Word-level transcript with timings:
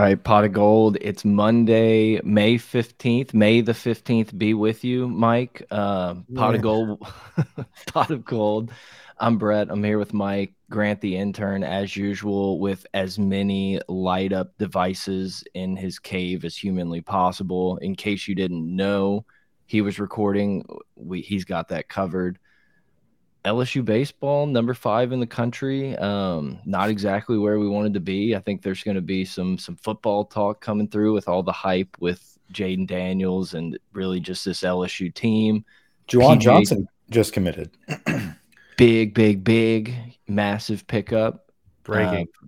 All 0.00 0.06
right, 0.06 0.24
pot 0.24 0.46
of 0.46 0.54
gold. 0.54 0.96
It's 1.02 1.26
Monday, 1.26 2.22
May 2.22 2.54
15th. 2.54 3.34
May 3.34 3.60
the 3.60 3.72
15th 3.74 4.38
be 4.38 4.54
with 4.54 4.82
you, 4.82 5.06
Mike. 5.06 5.66
Uh, 5.70 6.14
pot 6.34 6.52
Yeah. 6.52 6.56
of 6.56 6.62
gold. 6.62 7.06
pot 7.86 8.10
of 8.10 8.24
gold. 8.24 8.72
I'm 9.18 9.36
Brett. 9.36 9.70
I'm 9.70 9.84
here 9.84 9.98
with 9.98 10.14
Mike, 10.14 10.54
Grant, 10.70 11.02
the 11.02 11.18
intern, 11.18 11.62
as 11.62 11.94
usual, 11.98 12.58
with 12.58 12.86
as 12.94 13.18
many 13.18 13.78
light 13.88 14.32
up 14.32 14.56
devices 14.56 15.44
in 15.52 15.76
his 15.76 15.98
cave 15.98 16.46
as 16.46 16.56
humanly 16.56 17.02
possible. 17.02 17.76
In 17.76 17.94
case 17.94 18.26
you 18.26 18.34
didn't 18.34 18.74
know, 18.74 19.26
he 19.66 19.82
was 19.82 19.98
recording. 19.98 20.64
We, 20.96 21.20
he's 21.20 21.44
got 21.44 21.68
that 21.68 21.90
covered. 21.90 22.38
LSU 23.44 23.84
baseball, 23.84 24.46
number 24.46 24.74
five 24.74 25.12
in 25.12 25.20
the 25.20 25.26
country. 25.26 25.96
Um, 25.96 26.58
not 26.64 26.90
exactly 26.90 27.38
where 27.38 27.58
we 27.58 27.68
wanted 27.68 27.94
to 27.94 28.00
be. 28.00 28.36
I 28.36 28.40
think 28.40 28.62
there's 28.62 28.82
going 28.82 28.96
to 28.96 29.00
be 29.00 29.24
some 29.24 29.56
some 29.56 29.76
football 29.76 30.24
talk 30.24 30.60
coming 30.60 30.88
through 30.88 31.14
with 31.14 31.28
all 31.28 31.42
the 31.42 31.52
hype 31.52 31.96
with 32.00 32.38
Jayden 32.52 32.86
Daniels 32.86 33.54
and 33.54 33.78
really 33.92 34.20
just 34.20 34.44
this 34.44 34.60
LSU 34.60 35.12
team. 35.14 35.64
Ju'Juan 36.08 36.36
PGA 36.36 36.40
Johnson 36.40 36.88
just 37.10 37.32
committed. 37.32 37.70
Big, 38.76 39.12
big, 39.12 39.44
big, 39.44 39.94
massive 40.26 40.86
pickup. 40.86 41.52
Breaking. 41.82 42.26
Uh, 42.42 42.46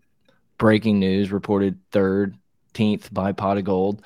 breaking 0.57 0.99
news 0.99 1.31
reported 1.31 1.79
13th 1.91 3.13
by 3.13 3.33
Pot 3.33 3.59
of 3.59 3.65
Gold. 3.65 4.03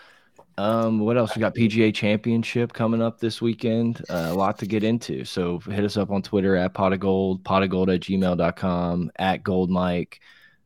Um, 0.59 1.01
what 1.01 1.19
else? 1.19 1.37
We 1.37 1.41
got 1.41 1.55
PGA 1.55 1.95
Championship 1.95 2.73
coming 2.73 3.03
up 3.03 3.19
this 3.21 3.43
weekend. 3.43 4.01
Uh, 4.09 4.29
a 4.31 4.35
lot 4.35 4.59
to 4.61 4.67
get 4.67 4.83
into. 4.85 5.25
So 5.25 5.59
hit 5.61 5.85
us 5.85 5.97
up 5.99 6.11
on 6.11 6.23
Twitter 6.23 6.57
at 6.57 6.73
pot 6.73 6.93
of 6.95 7.01
gold, 7.01 7.45
pot 7.45 7.62
of 7.62 7.69
gold 7.71 7.91
at 7.91 8.01
gmail.com, 8.01 9.11
at 9.17 9.43
gold 9.43 9.69
mike, 9.71 10.21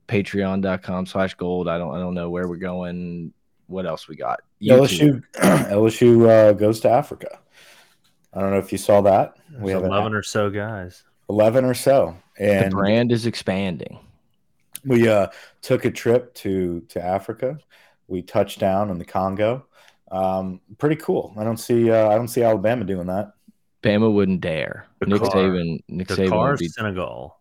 patreon.com 0.06 1.06
slash 1.06 1.34
gold. 1.34 1.68
I 1.68 1.77
don't 1.78 1.94
I 1.94 1.98
don't 1.98 2.14
know 2.14 2.30
where 2.30 2.46
we're 2.48 2.56
going. 2.56 3.33
What 3.66 3.86
else 3.86 4.06
we 4.08 4.14
got? 4.16 4.41
YouTube. 4.62 5.22
LSU 5.34 5.68
LSU 5.70 6.28
uh, 6.28 6.52
goes 6.52 6.80
to 6.80 6.91
Africa. 6.91 7.41
I 8.33 8.41
don't 8.41 8.50
know 8.50 8.58
if 8.58 8.70
you 8.70 8.78
saw 8.78 9.00
that. 9.00 9.34
We 9.58 9.72
have 9.72 9.83
11 9.83 10.14
or 10.14 10.22
so 10.22 10.50
guys. 10.50 11.02
11 11.28 11.64
or 11.64 11.74
so. 11.74 12.16
The 12.38 12.44
And 12.64 12.70
brand 12.72 13.11
is 13.11 13.27
expanding. 13.27 13.98
we 14.84 15.08
uh, 15.08 15.28
took 15.62 15.84
a 15.84 15.91
trip 15.91 16.33
to 16.36 16.80
to 16.91 17.05
Africa. 17.05 17.58
We 18.06 18.22
touched 18.22 18.61
down 18.61 18.91
in 18.91 18.98
the 18.98 19.05
Congo. 19.05 19.66
Um, 20.11 20.61
pretty 20.78 20.97
cool. 20.97 21.34
I 21.39 21.44
don't 21.44 21.56
see 21.56 21.91
uh, 21.91 22.08
I 22.08 22.16
don't 22.16 22.28
see 22.28 22.42
Alabama 22.42 22.84
doing 22.84 23.06
that. 23.06 23.33
Bama 23.83 24.12
wouldn't 24.12 24.41
dare. 24.41 24.86
Nick 25.06 25.22
Dakar. 25.22 25.30
Saban. 25.30 25.80
Nick 25.89 26.08
Saban 26.08 26.25
Dakar, 26.25 26.50
would 26.50 26.58
be 26.58 26.69
Senegal. 26.69 27.36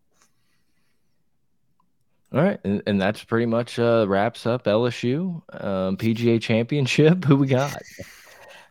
All 2.31 2.43
right, 2.43 2.59
and, 2.63 2.83
and 2.85 3.01
that's 3.01 3.23
pretty 3.23 3.47
much 3.47 3.79
uh, 3.79 4.05
wraps 4.07 4.45
up 4.45 4.65
LSU 4.65 5.41
um, 5.63 5.97
PGA 5.97 6.39
Championship. 6.39 7.25
Who 7.25 7.35
we 7.37 7.47
got? 7.47 7.75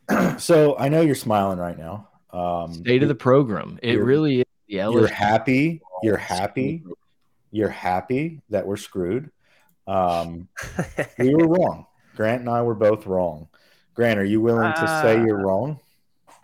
so 0.39 0.79
I 0.79 0.89
know 0.89 1.01
you're 1.01 1.17
smiling 1.17 1.59
right 1.59 1.77
now. 1.77 2.09
Um, 2.33 2.73
State 2.73 3.03
of 3.03 3.09
the 3.09 3.15
program. 3.15 3.79
It 3.83 3.95
you're- 3.95 4.05
really 4.05 4.41
is 4.41 4.47
the 4.69 4.75
you're 4.75 5.09
happy. 5.09 5.81
You're 6.03 6.17
happy. 6.17 6.85
You're 7.51 7.69
happy 7.69 8.43
that 8.51 8.67
we're 8.67 8.77
screwed. 8.77 9.31
Um, 9.87 10.49
we 11.19 11.35
were 11.35 11.49
wrong. 11.49 11.87
Grant 12.15 12.41
and 12.41 12.51
I 12.51 12.63
were 12.63 12.75
both 12.75 13.07
wrong. 13.07 13.49
Grant, 13.99 14.21
are 14.21 14.25
you 14.25 14.41
willing 14.41 14.73
to 14.75 14.87
say 15.03 15.19
Uh, 15.19 15.25
you're 15.25 15.39
wrong? 15.45 15.81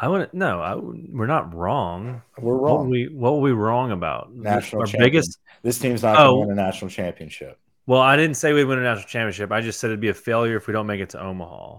I 0.01 0.09
wouldn't. 0.09 0.35
No, 0.35 0.61
I, 0.61 0.75
we're 0.75 1.29
not 1.29 1.55
wrong. 1.55 2.21
We're 2.37 2.53
What 2.53 2.61
were 2.63 2.67
wrong. 2.67 2.91
we 2.91 3.07
what 3.07 3.35
were 3.35 3.39
we 3.43 3.53
wrong 3.53 3.93
about? 3.93 4.35
National 4.35 4.81
Our 4.83 4.87
champion. 4.87 5.07
biggest. 5.07 5.39
This 5.63 5.79
team's 5.79 6.03
not 6.03 6.17
going 6.17 6.27
Oh. 6.27 6.33
to 6.35 6.41
win 6.49 6.51
a 6.51 6.55
national 6.61 6.91
championship. 6.91 7.57
Well, 7.87 8.01
I 8.01 8.17
didn't 8.17 8.37
say 8.39 8.53
we'd 8.55 8.65
win 8.65 8.81
a 8.81 8.83
national 8.83 9.07
championship. 9.07 9.53
I 9.53 9.61
just 9.61 9.79
said 9.79 9.91
it'd 9.91 10.01
be 10.01 10.09
a 10.09 10.15
failure 10.15 10.57
if 10.57 10.67
we 10.67 10.73
don't 10.73 10.89
make 10.89 11.01
it 11.01 11.11
to 11.11 11.23
Omaha. 11.23 11.79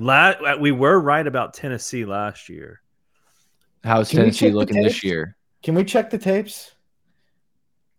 La- 0.00 0.56
we 0.58 0.72
were 0.72 0.98
right 0.98 1.24
about 1.24 1.54
Tennessee 1.54 2.04
last 2.04 2.48
year. 2.48 2.80
How's 3.84 4.10
Can 4.10 4.18
Tennessee 4.18 4.50
looking 4.50 4.82
this 4.82 5.04
year? 5.04 5.36
Can 5.62 5.76
we 5.76 5.84
check 5.84 6.10
the 6.10 6.18
tapes? 6.18 6.72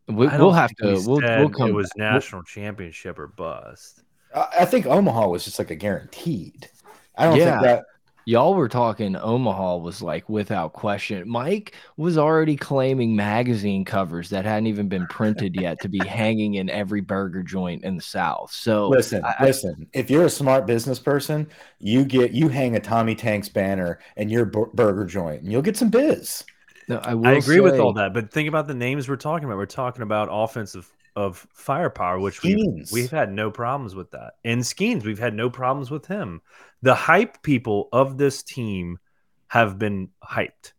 We, 0.09 0.27
we'll 0.27 0.51
have 0.51 0.71
to. 0.81 0.87
we 0.87 0.91
We'll, 1.05 1.21
we'll 1.21 1.49
come. 1.49 1.69
It 1.69 1.73
was 1.73 1.89
back. 1.95 2.15
national 2.15 2.43
championship 2.43 3.17
or 3.17 3.27
bust. 3.27 4.03
I, 4.35 4.47
I 4.59 4.65
think 4.65 4.85
Omaha 4.85 5.29
was 5.29 5.45
just 5.45 5.57
like 5.57 5.71
a 5.71 5.75
guaranteed. 5.75 6.69
I 7.17 7.25
don't 7.25 7.37
Yeah. 7.37 7.51
think 7.51 7.63
that. 7.63 7.83
Y'all 8.25 8.55
were 8.55 8.67
talking 8.67 9.15
Omaha 9.15 9.77
was 9.77 10.01
like 10.01 10.27
without 10.27 10.73
question. 10.73 11.29
Mike 11.29 11.75
was 11.95 12.17
already 12.17 12.57
claiming 12.57 13.15
magazine 13.15 13.85
covers 13.85 14.29
that 14.31 14.43
hadn't 14.43 14.67
even 14.67 14.89
been 14.89 15.07
printed 15.07 15.55
yet 15.55 15.79
to 15.79 15.87
be 15.87 15.99
hanging 16.05 16.55
in 16.55 16.69
every 16.69 16.99
burger 16.99 17.41
joint 17.41 17.85
in 17.85 17.95
the 17.95 18.01
South. 18.01 18.51
So 18.51 18.89
Listen, 18.89 19.23
I- 19.23 19.35
I- 19.39 19.43
listen. 19.45 19.87
If 19.93 20.09
you're 20.09 20.25
a 20.25 20.29
smart 20.29 20.67
business 20.67 20.99
person, 20.99 21.47
you 21.79 22.03
get 22.03 22.31
you 22.31 22.49
hang 22.49 22.75
a 22.75 22.81
Tommy 22.81 23.15
Tanks 23.15 23.47
banner 23.47 23.99
and 24.17 24.29
your 24.29 24.43
burger 24.43 25.05
joint, 25.05 25.43
and 25.43 25.49
you'll 25.51 25.61
get 25.61 25.77
some 25.77 25.89
biz. 25.89 26.43
no, 26.89 26.99
I, 27.03 27.13
will 27.13 27.27
I 27.27 27.31
agree 27.33 27.61
with 27.61 27.79
all 27.79 27.93
that, 27.93 28.13
but 28.13 28.29
think 28.31 28.49
about 28.49 28.67
the 28.67 28.73
names 28.73 29.07
we're 29.07 29.15
talking 29.15 29.45
about. 29.45 29.57
We're 29.57 29.65
talking 29.67 30.01
about 30.03 30.27
offensive 30.29 30.91
of 31.17 31.47
firepower, 31.51 32.19
which 32.19 32.43
we've, 32.43 32.91
we've 32.91 33.09
had 33.09 33.31
no 33.33 33.49
problems 33.49 33.95
with 33.95 34.11
that. 34.11 34.33
And 34.45 34.61
Skenes, 34.61 35.03
we've 35.03 35.17
had 35.17 35.33
no 35.33 35.49
problems 35.49 35.89
with 35.89 36.05
him. 36.05 36.41
The 36.83 36.93
hype 36.93 37.41
people 37.41 37.89
of 37.91 38.19
this 38.19 38.43
team 38.43 38.99
have 39.47 39.79
been 39.79 40.09
hyped. 40.23 40.73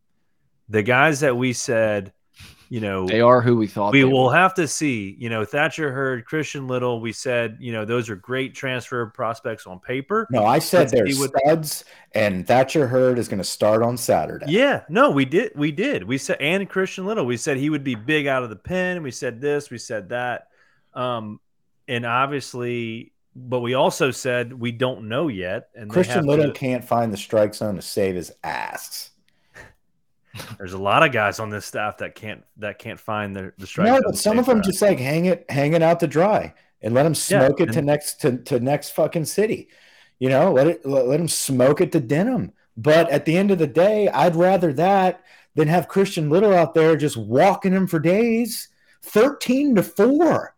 The 0.69 0.84
guys 0.84 1.21
that 1.21 1.37
we 1.37 1.53
said, 1.53 2.12
you 2.70 2.80
know, 2.80 3.06
They 3.06 3.20
are 3.20 3.40
who 3.40 3.56
we 3.56 3.66
thought 3.66 3.92
we 3.92 4.00
they 4.00 4.04
will 4.04 4.26
were. 4.26 4.34
have 4.34 4.52
to 4.54 4.68
see. 4.68 5.16
You 5.18 5.28
know, 5.30 5.44
Thatcher 5.44 5.90
Hurd, 5.92 6.26
Christian 6.26 6.66
Little, 6.66 7.00
we 7.00 7.12
said, 7.12 7.56
you 7.60 7.72
know, 7.72 7.84
those 7.84 8.10
are 8.10 8.16
great 8.16 8.54
transfer 8.54 9.06
prospects 9.06 9.66
on 9.66 9.80
paper. 9.80 10.26
No, 10.30 10.44
I 10.44 10.58
said 10.58 10.80
Let's 10.80 10.92
they're 10.92 11.06
see 11.08 11.18
what- 11.20 11.30
studs, 11.46 11.84
and 12.14 12.46
Thatcher 12.46 12.86
Hurd 12.86 13.18
is 13.18 13.28
going 13.28 13.38
to 13.38 13.44
start 13.44 13.82
on 13.82 13.96
Saturday. 13.96 14.46
Yeah, 14.48 14.82
no, 14.88 15.10
we 15.10 15.24
did. 15.24 15.52
We 15.56 15.72
did. 15.72 16.04
We 16.04 16.18
said, 16.18 16.36
and 16.40 16.68
Christian 16.68 17.06
Little, 17.06 17.24
we 17.26 17.36
said 17.36 17.56
he 17.56 17.70
would 17.70 17.84
be 17.84 17.94
big 17.94 18.26
out 18.26 18.42
of 18.42 18.50
the 18.50 18.56
pen. 18.56 19.02
We 19.02 19.10
said 19.10 19.40
this, 19.40 19.70
we 19.70 19.78
said 19.78 20.10
that. 20.10 20.48
Um, 20.94 21.40
and 21.86 22.04
obviously, 22.04 23.12
but 23.34 23.60
we 23.60 23.74
also 23.74 24.10
said 24.10 24.52
we 24.52 24.72
don't 24.72 25.08
know 25.08 25.28
yet. 25.28 25.68
And 25.74 25.90
Christian 25.90 26.26
Little 26.26 26.46
to- 26.46 26.52
can't 26.52 26.84
find 26.84 27.12
the 27.12 27.16
strike 27.16 27.54
zone 27.54 27.76
to 27.76 27.82
save 27.82 28.14
his 28.14 28.32
ass. 28.44 29.10
There's 30.59 30.72
a 30.72 30.78
lot 30.78 31.03
of 31.03 31.12
guys 31.12 31.41
on 31.41 31.50
this 31.50 31.66
staff 31.66 31.99
that 31.99 32.15
can't 32.15 32.43
that 32.59 32.78
can't 32.78 32.99
find 33.00 33.34
the, 33.34 33.53
the 33.59 33.66
strike. 33.66 33.87
no, 33.87 34.00
but 34.04 34.16
some 34.16 34.38
of 34.38 34.47
them 34.47 34.62
just 34.62 34.81
like 34.82 34.99
hang 34.99 35.26
it, 35.26 35.44
hanging 35.49 35.82
out 35.82 36.00
to 36.00 36.06
dry, 36.06 36.54
and 36.82 36.94
let 36.94 37.04
them 37.04 37.12
Yeah, 37.12 37.47
smoke 37.47 37.60
it 37.60 37.72
to 37.72 37.82
next 37.82 38.21
to, 38.22 38.38
to 38.38 38.60
next 38.60 38.91
fucking 38.91 39.25
city. 39.25 39.69
You 40.19 40.28
know, 40.28 40.53
let 40.53 40.66
it 40.66 40.87
let, 40.87 41.06
let 41.06 41.19
them 41.19 41.28
smoke 41.28 41.81
it 41.81 41.93
to 41.93 42.00
denim. 42.00 42.53
But 42.76 43.10
at 43.10 43.25
the 43.25 43.37
end 43.37 43.50
of 43.50 43.59
the 43.59 43.66
day, 43.66 44.09
I'd 44.09 44.37
rather 44.37 44.72
that 44.75 45.22
than 45.54 45.69
have 45.69 45.88
Christian 45.88 46.31
Little 46.31 46.55
out 46.55 46.75
there 46.75 46.97
just 46.97 47.16
walking 47.16 47.72
him 47.72 47.87
for 47.87 47.99
days. 47.99 48.69
Thirteen 49.03 49.75
to 49.75 49.82
four. 49.82 50.55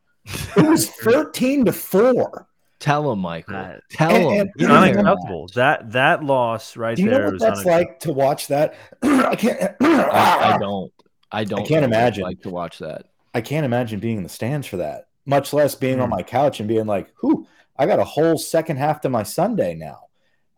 It 0.57 0.69
was 0.69 0.89
thirteen 1.03 1.65
to 1.65 1.73
four. 1.73 2.47
Tell 2.81 3.13
him, 3.13 3.19
Michael. 3.21 3.57
Uh, 3.57 3.75
Tell 3.91 4.11
and- 4.11 4.23
him. 4.25 4.41
and- 4.41 4.51
It's 4.57 4.71
unacceptable. 4.71 5.49
That 5.55 5.93
that 5.93 6.25
loss 6.25 6.77
right 6.77 6.97
Do 6.97 7.03
you 7.03 7.11
know 7.11 7.17
there 7.17 7.25
what 7.27 7.33
was 7.35 7.43
that's 7.43 7.65
like 7.65 8.01
to 8.01 8.13
watch 8.13 8.49
that? 8.49 8.75
I 9.03 9.37
can't. 9.37 9.61
I, 9.81 10.55
I 10.55 10.59
don't. 10.59 10.93
I 11.31 11.45
don't. 11.45 11.61
I 11.61 11.63
can't 11.63 11.71
know 11.83 11.89
what 11.89 11.97
imagine. 11.97 12.25
Like 12.25 12.41
to 12.43 12.51
watch 12.51 12.79
that. 12.79 13.05
I 13.35 13.41
can't 13.43 13.65
imagine 13.67 14.01
being 14.01 14.17
in 14.17 14.23
the 14.25 14.29
stands 14.29 14.67
for 14.67 14.79
that, 14.79 15.07
much 15.27 15.53
less 15.53 15.75
being 15.77 16.01
on 16.01 16.09
Mm. 16.09 16.13
my 16.17 16.23
couch 16.25 16.59
and 16.59 16.69
being 16.69 16.87
like, 16.87 17.13
"Whoo, 17.23 17.47
I 17.79 17.87
got 17.87 17.99
a 18.01 18.05
whole 18.05 18.37
second 18.39 18.79
half 18.79 19.03
to 19.03 19.09
my 19.09 19.23
Sunday 19.23 19.75
now," 19.75 20.07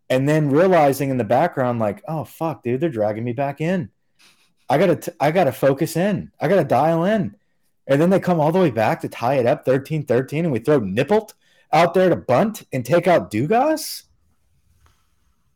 and 0.08 0.26
then 0.28 0.48
realizing 0.48 1.10
in 1.10 1.18
the 1.18 1.24
background, 1.24 1.80
like, 1.80 2.02
"Oh 2.08 2.24
fuck, 2.24 2.62
dude, 2.62 2.80
they're 2.80 2.88
dragging 2.88 3.24
me 3.24 3.32
back 3.32 3.60
in. 3.60 3.90
I 4.70 4.78
gotta, 4.78 4.96
t- 4.96 5.12
I 5.20 5.32
gotta 5.32 5.52
focus 5.52 5.96
in. 5.96 6.30
I 6.40 6.48
gotta 6.48 6.64
dial 6.64 7.04
in." 7.04 7.34
And 7.88 8.00
then 8.00 8.10
they 8.10 8.20
come 8.20 8.38
all 8.40 8.52
the 8.52 8.60
way 8.60 8.70
back 8.70 9.00
to 9.00 9.08
tie 9.08 9.34
it 9.34 9.44
up 9.44 9.66
13-13, 9.66 10.38
and 10.44 10.52
we 10.52 10.60
throw 10.60 10.80
Nippled 10.80 11.34
out 11.72 11.94
there 11.94 12.08
to 12.08 12.16
bunt 12.16 12.64
and 12.72 12.84
take 12.84 13.06
out 13.06 13.30
Dugas. 13.30 14.04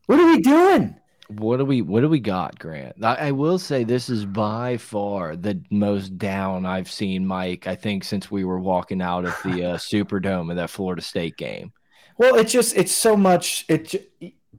What 0.07 0.21
are 0.21 0.27
we 0.27 0.41
doing? 0.41 0.97
What 1.29 1.57
do 1.57 1.65
we 1.65 1.83
what 1.83 2.03
do 2.03 2.09
we 2.09 2.21
got, 2.21 2.59
Grant? 2.59 3.05
I, 3.05 3.15
I 3.15 3.31
will 3.33 3.59
say 3.59 3.83
this 3.83 4.09
is 4.09 4.25
by 4.25 4.77
far 4.77 5.35
the 5.35 5.61
most 5.71 6.17
down 6.19 6.65
I've 6.65 6.91
seen 6.91 7.27
Mike, 7.27 7.67
I 7.67 7.75
think, 7.75 8.05
since 8.05 8.31
we 8.31 8.45
were 8.45 8.61
walking 8.61 9.03
out 9.03 9.25
of 9.25 9.37
the 9.45 9.65
uh, 9.65 9.77
Superdome 9.77 10.51
of 10.51 10.57
that 10.57 10.71
Florida 10.71 11.03
State 11.03 11.37
game. 11.37 11.73
Well, 12.17 12.37
it's 12.37 12.53
just 12.53 12.77
it's 12.77 12.93
so 12.93 13.17
much. 13.17 13.65
It 13.69 14.09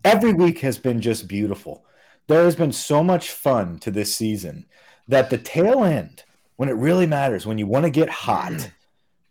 every 0.03 0.33
week 0.33 0.60
has 0.60 0.77
been 0.77 1.00
just 1.00 1.27
beautiful. 1.27 1.86
There 2.27 2.44
has 2.44 2.57
been 2.57 2.74
so 2.74 3.01
much 3.01 3.31
fun 3.31 3.80
to 3.80 3.92
this 3.92 4.13
season 4.13 4.65
that 5.07 5.30
the 5.30 5.38
tail 5.38 5.86
end, 5.86 6.25
when 6.57 6.68
it 6.68 6.74
really 6.74 7.07
matters, 7.07 7.45
when 7.45 7.57
you 7.57 7.65
want 7.65 7.86
to 7.86 7.89
get 7.89 8.10
hot, 8.10 8.71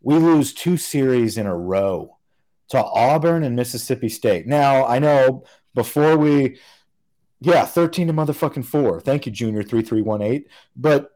we 0.01 0.15
lose 0.15 0.55
two 0.55 0.79
series 0.79 1.37
in 1.37 1.45
a 1.45 1.57
row 1.57 2.16
to 2.71 2.83
Auburn 2.85 3.43
and 3.45 3.57
Mississippi 3.57 4.09
State. 4.09 4.47
Now 4.47 4.87
I 4.87 4.99
know 4.99 5.45
before 5.75 6.17
we, 6.17 6.59
yeah, 7.41 7.65
thirteen 7.67 8.07
to 8.09 8.13
motherfucking 8.13 8.65
four. 8.65 9.01
Thank 9.01 9.27
you, 9.27 9.33
Junior 9.33 9.63
three 9.63 9.83
three 9.83 10.03
one 10.03 10.23
eight. 10.23 10.49
But 10.77 11.11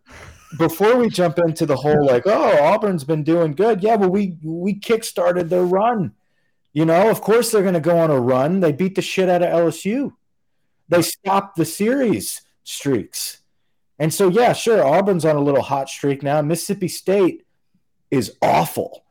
before 0.58 0.96
we 0.96 1.08
jump 1.08 1.38
into 1.38 1.66
the 1.66 1.76
whole 1.76 2.06
like, 2.06 2.24
oh, 2.26 2.58
Auburn's 2.64 3.04
been 3.04 3.22
doing 3.24 3.52
good. 3.54 3.82
Yeah, 3.82 3.96
well, 3.96 4.10
we 4.10 4.36
we 4.42 4.74
kickstarted 4.74 5.48
their 5.48 5.64
run 5.64 6.14
You 6.72 6.84
know, 6.84 7.10
of 7.10 7.20
course 7.20 7.50
they're 7.50 7.62
going 7.62 7.74
to 7.74 7.80
go 7.80 7.98
on 7.98 8.10
a 8.10 8.20
run. 8.20 8.60
They 8.60 8.72
beat 8.72 8.94
the 8.94 9.02
shit 9.02 9.28
out 9.28 9.42
of 9.42 9.48
LSU. 9.50 10.12
They 10.88 11.02
stopped 11.02 11.56
the 11.56 11.64
series 11.64 12.42
streaks. 12.64 13.40
And 13.98 14.12
so, 14.14 14.28
yeah, 14.28 14.52
sure, 14.52 14.84
Auburn's 14.84 15.24
on 15.24 15.36
a 15.36 15.40
little 15.42 15.62
hot 15.62 15.88
streak 15.88 16.22
now. 16.22 16.40
Mississippi 16.42 16.88
State 16.88 17.44
is 18.10 18.36
awful. 18.42 19.04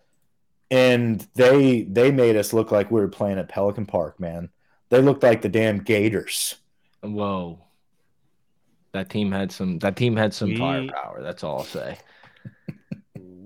And 0.71 1.25
they 1.36 1.81
they 1.83 2.12
made 2.12 2.36
us 2.36 2.54
look 2.54 2.71
like 2.71 2.92
we 2.92 3.01
were 3.01 3.07
playing 3.07 3.39
at 3.39 3.50
Pelican 3.50 3.86
Park, 3.86 4.19
man. 4.19 4.50
They 4.89 5.01
looked 5.01 5.24
like 5.24 5.42
the 5.42 5.50
damn 5.50 5.80
Gators. 5.80 6.56
Whoa. 7.01 7.60
That 8.92 9.10
team 9.10 9.31
had 9.31 9.51
some 9.51 9.80
that 9.80 9.95
team 9.95 10.16
had 10.16 10.33
some 10.33 10.50
We- 10.50 10.57
firepower. 10.57 11.21
That's 11.24 11.44
all 11.44 11.60
I'll 11.60 11.63
say. 11.66 11.98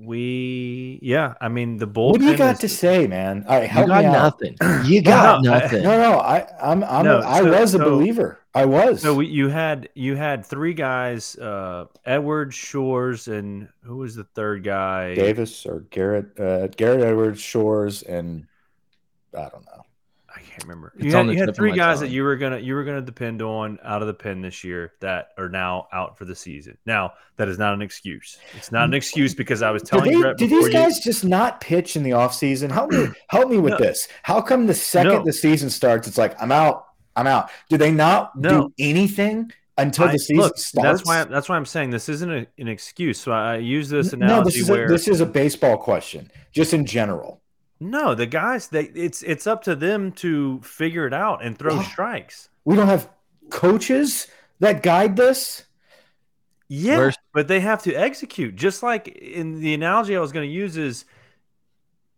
We, 0.05 0.99
yeah, 1.01 1.35
I 1.39 1.47
mean 1.47 1.77
the 1.77 1.87
bullpen. 1.87 2.11
What 2.11 2.19
do 2.19 2.25
you 2.27 2.35
got 2.37 2.55
is- 2.55 2.59
to 2.59 2.67
say, 2.69 3.07
man? 3.07 3.45
All 3.47 3.55
right, 3.55 3.63
You 3.63 3.67
help 3.69 3.87
got 3.87 4.01
me 4.01 4.05
out. 4.07 4.11
nothing. 4.11 4.57
You 4.85 5.01
got 5.01 5.41
No, 5.43 5.51
nothing. 5.51 5.81
No, 5.83 5.97
no, 5.97 6.19
I, 6.19 6.45
I'm, 6.61 6.83
I'm, 6.83 7.05
No, 7.05 7.19
a, 7.19 7.25
I 7.25 7.39
so- 7.39 7.49
was 7.61 7.73
a 7.73 7.77
so- 7.77 7.83
believer. 7.85 8.39
I 8.55 8.65
was. 8.65 9.01
So 9.01 9.15
we, 9.15 9.27
you 9.27 9.49
had 9.49 9.89
you 9.95 10.15
had 10.15 10.45
three 10.45 10.73
guys, 10.75 11.35
uh, 11.37 11.85
Edward 12.05 12.53
Shores, 12.53 13.27
and 13.27 13.67
who 13.81 13.97
was 13.97 14.15
the 14.15 14.25
third 14.25 14.63
guy? 14.63 15.15
Davis 15.15 15.65
or 15.65 15.81
Garrett, 15.89 16.39
uh, 16.39 16.67
Garrett 16.67 17.01
Edwards, 17.01 17.41
Shores, 17.41 18.03
and 18.03 18.45
I 19.35 19.49
don't 19.49 19.65
know. 19.65 19.81
I 20.35 20.39
can't 20.39 20.63
remember. 20.63 20.93
It's 20.95 21.05
You 21.05 21.11
had, 21.15 21.27
you 21.27 21.37
had 21.37 21.55
three 21.55 21.71
my 21.71 21.77
guys 21.77 21.99
that 21.99 22.09
you 22.09 22.23
were 22.23 22.35
gonna 22.35 22.57
you 22.59 22.73
were 22.75 22.83
gonna 22.83 23.01
depend 23.01 23.41
on 23.43 23.79
out 23.83 24.01
of 24.01 24.07
the 24.07 24.13
pen 24.15 24.41
this 24.41 24.63
year 24.63 24.93
that 24.99 25.29
are 25.37 25.49
now 25.49 25.87
out 25.93 26.17
for 26.17 26.25
the 26.25 26.35
season. 26.35 26.75
Now 26.87 27.13
that 27.37 27.47
is 27.47 27.57
not 27.59 27.73
an 27.75 27.81
excuse. 27.83 28.37
It's 28.55 28.71
not 28.71 28.85
an 28.85 28.93
excuse 28.95 29.33
because 29.35 29.61
I 29.63 29.69
was 29.71 29.81
Did, 29.83 29.89
telling 29.89 30.05
they, 30.05 30.11
you 30.17 30.21
Brett 30.21 30.37
did 30.37 30.49
before 30.49 30.59
these 30.65 30.67
you- 30.73 30.79
guys 30.79 30.99
just 30.99 31.23
not 31.25 31.59
pitch 31.61 31.95
in 31.95 32.01
the 32.03 32.11
offseason? 32.11 32.71
Help 32.71 32.91
me, 32.91 33.07
help 33.29 33.49
me 33.49 33.57
with 33.57 33.71
No. 33.73 33.77
this. 33.77 34.07
How 34.23 34.41
come 34.41 34.65
the 34.67 34.73
second 34.75 35.11
No. 35.11 35.23
the 35.23 35.33
season 35.33 35.69
starts, 35.71 36.07
it's 36.07 36.17
like 36.17 36.39
I'm 36.41 36.51
out, 36.51 36.85
I'm 37.15 37.27
out? 37.27 37.49
Do 37.69 37.77
they 37.77 37.91
not 37.91 38.35
No. 38.35 38.49
do 38.49 38.73
anything 38.79 39.51
until 39.77 40.05
I- 40.09 40.13
the 40.13 40.19
season 40.19 40.37
look, 40.43 40.57
starts? 40.57 41.01
That's 41.03 41.05
why 41.07 41.23
that's 41.25 41.49
why 41.49 41.55
I'm 41.57 41.65
saying 41.65 41.89
this 41.91 42.09
isn't 42.09 42.31
a, 42.31 42.47
an 42.57 42.67
excuse. 42.67 43.19
So 43.19 43.31
I 43.31 43.57
use 43.57 43.89
this 43.89 44.13
analogy 44.13 44.27
no, 44.27 44.35
analogy 44.39 44.51
this 44.59 44.63
is 44.63 44.69
where 44.69 44.85
a, 44.85 44.87
this 44.89 45.07
is 45.07 45.21
a 45.21 45.25
baseball 45.25 45.77
question, 45.77 46.31
just 46.51 46.73
in 46.73 46.85
general. 46.85 47.41
no, 47.79 48.15
the 48.15 48.25
guys 48.25 48.67
they 48.69 48.83
it's 48.85 49.21
it's 49.23 49.45
up 49.47 49.63
to 49.63 49.75
them 49.75 50.11
to 50.13 50.59
figure 50.61 51.05
it 51.07 51.13
out 51.13 51.43
and 51.43 51.57
throw 51.57 51.75
Wow. 51.75 51.83
strikes. 51.83 52.49
We 52.65 52.75
don't 52.75 52.87
have 52.87 53.09
coaches 53.49 54.27
that 54.59 54.81
guide 54.83 55.15
this. 55.15 55.63
Yeah, 56.69 56.97
Where's- 56.97 57.17
but 57.33 57.47
they 57.47 57.59
have 57.59 57.83
to 57.83 57.93
execute. 57.93 58.55
Just 58.55 58.81
like 58.83 59.07
in 59.07 59.59
the 59.59 59.73
analogy 59.73 60.15
I 60.15 60.19
was 60.19 60.31
going 60.31 60.47
to 60.47 60.53
use 60.53 60.77
is 60.77 61.05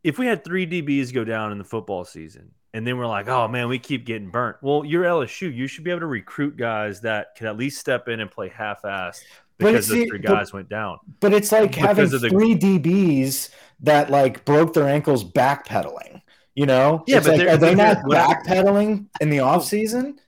if 0.04 0.18
we 0.20 0.28
had 0.28 0.44
three 0.44 0.66
DBs 0.68 1.12
go 1.14 1.24
down 1.24 1.52
in 1.52 1.58
the 1.58 1.64
football 1.64 2.06
season, 2.06 2.52
and 2.76 2.86
then 2.86 2.98
we're 2.98 3.08
like, 3.08 3.28
oh 3.30 3.48
man, 3.48 3.68
we 3.70 3.80
keep 3.80 4.06
getting 4.06 4.30
burnt. 4.30 4.58
Well, 4.62 4.84
you're 4.84 5.04
LSU. 5.06 5.54
You 5.54 5.66
should 5.68 5.84
be 5.86 5.92
able 5.92 6.02
to 6.02 6.06
recruit 6.08 6.58
guys 6.58 7.02
that 7.02 7.36
can 7.36 7.48
at 7.48 7.56
least 7.58 7.80
step 7.80 8.08
in 8.10 8.20
and 8.20 8.30
play 8.30 8.50
half-assed 8.50 9.22
because 9.58 9.88
those 9.88 10.08
three 10.10 10.20
but- 10.20 10.30
guys 10.30 10.52
went 10.52 10.68
down. 10.68 11.00
But 11.22 11.34
it's 11.34 11.52
like 11.52 11.72
Because 11.72 11.86
having 11.86 12.14
of 12.14 12.22
the- 12.22 12.30
three 12.30 12.54
DBs 12.56 13.50
that 13.80 14.10
like 14.10 14.44
broke 14.46 14.74
their 14.74 14.88
ankles 14.90 15.24
backpedaling. 15.24 16.22
You 16.54 16.66
know, 16.66 17.04
Yeah, 17.08 17.18
It's 17.18 17.28
but 17.28 17.38
like, 17.38 17.48
are 17.48 17.58
they 17.58 17.76
but 17.76 17.98
not 17.98 18.06
backpedaling 18.06 19.06
in 19.22 19.30
the 19.30 19.40
off 19.40 19.66
season? 19.66 20.20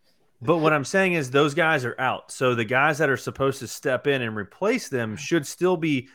But 0.42 0.58
what 0.58 0.72
I'm 0.72 0.86
saying 0.86 1.14
is 1.14 1.32
those 1.32 1.54
guys 1.54 1.84
are 1.84 2.00
out. 2.00 2.32
So 2.32 2.54
the 2.54 2.66
guys 2.66 2.98
that 3.00 3.10
are 3.10 3.18
supposed 3.18 3.60
to 3.60 3.68
step 3.68 4.08
in 4.08 4.22
and 4.22 4.36
replace 4.36 4.88
them 4.88 5.16
should 5.16 5.48
still 5.48 5.78
be 5.78 6.10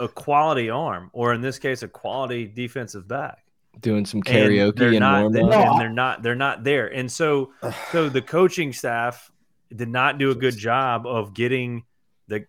a 0.00 0.06
quality 0.08 0.70
arm, 0.70 1.08
or 1.12 1.32
in 1.34 1.40
this 1.40 1.58
case, 1.58 1.82
a 1.82 1.88
quality 1.88 2.46
defensive 2.46 3.08
back. 3.08 3.44
Doing 3.80 4.06
some 4.06 4.22
and 4.26 4.26
karaoke 4.26 4.76
they're 4.76 4.88
and 4.90 5.00
not, 5.00 5.20
warm 5.32 5.36
up. 5.36 5.50
No, 5.50 5.62
I- 5.62 5.78
they're 5.78 5.88
not 5.88 6.22
they're 6.22 6.34
not 6.34 6.64
there 6.64 6.86
and 6.88 7.10
so 7.10 7.52
so 7.92 8.08
the 8.08 8.22
coaching 8.22 8.72
staff 8.72 9.30
did 9.74 9.88
not 9.88 10.18
do 10.18 10.30
a 10.30 10.34
good 10.34 10.56
job 10.56 11.06
of 11.06 11.34
getting 11.34 11.84
the 12.28 12.46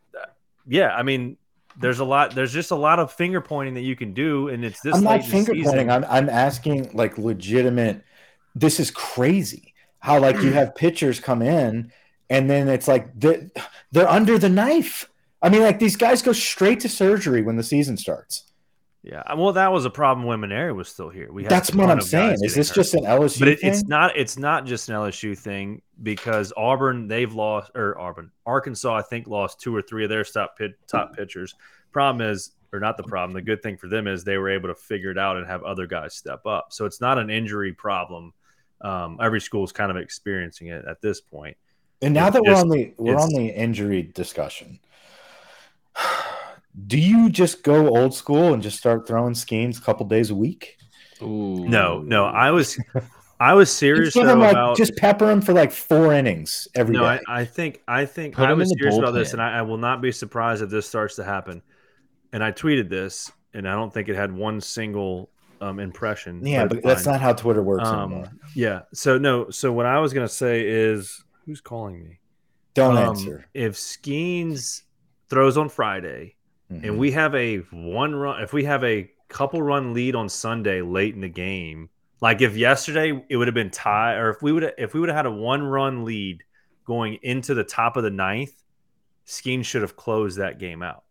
yeah 0.67 0.95
i 0.95 1.03
mean 1.03 1.37
there's 1.79 1.99
a 1.99 2.05
lot 2.05 2.33
there's 2.35 2.53
just 2.53 2.71
a 2.71 2.75
lot 2.75 2.99
of 2.99 3.11
finger 3.11 3.41
pointing 3.41 3.73
that 3.73 3.81
you 3.81 3.95
can 3.95 4.13
do 4.13 4.47
and 4.49 4.63
it's 4.63 4.79
this 4.81 4.95
I'm 4.95 5.03
not 5.03 5.23
finger 5.23 5.53
season. 5.53 5.71
pointing. 5.71 5.91
I'm 5.91 6.05
I'm 6.05 6.29
asking 6.29 6.91
like 6.93 7.17
legitimate. 7.17 8.01
This 8.53 8.79
is 8.79 8.91
crazy. 8.91 9.73
How 9.99 10.19
like 10.19 10.37
you 10.37 10.53
have 10.53 10.75
pitchers 10.75 11.19
come 11.19 11.41
in 11.41 11.91
and 12.29 12.49
then 12.49 12.69
it's 12.69 12.87
like 12.87 13.09
they're, 13.19 13.49
they're 13.91 14.07
under 14.07 14.37
the 14.37 14.49
knife. 14.49 15.09
I 15.41 15.49
mean, 15.49 15.63
like 15.63 15.79
these 15.79 15.97
guys 15.97 16.21
go 16.21 16.31
straight 16.31 16.79
to 16.81 16.89
surgery 16.89 17.41
when 17.41 17.55
the 17.57 17.63
season 17.63 17.97
starts. 17.97 18.43
Yeah 19.05 19.33
well 19.35 19.53
that 19.53 19.71
was 19.71 19.85
a 19.85 19.89
problem 19.89 20.25
when 20.25 20.39
Moneri 20.39 20.73
was 20.73 20.89
still 20.89 21.09
here 21.09 21.31
we 21.31 21.43
had 21.43 21.51
That's 21.51 21.73
what 21.73 21.89
I'm 21.89 22.01
saying. 22.01 22.37
Is 22.41 22.55
this 22.55 22.69
hurt. 22.69 22.75
just 22.75 22.93
an 22.95 23.03
LSU 23.03 23.39
but 23.39 23.47
it, 23.47 23.59
thing? 23.59 23.69
it's 23.69 23.85
not 23.85 24.17
it's 24.17 24.37
not 24.37 24.65
just 24.65 24.89
an 24.89 24.95
LSU 24.95 25.37
thing 25.37 25.81
because 26.01 26.51
Auburn 26.57 27.07
they've 27.07 27.33
lost 27.33 27.71
or 27.75 27.97
Auburn 27.99 28.31
Arkansas 28.45 28.95
I 28.95 29.01
think 29.03 29.27
lost 29.27 29.61
two 29.61 29.75
or 29.75 29.81
three 29.81 30.03
of 30.03 30.09
their 30.09 30.23
top 30.23 30.57
pit, 30.57 30.73
top 30.87 31.15
pitchers. 31.15 31.53
Problem 31.91 32.27
is 32.27 32.51
or 32.73 32.79
not 32.79 32.97
the 32.97 33.03
problem. 33.03 33.33
The 33.33 33.41
good 33.41 33.63
thing 33.63 33.77
for 33.77 33.87
them 33.87 34.07
is 34.07 34.23
they 34.23 34.37
were 34.37 34.49
able 34.49 34.67
to 34.69 34.75
figure 34.75 35.11
it 35.11 35.17
out 35.17 35.37
and 35.37 35.47
have 35.47 35.63
other 35.63 35.87
guys 35.87 36.13
step 36.13 36.45
up. 36.45 36.73
So 36.73 36.85
it's 36.85 36.99
not 36.99 37.17
an 37.17 37.29
injury 37.29 37.73
problem. 37.73 38.33
Um, 38.81 39.17
every 39.21 39.39
school 39.39 39.63
is 39.63 39.71
kind 39.71 39.89
of 39.89 39.97
experiencing 39.97 40.67
it 40.67 40.85
at 40.85 41.01
this 41.01 41.21
point. 41.21 41.55
And 42.01 42.13
now 42.13 42.27
It's 42.27 42.33
that 42.35 42.43
we're 42.43 42.55
on 42.55 42.69
the 42.69 42.93
we're 42.97 43.15
on 43.17 43.29
the 43.29 43.47
injury 43.47 44.03
discussion, 44.03 44.79
do 46.87 46.99
you 46.99 47.29
just 47.29 47.63
go 47.63 47.87
old 47.95 48.13
school 48.13 48.53
and 48.53 48.61
just 48.61 48.77
start 48.77 49.07
throwing 49.07 49.33
Skenes 49.33 49.77
a 49.77 49.81
couple 49.81 50.05
days 50.05 50.29
a 50.29 50.35
week? 50.35 50.77
Ooh. 51.21 51.65
No, 51.67 52.01
no, 52.01 52.25
I 52.25 52.51
was 52.51 52.77
I 53.39 53.53
was 53.53 53.71
serious 53.75 54.13
Just 54.13 54.25
though 54.25 54.33
him 54.33 54.39
like 54.39 54.51
about 54.51 54.75
just 54.77 54.95
pepper 54.97 55.29
him 55.31 55.41
for 55.41 55.53
like 55.53 55.71
four 55.71 56.13
innings 56.13 56.67
every 56.75 56.95
day. 56.95 56.99
no, 57.01 57.05
I, 57.05 57.19
I 57.27 57.45
think 57.45 57.81
I 57.87 58.05
think 58.05 58.35
Put 58.35 58.49
I 58.49 58.51
him 58.51 58.59
was 58.59 58.73
serious 58.77 58.97
about 58.97 59.11
this, 59.11 59.33
and 59.33 59.41
I, 59.41 59.59
I 59.59 59.61
will 59.61 59.77
not 59.77 60.01
be 60.01 60.11
surprised 60.11 60.61
if 60.61 60.69
this 60.69 60.87
starts 60.87 61.15
to 61.15 61.23
happen. 61.23 61.61
And 62.33 62.43
I 62.43 62.51
tweeted 62.51 62.89
this, 62.89 63.31
and 63.53 63.67
I 63.67 63.73
don't 63.73 63.93
think 63.93 64.09
it 64.09 64.15
had 64.15 64.31
one 64.33 64.59
single 64.59 65.29
um, 65.61 65.79
impression. 65.79 66.45
yeah, 66.45 66.65
but 66.65 66.83
that's 66.83 67.05
not 67.05 67.21
how 67.21 67.31
Twitter 67.31 67.63
works 67.63 67.87
anymore. 67.87 68.25
Um, 68.25 68.39
yeah. 68.53 68.81
So 68.93 69.17
no. 69.17 69.49
So 69.51 69.71
what 69.71 69.85
I 69.85 69.99
was 69.99 70.11
gonna 70.11 70.27
say 70.27 70.67
is, 70.67 71.23
who's 71.45 71.61
calling 71.61 72.03
me? 72.03 72.19
Don't 72.73 72.97
Um, 72.97 73.07
answer. 73.09 73.45
If 73.53 73.75
Skenes 73.75 74.81
throws 75.29 75.55
on 75.57 75.69
Friday, 75.69 76.35
Mhm. 76.71 76.83
and 76.83 76.97
we 76.97 77.11
have 77.11 77.35
a 77.35 77.57
one 77.71 78.15
run, 78.15 78.41
if 78.41 78.53
we 78.53 78.63
have 78.63 78.83
a 78.83 79.09
couple 79.27 79.61
run 79.61 79.93
lead 79.93 80.15
on 80.15 80.29
Sunday 80.29 80.81
late 80.81 81.13
in 81.13 81.21
the 81.21 81.29
game, 81.29 81.89
like 82.21 82.41
if 82.41 82.57
yesterday 82.57 83.23
it 83.29 83.37
would 83.37 83.47
have 83.47 83.55
been 83.55 83.71
tie, 83.71 84.15
or 84.15 84.29
if 84.29 84.41
we 84.41 84.51
would 84.51 84.73
if 84.77 84.93
we 84.93 84.99
would 84.99 85.09
have 85.09 85.15
had 85.15 85.25
a 85.25 85.31
one 85.31 85.63
run 85.63 86.05
lead 86.05 86.43
going 86.85 87.19
into 87.21 87.53
the 87.53 87.63
top 87.63 87.97
of 87.97 88.03
the 88.03 88.09
ninth, 88.09 88.53
Skenes 89.27 89.65
should 89.65 89.81
have 89.81 89.95
closed 89.95 90.37
that 90.37 90.59
game 90.59 90.81
out. 90.81 91.03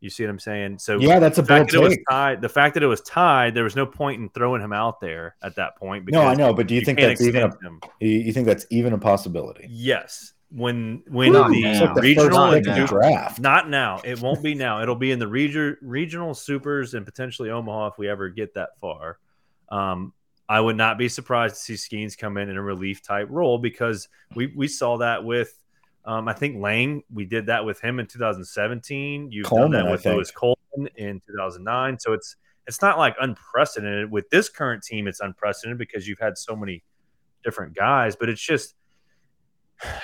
You 0.00 0.10
see 0.10 0.24
what 0.24 0.30
I'm 0.30 0.38
saying? 0.40 0.78
So 0.78 0.98
yeah, 0.98 1.20
that's 1.20 1.38
a 1.38 1.42
the 1.42 1.48
fact 1.48 1.60
bold 1.60 1.70
that 1.70 1.76
it 1.76 1.88
was 1.88 1.96
take. 1.96 2.04
tied, 2.10 2.42
the 2.42 2.48
fact 2.48 2.74
that 2.74 2.82
it 2.82 2.88
was 2.88 3.00
tied, 3.02 3.54
there 3.54 3.62
was 3.64 3.76
no 3.76 3.86
point 3.86 4.20
in 4.20 4.28
throwing 4.30 4.60
him 4.60 4.72
out 4.72 5.00
there 5.00 5.36
at 5.42 5.54
that 5.56 5.76
point. 5.76 6.08
No, 6.10 6.22
I 6.22 6.34
know, 6.34 6.52
but 6.52 6.66
do 6.66 6.74
you, 6.74 6.80
think 6.80 6.98
that's 6.98 7.22
even 7.22 7.42
a, 7.42 7.46
him. 7.46 7.80
you 8.00 8.08
you 8.08 8.32
think 8.32 8.46
that's 8.46 8.66
even 8.70 8.94
a 8.94 8.98
possibility? 8.98 9.66
Yes, 9.70 10.32
when 10.54 11.02
when 11.08 11.32
Not 11.32 11.50
the 11.50 11.62
now. 11.62 11.70
It's 11.70 11.80
like 11.80 11.94
the 11.94 12.00
regional 12.02 12.28
first 12.28 12.38
and 12.38 12.52
pick 12.52 12.66
of 12.70 12.74
the 12.76 12.86
super- 12.86 13.00
draft. 13.00 13.40
not 13.40 13.70
now, 13.70 14.00
it 14.04 14.20
won't 14.20 14.42
be 14.42 14.54
now. 14.54 14.82
It'll 14.82 14.94
be 14.96 15.10
in 15.10 15.18
the 15.18 15.26
region 15.28 15.76
regional 15.80 16.34
supers 16.34 16.94
and 16.94 17.06
potentially 17.06 17.50
Omaha 17.50 17.88
if 17.88 17.98
we 17.98 18.08
ever 18.08 18.28
get 18.28 18.54
that 18.54 18.78
far. 18.80 19.18
Um, 19.70 20.12
I 20.48 20.60
would 20.60 20.76
not 20.76 20.98
be 20.98 21.08
surprised 21.08 21.56
to 21.56 21.76
see 21.76 21.96
Skenes 21.96 22.18
come 22.18 22.36
in 22.36 22.50
in 22.50 22.56
a 22.58 22.62
relief 22.62 23.02
type 23.02 23.28
role 23.30 23.58
because 23.58 24.08
we 24.34 24.48
we 24.48 24.68
saw 24.68 24.98
that 24.98 25.24
with. 25.24 25.58
Um, 26.04 26.26
I 26.26 26.32
think 26.32 26.60
Lang, 26.60 27.04
we 27.14 27.24
did 27.24 27.46
that 27.46 27.64
with 27.64 27.80
him 27.80 28.00
in 28.00 28.06
2017. 28.06 29.30
You've 29.30 29.46
Coleman, 29.46 29.70
done 29.70 29.84
that 29.84 29.90
with 29.92 30.02
think. 30.02 30.16
Louis 30.16 30.30
Coleman 30.32 30.88
in 30.96 31.20
2009. 31.20 31.98
So 32.00 32.12
it's 32.12 32.36
it's 32.66 32.82
not 32.82 32.98
like 32.98 33.14
unprecedented 33.20 34.10
with 34.10 34.28
this 34.30 34.48
current 34.48 34.82
team. 34.82 35.06
It's 35.06 35.20
unprecedented 35.20 35.78
because 35.78 36.06
you've 36.06 36.18
had 36.18 36.36
so 36.36 36.54
many 36.56 36.82
different 37.44 37.74
guys, 37.74 38.16
but 38.16 38.28
it's 38.28 38.42
just 38.42 38.74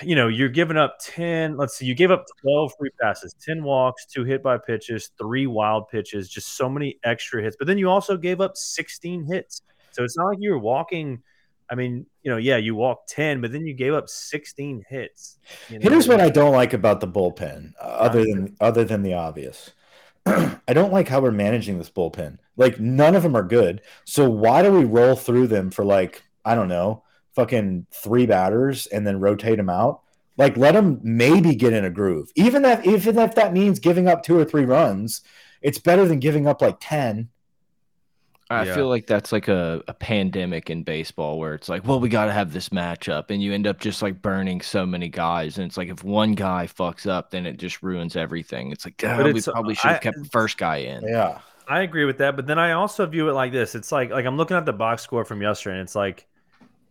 you 0.03 0.17
know 0.17 0.29
you're 0.29 0.49
giving 0.49 0.77
up 0.77 0.99
10 1.01 1.57
let's 1.57 1.77
see 1.77 1.87
you 1.87 1.95
gave 1.95 2.11
up 2.11 2.25
12 2.41 2.73
free 2.79 2.91
passes 3.01 3.35
10 3.45 3.63
walks 3.63 4.07
two 4.07 4.25
hit 4.25 4.43
by 4.43 4.59
pitches 4.59 5.11
three 5.19 5.47
wild 5.47 5.89
pitches 5.89 6.29
just 6.29 6.57
so 6.57 6.69
many 6.69 6.99
extra 7.05 7.43
hits 7.43 7.57
but 7.59 7.67
then 7.67 7.79
you 7.79 7.89
also 7.89 8.17
gave 8.17 8.41
up 8.41 8.57
16 8.57 9.25
hits 9.25 9.63
so 9.91 10.03
it's 10.03 10.17
not 10.17 10.27
like 10.27 10.39
you 10.41 10.51
were 10.51 10.59
walking 10.59 11.23
i 11.71 11.75
mean 11.75 12.07
you 12.23 12.31
know 12.31 12.39
yeah 12.39 12.57
you 12.57 12.75
walked 12.75 13.09
10 13.11 13.41
but 13.41 13.53
then 13.53 13.67
you 13.67 13.75
gave 13.75 13.95
up 13.95 14.09
16 14.09 14.85
hits 14.89 15.39
you 15.69 15.79
know? 15.79 15.91
Here's 15.91 16.09
what 16.09 16.21
I 16.21 16.31
don't 16.31 16.53
like 16.53 16.73
about 16.73 17.01
the 17.01 17.09
bullpen, 17.09 17.75
uh, 17.81 17.85
other 17.85 18.25
than 18.25 18.57
other 18.61 18.85
than 18.85 19.03
the 19.03 19.15
obvious. 19.15 19.71
I 20.27 20.73
don't 20.75 20.93
like 20.93 21.09
how 21.09 21.21
we're 21.21 21.31
managing 21.31 21.79
this 21.79 21.91
bullpen. 21.91 22.39
Like 22.57 22.79
none 22.81 23.15
of 23.15 23.23
them 23.23 23.37
are 23.37 23.43
good. 23.43 23.81
So 24.05 24.29
why 24.29 24.63
do 24.63 24.73
we 24.73 24.85
roll 24.85 25.17
through 25.17 25.47
them 25.47 25.71
for 25.71 25.85
like 25.85 26.23
I 26.45 26.55
don't 26.55 26.69
know, 26.69 27.05
fucking 27.39 27.87
three 27.93 28.27
batters 28.27 28.87
and 28.89 29.07
then 29.07 29.21
rotate 29.21 29.57
them 29.57 29.71
out? 29.71 30.01
Like 30.37 30.57
let 30.57 30.73
them 30.75 31.01
maybe 31.03 31.55
get 31.55 31.73
in 31.73 31.85
a 31.85 31.91
groove. 31.91 32.31
Even 32.37 32.63
that 32.63 32.87
even 32.87 33.19
if 33.19 33.35
that 33.35 33.53
means 33.53 33.79
giving 33.79 34.09
up 34.09 34.23
two 34.23 34.39
or 34.39 34.45
three 34.45 34.65
runs, 34.65 35.23
it's 35.63 35.79
better 35.79 36.07
than 36.07 36.19
giving 36.21 36.47
up 36.47 36.61
like 36.63 36.77
ten. 36.81 37.29
I 38.51 38.65
Yeah. 38.65 38.75
feel 38.77 38.89
like 38.89 39.07
that's 39.07 39.31
like 39.31 39.49
a, 39.49 39.83
a 39.89 39.93
pandemic 39.95 40.71
in 40.71 40.83
baseball 40.83 41.39
where 41.39 41.53
it's 41.55 41.69
like, 41.69 41.87
well, 41.87 42.01
we 42.01 42.09
got 42.09 42.27
to 42.27 42.33
have 42.33 42.53
this 42.55 42.71
matchup. 42.71 43.31
And 43.31 43.43
you 43.43 43.53
end 43.53 43.67
up 43.67 43.79
just 43.79 44.01
like 44.01 44.23
burning 44.23 44.63
so 44.63 44.87
many 44.87 45.09
guys. 45.11 45.59
And 45.59 45.67
it's 45.67 45.77
like, 45.77 45.89
if 45.91 46.03
one 46.03 46.33
guy 46.33 46.67
fucks 46.67 47.07
up, 47.07 47.31
then 47.31 47.45
it 47.45 47.59
just 47.59 47.83
ruins 47.83 48.17
everything. 48.17 48.73
It's 48.73 48.87
like, 48.87 48.97
But 48.99 49.11
"Ah, 49.11 49.23
we 49.25 49.31
it's- 49.31 49.45
probably 49.45 49.75
should 49.75 49.91
have 49.91 50.01
kept 50.01 50.17
the 50.19 50.29
first 50.31 50.57
guy 50.57 50.77
in. 50.79 51.03
Yeah. 51.07 51.41
I 51.69 51.83
agree 51.83 52.07
with 52.07 52.17
that, 52.19 52.37
but 52.37 52.47
then 52.47 52.59
I 52.59 52.73
also 52.73 53.05
view 53.05 53.29
it 53.29 53.35
like 53.35 53.53
this. 53.53 53.75
It's 53.75 53.93
like 53.93 54.09
like 54.11 54.25
I'm 54.25 54.39
looking 54.39 54.57
at 54.57 54.65
the 54.65 54.73
box 54.73 55.03
score 55.03 55.27
from 55.27 55.43
yesterday, 55.43 55.75
and 55.75 55.83
it's 55.83 55.95
like, 55.95 56.27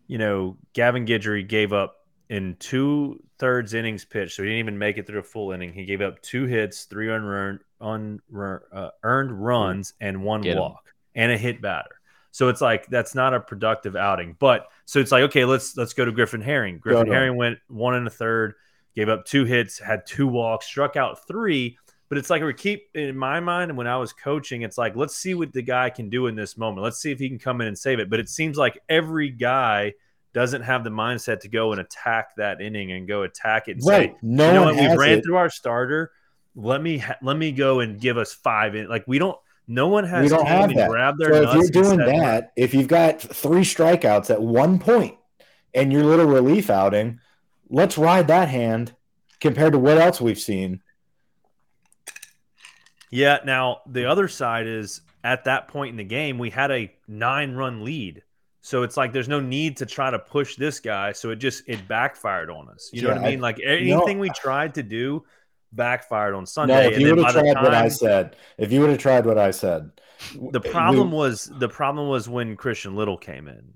you 0.08 0.18
know, 0.18 0.58
Gavin 0.74 1.06
Guidry 1.06 1.48
gave 1.48 1.74
up 1.74 1.96
in 2.30 2.56
two 2.60 3.22
thirds 3.40 3.74
innings 3.74 4.06
pitched, 4.06 4.36
so 4.36 4.44
he 4.44 4.50
didn't 4.50 4.60
even 4.60 4.78
make 4.78 4.98
it 4.98 5.08
through 5.08 5.20
a 5.20 5.24
full 5.24 5.52
inning. 5.52 5.74
He 5.74 5.86
gave 5.86 6.02
up 6.02 6.22
two 6.22 6.46
hits, 6.46 6.86
three 6.86 7.10
unearned 7.12 7.60
un, 7.80 8.20
uh, 8.36 8.90
earned 9.04 9.32
runs, 9.32 9.94
and 10.02 10.24
one 10.24 10.42
Get 10.42 10.58
'em. 10.58 10.64
walk, 10.64 10.94
and 11.16 11.32
a 11.32 11.38
hit 11.38 11.62
batter. 11.62 12.00
So 12.32 12.50
it's 12.50 12.62
like 12.62 12.88
that's 12.88 13.16
not 13.16 13.34
a 13.34 13.40
productive 13.40 13.96
outing. 13.96 14.36
But 14.40 14.68
so 14.86 15.00
it's 15.00 15.12
like 15.12 15.24
okay, 15.24 15.46
let's 15.46 15.76
let's 15.78 15.94
go 15.94 16.06
to 16.06 16.12
Griffin 16.12 16.42
Herring. 16.42 16.80
Griffin. 16.80 17.08
Herring 17.08 17.36
went 17.36 17.60
one 17.68 17.96
and 17.96 18.06
a 18.08 18.12
third, 18.12 18.54
gave 18.96 19.10
up 19.10 19.26
two 19.26 19.46
hits, 19.46 19.80
had 19.80 20.06
two 20.06 20.28
walks, 20.28 20.66
struck 20.66 20.96
out 20.96 21.28
three. 21.28 21.78
But 22.10 22.18
it's 22.18 22.30
like 22.30 22.42
we 22.42 22.54
keep 22.54 22.88
in 22.94 23.18
my 23.18 23.40
mind, 23.40 23.70
and 23.70 23.78
when 23.78 23.88
I 23.88 23.98
was 23.98 24.14
coaching, 24.14 24.62
it's 24.62 24.78
like 24.78 24.96
let's 24.96 25.16
see 25.16 25.34
what 25.34 25.52
the 25.52 25.62
guy 25.62 25.90
can 25.90 26.10
do 26.10 26.28
in 26.28 26.36
this 26.36 26.58
moment. 26.58 26.84
Let's 26.84 27.00
see 27.00 27.12
if 27.12 27.20
he 27.20 27.28
can 27.28 27.40
come 27.40 27.60
in 27.62 27.68
and 27.68 27.78
save 27.78 28.00
it. 28.00 28.10
But 28.10 28.20
it 28.20 28.30
seems 28.30 28.58
like 28.58 28.82
every 28.88 29.30
guy 29.30 29.94
doesn't 30.34 30.62
have 30.62 30.84
the 30.84 30.90
mindset 30.90 31.40
to 31.42 31.50
go 31.50 31.72
and 31.72 31.82
attack 31.82 32.36
that 32.38 32.62
inning 32.62 32.92
and 32.92 33.08
go 33.08 33.24
attack 33.24 33.68
it. 33.68 33.78
And 33.78 33.86
Right. 33.86 34.12
Say, 34.12 34.18
No 34.22 34.48
you 34.48 34.54
know 34.54 34.64
one 34.66 34.76
what? 34.78 34.92
We 34.92 34.98
ran 34.98 35.18
it. 35.18 35.24
through 35.24 35.38
our 35.38 35.50
starter. 35.50 36.12
Let 36.56 36.82
me 36.82 37.04
let 37.22 37.36
me 37.38 37.52
go 37.52 37.82
and 37.82 38.00
give 38.00 38.18
us 38.18 38.34
five. 38.34 38.76
In 38.76 38.88
like 38.88 39.04
we 39.08 39.20
don't. 39.20 39.38
No 39.68 39.90
one 39.90 40.06
has 40.06 40.24
We 40.24 40.30
don't 40.30 40.48
have 40.48 40.74
that. 40.76 40.90
grabbed 40.90 41.20
their 41.20 41.34
So 41.34 41.44
if 41.44 41.54
you're 41.74 41.84
doing 41.84 41.98
that, 41.98 42.54
if 42.56 42.74
you've 42.74 42.88
got 42.88 43.20
three 43.20 43.64
strikeouts 43.64 44.30
at 44.30 44.42
one 44.42 44.80
point 44.80 45.18
and 45.74 45.92
your 45.92 46.06
little 46.06 46.26
relief 46.26 46.70
outing, 46.70 47.20
let's 47.70 47.98
ride 47.98 48.28
that 48.30 48.48
hand 48.48 48.94
compared 49.42 49.74
to 49.74 49.80
what 49.80 49.98
else 49.98 50.22
we've 50.22 50.40
seen. 50.40 50.82
Yeah. 53.10 53.40
Now 53.46 53.82
the 53.88 54.06
other 54.06 54.28
side 54.28 54.68
is 54.68 55.02
at 55.24 55.46
that 55.46 55.68
point 55.68 55.92
in 55.92 55.98
the 55.98 56.04
game, 56.04 56.38
we 56.38 56.50
had 56.50 56.72
a 56.72 56.92
nine 57.08 57.54
run 57.56 57.84
lead. 57.84 58.24
So 58.62 58.84
it's 58.84 58.98
like 58.98 59.14
there's 59.14 59.30
no 59.30 59.40
need 59.40 59.78
to 59.78 59.86
try 59.86 60.12
to 60.12 60.20
push 60.20 60.58
this 60.58 60.80
guy. 60.80 61.14
So 61.14 61.30
it 61.30 61.38
just 61.38 61.64
it 61.68 61.88
backfired 61.88 62.50
on 62.50 62.70
us. 62.70 62.90
You 62.92 63.04
know 63.04 63.10
what 63.10 63.20
I 63.20 63.30
mean? 63.30 63.40
Like 63.40 63.60
anything 63.64 64.20
we 64.20 64.30
tried 64.32 64.76
to 64.76 64.84
do 64.84 65.26
backfired 65.72 66.36
on 66.36 66.46
Sunday. 66.46 66.74
No, 66.74 66.90
if 66.90 67.00
you 67.00 67.16
would 67.16 67.24
have 67.24 67.34
tried 67.34 67.64
what 67.64 67.74
I 67.74 67.88
said, 67.88 68.36
if 68.58 68.72
you 68.72 68.82
would 68.82 68.90
have 68.90 69.00
tried 69.00 69.26
what 69.26 69.38
I 69.38 69.52
said, 69.52 69.92
the 70.52 70.60
problem 70.60 71.12
was 71.12 71.52
the 71.60 71.70
problem 71.70 72.10
was 72.10 72.28
when 72.28 72.56
Christian 72.56 72.96
Little 72.96 73.18
came 73.18 73.48
in, 73.48 73.74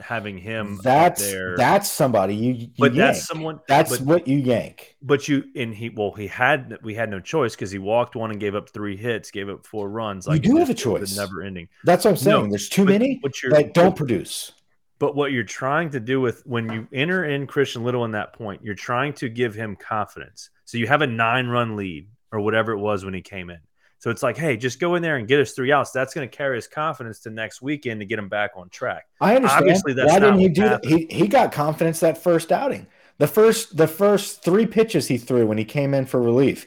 having 0.00 0.36
him 0.38 0.78
that's 0.82 1.30
there. 1.30 1.56
that's 1.56 1.90
somebody 1.90 2.34
you, 2.34 2.52
you 2.54 2.68
but 2.78 2.94
yank. 2.94 2.96
that's 3.14 3.26
someone. 3.26 3.60
that's 3.68 3.98
but, 3.98 4.00
what 4.06 4.28
you 4.28 4.38
yank. 4.38 4.96
but 5.02 5.28
you 5.28 5.44
and 5.54 5.74
he 5.74 5.88
well 5.88 6.12
he 6.12 6.26
had 6.26 6.78
we 6.82 6.94
had 6.94 7.10
no 7.10 7.20
choice 7.20 7.54
because 7.54 7.70
he 7.70 7.78
walked 7.78 8.16
one 8.16 8.30
and 8.30 8.40
gave 8.40 8.54
up 8.54 8.68
three 8.70 8.96
hits, 8.96 9.30
gave 9.30 9.48
up 9.48 9.64
four 9.66 9.88
runs. 9.88 10.26
Like 10.26 10.44
you 10.44 10.52
do 10.52 10.56
have 10.58 10.70
a 10.70 10.74
choice. 10.74 11.16
never 11.16 11.42
ending. 11.42 11.68
That's 11.84 12.04
what 12.04 12.12
I'm 12.12 12.16
saying. 12.16 12.44
No, 12.44 12.50
There's 12.50 12.68
too 12.68 12.84
but 12.84 12.92
many 12.92 13.20
you're- 13.42 13.62
that 13.62 13.74
don't 13.74 13.94
produce. 13.96 14.52
But 14.98 15.16
what 15.16 15.32
you're 15.32 15.42
trying 15.44 15.90
to 15.90 16.00
do 16.00 16.20
with 16.20 16.42
when 16.46 16.70
you 16.72 16.88
enter 16.92 17.24
in 17.24 17.46
Christian 17.46 17.82
Little 17.84 18.04
in 18.04 18.12
that 18.12 18.32
point, 18.32 18.62
you're 18.64 18.74
trying 18.76 19.12
to 19.14 19.28
give 19.28 19.54
him 19.54 19.76
confidence. 19.76 20.50
So 20.64 20.78
you 20.78 20.86
have 20.86 21.02
a 21.02 21.06
nine 21.06 21.48
run 21.48 21.76
lead 21.76 22.08
or 22.32 22.40
whatever 22.40 22.72
it 22.72 22.78
was 22.78 23.04
when 23.04 23.12
he 23.12 23.20
came 23.20 23.50
in. 23.50 23.58
So 24.04 24.10
it's 24.10 24.22
like, 24.22 24.36
hey, 24.36 24.58
just 24.58 24.80
go 24.80 24.96
in 24.96 25.02
there 25.02 25.16
and 25.16 25.26
get 25.26 25.40
us 25.40 25.52
three 25.52 25.72
outs. 25.72 25.90
That's 25.90 26.12
going 26.12 26.28
to 26.28 26.36
carry 26.36 26.56
his 26.56 26.68
confidence 26.68 27.20
to 27.20 27.30
next 27.30 27.62
weekend 27.62 28.00
to 28.00 28.04
get 28.04 28.18
him 28.18 28.28
back 28.28 28.50
on 28.54 28.68
track. 28.68 29.06
I 29.18 29.34
understand. 29.34 29.62
Obviously, 29.62 29.94
that's 29.94 30.12
Why 30.12 30.18
didn't 30.18 30.40
he 30.40 30.48
do 30.50 30.60
that? 30.60 30.84
He 30.84 31.06
he 31.08 31.26
got 31.26 31.52
confidence 31.52 32.00
that 32.00 32.22
first 32.22 32.52
outing. 32.52 32.86
The 33.16 33.26
first 33.26 33.78
the 33.78 33.88
first 33.88 34.44
three 34.44 34.66
pitches 34.66 35.08
he 35.08 35.16
threw 35.16 35.46
when 35.46 35.56
he 35.56 35.64
came 35.64 35.94
in 35.94 36.04
for 36.04 36.20
relief, 36.20 36.66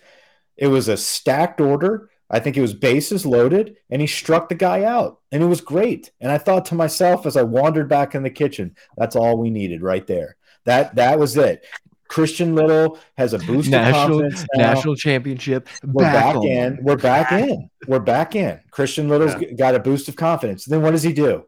it 0.56 0.66
was 0.66 0.88
a 0.88 0.98
stacked 0.98 1.62
order. 1.62 2.10
I 2.28 2.40
think 2.40 2.58
it 2.58 2.62
was 2.62 2.74
bases 2.74 3.24
loaded, 3.24 3.78
and 3.92 4.02
he 4.02 4.08
struck 4.08 4.50
the 4.50 4.56
guy 4.56 4.86
out, 4.86 5.20
and 5.32 5.44
it 5.44 5.46
was 5.46 5.62
great. 5.62 6.10
And 6.20 6.32
I 6.32 6.40
thought 6.40 6.66
to 6.66 6.76
myself 6.76 7.28
as 7.28 7.38
I 7.38 7.44
wandered 7.44 7.88
back 7.88 8.16
in 8.16 8.24
the 8.24 8.32
kitchen, 8.32 8.76
that's 8.98 9.16
all 9.16 9.38
we 9.38 9.52
needed 9.52 9.84
right 9.84 10.08
there. 10.08 10.38
That 10.66 10.96
that 10.96 11.20
was 11.20 11.38
it. 11.38 11.64
Christian 12.10 12.56
Little 12.56 12.98
has 13.18 13.34
a 13.34 13.40
boost 13.40 13.68
of 13.68 13.72
National 13.72 14.20
confidence 14.20 14.46
now. 14.56 14.74
national 14.74 14.96
championship. 14.96 15.68
We're 15.84 16.04
back, 16.04 16.36
on. 16.36 16.48
in. 16.48 16.80
We're 16.82 16.96
back 16.98 17.32
in. 17.32 17.70
We're 17.88 18.00
back 18.00 18.36
in. 18.36 18.60
Christian 18.72 19.10
Little's 19.10 19.36
Yeah. 19.42 19.52
got 19.54 19.76
a 19.76 19.80
boost 19.80 20.08
of 20.08 20.16
confidence. 20.16 20.66
Then 20.66 20.82
what 20.82 20.92
does 20.92 21.04
he 21.04 21.14
do? 21.14 21.46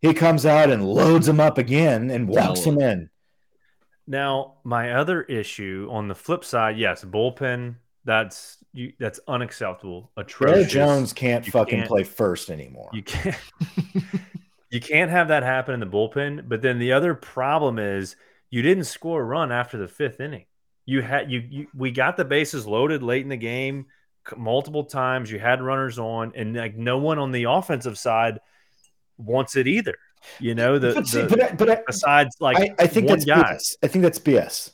He 0.00 0.12
comes 0.14 0.44
out 0.44 0.70
and 0.70 0.84
loads 0.84 1.28
him 1.28 1.38
up 1.40 1.58
again 1.58 2.10
and 2.10 2.28
walks 2.28 2.62
Tell 2.62 2.72
him 2.72 2.80
in. 2.80 3.10
Now, 4.06 4.54
my 4.64 4.92
other 4.92 5.22
issue 5.22 5.88
on 5.90 6.08
the 6.08 6.14
flip 6.14 6.44
side, 6.44 6.76
yes, 6.76 7.04
bullpen. 7.04 7.76
That's 8.04 8.58
you, 8.72 8.94
that's 8.98 9.20
unacceptable. 9.28 10.10
Barry 10.16 10.26
Atrocious. 10.26 10.72
Jones 10.72 11.12
can't 11.12 11.46
You 11.46 11.52
fucking 11.52 11.78
can't- 11.80 11.88
play 11.88 12.02
first 12.02 12.50
anymore. 12.50 12.90
You 12.92 13.02
can't 13.04 13.36
you 14.70 14.80
can't 14.80 15.10
have 15.10 15.28
that 15.28 15.44
happen 15.44 15.74
in 15.74 15.80
the 15.80 15.86
bullpen. 15.86 16.48
But 16.48 16.62
then 16.62 16.78
the 16.80 16.92
other 16.92 17.14
problem 17.14 17.78
is 17.78 18.16
you 18.52 18.60
didn't 18.60 18.84
score 18.84 19.22
a 19.22 19.24
run 19.24 19.50
after 19.50 19.78
the 19.78 19.88
fifth 19.88 20.20
inning. 20.20 20.44
You 20.84 21.00
had 21.00 21.30
you, 21.32 21.42
you 21.48 21.66
we 21.74 21.90
got 21.90 22.16
the 22.18 22.24
bases 22.24 22.66
loaded 22.66 23.02
late 23.02 23.22
in 23.22 23.30
the 23.30 23.36
game 23.36 23.86
multiple 24.36 24.84
times. 24.84 25.30
You 25.32 25.38
had 25.38 25.62
runners 25.62 25.98
on, 25.98 26.32
and 26.36 26.54
like 26.54 26.76
no 26.76 26.98
one 26.98 27.18
on 27.18 27.32
the 27.32 27.44
offensive 27.44 27.98
side 27.98 28.38
wants 29.16 29.56
it 29.56 29.66
either. 29.66 29.94
You 30.38 30.54
know 30.54 30.78
the, 30.78 30.92
but, 30.94 31.06
see, 31.06 31.22
the 31.22 31.28
but, 31.28 31.42
I- 31.42 31.54
but 31.54 31.86
besides 31.86 32.36
like 32.40 32.58
I, 32.58 32.74
I 32.78 32.86
think 32.86 33.08
that's 33.08 33.24
guy. 33.24 33.54
BS. 33.54 33.76
I 33.82 33.88
think 33.88 34.02
that's 34.02 34.18
BS. 34.18 34.72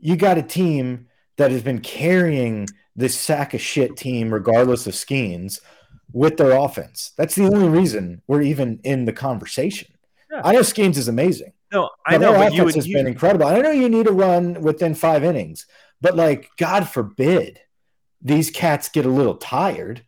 You 0.00 0.16
got 0.16 0.38
a 0.38 0.42
team 0.42 1.08
that 1.36 1.50
has 1.50 1.62
been 1.62 1.80
carrying 1.80 2.66
this 2.96 3.14
sack 3.18 3.52
of 3.52 3.60
shit 3.60 3.96
team, 3.96 4.32
regardless 4.32 4.86
of 4.86 4.94
Skenes, 4.94 5.60
with 6.12 6.38
their 6.38 6.52
offense. 6.52 7.12
That's 7.18 7.34
the 7.34 7.44
only 7.44 7.68
reason 7.68 8.22
we're 8.26 8.42
even 8.42 8.80
in 8.84 9.04
the 9.04 9.12
conversation. 9.12 9.88
Yeah. 10.32 10.40
I 10.44 10.52
know 10.52 10.60
Skenes 10.60 10.96
is 10.96 11.08
amazing. 11.08 11.52
No, 11.72 11.90
I 12.06 12.12
But 12.12 12.20
know, 12.20 12.32
their 12.32 12.40
but 12.40 12.52
you 12.54 12.62
offense 12.62 12.64
would 12.64 12.74
has 12.76 12.86
you, 12.88 12.96
been 12.96 13.06
incredible. 13.06 13.46
I 13.46 13.60
know 13.60 13.70
you 13.70 13.88
need 13.88 14.06
a 14.06 14.12
run 14.12 14.60
within 14.62 14.94
five 14.94 15.22
innings, 15.24 15.66
but 16.00 16.16
like, 16.16 16.50
God 16.58 16.88
forbid, 16.88 17.60
these 18.22 18.50
cats 18.50 18.88
get 18.88 19.06
a 19.06 19.10
little 19.10 19.36
tired 19.36 20.02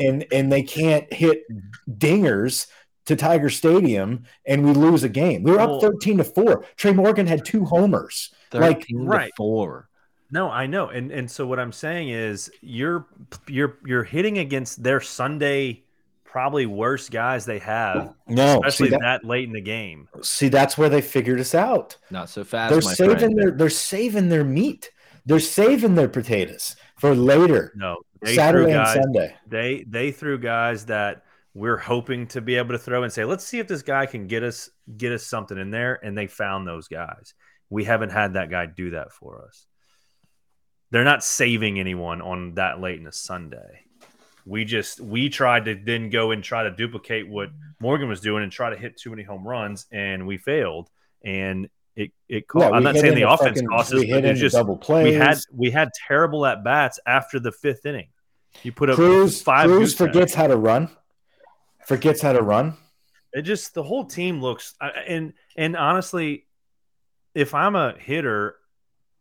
and 0.00 0.26
and 0.32 0.52
they 0.52 0.62
can't 0.62 1.10
hit 1.12 1.42
dingers 1.88 2.66
to 3.06 3.16
Tiger 3.16 3.50
Stadium 3.50 4.24
and 4.46 4.64
we 4.64 4.72
lose 4.72 5.04
a 5.04 5.08
game. 5.08 5.42
We 5.42 5.52
were 5.52 5.58
Well- 5.58 5.76
up 5.76 5.80
thirteen 5.82 6.18
to 6.18 6.24
four. 6.24 6.64
Tre' 6.76 6.92
Morgan 6.92 7.26
had 7.26 7.44
two 7.44 7.64
homers. 7.64 8.32
Like, 8.52 8.86
to 8.86 8.96
right. 8.98 9.32
four. 9.36 9.88
No, 10.30 10.50
I 10.50 10.66
know, 10.66 10.88
and 10.88 11.12
and 11.12 11.30
so 11.30 11.46
what 11.46 11.60
I'm 11.60 11.72
saying 11.72 12.08
is 12.08 12.50
you're 12.60 13.06
you're 13.46 13.78
you're 13.84 14.02
hitting 14.04 14.38
against 14.38 14.82
their 14.82 15.00
Sunday 15.00 15.84
probably 16.26 16.66
worst 16.66 17.10
guys 17.10 17.44
they 17.46 17.58
have, 17.60 18.14
No, 18.28 18.56
especially 18.64 18.90
that- 18.90 19.00
that, 19.00 19.24
late 19.24 19.44
in 19.44 19.52
the 19.52 19.60
game. 19.60 20.08
see 20.22 20.48
that's 20.48 20.76
where 20.76 20.88
they 20.88 21.00
figured 21.00 21.40
us 21.40 21.54
out. 21.54 21.96
Not 22.10 22.28
so 22.28 22.44
fast, 22.44 22.70
They're 22.72 22.82
my 22.82 22.92
saving 22.94 23.18
friend. 23.18 23.38
their 23.38 23.50
they're 23.52 23.70
saving 23.70 24.28
their 24.28 24.44
meat. 24.44 24.90
They're 25.24 25.40
saving 25.40 25.94
their 25.94 26.08
potatoes 26.08 26.76
for 26.98 27.14
later. 27.14 27.72
No, 27.74 27.96
they 28.22 28.34
Saturday 28.36 28.72
threw 28.72 28.80
and. 28.80 29.02
Sunday. 29.02 29.36
They 29.48 29.84
they 29.88 30.10
threw 30.12 30.38
guys 30.38 30.86
that 30.86 31.22
we're 31.54 31.78
hoping 31.78 32.26
to 32.28 32.40
be 32.42 32.56
able 32.56 32.72
to 32.72 32.78
throw 32.78 33.02
and 33.02 33.10
say, 33.12 33.24
let's 33.24 33.42
see 33.44 33.58
if 33.58 33.66
this 33.66 33.82
guy 33.82 34.04
can 34.06 34.26
get 34.26 34.42
us 34.42 34.68
get 34.98 35.10
us 35.12 35.24
something 35.24 35.56
in 35.58 35.70
there, 35.70 35.98
and 36.04 36.16
they 36.16 36.26
found 36.26 36.66
those 36.66 36.86
guys. 36.86 37.34
We 37.70 37.84
haven't 37.84 38.10
had 38.10 38.34
that 38.34 38.50
guy 38.50 38.66
do 38.66 38.90
that 38.90 39.10
for 39.12 39.44
us. 39.48 39.66
They're 40.92 41.02
not 41.02 41.24
saving 41.24 41.80
anyone 41.80 42.20
on 42.22 42.54
that 42.54 42.80
late 42.80 43.00
in 43.00 43.06
a 43.08 43.12
Sunday. 43.12 43.85
We 44.46 44.64
just 44.64 45.00
we 45.00 45.28
tried 45.28 45.64
to 45.64 45.74
then 45.74 46.08
go 46.08 46.30
and 46.30 46.42
try 46.42 46.62
to 46.62 46.70
duplicate 46.70 47.28
what 47.28 47.50
Morgan 47.80 48.08
was 48.08 48.20
doing 48.20 48.42
and 48.44 48.52
try 48.52 48.70
to 48.70 48.76
hit 48.76 48.96
too 48.96 49.10
many 49.10 49.24
home 49.24 49.46
runs, 49.46 49.86
and 49.90 50.26
we 50.26 50.38
failed. 50.38 50.88
And 51.24 51.68
it 51.96 52.12
it 52.28 52.46
cost, 52.46 52.64
Yeah, 52.64 52.70
I'm 52.70 52.84
not 52.84 52.94
saying 52.96 53.16
the 53.16 53.28
offense 53.28 53.58
fucking- 53.58 53.68
cost 53.68 53.92
us, 53.92 54.04
but 54.08 54.24
it's 54.24 54.38
just 54.38 54.54
double 54.54 54.76
plays. 54.76 55.04
we 55.04 55.14
had 55.14 55.38
we 55.52 55.70
had 55.72 55.90
terrible 56.06 56.46
at 56.46 56.62
bats 56.62 57.00
after 57.06 57.40
the 57.40 57.50
fifth 57.50 57.84
inning. 57.86 58.08
You 58.62 58.70
put 58.72 58.88
up 58.88 58.94
Crews, 58.96 59.42
five. 59.42 59.68
Crews 59.68 59.94
forgets 59.94 60.32
how 60.32 60.46
to 60.46 60.56
run. 60.56 60.88
Forgets 61.84 62.22
how 62.22 62.32
to 62.32 62.42
run. 62.42 62.76
It 63.32 63.42
just 63.42 63.74
the 63.74 63.82
whole 63.82 64.04
team 64.04 64.40
looks 64.40 64.74
and 64.80 65.32
and 65.56 65.76
honestly, 65.76 66.46
if 67.34 67.52
I'm 67.52 67.74
a 67.74 67.94
hitter, 67.98 68.56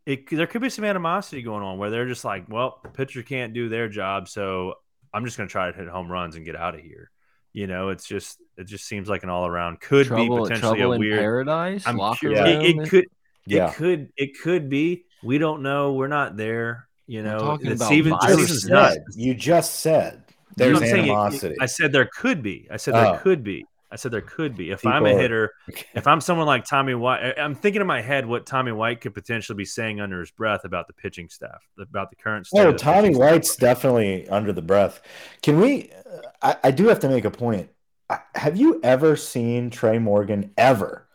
it 0.06 0.30
there 0.30 0.48
could 0.48 0.62
be 0.62 0.70
some 0.70 0.86
animosity 0.86 1.42
going 1.42 1.64
on 1.64 1.80
where 1.80 1.90
they're 1.90 2.08
just 2.08 2.24
like, 2.24 2.46
well, 2.48 2.80
the 2.84 2.90
pitcher 2.90 3.24
can't 3.24 3.54
do 3.54 3.70
their 3.70 3.90
job, 3.90 4.30
so 4.30 4.76
I'm 5.16 5.26
just 5.26 5.38
going 5.38 5.48
to 5.48 5.52
try 5.52 5.72
to 5.72 5.78
hit 5.78 5.88
home 5.88 6.12
runs 6.12 6.36
and 6.36 6.46
get 6.46 6.56
out 6.56 6.76
of 6.76 6.82
here. 6.82 7.10
You 7.54 7.68
know, 7.68 7.90
it's 7.90 8.06
just 8.06 8.38
it 8.58 8.66
just 8.66 8.86
seems 8.86 9.08
like 9.08 9.24
an 9.24 9.30
all 9.30 9.48
around 9.48 9.80
could 9.80 10.10
be 10.10 10.28
potentially 10.28 10.82
a 10.82 10.92
in 10.92 11.00
weird. 11.00 11.20
paradise. 11.20 11.88
I'm 11.88 11.98
locker 11.98 12.20
curious. 12.20 12.42
room. 12.42 12.62
It, 12.62 12.78
it 12.86 12.90
could 12.90 13.06
Yeah. 13.46 13.70
it 13.70 13.76
could 13.76 14.10
it 14.18 14.40
could 14.42 14.70
be. 14.70 15.06
We 15.24 15.38
don't 15.38 15.62
know. 15.64 15.94
We're 15.94 16.08
not 16.10 16.36
there. 16.36 16.88
You 17.08 17.24
know, 17.24 17.40
talking 17.40 17.68
the 17.70 17.76
about 17.76 17.90
season, 17.90 18.12
the 18.20 18.28
You 18.38 18.46
just 18.48 18.70
not 18.70 18.92
said. 18.94 19.04
You 19.16 19.34
just 19.36 19.76
said. 19.80 20.24
There's 20.58 20.78
I'm 20.82 20.84
saying 20.84 20.96
it- 20.96 21.10
animosity. 21.10 21.56
I 21.62 21.66
said 21.68 21.92
there 21.92 22.10
could 22.14 22.42
be. 22.44 22.68
I 22.72 22.78
said 22.78 22.94
Oh. 22.96 23.02
there 23.12 23.20
could 23.20 23.44
be. 23.44 23.66
I 23.92 23.98
said 23.98 24.12
there 24.12 24.22
could 24.22 24.58
be. 24.58 24.72
If 24.72 24.86
I'm 24.86 25.06
a 25.06 25.10
People 25.10 25.18
are- 25.18 25.22
hitter, 25.22 25.54
if 25.94 26.08
I'm 26.08 26.20
someone 26.20 26.48
like 26.48 26.66
Tommy 26.66 26.96
White, 26.96 27.34
I'm 27.40 27.56
thinking 27.56 27.82
in 27.82 27.88
my 27.88 28.02
head 28.02 28.26
what 28.26 28.46
Tommy 28.46 28.72
White 28.72 29.02
could 29.02 29.14
potentially 29.14 29.56
be 29.56 29.66
saying 29.66 30.02
under 30.02 30.20
his 30.20 30.32
breath 30.32 30.64
about 30.66 30.88
the 30.88 30.94
pitching 30.94 31.30
staff, 31.30 31.64
about 31.80 32.10
the 32.10 32.16
current 32.16 32.48
state. 32.48 32.60
Oh, 32.62 32.74
Tommy 32.74 33.02
pitching 33.10 33.16
staff. 33.16 33.32
White's 33.32 33.56
definitely 33.56 34.28
under 34.28 34.52
the 34.52 34.62
breath. 34.62 35.02
Can 35.42 35.60
we? 35.62 35.92
Uh, 35.92 36.22
I, 36.42 36.56
I 36.66 36.72
do 36.72 36.88
have 36.88 37.00
to 37.02 37.10
make 37.10 37.26
a 37.26 37.32
point. 37.32 37.70
I- 38.10 38.22
Have 38.36 38.58
you 38.58 38.80
ever 38.84 39.16
seen 39.16 39.70
Tre' 39.70 40.00
Morgan 40.00 40.52
ever 40.58 41.08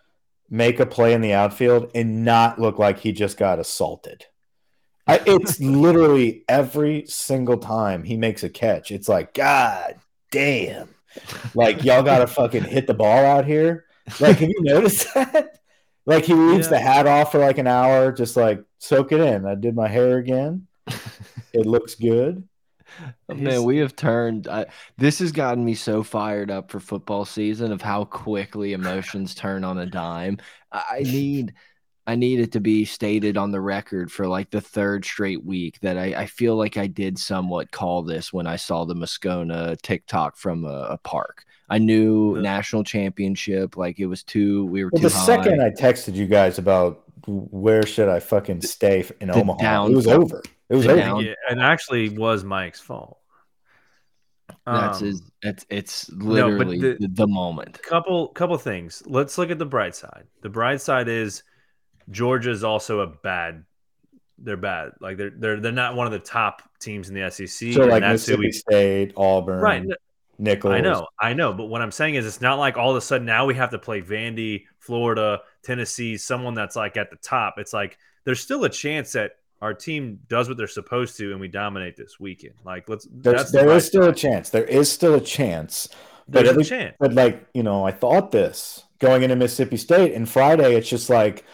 make 0.48 0.80
a 0.80 0.86
play 0.86 1.12
in 1.12 1.20
the 1.20 1.32
outfield 1.34 1.90
and 1.94 2.24
not 2.24 2.60
look 2.60 2.78
like 2.78 2.98
he 3.00 3.12
just 3.12 3.36
got 3.36 3.58
assaulted? 3.58 4.26
I, 5.06 5.20
it's 5.26 5.58
literally 5.60 6.44
every 6.48 7.04
single 7.06 7.58
time 7.58 8.04
he 8.04 8.16
makes 8.16 8.42
a 8.44 8.48
catch. 8.48 8.90
It's 8.92 9.08
like, 9.08 9.34
God 9.34 9.96
damn! 10.30 10.88
Like 11.54 11.84
y'all 11.84 12.02
got 12.02 12.18
to 12.18 12.26
fucking 12.26 12.64
hit 12.64 12.86
the 12.86 12.94
ball 12.94 13.24
out 13.24 13.44
here. 13.44 13.86
Like, 14.20 14.38
have 14.38 14.48
you 14.48 14.62
noticed 14.62 15.12
that? 15.14 15.58
Like 16.06 16.24
he 16.24 16.34
leaves 16.34 16.66
Yeah. 16.66 16.70
the 16.70 16.80
hat 16.80 17.06
off 17.06 17.32
for 17.32 17.38
like 17.38 17.58
an 17.58 17.66
hour, 17.66 18.12
just 18.12 18.36
like 18.36 18.62
soak 18.78 19.12
it 19.12 19.20
in. 19.20 19.46
I 19.46 19.54
did 19.54 19.74
my 19.74 19.88
hair 19.88 20.18
again. 20.18 20.66
It 21.52 21.66
looks 21.66 21.96
good. 21.96 22.48
Oh, 23.28 23.34
Man, 23.34 23.64
we 23.64 23.78
have 23.78 23.96
turned. 23.96 24.46
I, 24.46 24.66
this 24.98 25.18
has 25.20 25.32
gotten 25.32 25.64
me 25.64 25.74
so 25.74 26.02
fired 26.04 26.50
up 26.50 26.70
for 26.70 26.78
football 26.80 27.24
season 27.24 27.72
of 27.72 27.82
how 27.82 28.04
quickly 28.04 28.72
emotions 28.72 29.34
turn 29.34 29.64
on 29.64 29.78
a 29.78 29.86
dime. 29.86 30.38
I, 30.70 30.84
I 30.92 31.00
need, 31.00 31.54
I 32.10 32.16
need 32.16 32.40
it 32.40 32.50
to 32.52 32.60
be 32.60 32.84
stated 32.84 33.36
on 33.36 33.52
the 33.52 33.60
record 33.60 34.10
for 34.10 34.26
like 34.26 34.50
the 34.50 34.60
third 34.60 35.04
straight 35.04 35.44
week 35.44 35.78
that 35.80 35.96
I, 35.96 36.06
I 36.22 36.26
feel 36.26 36.56
like 36.56 36.76
I 36.76 36.88
did 36.88 37.16
somewhat 37.18 37.70
call 37.70 38.02
this 38.02 38.32
when 38.32 38.48
I 38.48 38.56
saw 38.56 38.84
the 38.84 38.94
Moscona 38.94 39.80
TikTok 39.80 40.36
from 40.36 40.64
a, 40.64 40.88
a 40.90 40.98
park. 40.98 41.44
I 41.68 41.78
knew 41.78 42.34
The- 42.34 42.42
national 42.42 42.82
championship, 42.82 43.76
like 43.76 44.00
it 44.00 44.06
was 44.06 44.24
too. 44.24 44.66
We 44.66 44.82
were 44.82 44.90
Well, 44.92 45.02
too 45.02 45.08
the 45.08 45.14
high. 45.14 45.24
second 45.24 45.62
I 45.62 45.70
texted 45.70 46.14
you 46.16 46.26
guys 46.26 46.58
about 46.58 47.04
where 47.28 47.86
should 47.86 48.08
I 48.08 48.18
fucking 48.18 48.62
stay 48.62 49.04
in 49.20 49.28
the 49.28 49.34
Omaha, 49.34 49.86
it 49.86 49.94
was 49.94 50.08
over. 50.08 50.42
It 50.68 50.74
was 50.74 50.86
over. 50.88 50.96
down- 50.96 51.24
Yeah, 51.24 51.34
and 51.48 51.60
actually 51.60 52.08
was 52.08 52.42
Mike's 52.42 52.80
fault. 52.80 53.18
That's 54.66 55.00
Um, 55.00 55.06
his. 55.06 55.22
It's 55.42 55.66
it's 55.70 56.10
literally 56.10 56.78
the- 56.80 56.96
the, 56.98 57.08
the 57.08 57.26
moment. 57.28 57.80
couple 57.84 58.28
couple 58.28 58.58
things. 58.58 59.00
Let's 59.06 59.38
look 59.38 59.50
at 59.52 59.60
the 59.60 59.66
bright 59.66 59.94
side. 59.94 60.24
The 60.42 60.48
bright 60.48 60.80
side 60.80 61.06
is 61.08 61.44
Georgia's 62.10 62.64
also 62.64 63.00
a 63.00 63.06
bad. 63.06 63.64
They're 64.38 64.56
bad. 64.56 64.92
Like 65.00 65.16
they're 65.16 65.30
they're 65.30 65.60
they're 65.60 65.72
not 65.72 65.96
one 65.96 66.06
of 66.06 66.12
the 66.12 66.18
top 66.18 66.62
teams 66.80 67.08
in 67.08 67.14
the 67.14 67.30
SEC. 67.30 67.72
So 67.74 67.84
like 67.84 68.02
Mississippi 68.02 68.46
we 68.46 68.52
State, 68.52 69.12
Auburn, 69.16 69.60
right. 69.60 69.86
Nichols. 70.38 70.72
I 70.72 70.80
know, 70.80 71.06
I 71.18 71.34
know. 71.34 71.52
But 71.52 71.66
what 71.66 71.82
I'm 71.82 71.90
saying 71.90 72.14
is, 72.14 72.26
it's 72.26 72.40
not 72.40 72.58
like 72.58 72.78
all 72.78 72.90
of 72.90 72.96
a 72.96 73.00
sudden 73.02 73.26
now 73.26 73.44
we 73.44 73.54
have 73.56 73.70
to 73.70 73.78
play 73.78 74.00
Vandy, 74.00 74.64
Florida, 74.78 75.42
Tennessee, 75.62 76.16
someone 76.16 76.54
that's 76.54 76.76
like 76.76 76.96
at 76.96 77.10
the 77.10 77.16
top. 77.16 77.56
It's 77.58 77.74
like 77.74 77.98
there's 78.24 78.40
still 78.40 78.64
a 78.64 78.68
chance 78.70 79.12
that 79.12 79.32
our 79.60 79.74
team 79.74 80.18
does 80.28 80.48
what 80.48 80.56
they're 80.56 80.66
supposed 80.66 81.18
to 81.18 81.32
and 81.32 81.40
we 81.40 81.48
dominate 81.48 81.96
this 81.96 82.18
weekend. 82.18 82.54
Like 82.64 82.88
let's. 82.88 83.06
There's, 83.12 83.52
the 83.52 83.58
there 83.58 83.70
is 83.72 83.86
still 83.86 84.08
a 84.08 84.14
chance. 84.14 84.48
There 84.48 84.64
is 84.64 84.90
still 84.90 85.14
a 85.14 85.20
chance. 85.20 85.88
There's 86.26 86.56
least- 86.56 86.70
chance. 86.70 86.96
But 86.98 87.12
like, 87.12 87.46
you 87.52 87.62
know, 87.62 87.84
I 87.84 87.90
thought 87.90 88.30
this 88.30 88.84
going 88.98 89.22
into 89.22 89.36
Mississippi 89.36 89.76
State 89.76 90.14
and 90.14 90.28
Friday, 90.28 90.74
it's 90.74 90.88
just 90.88 91.10
like 91.10 91.44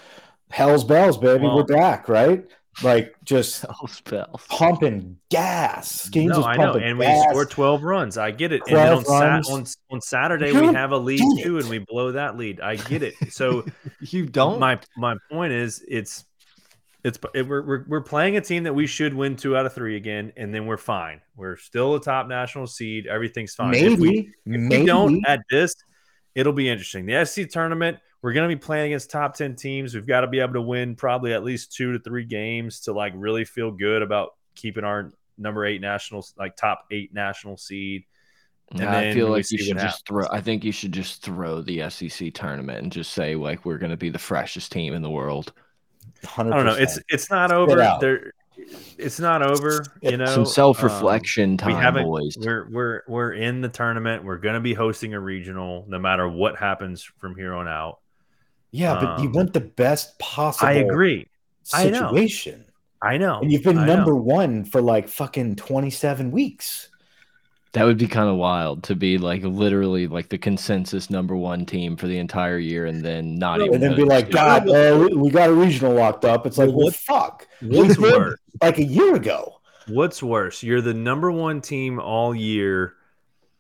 hell's 0.50 0.85
bells, 0.85 1.18
baby. 1.18 1.44
Well- 1.44 1.56
We're 1.56 1.64
back, 1.64 2.09
right? 2.09 2.44
Like 2.82 3.14
just 3.24 3.54
Spell 3.61 3.88
spells. 3.88 4.42
pumping 4.50 5.16
gas. 5.30 6.11
Skenes 6.11 6.28
No, 6.28 6.37
was 6.38 6.46
I 6.46 6.56
know, 6.56 6.72
pumping 6.72 6.82
and 6.82 6.98
we 6.98 7.06
gas. 7.06 7.24
scored 7.30 7.50
12 7.50 7.82
runs. 7.82 8.18
I 8.18 8.30
get 8.32 8.52
it. 8.52 8.61
And 8.68 8.76
then 8.76 8.92
on, 8.92 9.02
12 9.04 9.18
Sat 9.18 9.28
runs. 9.30 9.50
on 9.50 9.66
on 9.96 10.00
Saturday 10.02 10.52
You 10.52 10.61
we 10.61 10.74
have 10.74 10.92
a 10.92 10.98
lead 10.98 11.22
too, 11.42 11.59
and 11.59 11.68
we 11.70 11.78
blow 11.78 12.12
that 12.12 12.37
lead. 12.37 12.61
I 12.61 12.76
get 12.76 13.02
it. 13.02 13.14
So 13.30 13.64
You 14.00 14.26
don't. 14.26 14.61
my 14.61 14.78
my 14.96 15.16
point 15.32 15.54
is, 15.54 15.82
it's 15.88 16.26
it's 17.02 17.18
it, 17.35 17.48
we're, 17.48 17.62
we're 17.62 17.85
we're 17.88 18.00
playing 18.02 18.37
a 18.37 18.42
team 18.42 18.64
that 18.64 18.74
we 18.74 18.87
should 18.87 19.14
win 19.14 19.37
two 19.37 19.56
out 19.56 19.64
of 19.64 19.72
three 19.72 19.96
again, 19.96 20.35
and 20.37 20.52
then 20.52 20.66
we're 20.66 20.76
fine. 20.76 21.22
We're 21.35 21.56
still 21.56 21.94
a 21.94 22.00
top 22.00 22.26
national 22.28 22.66
seed. 22.66 23.06
Everything's 23.06 23.54
fine. 23.54 23.70
Maybe, 23.70 23.94
If 23.94 23.98
we, 24.00 24.18
if 24.18 24.28
maybe. 24.44 24.78
we 24.80 24.87
don't 24.87 25.24
at 25.26 25.40
this, 25.50 25.74
it'll 26.37 26.53
be 26.53 26.68
interesting. 26.68 27.07
The 27.07 27.25
SC 27.25 27.49
tournament, 27.49 27.99
we're 28.22 28.35
going 28.35 28.49
to 28.49 28.55
be 28.55 28.61
playing 28.61 28.92
against 28.92 29.11
top 29.11 29.35
10 29.35 29.57
teams. 29.57 29.94
We've 29.94 30.07
got 30.07 30.20
to 30.20 30.27
be 30.27 30.38
able 30.38 30.53
to 30.53 30.62
win 30.62 30.94
probably 30.94 31.33
at 31.33 31.42
least 31.42 31.72
two 31.72 31.94
to 31.94 31.99
three 31.99 32.25
games 32.25 32.81
to 32.83 32.92
like 32.92 33.14
really 33.16 33.44
feel 33.44 33.72
good 33.72 34.03
about 34.03 34.35
keeping 34.55 34.85
our 34.85 35.14
number 35.38 35.64
eight 35.64 35.81
national, 35.81 36.25
like 36.38 36.55
top 36.55 36.85
eight 36.90 37.14
national 37.14 37.57
seed. 37.57 38.05
and 38.70 38.81
Yeah, 38.81 38.96
I 38.96 39.14
feel 39.14 39.31
like 39.31 39.51
you 39.51 39.59
should 39.59 39.77
what 39.77 39.83
just 39.83 40.07
throw. 40.07 40.27
I 40.31 40.42
think 40.42 40.62
you 40.62 40.72
should 40.72 40.92
just 40.92 41.22
throw 41.22 41.62
the 41.62 41.88
SEC 41.88 42.35
tournament 42.35 42.83
and 42.83 42.92
just 42.92 43.12
say 43.12 43.35
like 43.35 43.64
we're 43.64 43.79
going 43.79 43.90
to 43.90 43.96
be 43.96 44.11
the 44.11 44.18
freshest 44.18 44.70
team 44.70 44.92
in 44.92 45.01
the 45.01 45.11
world. 45.11 45.55
100%. 46.22 46.53
I 46.53 46.57
don't 46.57 46.66
know. 46.66 46.75
It's 46.75 46.99
it's 47.09 47.31
not 47.31 47.51
over. 47.51 47.81
out. 47.81 48.01
There, 48.01 48.33
it's 48.98 49.20
not 49.20 49.42
over. 49.42 49.85
You 50.02 50.16
know, 50.16 50.26
Some 50.26 50.40
Um, 50.40 50.46
self-reflection 50.46 51.50
we 51.52 51.57
time, 51.57 51.76
haven't. 51.76 52.05
boys. 52.07 52.37
We're 52.38 52.68
we're 52.70 53.02
we're 53.09 53.33
in 53.33 53.61
the 53.61 53.68
tournament. 53.68 54.24
We're 54.24 54.38
going 54.38 54.55
to 54.55 54.61
be 54.61 54.74
hosting 54.74 55.14
a 55.14 55.20
regional, 55.20 55.85
no 55.88 55.98
matter 55.98 56.29
what 56.29 56.57
happens 56.57 57.02
from 57.02 57.37
here 57.37 57.55
on 57.55 57.68
out. 57.68 58.00
yeah, 58.72 58.94
but 59.00 59.20
you 59.20 59.29
um, 59.29 59.33
want 59.33 59.52
the 59.52 59.61
best 59.61 60.18
possible 60.18 60.68
I 60.68 60.72
agree. 60.74 61.26
I 61.72 61.90
know. 61.90 62.09
situation. 62.11 62.64
I 63.02 63.18
know. 63.18 63.40
And 63.40 63.52
you've 63.52 63.62
been 63.62 63.79
I 63.79 63.87
know. 63.87 63.96
number 63.96 64.14
one 64.16 64.64
for 64.64 64.81
like 64.81 65.09
fucking 65.09 65.57
27 65.57 66.31
weeks. 66.31 66.88
That 67.76 67.84
would 67.84 67.98
be 67.98 68.08
kind 68.08 68.30
of 68.30 68.36
wild 68.36 68.84
to 68.84 68.94
be 68.96 69.18
like 69.18 69.42
literally 69.42 70.06
like 70.06 70.30
the 70.30 70.38
consensus 70.38 71.10
number 71.10 71.36
one 71.36 71.66
team 71.66 71.94
for 71.94 72.06
the 72.06 72.16
entire 72.16 72.56
year, 72.58 72.86
and 72.86 73.04
then 73.04 73.34
not 73.34 73.58
No, 73.58 73.66
even 73.66 73.74
And 73.74 73.82
then 73.82 73.96
be 73.96 74.04
like. 74.04 74.30
God, 74.30 74.66
uh, 74.66 74.96
we- 75.10 75.14
we 75.14 75.28
got 75.30 75.50
a 75.50 75.52
regional 75.52 75.92
locked 75.92 76.24
up. 76.24 76.46
It's 76.46 76.56
like, 76.56 76.68
Well, 76.68 76.76
well, 76.76 76.84
what- 76.86 76.94
fuck. 76.94 77.46
What's 77.60 77.98
worse? 77.98 78.38
Like 78.62 78.78
a 78.78 78.82
year 78.84 79.14
ago. 79.14 79.60
What's 79.88 80.22
worse? 80.22 80.62
You're 80.62 80.80
the 80.80 80.94
number 80.94 81.30
one 81.30 81.60
team 81.60 82.00
all 82.00 82.34
year, 82.34 82.94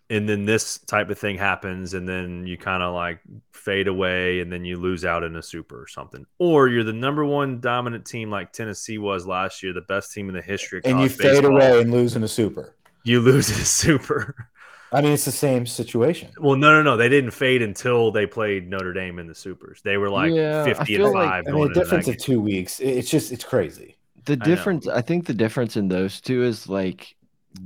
and 0.08 0.26
then 0.26 0.46
this 0.46 0.78
type 0.78 1.10
of 1.10 1.18
thing 1.18 1.36
happens, 1.36 1.92
and 1.92 2.08
then 2.08 2.46
you 2.46 2.56
kind 2.56 2.82
of 2.82 2.94
like 2.94 3.20
fade 3.52 3.86
away, 3.86 4.40
and 4.40 4.50
then 4.50 4.64
you 4.64 4.78
lose 4.78 5.04
out 5.04 5.24
in 5.24 5.36
a 5.36 5.42
super 5.42 5.82
or 5.82 5.86
something. 5.88 6.24
Or 6.38 6.68
you're 6.68 6.84
the 6.84 6.92
number 6.94 7.22
one 7.26 7.60
dominant 7.60 8.06
team 8.06 8.30
like 8.30 8.50
Tennessee 8.54 8.96
was 8.96 9.26
last 9.26 9.62
year, 9.62 9.74
the 9.74 9.82
best 9.82 10.12
team 10.14 10.30
in 10.30 10.34
the 10.34 10.40
history 10.40 10.78
of 10.78 10.86
And 10.86 11.00
you 11.00 11.10
fade 11.10 11.42
baseball. 11.42 11.52
away 11.56 11.82
and 11.82 11.90
lose 11.92 12.16
in 12.16 12.22
a 12.24 12.28
super. 12.28 12.72
You 13.06 13.20
lose 13.20 13.50
in 13.50 13.56
a 13.56 13.64
super. 13.64 14.48
I 14.92 15.00
mean, 15.00 15.12
it's 15.12 15.24
the 15.24 15.32
same 15.32 15.66
situation. 15.66 16.30
Well, 16.38 16.56
no, 16.56 16.70
no, 16.72 16.82
no. 16.82 16.96
They 16.96 17.08
didn't 17.08 17.32
fade 17.32 17.60
until 17.62 18.10
they 18.12 18.26
played 18.26 18.68
Notre 18.68 18.92
Dame 18.92 19.18
in 19.18 19.26
the 19.26 19.34
supers. 19.34 19.80
They 19.82 19.96
were 19.96 20.08
like 20.10 20.32
Yeah, 20.32 20.64
50 20.64 20.78
and 20.80 20.86
feel 20.86 21.12
like- 21.12 21.28
five 21.28 21.44
I 21.48 21.50
mean, 21.50 21.60
a 21.60 21.66
into 21.66 21.74
that 21.74 21.84
difference 21.84 22.08
of 22.08 22.18
two 22.18 22.40
weeks. 22.40 22.80
It's 22.80 23.10
just, 23.10 23.32
it's 23.32 23.44
crazy. 23.44 23.96
the 24.24 24.36
know. 24.36 24.44
difference 24.44 24.86
I, 24.88 25.02
think 25.02 25.26
the 25.26 25.34
difference 25.34 25.76
in 25.76 25.88
those 25.88 26.20
two 26.20 26.42
is 26.44 26.68
like 26.68 27.14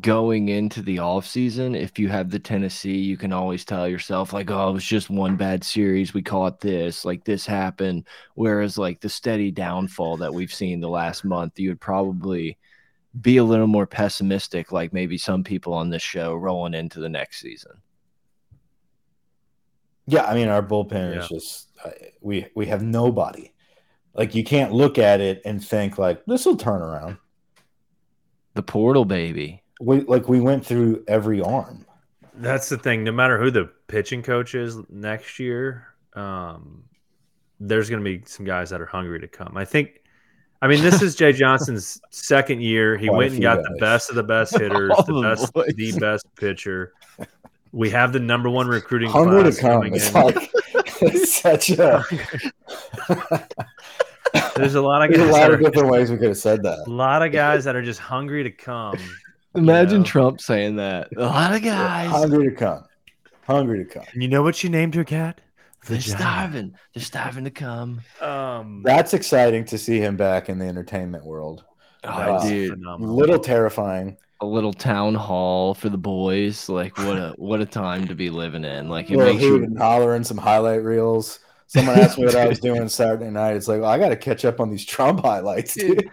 going 0.01 0.49
into 0.51 0.83
the 0.83 0.99
off 1.01 1.27
season 1.27 1.75
if 1.75 1.99
you 1.99 2.09
have 2.09 2.31
the 2.31 2.39
tennessee 2.39 2.97
you 2.99 3.17
can 3.17 3.33
always 3.33 3.65
tell 3.65 3.89
yourself 3.89 4.33
like 4.33 4.49
oh 4.49 4.69
it 4.71 4.73
was 4.73 4.85
just 4.85 5.11
one 5.11 5.35
bad 5.37 5.65
series 5.65 6.15
we 6.15 6.23
caught 6.23 6.61
this 6.61 7.05
like 7.05 7.25
this 7.25 7.45
happened 7.45 8.07
whereas 8.35 8.79
like 8.79 9.01
the 9.01 9.09
steady 9.09 9.51
downfall 9.51 10.17
that 10.19 10.33
we've 10.33 10.55
seen 10.55 10.79
the 10.79 10.89
last 10.89 11.25
month 11.25 11.59
you 11.59 11.71
would 11.71 11.81
probably 11.81 12.57
be 13.19 13.39
a 13.39 13.45
little 13.45 13.67
more 13.67 13.87
pessimistic 13.87 14.71
like 14.73 14.93
maybe 14.93 15.19
some 15.19 15.43
people 15.43 15.73
on 15.73 15.91
this 15.91 16.03
show 16.03 16.35
rolling 16.35 16.75
into 16.75 17.01
the 17.01 17.09
next 17.09 17.41
season 17.41 17.73
Yeah, 20.07 20.25
I 20.25 20.35
mean, 20.35 20.49
our 20.49 20.63
bullpen 20.63 21.15
Yeah. 21.15 21.21
is 21.23 21.29
just 21.29 21.69
uh, 21.85 21.91
we 22.21 22.47
we 22.55 22.67
have 22.67 22.83
nobody. 22.83 23.53
Like 24.15 24.35
you 24.35 24.43
can't 24.45 24.73
look 24.73 24.99
at 24.99 25.21
it 25.21 25.41
and 25.45 25.65
think 25.65 25.99
like 25.99 26.25
this 26.27 26.45
will 26.47 26.57
turn 26.57 26.83
around. 26.83 27.17
the 28.55 28.63
portal 28.63 29.05
baby 29.05 29.63
We 29.81 30.01
like 30.01 30.29
we 30.29 30.41
went 30.41 30.67
through 30.67 31.05
every 31.07 31.41
arm. 31.41 31.87
That's 32.35 32.69
the 32.69 32.79
thing. 32.79 33.05
No 33.05 33.13
matter 33.13 33.39
who 33.39 33.51
the 33.51 33.71
pitching 33.87 34.23
coach 34.23 34.55
is 34.55 34.77
next 34.89 35.39
year, 35.39 35.87
um, 36.15 36.85
there's 37.61 37.89
going 37.91 38.03
to 38.03 38.19
be 38.19 38.25
some 38.27 38.45
guys 38.47 38.71
that 38.71 38.81
are 38.81 38.87
hungry 38.87 39.21
to 39.21 39.29
come. 39.29 39.57
I 39.57 39.65
think. 39.65 40.00
I 40.63 40.69
mean, 40.69 40.83
this 40.83 41.01
is 41.01 41.15
Jay 41.15 41.33
Johnson's 41.33 42.01
second 42.11 42.61
year. 42.61 42.97
He 42.99 43.07
Quite 43.09 43.17
went 43.17 43.33
and 43.35 43.43
got 43.43 43.57
guys. 43.59 43.65
the 43.71 43.77
best 43.81 44.11
of 44.11 44.17
the 44.17 44.23
best 44.23 44.53
hitters, 44.59 44.93
the 45.07 45.13
the 45.15 45.23
best, 45.23 45.53
boys. 45.55 45.73
the 45.75 45.93
best 45.99 46.27
pitcher. 46.37 46.93
We 47.73 47.89
have 47.91 48.13
the 48.13 48.21
number 48.21 48.51
one 48.51 48.67
recruiting 48.69 49.11
Hungry 49.11 49.43
to 49.45 49.51
class 49.51 49.61
come. 49.61 49.71
coming 49.81 49.95
It's 49.95 50.09
in. 50.09 50.15
like 50.15 50.51
it's 51.03 51.41
such 51.41 51.71
a 51.71 52.05
There's 54.57 54.75
a 54.75 54.81
lot 54.83 55.03
of 55.09 55.17
there's 55.17 55.29
a 55.29 55.33
lot 55.33 55.39
That 55.41 55.53
of 55.55 55.61
are, 55.61 55.63
different 55.63 55.89
ways 55.89 56.11
we 56.11 56.17
could 56.19 56.29
have 56.29 56.37
said 56.39 56.63
that. 56.63 56.85
a 56.87 56.91
lot 56.91 57.23
of 57.23 57.33
guys 57.33 57.65
that 57.65 57.75
are 57.75 57.83
just 57.83 58.01
hungry 58.01 58.43
to 58.43 58.51
come. 58.51 58.97
imagine 59.55 60.01
know. 60.01 60.05
trump 60.05 60.41
saying 60.41 60.77
that 60.77 61.09
a 61.17 61.21
lot 61.25 61.55
of 61.55 61.63
guys 61.63 62.11
Hungry 62.11 62.51
to 62.51 62.55
come. 62.55 62.85
Hungry 63.47 63.85
to 63.85 63.85
come. 63.85 64.05
And 64.13 64.23
you 64.23 64.29
know 64.29 64.43
what 64.43 64.63
you 64.63 64.71
named 64.71 64.95
your 64.95 65.05
cat? 65.05 65.41
They're 65.89 65.99
Vagina. 65.99 66.19
starving 66.19 66.75
they're 66.95 67.03
starving 67.03 67.45
to 67.45 67.51
come 67.51 68.01
Um, 68.21 68.83
That's 68.85 69.15
exciting 69.15 69.65
to 69.67 69.79
see 69.79 69.99
him 70.01 70.17
back 70.17 70.49
in 70.49 70.59
the 70.59 70.67
entertainment 70.67 71.25
world. 71.25 71.65
oh 72.05 72.17
that 72.17 72.31
was 72.31 72.45
dude 72.45 72.73
A 72.73 72.77
phenomenal. 72.77 73.17
little 73.17 73.39
terrifying 73.39 74.17
a 74.43 74.47
little 74.47 74.73
town 74.73 75.15
hall 75.15 75.75
for 75.75 75.89
the 75.91 75.99
boys. 75.99 76.69
Like 76.69 76.97
what 76.99 77.17
a 77.19 77.35
what 77.37 77.61
a 77.61 77.67
time 77.67 78.07
to 78.09 78.15
be 78.15 78.31
living 78.31 78.65
in. 78.65 78.89
Like 78.89 79.11
it 79.11 79.19
Little 79.19 79.35
makes 79.35 79.45
you 79.45 79.57
and 79.65 79.77
hollering 79.79 80.25
some 80.25 80.39
highlight 80.39 80.83
reels. 80.83 81.41
Someone 81.71 82.01
asked 82.01 82.19
me 82.19 82.25
what 82.25 82.35
I 82.35 82.49
was 82.49 82.59
doing 82.69 82.89
Saturday 82.89 83.31
night. 83.31 83.55
It's 83.55 83.69
like, 83.69 83.81
well, 83.81 83.91
I 83.91 83.97
got 83.97 84.09
to 84.09 84.17
catch 84.17 84.45
up 84.45 84.59
on 84.59 84.71
these 84.71 84.85
Trump 84.85 85.21
highlights, 85.21 85.75
dude. 85.75 86.11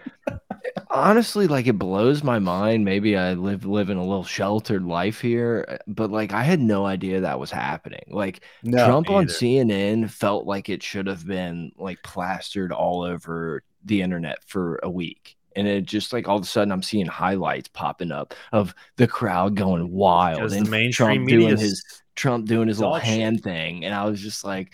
honestly 0.88 1.48
like 1.48 1.66
it 1.66 1.78
blows 1.78 2.22
my 2.22 2.38
mind. 2.38 2.84
Maybe 2.84 3.16
I 3.16 3.34
live 3.34 3.64
living 3.64 3.98
a 3.98 4.04
little 4.04 4.22
sheltered 4.22 4.84
life 4.84 5.20
here, 5.20 5.80
but 5.88 6.12
like 6.12 6.32
I 6.32 6.44
had 6.44 6.60
no 6.60 6.86
idea 6.86 7.22
that 7.22 7.40
was 7.40 7.50
happening. 7.50 8.04
Like 8.08 8.44
No, 8.62 8.86
Trump 8.86 9.10
on. 9.10 9.26
CNN 9.26 10.08
felt 10.10 10.46
like 10.46 10.68
it 10.68 10.82
should 10.82 11.08
have 11.08 11.26
been 11.26 11.72
like 11.76 12.04
plastered 12.04 12.70
all 12.70 13.02
over 13.02 13.64
the 13.84 14.00
internet 14.00 14.44
for 14.44 14.78
a 14.84 14.90
week. 14.90 15.36
And 15.56 15.66
it 15.66 15.86
just 15.86 16.12
like 16.12 16.28
all 16.28 16.36
of 16.36 16.44
a 16.44 16.46
sudden 16.46 16.70
I'm 16.70 16.84
seeing 16.84 17.06
highlights 17.06 17.66
popping 17.66 18.12
up 18.12 18.32
of 18.52 18.76
the 18.96 19.08
crowd 19.08 19.56
going 19.56 19.90
wild 19.90 20.36
Because 20.36 20.52
and 20.52 20.66
the 20.66 20.70
mainstream 20.70 21.26
Trump 21.26 21.28
doing 21.28 21.56
his 21.56 21.84
Trump 22.14 22.46
doing 22.46 22.68
his 22.68 22.78
little 22.78 22.94
dog 22.94 23.02
shit. 23.02 23.08
hand 23.08 23.42
thing. 23.42 23.84
And 23.84 23.92
I 23.92 24.04
was 24.04 24.20
just 24.20 24.44
like, 24.44 24.72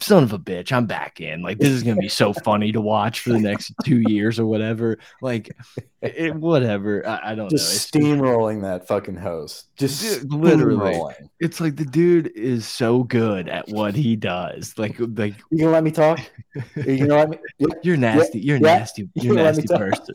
son 0.00 0.22
of 0.22 0.32
a 0.32 0.38
bitch, 0.38 0.72
I'm 0.72 0.86
back 0.86 1.20
in. 1.20 1.42
Like, 1.42 1.58
this 1.58 1.68
is 1.70 1.82
going 1.82 1.96
to 1.96 2.00
be 2.00 2.08
so 2.08 2.32
funny 2.44 2.72
to 2.72 2.80
watch 2.80 3.20
for 3.20 3.30
the 3.30 3.40
next 3.40 3.72
two 3.84 4.02
years 4.08 4.38
or 4.38 4.46
whatever. 4.46 4.98
Like, 5.22 5.50
it, 6.02 6.34
whatever. 6.34 7.06
I, 7.06 7.32
I 7.32 7.34
don't 7.34 7.50
just 7.50 7.94
know. 7.94 8.00
Steamrolling 8.00 8.62
that 8.62 8.86
fucking 8.86 9.16
host. 9.16 9.68
Just 9.76 10.20
Dude, 10.22 10.32
literally. 10.32 11.00
it's 11.40 11.60
like 11.60 11.76
the 11.76 11.84
dude 11.84 12.28
is 12.34 12.66
so 12.66 13.02
good 13.04 13.48
at 13.48 13.68
what 13.68 13.94
he 13.94 14.16
does. 14.16 14.74
Like, 14.78 14.96
like 14.98 15.34
You 15.50 15.58
gonna 15.60 15.72
let 15.72 15.84
me 15.84 15.90
talk? 15.90 16.20
You 16.76 16.98
gonna 16.98 17.14
let 17.14 17.30
me? 17.30 17.38
You're 17.82 17.96
nasty. 17.96 18.38
You're 18.40 18.56
yeah. 18.56 18.78
nasty. 18.78 19.08
You're 19.14 19.34
You 19.34 19.40
a 19.40 19.42
nasty 19.44 19.66
person. 19.66 20.14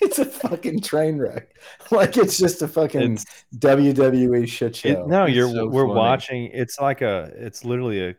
It's 0.00 0.18
a 0.18 0.24
fucking 0.24 0.80
train 0.80 1.18
wreck. 1.18 1.48
Like 1.90 2.16
it's 2.16 2.38
just 2.38 2.62
a 2.62 2.68
fucking 2.68 3.14
It's- 3.14 3.44
WWE 3.58 4.48
shit 4.48 4.76
show. 4.76 4.88
It, 4.88 5.06
no, 5.08 5.24
It's 5.24 5.34
you're 5.34 5.50
so 5.50 5.66
we're 5.68 5.86
funny. 5.86 5.94
watching. 5.98 6.44
It's 6.52 6.80
like 6.80 7.02
a. 7.02 7.32
It's 7.36 7.64
literally 7.64 8.08
a. 8.10 8.14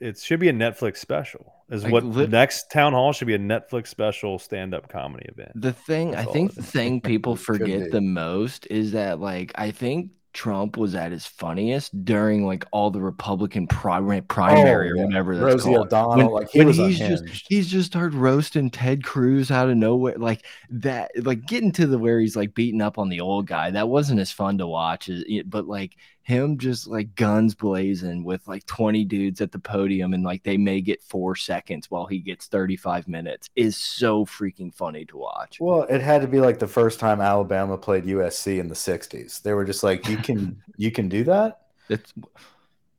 It 0.00 0.18
should 0.18 0.40
be 0.40 0.48
a 0.48 0.52
Netflix 0.52 0.98
special. 0.98 1.52
Is 1.68 1.82
Like, 1.84 1.92
what 1.92 2.04
lit- 2.04 2.30
the 2.30 2.36
next 2.36 2.70
town 2.70 2.92
hall 2.92 3.12
should 3.12 3.26
be 3.26 3.34
a 3.34 3.38
Netflix 3.38 3.88
special 3.88 4.38
stand 4.38 4.72
up 4.74 4.88
comedy 4.88 5.26
event. 5.28 5.52
The 5.56 5.72
thing 5.72 6.10
I 6.14 6.18
That's 6.18 6.26
all 6.28 6.32
think 6.32 6.54
the 6.54 6.62
thing 6.62 7.00
people 7.12 7.34
forget 7.36 7.90
the 7.90 8.00
most 8.00 8.66
is 8.70 8.92
that 8.92 9.18
like 9.20 9.52
I 9.56 9.70
think 9.72 10.10
Trump 10.32 10.76
was 10.76 10.94
at 10.94 11.12
his 11.12 11.24
funniest 11.26 12.04
during 12.04 12.44
like 12.46 12.64
all 12.70 12.90
the 12.90 13.00
Republican 13.00 13.66
pri- 13.66 14.20
primary 14.28 14.90
or 14.90 14.96
Oh, 14.96 14.98
yeah. 14.98 15.04
whatever 15.06 15.34
that's 15.34 15.44
Rosie 15.64 15.74
called. 15.74 15.86
O'Donnell, 15.86 16.26
When- 16.32 16.42
like 16.42 16.50
he 16.50 16.58
when 16.58 16.66
was 16.68 16.76
he's 16.76 17.00
unhinged. 17.00 17.24
just 17.26 17.46
he's 17.48 17.68
just 17.68 17.86
started 17.86 18.14
roasting 18.14 18.70
Ted 18.70 19.02
Cruz 19.02 19.50
out 19.50 19.70
of 19.70 19.76
nowhere, 19.78 20.14
like 20.18 20.44
that, 20.70 21.10
like 21.24 21.46
getting 21.46 21.72
to 21.72 21.86
the 21.86 21.98
where 21.98 22.20
he's 22.20 22.36
like 22.36 22.54
beating 22.54 22.82
up 22.82 22.98
on 22.98 23.08
the 23.08 23.20
old 23.20 23.46
guy. 23.46 23.70
That 23.70 23.88
wasn't 23.88 24.20
as 24.20 24.30
fun 24.30 24.58
to 24.58 24.66
watch, 24.66 25.08
but 25.46 25.66
like 25.66 25.96
him 26.26 26.58
just 26.58 26.88
like 26.88 27.14
guns 27.14 27.54
blazing 27.54 28.24
with 28.24 28.48
like 28.48 28.66
20 28.66 29.04
dudes 29.04 29.40
at 29.40 29.52
the 29.52 29.60
podium 29.60 30.12
and 30.12 30.24
like 30.24 30.42
they 30.42 30.56
may 30.56 30.80
get 30.80 31.00
four 31.00 31.36
seconds 31.36 31.88
while 31.88 32.04
he 32.04 32.18
gets 32.18 32.46
35 32.48 33.06
minutes 33.06 33.48
is 33.54 33.76
so 33.76 34.24
freaking 34.26 34.74
funny 34.74 35.04
to 35.04 35.16
watch. 35.16 35.58
Well, 35.60 35.82
it 35.82 36.00
had 36.00 36.22
to 36.22 36.26
be 36.26 36.40
like 36.40 36.58
the 36.58 36.66
first 36.66 36.98
time 36.98 37.20
Alabama 37.20 37.78
played 37.78 38.06
USC 38.06 38.58
in 38.58 38.66
the 38.66 38.74
'60s. 38.74 39.40
They 39.40 39.54
were 39.54 39.64
just 39.64 39.84
like, 39.84 40.08
"You 40.08 40.16
can, 40.16 40.60
you 40.76 40.90
can 40.90 41.08
do 41.08 41.22
that. 41.24 41.60
That's 41.88 42.12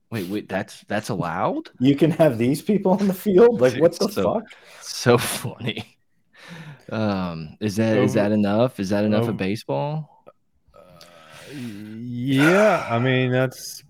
wait, 0.10 0.30
wait, 0.30 0.48
that's 0.48 0.86
that's 0.88 1.10
allowed? 1.10 1.70
You 1.82 1.98
can 1.98 2.12
have 2.12 2.38
these 2.38 2.62
people 2.62 2.94
on 2.94 3.08
the 3.10 3.14
field. 3.14 3.60
Like, 3.60 3.78
what 3.82 4.00
the 4.00 4.08
So- 4.10 4.24
fuck?" 4.36 4.44
So 4.82 5.18
funny. 5.18 5.98
Um, 6.90 7.58
is 7.60 7.76
that 7.76 7.98
is 7.98 8.12
Over- 8.16 8.30
that 8.30 8.32
enough? 8.32 8.80
Is 8.80 8.90
that 8.92 9.04
enough 9.04 9.24
over- 9.24 9.32
of 9.32 9.38
baseball? 9.38 10.17
Yeah, 11.54 12.88
I 12.90 13.00
mean 13.00 13.32
that's 13.32 13.84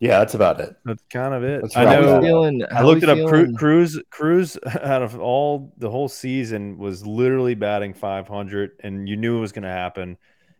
Yeah, 0.00 0.18
that's 0.18 0.34
about 0.34 0.60
it. 0.60 0.74
that's 0.84 1.02
kind 1.10 1.34
of 1.34 1.44
it. 1.44 1.62
Let's 1.62 1.76
I 1.76 1.84
wrap 1.84 1.94
How 1.94 2.00
it 2.00 2.04
we 2.06 2.12
know. 2.12 2.20
feeling? 2.22 2.62
I 2.70 2.82
looked 2.82 3.02
we 3.02 3.10
it 3.10 3.18
up. 3.22 3.28
Cru- 3.28 3.40
feeling- 3.44 3.56
Crews, 3.56 4.02
Crews, 4.10 4.58
out 4.82 5.02
of 5.02 5.18
all 5.18 5.72
the 5.78 5.90
whole 5.90 6.08
season, 6.08 6.78
was 6.78 7.06
literally 7.06 7.54
batting 7.54 7.94
500, 7.94 8.72
and 8.82 9.08
you 9.08 9.16
knew 9.16 9.38
it 9.38 9.40
was 9.40 9.52
going 9.52 9.62
to 9.64 9.68
happen. 9.70 10.16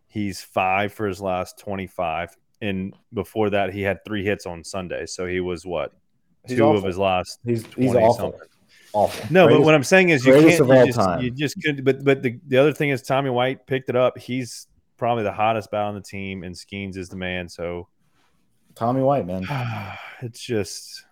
He's 0.06 0.40
five 0.42 0.92
for 0.92 1.06
his 1.06 1.20
last 1.20 1.58
25, 1.58 2.36
and 2.62 2.94
before 3.12 3.50
that, 3.50 3.72
he 3.72 3.82
had 3.82 3.98
three 4.04 4.24
hits 4.24 4.46
on 4.46 4.62
Sunday. 4.64 5.06
So 5.06 5.26
he 5.26 5.40
was 5.40 5.66
what 5.66 5.92
He's 6.46 6.56
two 6.58 6.66
of 6.66 6.84
his 6.84 6.96
last. 6.98 7.38
He's 7.44 7.64
he's 7.76 7.90
20 7.92 7.98
awful. 7.98 8.14
something. 8.32 8.48
Awful. 8.92 9.26
No, 9.28 9.48
but 9.48 9.62
what 9.62 9.74
I'm 9.74 9.82
saying 9.82 10.10
is 10.10 10.24
you 10.24 10.34
can't. 10.34 10.46
You 10.68 10.86
just, 10.92 11.22
you 11.22 11.30
just 11.32 11.60
could. 11.62 11.84
But 11.84 12.04
but 12.04 12.22
the, 12.22 12.38
the 12.46 12.58
other 12.58 12.72
thing 12.72 12.90
is 12.90 13.02
Tommy 13.02 13.28
White 13.30 13.66
picked 13.66 13.88
it 13.88 13.96
up. 13.96 14.16
He's 14.18 14.68
probably 15.04 15.22
the 15.22 15.32
hottest 15.32 15.70
bat 15.70 15.82
on 15.82 15.94
the 15.94 16.00
team, 16.00 16.44
and 16.44 16.54
Skenes 16.54 16.96
is 16.96 17.10
the 17.10 17.16
man. 17.16 17.46
So 17.46 17.88
Tommy 18.74 19.02
White, 19.02 19.26
man. 19.26 19.46
it's 20.22 20.42
just 20.42 21.04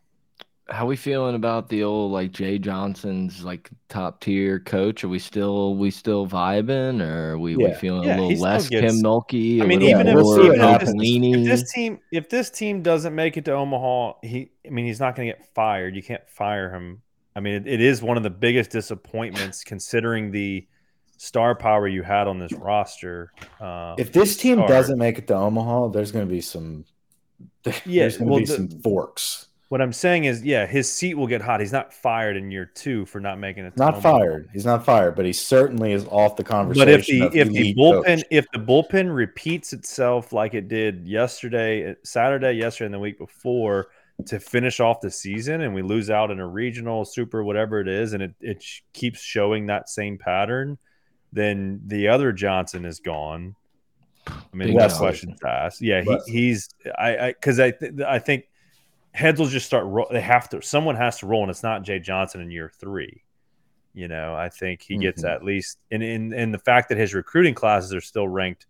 How 0.70 0.86
we 0.86 0.96
feeling 0.96 1.34
about 1.34 1.68
the 1.68 1.82
old 1.82 2.10
like 2.10 2.32
Jay 2.32 2.58
Johnson's 2.58 3.44
like 3.44 3.68
top 3.90 4.22
tier 4.22 4.60
coach? 4.60 5.04
Are 5.04 5.10
we 5.10 5.18
still 5.18 5.76
we 5.76 5.90
still 5.90 6.26
vibing, 6.26 7.02
or 7.06 7.32
are 7.32 7.38
we, 7.38 7.54
we 7.54 7.74
feeling 7.74 8.04
Yeah, 8.04 8.18
a 8.18 8.22
little 8.22 8.40
less 8.40 8.66
gets- 8.70 8.94
Kim 8.94 9.02
Mulkey? 9.02 9.60
I 9.60 9.64
a 9.64 9.68
mean, 9.68 9.82
even 9.82 10.08
if, 10.08 10.14
we'll 10.14 10.36
see 10.36 10.56
more 10.56 10.56
what 10.56 10.82
even 11.02 11.24
if, 11.24 11.44
this, 11.44 11.58
if 11.58 11.60
this 11.60 11.72
team 11.72 11.98
if 12.10 12.28
this 12.30 12.48
team 12.48 12.80
doesn't 12.80 13.14
make 13.14 13.36
it 13.36 13.44
to 13.44 13.52
Omaha, 13.52 14.14
he 14.22 14.52
I 14.66 14.70
mean 14.70 14.86
he's 14.86 15.00
not 15.00 15.14
going 15.16 15.28
to 15.28 15.34
get 15.34 15.54
fired. 15.54 15.94
You 15.94 16.02
can't 16.02 16.26
fire 16.30 16.74
him. 16.74 17.02
I 17.36 17.40
mean, 17.40 17.56
it, 17.56 17.66
it 17.66 17.80
is 17.82 18.00
one 18.00 18.16
of 18.16 18.22
the 18.22 18.30
biggest 18.30 18.70
disappointments 18.70 19.64
considering 19.64 20.30
the 20.30 20.66
star 21.22 21.54
power 21.54 21.86
you 21.86 22.02
had 22.02 22.26
on 22.26 22.38
this 22.40 22.52
roster. 22.52 23.32
Uh, 23.60 23.94
If 23.96 24.12
this 24.12 24.36
team 24.36 24.56
Sorry. 24.56 24.68
doesn't 24.68 24.98
make 24.98 25.18
it 25.18 25.26
to 25.28 25.34
Omaha, 25.36 25.88
there's 25.88 26.10
going 26.10 26.26
to 26.26 26.30
be 26.30 26.40
some. 26.40 26.84
Yeah, 27.86 28.02
there's 28.02 28.16
going 28.18 28.26
to 28.26 28.30
well, 28.32 28.40
be 28.40 28.44
the- 28.46 28.54
some 28.54 28.68
forks. 28.82 29.46
what 29.68 29.80
I'm 29.80 29.92
saying 29.92 30.24
is, 30.24 30.42
yeah, 30.42 30.66
his 30.66 30.90
seat 30.92 31.14
will 31.14 31.28
get 31.28 31.40
hot. 31.40 31.60
He's 31.60 31.70
not 31.72 31.94
fired 31.94 32.36
in 32.36 32.50
year 32.50 32.66
two 32.66 33.06
for 33.06 33.20
not 33.20 33.38
making 33.38 33.64
it. 33.64 33.74
to 33.74 33.78
Not 33.78 33.94
Omaha. 33.94 34.18
fired. 34.18 34.48
He's 34.52 34.66
not 34.66 34.84
fired, 34.84 35.14
but 35.14 35.24
he 35.24 35.32
certainly 35.32 35.92
is 35.92 36.04
off 36.10 36.34
the 36.36 36.42
conversation. 36.44 36.86
But 36.88 36.92
if 37.00 37.06
the 37.06 37.38
if 37.38 37.48
the 37.52 37.74
bullpen 37.74 38.16
coach. 38.16 38.24
if 38.30 38.46
the 38.52 38.58
bullpen 38.58 39.14
repeats 39.14 39.72
itself 39.72 40.32
like 40.32 40.54
it 40.54 40.66
did 40.68 41.06
yesterday, 41.06 41.94
Saturday, 42.04 42.52
yesterday, 42.54 42.86
and 42.86 42.94
the 42.94 42.98
week 42.98 43.18
before 43.18 43.86
to 44.26 44.38
finish 44.40 44.78
off 44.80 45.00
the 45.00 45.10
season, 45.10 45.60
and 45.62 45.72
we 45.74 45.82
lose 45.82 46.10
out 46.10 46.30
in 46.32 46.38
a 46.40 46.46
regional, 46.46 47.04
super, 47.04 47.42
whatever 47.44 47.80
it 47.80 47.88
is, 47.88 48.12
and 48.12 48.22
it 48.24 48.34
it 48.40 48.62
sh- 48.62 48.80
keeps 48.92 49.20
showing 49.22 49.66
that 49.66 49.88
same 49.88 50.18
pattern, 50.18 50.78
then 51.32 51.80
the 51.86 52.08
other 52.08 52.32
Johnson 52.32 52.84
is 52.84 53.00
gone. 53.00 53.54
I 54.26 54.34
mean, 54.52 54.74
no 54.74 54.88
questions 54.88 55.40
asked. 55.44 55.80
Yeah, 55.80 56.02
he, 56.02 56.18
he's 56.26 56.68
I 56.98 57.16
I 57.16 57.28
because 57.32 57.58
I 57.58 57.72
th- 57.72 58.00
I 58.06 58.18
think 58.18 58.48
heads 59.12 59.40
will 59.40 59.48
just 59.48 59.66
start. 59.66 59.86
Ro- 59.86 60.06
they 60.10 60.20
have 60.20 60.48
to. 60.50 60.62
Someone 60.62 60.94
has 60.96 61.18
to 61.18 61.26
roll, 61.26 61.42
and 61.42 61.50
it's 61.50 61.62
not 61.62 61.82
Jay 61.82 61.98
Johnson 61.98 62.40
in 62.40 62.50
year 62.50 62.70
three. 62.78 63.24
You 63.94 64.08
know, 64.08 64.34
I 64.34 64.48
think 64.48 64.80
he 64.82 64.96
gets 64.96 65.22
Mhm. 65.22 65.34
at 65.34 65.44
least, 65.44 65.78
and 65.90 66.02
in 66.02 66.32
and 66.32 66.54
the 66.54 66.58
fact 66.58 66.88
that 66.90 66.98
his 66.98 67.14
recruiting 67.14 67.54
classes 67.54 67.92
are 67.92 68.00
still 68.00 68.28
ranked 68.28 68.66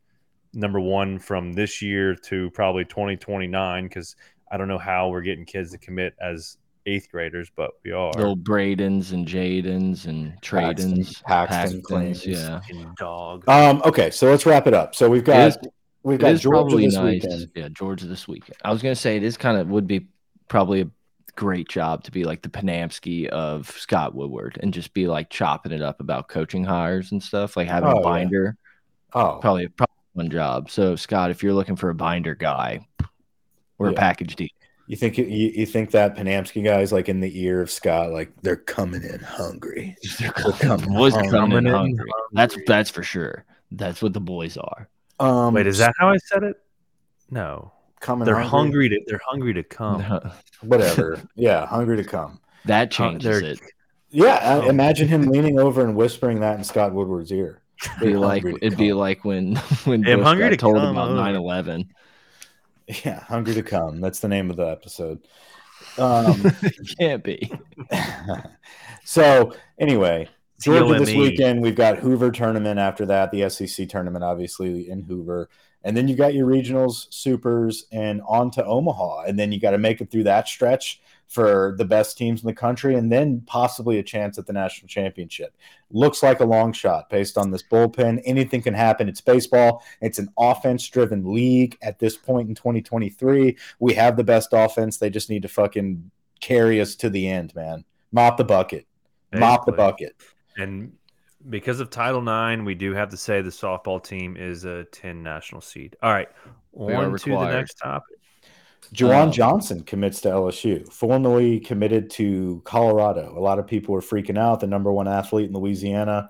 number 0.54 0.80
one 0.80 1.18
from 1.18 1.52
this 1.52 1.80
year 1.82 2.14
to 2.14 2.50
probably 2.50 2.84
twenty 2.84 3.16
twenty 3.16 3.46
nine. 3.46 3.84
Because 3.84 4.16
I 4.50 4.56
don't 4.56 4.68
know 4.68 4.78
how 4.78 5.10
we're 5.10 5.22
getting 5.22 5.44
kids 5.44 5.70
to 5.72 5.78
commit 5.78 6.14
as 6.20 6.56
eighth 6.86 7.08
graders, 7.10 7.50
but 7.54 7.70
we 7.84 7.92
are. 7.92 8.12
little 8.12 8.36
Bradens 8.36 9.12
and 9.12 9.26
Jadens 9.26 10.06
and 10.06 10.32
Tradens, 10.42 11.22
Paxton 11.22 11.80
Paxtons, 11.80 11.82
claims. 11.82 12.26
yeah. 12.26 12.60
Fucking 12.60 12.94
dog. 12.98 13.48
um, 13.48 13.82
okay, 13.84 14.10
so 14.10 14.28
let's 14.30 14.44
wrap 14.46 14.66
it 14.66 14.74
up. 14.74 14.94
So 14.94 15.08
we've 15.08 15.24
got 15.24 15.48
is- 15.48 15.58
we've 16.02 16.18
got 16.18 16.32
is 16.32 16.42
Georgia 16.42 16.76
this 16.76 16.94
nice. 16.94 17.22
weekend. 17.22 17.46
Yeah, 17.54 17.68
Georgia 17.68 18.06
this 18.06 18.26
weekend. 18.26 18.56
I 18.64 18.72
was 18.72 18.82
gonna 18.82 18.94
say 18.96 19.16
it 19.16 19.22
is 19.22 19.36
kind 19.36 19.58
of 19.58 19.68
would 19.68 19.86
be 19.86 20.08
probably 20.48 20.80
a 20.82 20.88
great 21.36 21.68
job 21.68 22.04
to 22.04 22.10
be 22.10 22.24
like 22.24 22.42
the 22.42 22.48
Panamsky 22.48 23.26
of 23.28 23.70
Scott 23.70 24.14
Woodward 24.14 24.58
and 24.62 24.74
just 24.74 24.92
be 24.92 25.06
like 25.06 25.30
chopping 25.30 25.72
it 25.72 25.80
up 25.82 26.00
about 26.00 26.28
coaching 26.28 26.64
hires 26.64 27.12
and 27.12 27.22
stuff, 27.22 27.56
like 27.56 27.68
having 27.68 27.88
Oh, 27.88 27.92
a 27.92 27.96
yeah. 27.96 28.02
binder. 28.02 28.56
Oh, 29.14 29.38
Probably 29.40 29.68
probably 29.68 29.94
one 30.14 30.28
job. 30.30 30.70
So 30.70 30.96
Scott, 30.96 31.30
if 31.30 31.42
you're 31.42 31.54
looking 31.54 31.76
for 31.76 31.88
a 31.90 31.94
binder 31.94 32.34
guy 32.34 32.86
or 33.78 33.88
a 33.88 33.92
package 33.94 34.36
deal, 34.36 34.48
you 34.86 34.96
think 34.96 35.16
you, 35.18 35.24
you 35.24 35.66
think 35.66 35.90
that 35.92 36.16
Panamsky 36.16 36.62
guy 36.64 36.80
is 36.80 36.92
like 36.92 37.08
in 37.08 37.20
the 37.20 37.40
ear 37.42 37.60
of 37.62 37.70
Scott, 37.70 38.10
like 38.10 38.32
they're 38.42 38.56
coming 38.56 39.02
in 39.02 39.20
hungry. 39.20 39.96
they're 40.18 40.30
coming 40.32 40.92
boys 40.94 41.14
hungry. 41.14 41.30
coming 41.30 41.58
in 41.58 41.64
Coming 41.64 41.66
in 41.66 41.72
hungry. 41.74 42.10
That's 42.32 42.54
hungry. 42.54 42.64
that's 42.66 42.90
for 42.90 43.02
sure. 43.02 43.44
That's 43.70 44.02
what 44.02 44.12
the 44.12 44.20
boys 44.20 44.56
are. 44.56 44.88
Um, 45.20 45.54
Wait, 45.54 45.66
is 45.66 45.78
that 45.78 45.94
how 45.98 46.08
I 46.10 46.16
said 46.18 46.42
it? 46.42 46.56
No, 47.30 47.72
coming? 48.00 48.26
they're 48.26 48.36
hungry 48.40 48.88
to 48.88 49.00
they're 49.06 49.20
hungry 49.24 49.54
to 49.54 49.62
come. 49.62 50.02
Whatever. 50.62 51.20
yeah, 51.36 51.64
hungry 51.66 51.96
to 51.96 52.04
come. 52.04 52.40
that 52.66 52.92
Huh, 52.92 53.10
changes 53.10 53.40
they're- 53.40 53.50
it. 53.52 53.60
Yeah, 54.10 54.34
I- 54.42 54.66
Oh. 54.66 54.68
imagine 54.68 55.08
him 55.08 55.22
leaning 55.22 55.58
over 55.58 55.82
and 55.82 55.96
whispering 55.96 56.40
that 56.40 56.58
in 56.58 56.64
Scott 56.64 56.92
Woodward's 56.92 57.32
ear. 57.32 57.62
Be 57.98 58.08
They're 58.08 58.18
like 58.18 58.44
it'd 58.44 58.76
be 58.76 58.92
like 58.92 59.24
when 59.24 59.56
when 59.84 60.06
I'm 60.06 60.18
Bush 60.18 60.26
hungry 60.26 60.44
got 60.44 60.50
to 60.50 60.56
told 60.58 60.76
come 60.76 60.90
about 60.96 61.08
over. 61.12 61.20
9-11. 61.20 61.88
Yeah, 63.04 63.20
hungry 63.20 63.54
to 63.54 63.62
come. 63.62 64.00
That's 64.00 64.20
the 64.20 64.28
name 64.28 64.50
of 64.50 64.56
the 64.56 64.66
episode. 64.66 65.20
Um, 65.98 66.44
Can't 66.96 67.24
be. 67.24 67.52
so 69.04 69.52
anyway, 69.80 70.28
Georgia 70.62 70.98
this 71.04 71.14
weekend. 71.14 71.60
We've 71.62 71.74
got 71.74 71.98
Hoover 71.98 72.30
tournament 72.30 72.78
after 72.78 73.04
that, 73.06 73.30
the 73.30 73.48
SEC 73.50 73.88
tournament, 73.88 74.24
obviously 74.24 74.88
in 74.88 75.02
Hoover, 75.02 75.48
and 75.84 75.96
then 75.96 76.08
you 76.08 76.14
got 76.14 76.34
your 76.34 76.46
regionals, 76.46 77.12
supers, 77.12 77.86
and 77.90 78.22
on 78.26 78.50
to 78.52 78.64
Omaha, 78.64 79.22
and 79.22 79.38
then 79.38 79.52
you 79.52 79.60
got 79.60 79.72
to 79.72 79.78
make 79.78 80.00
it 80.00 80.10
through 80.10 80.24
that 80.24 80.46
stretch 80.46 81.00
for 81.28 81.74
the 81.78 81.84
best 81.84 82.18
teams 82.18 82.42
in 82.42 82.46
the 82.46 82.54
country, 82.54 82.94
and 82.94 83.10
then 83.10 83.42
possibly 83.46 83.98
a 83.98 84.02
chance 84.02 84.36
at 84.38 84.46
the 84.46 84.52
national 84.52 84.86
championship. 84.86 85.56
Looks 85.90 86.22
like 86.22 86.40
a 86.40 86.44
long 86.44 86.74
shot 86.74 87.08
based 87.08 87.38
on 87.38 87.50
this 87.50 87.62
bullpen. 87.62 88.20
Anything 88.26 88.60
can 88.60 88.74
happen. 88.74 89.08
It's 89.08 89.22
baseball. 89.22 89.82
It's 90.02 90.18
an 90.18 90.28
offense-driven 90.38 91.32
league 91.32 91.78
at 91.80 91.98
this 91.98 92.18
point 92.18 92.50
in 92.50 92.54
2023. 92.54 93.56
We 93.78 93.94
have 93.94 94.18
the 94.18 94.24
best 94.24 94.50
offense. 94.52 94.98
They 94.98 95.08
just 95.08 95.30
need 95.30 95.40
to 95.42 95.48
fucking 95.48 96.10
carry 96.40 96.82
us 96.82 96.94
to 96.96 97.08
the 97.08 97.26
end, 97.26 97.54
man. 97.54 97.86
Mop 98.12 98.36
the 98.36 98.44
bucket. 98.44 98.86
Mop 99.32 99.64
the 99.64 99.72
bucket. 99.72 100.14
And 100.56 100.92
because 101.48 101.80
of 101.80 101.90
Title 101.90 102.20
IX, 102.20 102.62
we 102.62 102.74
do 102.74 102.92
have 102.94 103.10
to 103.10 103.16
say 103.16 103.42
the 103.42 103.50
softball 103.50 104.02
team 104.02 104.36
is 104.36 104.64
a 104.64 104.84
10 104.84 105.22
national 105.22 105.60
seed. 105.60 105.96
All 106.02 106.12
right. 106.12 106.28
On 106.74 107.16
to 107.18 107.30
the 107.30 107.46
next 107.46 107.74
topic. 107.74 108.16
Ju'Juan 108.92 109.24
um, 109.24 109.32
Johnson 109.32 109.82
commits 109.84 110.20
to 110.20 110.28
LSU, 110.28 110.90
formerly 110.92 111.60
committed 111.60 112.10
to 112.10 112.60
Colorado. 112.64 113.32
A 113.36 113.40
lot 113.40 113.58
of 113.58 113.66
people 113.66 113.94
were 113.94 114.02
freaking 114.02 114.36
out. 114.36 114.60
The 114.60 114.66
number 114.66 114.92
one 114.92 115.08
athlete 115.08 115.48
in 115.48 115.54
Louisiana 115.54 116.28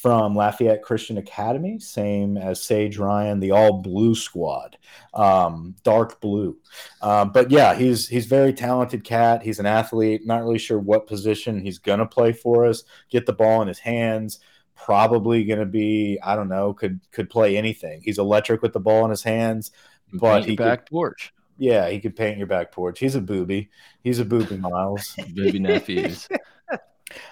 from 0.00 0.34
Lafayette 0.34 0.82
Christian 0.82 1.18
Academy, 1.18 1.78
same 1.78 2.38
as 2.38 2.62
Sage 2.62 2.96
Ryan, 2.96 3.40
the 3.40 3.50
all 3.50 3.82
blue 3.82 4.14
squad, 4.14 4.78
um, 5.12 5.76
dark 5.82 6.18
blue. 6.20 6.56
Um, 7.02 7.30
but 7.30 7.50
yeah, 7.50 7.74
he's 7.74 8.08
he's 8.08 8.24
very 8.24 8.54
talented 8.54 9.04
cat. 9.04 9.42
He's 9.42 9.58
an 9.58 9.66
athlete. 9.66 10.26
Not 10.26 10.42
really 10.42 10.58
sure 10.58 10.78
what 10.78 11.06
position 11.06 11.60
he's 11.60 11.78
gonna 11.78 12.06
play 12.06 12.32
for 12.32 12.64
us. 12.64 12.84
Get 13.10 13.26
the 13.26 13.34
ball 13.34 13.60
in 13.60 13.68
his 13.68 13.78
hands. 13.78 14.40
Probably 14.74 15.44
gonna 15.44 15.66
be 15.66 16.18
I 16.22 16.36
don't 16.36 16.48
know. 16.48 16.72
Could 16.72 17.00
could 17.10 17.28
play 17.28 17.58
anything. 17.58 18.00
He's 18.02 18.18
electric 18.18 18.62
with 18.62 18.72
the 18.72 18.80
ball 18.80 19.04
in 19.04 19.10
his 19.10 19.22
hands. 19.22 19.72
But 20.14 20.46
he 20.46 20.56
back 20.56 20.86
could, 20.86 20.90
porch. 20.90 21.34
Yeah, 21.58 21.90
he 21.90 22.00
could 22.00 22.16
paint 22.16 22.38
your 22.38 22.46
back 22.46 22.72
porch. 22.72 22.98
He's 22.98 23.14
a 23.14 23.20
booby. 23.20 23.70
He's 24.02 24.18
a 24.18 24.24
booby, 24.24 24.56
Miles. 24.56 25.14
booby 25.34 25.58
nephews. 25.58 26.28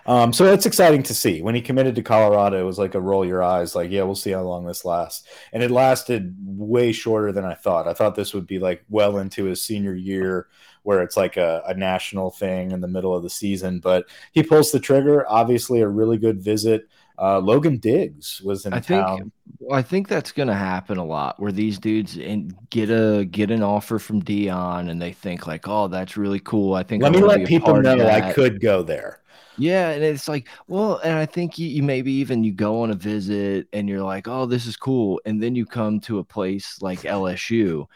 Um, 0.07 0.33
so 0.33 0.45
it's 0.45 0.67
exciting 0.67 1.03
to 1.05 1.15
see. 1.15 1.43
When 1.43 1.55
he 1.55 1.61
committed 1.61 1.95
to 1.95 2.03
Colorado, 2.03 2.61
it 2.61 2.65
was 2.65 2.79
like 2.79 2.95
a 2.95 3.01
roll 3.01 3.25
your 3.25 3.43
eyes, 3.43 3.75
like, 3.75 3.91
yeah, 3.91 4.03
we'll 4.03 4.15
see 4.15 4.33
how 4.33 4.43
long 4.43 4.67
this 4.67 4.85
lasts. 4.85 5.27
And 5.53 5.63
it 5.63 5.71
lasted 5.71 6.35
way 6.45 6.93
shorter 6.93 7.33
than 7.33 7.45
I 7.45 7.55
thought. 7.55 7.89
I 7.89 7.95
thought 7.95 8.15
this 8.15 8.35
would 8.35 8.47
be 8.47 8.59
like 8.59 8.85
well 8.89 9.19
into 9.19 9.45
his 9.45 9.63
senior 9.63 9.95
year, 9.95 10.49
where 10.83 11.03
it's 11.03 11.17
like 11.17 11.37
a, 11.37 11.63
a 11.67 11.75
national 11.75 12.31
thing 12.31 12.73
in 12.73 12.81
the 12.81 12.89
middle 12.89 13.15
of 13.15 13.23
the 13.23 13.31
season. 13.31 13.81
But 13.81 14.07
he 14.33 14.43
pulls 14.43 14.73
the 14.73 14.81
trigger. 14.81 15.25
Obviously, 15.29 15.81
a 15.81 15.89
really 15.89 16.19
good 16.19 16.41
visit. 16.41 16.89
Uh, 17.19 17.39
Logan 17.39 17.77
Diggs 17.77 18.41
was 18.41 18.65
in 18.65 18.73
I 18.73 18.81
town. 18.81 19.19
Think, 19.19 19.73
I 19.73 19.83
think 19.83 20.09
that's 20.09 20.33
going 20.33 20.49
to 20.49 20.55
happen 20.55 20.97
a 20.97 21.05
lot, 21.05 21.39
where 21.39 21.53
these 21.53 21.79
dudes 21.79 22.17
in, 22.17 22.57
get 22.71 22.89
a 22.89 23.27
get 23.27 23.51
an 23.51 23.63
offer 23.63 23.99
from 23.99 24.23
Deion, 24.23 24.89
and 24.89 25.03
they 25.03 25.13
think 25.13 25.47
like, 25.47 25.69
"Oh, 25.69 25.87
that's 25.89 26.17
really 26.17 26.41
cool." 26.41 26.73
I 26.73 26.83
think 26.83 27.03
let 27.03 27.13
me 27.13 27.21
let 27.21 27.47
people 27.47 27.81
know 27.81 28.09
I 28.09 28.33
could 28.33 28.61
go 28.63 28.83
there. 28.83 29.20
Yeah, 29.61 29.91
and 29.91 30.03
it's 30.03 30.27
like, 30.27 30.49
well, 30.69 30.99
and 31.05 31.15
I 31.15 31.27
think 31.27 31.59
you, 31.59 31.69
you 31.69 31.83
maybe 31.83 32.13
even 32.13 32.45
you 32.45 32.53
go 32.53 32.83
on 32.83 32.91
a 32.91 32.95
visit 32.95 33.69
and 33.73 33.89
you're 33.89 34.03
like, 34.03 34.27
"Oh, 34.27 34.47
this 34.47 34.67
is 34.67 34.77
cool," 34.77 35.21
and 35.27 35.43
then 35.43 35.55
you 35.55 35.67
come 35.67 36.01
to 36.01 36.19
a 36.19 36.25
place 36.25 36.79
like 36.81 37.01
LSU, 37.03 37.87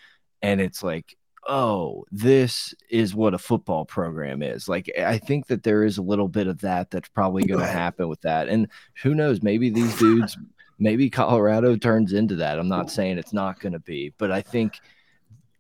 and 0.43 0.61
it's 0.61 0.83
like, 0.83 1.17
oh, 1.47 2.05
this 2.11 2.75
is 2.91 3.15
what 3.15 3.35
a 3.35 3.39
football 3.39 3.85
program 3.85 4.43
is. 4.43 4.69
Like, 4.69 4.91
eh, 4.95 5.09
I 5.09 5.19
think 5.19 5.47
that 5.49 5.63
there 5.63 5.85
is 5.85 5.99
a 5.99 6.03
little 6.03 6.29
bit 6.29 6.47
of 6.47 6.61
that 6.61 6.91
that's 6.91 7.09
probably 7.09 7.45
going 7.45 7.61
to 7.61 7.67
happen 7.67 8.09
with 8.09 8.21
that. 8.23 8.49
And 8.49 8.69
who 9.03 9.15
knows, 9.15 9.43
maybe 9.43 9.71
these 9.71 9.97
dudes, 9.99 10.37
maybe 10.79 11.11
Colorado 11.11 11.77
turns 11.77 12.13
into 12.13 12.37
that. 12.37 12.59
I'm 12.59 12.69
not 12.69 12.91
saying 12.91 13.19
it's 13.19 13.33
not 13.33 13.61
going 13.61 13.73
to 13.75 13.81
be, 13.81 14.13
but 14.19 14.31
I 14.31 14.43
think, 14.43 14.81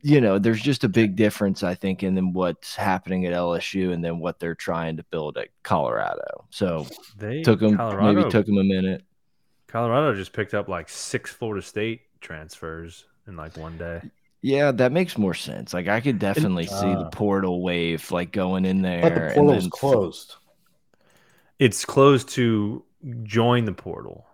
you 0.05 0.21
know, 0.21 0.39
there's 0.39 0.61
just 0.61 0.85
a 0.85 0.89
big 0.89 1.17
difference, 1.17 1.63
I 1.63 1.75
think, 1.75 2.03
in 2.03 2.15
then 2.15 2.35
what's 2.35 2.77
happening 2.77 3.25
at 3.25 3.33
LSU 3.33 3.91
and 3.91 4.05
then 4.05 4.19
what 4.19 4.39
they're 4.39 4.55
trying 4.55 4.99
to 4.99 5.03
build 5.05 5.39
at 5.39 5.49
Colorado. 5.63 6.45
So 6.51 6.87
they 7.17 7.41
took 7.41 7.59
them, 7.59 7.79
Colorado, 7.79 8.13
maybe 8.13 8.31
took 8.31 8.45
them 8.45 8.59
a 8.59 8.65
minute. 8.65 9.03
Colorado 9.67 10.15
just 10.15 10.35
picked 10.35 10.53
up 10.53 10.69
like 10.69 10.91
six 10.91 11.33
Florida 11.33 11.65
State 11.65 12.03
transfers 12.21 13.07
in 13.27 13.35
like 13.37 13.57
one 13.57 13.79
day. 13.79 14.03
Yeah, 14.43 14.73
that 14.73 14.93
makes 14.93 15.17
more 15.17 15.33
sense. 15.33 15.73
Like 15.73 15.89
I 15.89 16.03
could 16.03 16.19
definitely 16.19 16.69
uh, 16.69 16.81
see 16.81 16.93
the 16.93 17.07
uh. 17.07 17.09
portal 17.09 17.63
wave 17.63 18.11
like 18.11 18.31
going 18.31 18.67
in 18.67 18.83
there. 18.83 19.01
But 19.01 19.15
the 19.15 19.35
portal's 19.35 19.65
then... 19.65 19.71
closed. 19.71 20.35
It's 21.59 21.87
closed 21.87 22.29
to 22.31 22.85
join 23.23 23.65
the 23.65 23.73
portal, 23.73 24.27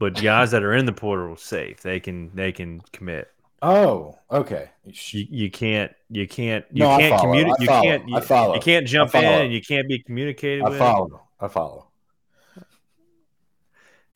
but 0.00 0.20
guys 0.20 0.50
that 0.50 0.64
are 0.64 0.74
in 0.74 0.86
the 0.86 0.92
portal 0.92 1.34
are 1.34 1.36
safe. 1.36 1.80
They 1.80 2.00
can 2.00 2.34
they 2.34 2.50
can 2.50 2.80
commit. 2.92 3.31
Oh, 3.62 4.18
okay. 4.30 4.70
You, 4.84 5.26
you 5.30 5.50
can't 5.50 5.92
you 6.10 6.26
can't 6.26 6.64
you 6.72 6.80
no, 6.80 6.98
can't 6.98 7.20
communicate. 7.20 7.60
You 7.60 7.66
can't 7.68 8.08
you, 8.08 8.16
you, 8.16 8.60
can't 8.60 8.86
jump 8.86 9.14
in 9.14 9.24
and 9.24 9.52
you 9.52 9.62
can't 9.62 9.88
be 9.88 10.00
communicated 10.00 10.64
I 10.64 10.68
with. 10.70 10.78
follow. 10.78 11.22
I 11.40 11.48
follow. 11.48 11.86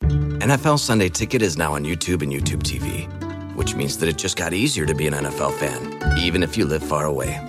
NFL 0.01 0.79
Sunday 0.79 1.09
Ticket 1.09 1.41
is 1.41 1.57
now 1.57 1.73
on 1.73 1.83
YouTube 1.83 2.21
and 2.21 2.31
YouTube 2.31 2.61
TV 2.61 3.07
which 3.57 3.73
means 3.73 3.97
that 3.97 4.07
it 4.07 4.17
just 4.19 4.37
got 4.37 4.53
easier 4.53 4.85
to 4.85 4.93
be 4.93 5.07
an 5.07 5.13
NFL 5.13 5.51
fan, 5.55 6.19
even 6.19 6.43
if 6.43 6.55
you 6.55 6.63
live 6.63 6.83
far 6.83 7.05
away. 7.05 7.39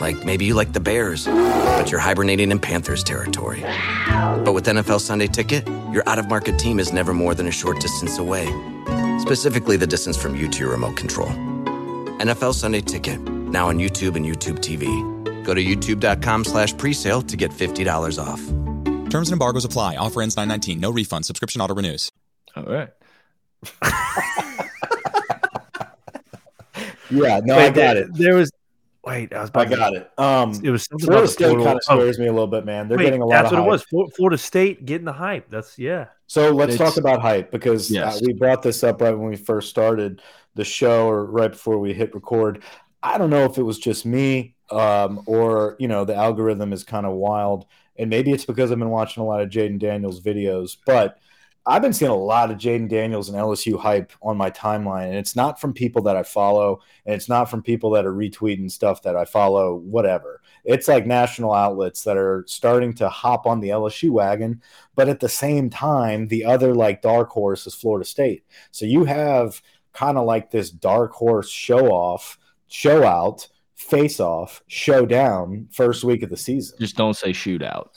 Like 0.00 0.24
maybe 0.24 0.44
you 0.44 0.54
like 0.54 0.72
the 0.72 0.80
Bears, 0.80 1.26
but 1.26 1.88
you're 1.88 2.00
hibernating 2.00 2.50
in 2.50 2.58
Panthers 2.58 3.04
territory. 3.04 3.60
But 4.44 4.54
with 4.54 4.66
NFL 4.66 5.00
Sunday 5.00 5.28
Ticket, 5.28 5.64
your 5.92 6.02
out 6.08 6.18
of 6.18 6.28
market 6.28 6.58
team 6.58 6.80
is 6.80 6.92
never 6.92 7.14
more 7.14 7.32
than 7.36 7.46
a 7.46 7.52
short 7.52 7.80
distance 7.80 8.18
away. 8.18 8.48
Specifically, 9.22 9.76
the 9.76 9.86
distance 9.86 10.16
from 10.16 10.36
you 10.36 10.48
to 10.48 10.58
your 10.58 10.70
remote 10.72 10.96
control. 10.96 11.28
NFL 12.18 12.54
Sunday 12.54 12.80
Ticket, 12.80 13.20
now 13.20 13.68
on 13.68 13.78
YouTube 13.78 14.16
and 14.16 14.26
YouTube 14.26 14.58
TV. 14.58 14.84
Go 15.44 15.54
to 15.54 15.62
youtube.com 15.62 16.44
slash 16.44 16.74
presale 16.74 17.26
to 17.28 17.36
get 17.36 17.50
$50 17.50 18.22
off. 18.22 18.40
Terms 19.10 19.28
and 19.28 19.32
embargoes 19.32 19.64
apply. 19.64 19.96
Offer 19.96 20.22
ends 20.22 20.36
919. 20.36 20.80
No 20.80 20.90
refund. 20.90 21.24
Subscription 21.24 21.60
auto 21.60 21.74
renews. 21.74 22.10
All 22.54 22.64
right. 22.64 22.90
Yeah, 27.12 27.40
no, 27.44 27.56
Wait, 27.56 27.64
I 27.64 27.68
got 27.68 27.74
there, 27.74 27.96
it. 27.98 28.14
There 28.14 28.34
was 28.36 28.50
Wait, 29.04 29.32
I 29.32 29.40
was. 29.40 29.50
I 29.54 29.64
got 29.64 29.94
it. 29.94 30.10
Um, 30.16 30.60
it 30.62 30.70
was 30.70 30.86
Florida 31.00 31.26
State 31.26 31.56
kind 31.56 31.76
of 31.76 31.82
scares 31.82 32.18
oh. 32.18 32.22
me 32.22 32.28
a 32.28 32.32
little 32.32 32.46
bit, 32.46 32.64
man. 32.64 32.88
They're 32.88 32.96
Wait, 32.96 33.04
getting 33.04 33.20
a 33.20 33.26
lot. 33.26 33.42
That's 33.42 33.52
what 33.52 33.58
hype. 33.58 33.66
it 33.66 33.92
was. 33.92 34.12
Florida 34.14 34.38
State 34.38 34.86
getting 34.86 35.04
the 35.04 35.12
hype. 35.12 35.50
That's 35.50 35.78
yeah. 35.78 36.06
So 36.32 36.50
let's 36.50 36.76
it's, 36.76 36.82
talk 36.82 36.96
about 36.96 37.20
hype 37.20 37.50
because 37.50 37.90
uh, 37.90 37.94
yes. 37.94 38.16
uh, 38.16 38.20
we 38.24 38.32
brought 38.32 38.62
this 38.62 38.82
up 38.82 39.02
right 39.02 39.10
when 39.10 39.28
we 39.28 39.36
first 39.36 39.68
started 39.68 40.22
the 40.54 40.64
show, 40.64 41.06
or 41.06 41.26
right 41.26 41.50
before 41.50 41.78
we 41.78 41.92
hit 41.92 42.14
record. 42.14 42.62
I 43.02 43.18
don't 43.18 43.28
know 43.28 43.44
if 43.44 43.58
it 43.58 43.64
was 43.64 43.78
just 43.78 44.06
me, 44.06 44.54
um, 44.70 45.22
or 45.26 45.76
you 45.78 45.88
know, 45.88 46.06
the 46.06 46.14
algorithm 46.14 46.72
is 46.72 46.84
kind 46.84 47.04
of 47.04 47.12
wild, 47.12 47.66
and 47.98 48.08
maybe 48.08 48.32
it's 48.32 48.46
because 48.46 48.72
I've 48.72 48.78
been 48.78 48.88
watching 48.88 49.22
a 49.22 49.26
lot 49.26 49.42
of 49.42 49.50
Jayden 49.50 49.78
Daniels 49.78 50.22
videos, 50.22 50.78
but 50.86 51.18
I've 51.66 51.82
been 51.82 51.92
seeing 51.92 52.10
a 52.10 52.16
lot 52.16 52.50
of 52.50 52.56
Jayden 52.56 52.88
Daniels 52.88 53.28
and 53.28 53.36
LSU 53.36 53.78
hype 53.78 54.14
on 54.22 54.38
my 54.38 54.50
timeline, 54.50 55.08
and 55.08 55.16
it's 55.16 55.36
not 55.36 55.60
from 55.60 55.74
people 55.74 56.00
that 56.04 56.16
I 56.16 56.22
follow, 56.22 56.80
and 57.04 57.14
it's 57.14 57.28
not 57.28 57.50
from 57.50 57.62
people 57.62 57.90
that 57.90 58.06
are 58.06 58.12
retweeting 58.14 58.70
stuff 58.70 59.02
that 59.02 59.16
I 59.16 59.26
follow, 59.26 59.74
whatever. 59.74 60.40
It's 60.64 60.88
like 60.88 61.06
national 61.06 61.52
outlets 61.52 62.04
that 62.04 62.16
are 62.16 62.44
starting 62.46 62.94
to 62.94 63.08
hop 63.08 63.46
on 63.46 63.60
the 63.60 63.70
LSU 63.70 64.10
wagon, 64.10 64.62
but 64.94 65.08
at 65.08 65.20
the 65.20 65.28
same 65.28 65.70
time, 65.70 66.28
the 66.28 66.44
other 66.44 66.74
like 66.74 67.02
dark 67.02 67.30
horse 67.30 67.66
is 67.66 67.74
Florida 67.74 68.04
State. 68.04 68.44
So 68.70 68.86
you 68.86 69.04
have 69.04 69.60
kind 69.92 70.16
of 70.16 70.24
like 70.24 70.50
this 70.50 70.70
dark 70.70 71.12
horse 71.12 71.48
show 71.48 71.88
off, 71.88 72.38
show 72.68 73.04
out, 73.04 73.48
face 73.74 74.20
off, 74.20 74.62
showdown 74.68 75.68
first 75.72 76.04
week 76.04 76.22
of 76.22 76.30
the 76.30 76.36
season. 76.36 76.78
Just 76.78 76.96
don't 76.96 77.16
say 77.16 77.30
shootout. 77.30 77.88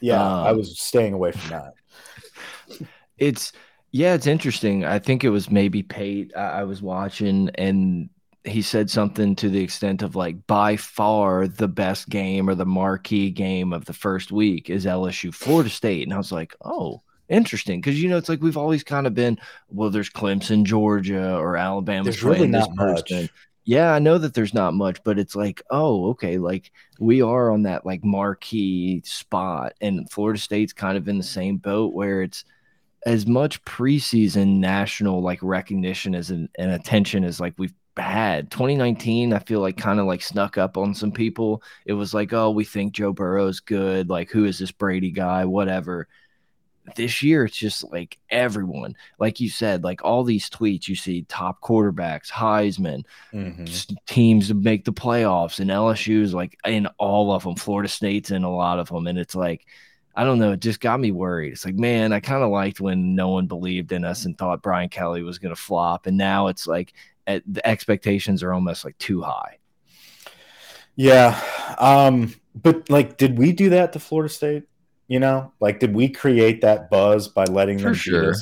Yeah, 0.00 0.22
um, 0.22 0.46
I 0.46 0.52
was 0.52 0.78
staying 0.78 1.14
away 1.14 1.32
from 1.32 1.50
that. 1.50 1.74
It's 3.16 3.52
yeah, 3.92 4.14
it's 4.14 4.26
interesting. 4.26 4.84
I 4.84 4.98
think 4.98 5.22
it 5.22 5.28
was 5.28 5.52
maybe 5.52 5.84
Pate 5.84 6.32
I, 6.36 6.40
I 6.40 6.64
was 6.64 6.82
watching 6.82 7.48
and 7.54 8.10
he 8.44 8.60
said 8.60 8.90
something 8.90 9.34
to 9.36 9.48
the 9.48 9.62
extent 9.62 10.02
of 10.02 10.14
like 10.14 10.46
by 10.46 10.76
far 10.76 11.48
the 11.48 11.68
best 11.68 12.08
game 12.08 12.48
or 12.48 12.54
the 12.54 12.66
marquee 12.66 13.30
game 13.30 13.72
of 13.72 13.86
the 13.86 13.92
first 13.92 14.30
week 14.30 14.68
is 14.68 14.84
LSU 14.84 15.32
Florida 15.34 15.70
State 15.70 16.02
and 16.02 16.12
I 16.12 16.18
was 16.18 16.32
like, 16.32 16.54
"Oh, 16.62 17.02
interesting." 17.28 17.80
Cuz 17.80 18.00
you 18.02 18.08
know 18.08 18.18
it's 18.18 18.28
like 18.28 18.42
we've 18.42 18.56
always 18.56 18.84
kind 18.84 19.06
of 19.06 19.14
been 19.14 19.38
well 19.68 19.90
there's 19.90 20.10
Clemson, 20.10 20.64
Georgia 20.64 21.36
or 21.36 21.56
Alabama 21.56 22.04
there's 22.04 22.22
really 22.22 22.46
not 22.48 22.74
much. 22.74 23.10
Yeah, 23.66 23.94
I 23.94 23.98
know 23.98 24.18
that 24.18 24.34
there's 24.34 24.52
not 24.52 24.74
much, 24.74 25.02
but 25.04 25.18
it's 25.18 25.34
like, 25.34 25.62
oh, 25.70 26.10
okay, 26.10 26.36
like 26.36 26.70
we 27.00 27.22
are 27.22 27.50
on 27.50 27.62
that 27.62 27.86
like 27.86 28.04
marquee 28.04 29.00
spot 29.06 29.72
and 29.80 30.10
Florida 30.10 30.38
State's 30.38 30.74
kind 30.74 30.98
of 30.98 31.08
in 31.08 31.16
the 31.16 31.24
same 31.24 31.56
boat 31.56 31.94
where 31.94 32.20
it's 32.22 32.44
as 33.06 33.26
much 33.26 33.64
preseason 33.64 34.58
national 34.58 35.22
like 35.22 35.38
recognition 35.42 36.14
as 36.14 36.30
an, 36.30 36.48
and 36.58 36.72
attention 36.72 37.24
as 37.24 37.40
like 37.40 37.54
we've 37.56 37.74
had 37.96 38.50
2019 38.50 39.32
i 39.32 39.38
feel 39.38 39.60
like 39.60 39.76
kind 39.76 40.00
of 40.00 40.06
like 40.06 40.20
snuck 40.22 40.58
up 40.58 40.76
on 40.76 40.94
some 40.94 41.12
people 41.12 41.62
it 41.86 41.92
was 41.92 42.12
like 42.12 42.32
oh 42.32 42.50
we 42.50 42.64
think 42.64 42.92
joe 42.92 43.12
burrow's 43.12 43.60
good 43.60 44.08
like 44.10 44.30
who 44.30 44.44
is 44.44 44.58
this 44.58 44.72
brady 44.72 45.10
guy 45.12 45.44
whatever 45.44 46.08
this 46.96 47.22
year 47.22 47.46
it's 47.46 47.56
just 47.56 47.90
like 47.92 48.18
everyone, 48.28 48.94
like 49.18 49.40
you 49.40 49.48
said, 49.48 49.84
like 49.84 50.04
all 50.04 50.22
these 50.22 50.50
tweets 50.50 50.86
you 50.86 50.94
see 50.94 51.22
top 51.22 51.60
quarterbacks, 51.62 52.30
Heisman, 52.30 53.04
Mhm. 53.32 53.96
teams 54.06 54.48
to 54.48 54.54
make 54.54 54.84
the 54.84 54.92
playoffs, 54.92 55.60
and 55.60 55.70
LSU's 55.70 56.34
like 56.34 56.58
in 56.66 56.86
all 56.98 57.32
of 57.32 57.42
them. 57.44 57.56
Florida 57.56 57.88
State's 57.88 58.30
in 58.30 58.44
a 58.44 58.54
lot 58.54 58.78
of 58.78 58.88
them, 58.88 59.06
and 59.06 59.18
it's 59.18 59.34
like 59.34 59.64
I 60.16 60.22
don't 60.24 60.38
know. 60.38 60.52
It 60.52 60.60
just 60.60 60.78
got 60.80 61.00
me 61.00 61.10
worried. 61.10 61.52
It's 61.54 61.64
like, 61.64 61.74
man, 61.74 62.12
I 62.12 62.20
kind 62.20 62.44
of 62.44 62.50
liked 62.50 62.80
when 62.80 63.16
no 63.16 63.30
one 63.30 63.46
believed 63.48 63.90
in 63.90 64.04
us 64.04 64.26
and 64.26 64.38
thought 64.38 64.62
Brian 64.62 64.88
Kelly 64.88 65.22
was 65.24 65.38
going 65.38 65.54
to 65.54 65.60
flop, 65.60 66.06
and 66.06 66.16
now 66.16 66.46
it's 66.48 66.66
like 66.66 66.92
at, 67.26 67.42
the 67.46 67.66
expectations 67.66 68.42
are 68.42 68.52
almost 68.52 68.84
like 68.84 68.96
too 68.98 69.22
high. 69.22 69.58
Yeah. 70.96 71.40
Um, 71.78 72.34
but 72.54 72.88
like, 72.88 73.16
did 73.16 73.38
we 73.38 73.52
do 73.52 73.70
that 73.70 73.92
to 73.94 73.98
Florida 73.98 74.32
State? 74.32 74.64
You 75.08 75.20
know, 75.20 75.52
like, 75.60 75.80
did 75.80 75.94
we 75.94 76.08
create 76.08 76.62
that 76.62 76.88
buzz 76.88 77.28
by 77.28 77.44
letting 77.44 77.78
For 77.78 77.84
them 77.84 77.94
sure. 77.94 78.34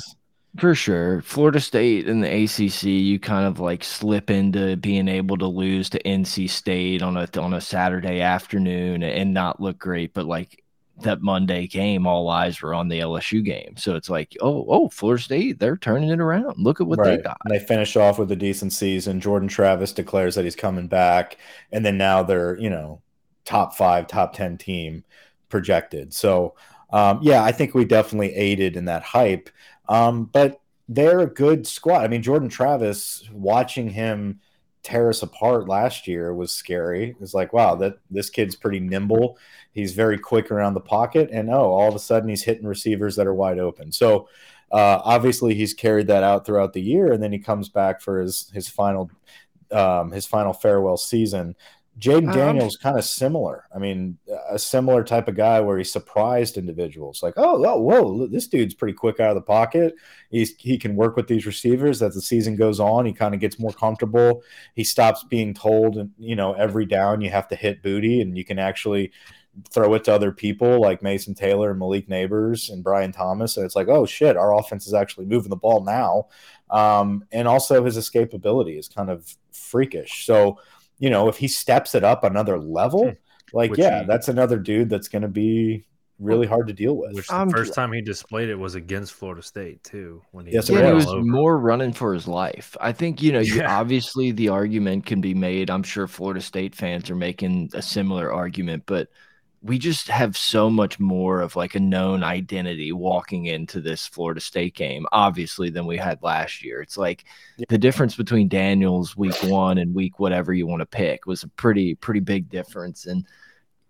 For 0.57 0.75
sure. 0.75 1.21
Florida 1.23 1.59
State 1.59 2.07
and 2.07 2.23
the 2.23 2.43
ACC, 2.43 2.83
you 2.83 3.19
kind 3.19 3.47
of 3.47 3.59
like 3.59 3.83
slip 3.83 4.29
into 4.29 4.77
being 4.77 5.07
able 5.07 5.35
to 5.37 5.47
lose 5.47 5.89
to 5.89 6.03
NC 6.03 6.49
State 6.49 7.01
on 7.01 7.17
a 7.17 7.27
on 7.39 7.53
a 7.55 7.61
Saturday 7.61 8.21
afternoon 8.21 9.01
and 9.01 9.33
not 9.33 9.59
look 9.59 9.79
great, 9.79 10.13
but 10.13 10.25
like 10.25 10.62
that 11.01 11.21
Monday 11.21 11.67
game, 11.67 12.05
all 12.05 12.29
eyes 12.29 12.61
were 12.61 12.73
on 12.73 12.87
the 12.87 12.99
LSU 12.99 13.43
game. 13.43 13.75
So 13.77 13.95
it's 13.95 14.09
like, 14.09 14.37
oh, 14.41 14.65
oh, 14.69 14.89
Florida 14.89 15.23
State, 15.23 15.59
they're 15.59 15.77
turning 15.77 16.09
it 16.09 16.19
around. 16.19 16.55
Look 16.57 16.79
at 16.79 16.87
what 16.87 17.03
they 17.03 17.17
got. 17.17 17.37
And 17.43 17.53
they 17.53 17.59
finish 17.59 17.95
off 17.95 18.19
with 18.19 18.31
a 18.31 18.35
decent 18.35 18.73
season. 18.73 19.19
Jordan 19.19 19.47
Travis 19.47 19.91
declares 19.91 20.35
that 20.35 20.45
he's 20.45 20.55
coming 20.55 20.87
back, 20.87 21.37
and 21.71 21.85
then 21.85 21.97
now 21.97 22.23
they're 22.23 22.57
you 22.59 22.69
know 22.69 23.01
top 23.45 23.75
five, 23.75 24.07
top 24.07 24.33
ten 24.33 24.57
team 24.57 25.03
projected. 25.49 26.13
So 26.13 26.55
um, 26.91 27.19
yeah, 27.23 27.43
I 27.43 27.51
think 27.51 27.73
we 27.73 27.85
definitely 27.85 28.33
aided 28.35 28.77
in 28.77 28.85
that 28.85 29.03
hype. 29.03 29.49
Um, 29.89 30.25
but 30.25 30.61
they're 30.87 31.21
a 31.21 31.27
good 31.27 31.65
squad. 31.65 32.03
I 32.03 32.07
mean, 32.07 32.21
Jordan 32.21 32.49
Travis, 32.49 33.27
watching 33.31 33.89
him 33.89 34.39
tear 34.83 35.09
us 35.09 35.23
apart 35.23 35.67
last 35.67 36.07
year 36.07 36.33
was 36.33 36.51
scary. 36.51 37.15
It's 37.19 37.33
like, 37.33 37.51
wow, 37.51 37.75
that 37.75 37.95
this 38.11 38.29
kid's 38.29 38.55
pretty 38.55 38.79
nimble. 38.79 39.37
He's 39.73 39.93
very 39.93 40.17
quick 40.17 40.51
around 40.51 40.75
the 40.75 40.79
pocket, 40.79 41.29
and 41.31 41.49
oh, 41.49 41.71
all 41.71 41.89
of 41.89 41.95
a 41.95 41.99
sudden 41.99 42.29
he's 42.29 42.43
hitting 42.43 42.67
receivers 42.67 43.15
that 43.15 43.27
are 43.27 43.33
wide 43.33 43.59
open. 43.59 43.91
So 43.91 44.29
uh, 44.71 45.01
obviously 45.03 45.55
he's 45.55 45.73
carried 45.73 46.07
that 46.07 46.23
out 46.23 46.45
throughout 46.45 46.73
the 46.73 46.81
year, 46.81 47.11
and 47.11 47.21
then 47.21 47.31
he 47.31 47.39
comes 47.39 47.69
back 47.69 48.01
for 48.01 48.21
his 48.21 48.49
his 48.53 48.67
final 48.69 49.09
um, 49.71 50.11
his 50.11 50.25
final 50.25 50.53
farewell 50.53 50.97
season. 50.97 51.55
Jayden 51.99 52.29
Um, 52.29 52.33
Daniels 52.33 52.75
kind 52.75 52.97
of 52.97 53.05
similar. 53.05 53.65
I 53.73 53.77
mean, 53.77 54.17
a 54.49 54.57
similar 54.57 55.03
type 55.03 55.27
of 55.27 55.35
guy 55.35 55.61
where 55.61 55.77
he 55.77 55.83
surprised 55.83 56.57
individuals. 56.57 57.21
Like, 57.21 57.35
oh, 57.37 57.63
oh, 57.63 57.79
whoa, 57.79 58.25
this 58.25 58.47
dude's 58.47 58.73
pretty 58.73 58.95
quick 58.95 59.19
out 59.19 59.29
of 59.29 59.35
the 59.35 59.41
pocket. 59.41 59.93
He's 60.31 60.55
he 60.57 60.79
can 60.79 60.95
work 60.95 61.15
with 61.15 61.27
these 61.27 61.45
receivers. 61.45 62.01
As 62.01 62.15
the 62.15 62.21
season 62.21 62.55
goes 62.55 62.79
on, 62.79 63.05
he 63.05 63.13
kind 63.13 63.35
of 63.35 63.39
gets 63.39 63.59
more 63.59 63.73
comfortable. 63.73 64.41
He 64.73 64.83
stops 64.83 65.23
being 65.23 65.53
told, 65.53 66.09
you 66.17 66.35
know, 66.35 66.53
every 66.53 66.87
down 66.87 67.21
you 67.21 67.29
have 67.29 67.47
to 67.49 67.55
hit 67.55 67.83
Boutte, 67.83 68.21
and 68.21 68.35
you 68.35 68.43
can 68.43 68.57
actually 68.57 69.11
throw 69.69 69.93
it 69.93 70.03
to 70.05 70.13
other 70.13 70.31
people 70.31 70.81
like 70.81 71.03
Mason 71.03 71.35
Taylor 71.35 71.69
and 71.71 71.79
Malik 71.79 72.07
Nabers 72.07 72.71
and 72.71 72.83
Brian 72.83 73.11
Thomas. 73.11 73.55
And 73.57 73.65
it's 73.65 73.75
like, 73.75 73.87
oh 73.87 74.05
shit, 74.05 74.35
our 74.35 74.55
offense 74.57 74.87
is 74.87 74.93
actually 74.93 75.25
moving 75.25 75.49
the 75.49 75.55
ball 75.55 75.83
now. 75.83 76.27
Um, 76.69 77.25
and 77.31 77.47
also 77.47 77.83
his 77.83 77.97
escapability 77.97 78.79
is 78.79 78.87
kind 78.87 79.09
of 79.11 79.31
freakish. 79.51 80.25
So, 80.25 80.59
you 80.97 81.09
know, 81.09 81.27
if 81.29 81.37
he 81.37 81.47
steps 81.47 81.93
it 81.93 82.03
up 82.03 82.23
another 82.23 82.57
level, 82.59 83.13
like, 83.53 83.71
Which 83.71 83.79
yeah, 83.79 84.01
he- 84.01 84.07
that's 84.07 84.27
another 84.27 84.57
dude 84.57 84.89
that's 84.89 85.07
going 85.07 85.21
to 85.21 85.27
be 85.27 85.85
really 86.19 86.47
hard 86.47 86.67
to 86.67 86.73
deal 86.73 86.95
with. 86.95 87.13
Which 87.13 87.27
the 87.27 87.35
I'm- 87.35 87.49
first 87.51 87.73
time 87.75 87.91
he 87.91 88.01
displayed 88.01 88.49
it 88.49 88.55
was 88.55 88.73
against 88.75 89.13
Florida 89.13 89.43
State 89.43 89.83
too. 89.83 90.23
When 90.31 90.45
he 90.47 90.53
Yes, 90.53 90.69
Yeah, 90.69 90.87
he 90.87 90.93
was. 90.93 91.05
was 91.05 91.13
over. 91.15 91.23
more 91.25 91.57
running 91.59 91.91
for 91.93 92.13
his 92.13 92.27
life. 92.27 92.75
I 92.81 92.91
think, 92.91 93.21
you 93.21 93.31
know, 93.33 93.39
you 93.39 93.57
Yeah. 93.57 93.77
obviously 93.77 94.31
the 94.31 94.49
argument 94.49 95.05
can 95.05 95.21
be 95.21 95.33
made. 95.35 95.69
I'm 95.69 95.83
sure 95.83 96.07
Florida 96.07 96.41
State 96.41 96.73
fans 96.73 97.09
are 97.11 97.15
making 97.15 97.69
a 97.75 97.81
similar 97.83 98.31
argument, 98.33 98.83
but 98.87 99.09
we 99.65 99.79
just 99.79 100.09
have 100.09 100.35
so 100.35 100.69
much 100.69 100.99
more 100.99 101.39
of 101.39 101.55
like 101.55 101.73
a 101.73 101.79
known 101.79 102.21
identity 102.21 102.91
walking 102.91 103.45
into 103.45 103.79
this 103.79 104.05
Florida 104.05 104.41
State 104.41 104.75
game, 104.75 105.05
obviously, 105.13 105.69
than 105.69 105.85
we 105.85 105.95
had 105.95 106.21
last 106.21 106.63
year. 106.63 106.81
It's 106.81 106.97
like 106.97 107.23
Yeah. 107.57 107.65
the 107.69 107.77
difference 107.77 108.15
between 108.17 108.49
Daniels 108.49 109.15
week 109.15 109.41
one 109.43 109.77
and 109.77 109.95
week 109.95 110.19
whatever 110.19 110.53
you 110.53 110.67
want 110.67 110.81
to 110.81 110.85
pick 110.85 111.25
was 111.25 111.43
a 111.43 111.47
pretty, 111.47 111.95
pretty 111.95 112.19
big 112.19 112.49
difference. 112.49 113.05
And 113.05 113.25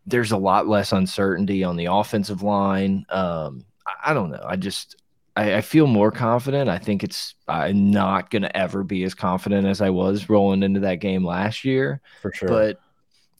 there's 0.06 0.32
a 0.32 0.38
lot 0.38 0.68
less 0.68 0.92
uncertainty 0.92 1.64
on 1.64 1.76
the 1.76 1.86
offensive 1.86 2.44
line. 2.44 3.06
Um, 3.10 3.66
I, 3.88 4.12
I 4.12 4.14
don't 4.14 4.30
know. 4.30 4.46
I 4.46 4.56
just 4.58 4.98
I, 5.36 5.56
I 5.56 5.62
feel 5.62 5.88
more 5.88 6.12
confident. 6.12 6.70
I 6.70 6.78
think 6.78 7.04
it's 7.04 7.34
I'm 7.48 7.90
not 7.90 8.30
gonna 8.30 8.52
ever 8.54 8.84
be 8.84 9.04
as 9.06 9.16
confident 9.16 9.66
as 9.66 9.82
I 9.82 9.90
was 9.90 10.30
rolling 10.30 10.62
into 10.62 10.82
that 10.82 11.00
game 11.00 11.26
last 11.26 11.66
year. 11.66 12.00
for 12.22 12.32
sure. 12.32 12.48
But 12.50 12.80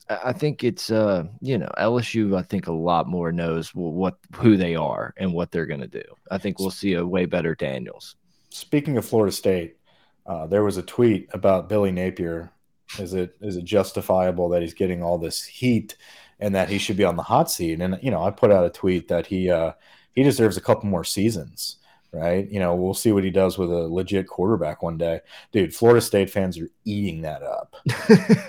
I 0.10 0.34
think 0.34 0.64
it's 0.64 0.92
uh 0.92 1.26
you 1.42 1.58
know 1.58 1.70
LSU. 1.78 2.38
I 2.38 2.44
think 2.44 2.68
a 2.68 2.74
lot 2.74 3.08
more 3.08 3.32
knows 3.32 3.70
wh- 3.70 3.78
what 3.78 4.18
who 4.36 4.58
they 4.58 4.76
are 4.76 5.14
and 5.18 5.34
what 5.34 5.52
they're 5.52 5.66
gonna 5.66 5.88
do. 5.88 6.04
I 6.30 6.38
think 6.38 6.60
we'll 6.60 6.72
see 6.72 6.94
a 6.94 7.06
way 7.06 7.26
better 7.26 7.56
Daniels. 7.56 8.16
Speaking 8.50 8.98
of 8.98 9.06
Florida 9.06 9.32
State, 9.32 9.78
uh, 10.26 10.48
there 10.48 10.64
was 10.64 10.78
a 10.78 10.84
tweet 10.84 11.30
about 11.34 11.70
Billy 11.70 11.92
Napier. 11.92 12.52
Is 13.00 13.14
it 13.14 13.36
is 13.42 13.56
it 13.58 13.66
justifiable 13.66 14.50
that 14.50 14.62
he's 14.62 14.74
getting 14.74 15.02
all 15.02 15.18
this 15.18 15.44
heat 15.44 15.98
and 16.40 16.54
that 16.56 16.70
he 16.70 16.78
should 16.78 16.98
be 16.98 17.06
on 17.06 17.16
the 17.16 17.24
hot 17.24 17.50
seat? 17.50 17.82
And 17.82 17.98
you 18.02 18.12
know, 18.12 18.24
I 18.24 18.32
put 18.32 18.52
out 18.52 18.66
a 18.66 18.70
tweet 18.70 19.08
that 19.08 19.28
he 19.28 19.50
uh, 19.50 19.74
he 20.14 20.24
deserves 20.24 20.58
a 20.58 20.62
couple 20.62 20.90
more 20.90 21.04
seasons, 21.04 21.78
right? 22.14 22.50
You 22.50 22.60
know, 22.60 22.76
we'll 22.76 22.94
see 22.94 23.12
what 23.12 23.24
he 23.24 23.32
does 23.32 23.58
with 23.58 23.72
a 23.72 23.88
legit 23.88 24.28
quarterback 24.28 24.84
one 24.84 24.98
day. 24.98 25.22
Dude, 25.52 25.76
Florida 25.76 26.00
State 26.00 26.30
fans 26.30 26.60
are 26.60 26.70
eating 26.86 27.22
that 27.22 27.44
up. 27.44 27.76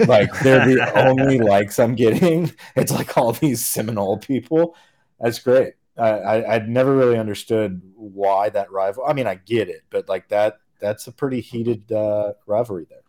Like 0.06 0.38
they're 0.40 0.66
the 0.66 0.92
only 1.08 1.38
likes 1.38 1.78
I'm 1.78 1.94
getting. 1.94 2.52
It's 2.76 2.92
like 2.92 3.16
all 3.16 3.32
these 3.32 3.64
Seminole 3.64 4.18
people. 4.18 4.76
That's 5.20 5.38
great. 5.38 5.74
I, 5.96 6.10
I 6.10 6.54
I'd 6.54 6.68
never 6.68 6.94
really 6.94 7.18
understood 7.18 7.80
why 7.96 8.50
that 8.50 8.70
rival. 8.70 9.04
I 9.06 9.12
mean, 9.12 9.26
I 9.26 9.36
get 9.36 9.68
it, 9.68 9.82
but 9.90 10.08
like 10.08 10.28
that 10.28 10.58
that's 10.80 11.06
a 11.06 11.12
pretty 11.12 11.40
heated 11.40 11.90
uh, 11.90 12.32
rivalry 12.46 12.86
there. 12.90 13.00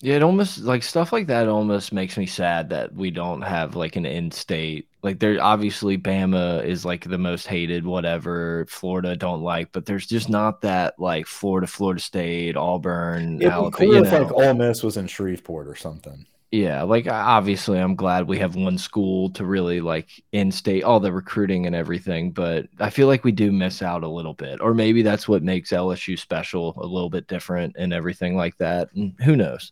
Yeah, 0.00 0.16
it 0.16 0.22
almost 0.22 0.58
like 0.58 0.82
stuff 0.82 1.12
like 1.12 1.26
that 1.28 1.48
almost 1.48 1.92
makes 1.92 2.18
me 2.18 2.26
sad 2.26 2.68
that 2.70 2.94
we 2.94 3.10
don't 3.10 3.42
have 3.42 3.76
like 3.76 3.96
an 3.96 4.04
in-state. 4.04 4.88
Like 5.06 5.20
there 5.20 5.40
obviously 5.40 5.96
Bama 5.96 6.64
is 6.64 6.84
like 6.84 7.04
the 7.04 7.16
most 7.16 7.46
hated 7.46 7.86
whatever, 7.86 8.66
Florida 8.68 9.14
don't 9.14 9.40
like, 9.40 9.70
but 9.70 9.86
there's 9.86 10.04
just 10.04 10.28
not 10.28 10.62
that 10.62 10.98
like 10.98 11.28
Florida, 11.28 11.68
Florida 11.68 12.00
State, 12.00 12.56
Auburn, 12.56 13.36
It'd 13.36 13.52
Alabama. 13.52 13.70
cool 13.70 13.94
you 13.94 14.04
if 14.04 14.12
like. 14.12 14.32
Ole 14.32 14.54
Miss 14.54 14.82
was 14.82 14.96
in 14.96 15.06
Shreveport 15.06 15.68
or 15.68 15.76
something. 15.76 16.26
Yeah, 16.50 16.82
like 16.82 17.06
obviously 17.06 17.78
I'm 17.78 17.94
glad 17.94 18.26
we 18.26 18.40
have 18.40 18.56
one 18.56 18.78
school 18.78 19.30
to 19.34 19.44
really 19.44 19.80
like 19.80 20.08
in-state 20.32 20.82
all 20.82 20.98
the 20.98 21.12
recruiting 21.12 21.66
and 21.66 21.76
everything, 21.76 22.32
but 22.32 22.66
I 22.80 22.90
feel 22.90 23.06
like 23.06 23.22
we 23.22 23.30
do 23.30 23.52
miss 23.52 23.82
out 23.82 24.02
a 24.02 24.08
little 24.08 24.34
bit. 24.34 24.60
Or 24.60 24.74
maybe 24.74 25.02
that's 25.02 25.28
what 25.28 25.44
makes 25.44 25.70
LSU 25.70 26.18
special, 26.18 26.74
a 26.78 26.84
little 26.84 27.10
bit 27.10 27.28
different 27.28 27.76
and 27.78 27.92
everything 27.92 28.36
like 28.36 28.56
that. 28.56 28.92
And 28.92 29.14
who 29.22 29.36
knows? 29.36 29.70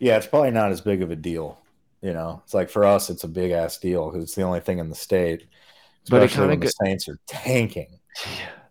Yeah, 0.00 0.16
it's 0.16 0.26
probably 0.26 0.50
not 0.50 0.72
as 0.72 0.80
big 0.80 1.02
of 1.02 1.12
a 1.12 1.16
deal. 1.16 1.60
You 2.02 2.12
know, 2.12 2.42
it's 2.44 2.54
like 2.54 2.68
for 2.68 2.84
us, 2.84 3.10
it's 3.10 3.24
a 3.24 3.28
big 3.28 3.50
ass 3.50 3.78
deal 3.78 4.10
because 4.10 4.24
it's 4.24 4.34
the 4.34 4.42
only 4.42 4.60
thing 4.60 4.78
in 4.78 4.88
the 4.88 4.94
state. 4.94 5.46
But 6.08 6.22
it 6.22 6.30
kinda 6.30 6.56
the 6.56 6.68
Saints 6.68 7.08
are 7.08 7.18
tanking. 7.26 7.98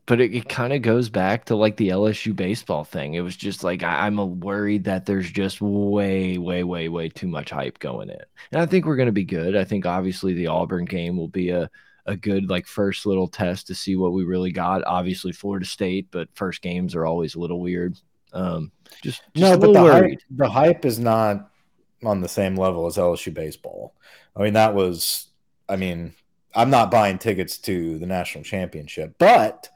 But 0.05 0.21
it, 0.21 0.33
it 0.33 0.47
kind 0.47 0.71
of 0.71 0.83
goes 0.83 1.09
back 1.09 1.45
to 1.45 1.55
like 1.55 1.77
the 1.77 1.89
LSU 1.89 2.35
baseball 2.35 2.83
thing. 2.83 3.15
It 3.15 3.21
was 3.21 3.35
just 3.35 3.63
like 3.63 3.83
I, 3.83 4.05
I'm 4.05 4.19
a 4.19 4.25
worried 4.25 4.83
that 4.85 5.05
there's 5.05 5.31
just 5.31 5.61
way, 5.61 6.37
way, 6.37 6.63
way, 6.63 6.87
way 6.89 7.09
too 7.09 7.27
much 7.27 7.49
hype 7.49 7.79
going 7.79 8.09
in. 8.09 8.21
And 8.51 8.61
I 8.61 8.67
think 8.67 8.85
we're 8.85 8.95
going 8.95 9.07
to 9.07 9.11
be 9.11 9.25
good. 9.25 9.55
I 9.55 9.63
think 9.63 9.85
obviously 9.85 10.33
the 10.33 10.47
Auburn 10.47 10.85
game 10.85 11.17
will 11.17 11.27
be 11.27 11.49
a 11.49 11.69
a 12.05 12.15
good 12.15 12.49
like 12.49 12.67
first 12.67 13.05
little 13.05 13.27
test 13.27 13.67
to 13.67 13.75
see 13.75 13.95
what 13.95 14.13
we 14.13 14.23
really 14.23 14.51
got. 14.51 14.83
Obviously 14.85 15.31
Florida 15.31 15.65
State, 15.65 16.07
but 16.11 16.29
first 16.35 16.61
games 16.61 16.95
are 16.95 17.05
always 17.05 17.35
a 17.35 17.39
little 17.39 17.59
weird. 17.59 17.97
Um, 18.31 18.71
just, 19.01 19.23
just 19.33 19.35
No, 19.35 19.57
but 19.57 19.73
the 19.73 19.91
hype, 19.91 20.19
the 20.29 20.49
hype 20.49 20.85
is 20.85 20.99
not 20.99 21.49
on 22.07 22.21
the 22.21 22.27
same 22.29 22.55
level 22.55 22.85
as 22.87 22.97
LSU 22.97 23.33
baseball. 23.33 23.93
I 24.35 24.41
mean, 24.43 24.53
that 24.53 24.73
was. 24.75 25.27
I 25.67 25.75
mean, 25.77 26.13
I'm 26.53 26.69
not 26.69 26.91
buying 26.91 27.17
tickets 27.17 27.57
to 27.59 27.97
the 27.97 28.05
national 28.05 28.43
championship, 28.43 29.15
but 29.17 29.67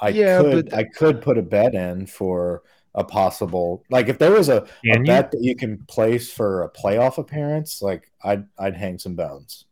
I 0.00 0.10
Yeah, 0.10 0.40
could. 0.42 0.70
but- 0.70 0.74
I 0.78 0.84
could 0.84 1.22
put 1.22 1.38
a 1.38 1.42
bet 1.42 1.74
in 1.74 2.06
for 2.06 2.62
a 2.94 3.04
possible. 3.04 3.84
Like, 3.88 4.08
if 4.08 4.18
there 4.18 4.32
was 4.32 4.48
a, 4.48 4.66
a 4.92 4.98
bet 5.04 5.30
that 5.30 5.42
you 5.42 5.54
can 5.54 5.78
place 5.86 6.30
for 6.32 6.62
a 6.64 6.70
playoff 6.70 7.18
appearance, 7.18 7.80
like 7.82 8.10
I'd 8.22 8.46
I'd 8.58 8.76
hang 8.76 8.98
some 8.98 9.14
bones. 9.14 9.64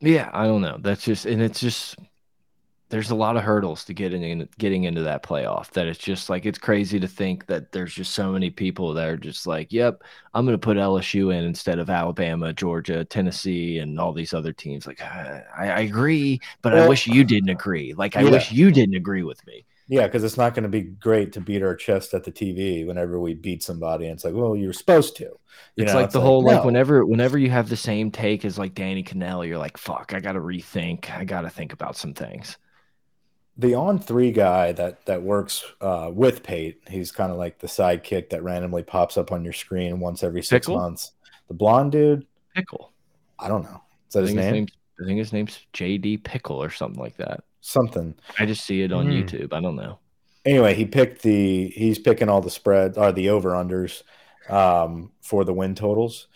Yeah, 0.00 0.30
I 0.32 0.46
don't 0.46 0.62
know. 0.62 0.78
That's 0.80 1.04
just 1.04 1.26
and 1.26 1.42
it's 1.42 1.60
just 1.60 1.96
there's 2.90 3.10
a 3.10 3.14
lot 3.14 3.36
of 3.36 3.42
hurdles 3.42 3.84
to 3.84 3.94
getting 3.94 4.22
in 4.22 4.48
getting 4.58 4.84
into 4.84 5.02
that 5.02 5.22
playoff 5.22 5.70
that 5.70 5.86
it's 5.86 5.98
just 5.98 6.28
like 6.28 6.44
it's 6.44 6.58
crazy 6.58 7.00
to 7.00 7.08
think 7.08 7.46
that 7.46 7.72
there's 7.72 7.94
just 7.94 8.12
so 8.12 8.32
many 8.32 8.50
people 8.50 8.92
that 8.92 9.08
are 9.08 9.16
just 9.16 9.46
like 9.46 9.72
yep 9.72 10.02
i'm 10.34 10.44
going 10.44 10.58
to 10.58 10.58
put 10.58 10.76
lsu 10.76 11.34
in 11.34 11.44
instead 11.44 11.78
of 11.78 11.88
alabama 11.88 12.52
georgia 12.52 13.04
tennessee 13.04 13.78
and 13.78 13.98
all 13.98 14.12
these 14.12 14.34
other 14.34 14.52
teams. 14.52 14.86
Like 14.86 15.00
i, 15.00 15.42
I 15.56 15.80
agree 15.80 16.40
but 16.62 16.72
well, 16.72 16.84
i 16.84 16.88
wish 16.88 17.06
you 17.06 17.24
didn't 17.24 17.48
agree. 17.48 17.94
Like 17.94 18.16
i 18.16 18.22
yeah. 18.22 18.30
wish 18.30 18.52
you 18.52 18.70
didn't 18.70 18.96
agree 18.96 19.22
with 19.22 19.44
me. 19.46 19.64
Yeah 19.88 20.06
because 20.06 20.24
it's 20.24 20.36
not 20.36 20.54
going 20.54 20.64
to 20.64 20.68
be 20.68 20.82
great 20.82 21.32
to 21.32 21.40
beat 21.40 21.62
our 21.62 21.76
chest 21.76 22.12
at 22.12 22.24
the 22.24 22.32
tv 22.32 22.86
whenever 22.86 23.20
we 23.20 23.34
beat 23.34 23.62
somebody 23.62 24.06
and 24.06 24.14
it's 24.14 24.24
like 24.24 24.34
well 24.34 24.56
you're 24.56 24.72
supposed 24.72 25.16
to. 25.16 25.24
You 25.76 25.84
it's 25.84 25.92
know, 25.92 25.98
like 25.98 26.04
it's 26.06 26.12
the 26.14 26.18
like, 26.18 26.26
whole 26.26 26.42
no. 26.42 26.48
like 26.48 26.64
whenever 26.64 27.06
whenever 27.06 27.38
you 27.38 27.50
have 27.50 27.68
the 27.68 27.76
same 27.76 28.10
take 28.10 28.44
as 28.44 28.58
like 28.58 28.74
danny 28.74 29.04
kanell 29.04 29.46
you're 29.46 29.58
like 29.58 29.76
fuck 29.76 30.12
i 30.12 30.18
gotta 30.20 30.40
rethink. 30.40 31.10
I 31.10 31.24
gotta 31.24 31.50
think 31.50 31.72
about 31.72 31.96
some 31.96 32.14
things 32.14 32.56
the 33.60 33.74
on 33.74 33.98
three 33.98 34.32
guy 34.32 34.72
that 34.72 35.04
that 35.06 35.22
works 35.22 35.64
uh, 35.80 36.10
with 36.12 36.42
Pate, 36.42 36.80
he's 36.88 37.12
kind 37.12 37.30
of 37.30 37.38
like 37.38 37.58
the 37.58 37.66
sidekick 37.66 38.30
that 38.30 38.42
randomly 38.42 38.82
pops 38.82 39.18
up 39.18 39.32
on 39.32 39.44
your 39.44 39.52
screen 39.52 40.00
once 40.00 40.22
every 40.22 40.42
six 40.42 40.66
PicKell? 40.66 40.76
months. 40.76 41.12
The 41.48 41.54
blonde 41.54 41.92
dude, 41.92 42.26
PicKell. 42.56 42.88
I 43.38 43.48
don't 43.48 43.62
know. 43.64 43.82
Is 44.08 44.14
that 44.14 44.22
his 44.22 44.34
name? 44.34 44.66
His 44.66 44.76
I 45.00 45.06
think 45.06 45.18
his 45.18 45.32
name's 45.32 45.58
JD 45.74 46.22
PicKell 46.22 46.56
or 46.56 46.70
something 46.70 47.00
like 47.00 47.16
that. 47.18 47.44
Something. 47.60 48.14
I 48.38 48.46
just 48.46 48.64
see 48.64 48.82
it 48.82 48.92
on 48.92 49.06
mm. 49.06 49.22
YouTube. 49.22 49.52
I 49.52 49.60
don't 49.60 49.76
know. 49.76 49.98
Anyway, 50.46 50.74
he 50.74 50.86
picked 50.86 51.22
the 51.22 51.68
he's 51.68 51.98
picking 51.98 52.30
all 52.30 52.40
the 52.40 52.50
spreads 52.50 52.96
or 52.96 53.12
the 53.12 53.28
over 53.28 53.50
unders 53.50 54.02
um, 54.48 55.12
for 55.20 55.44
the 55.44 55.52
win 55.52 55.74
totals, 55.74 56.28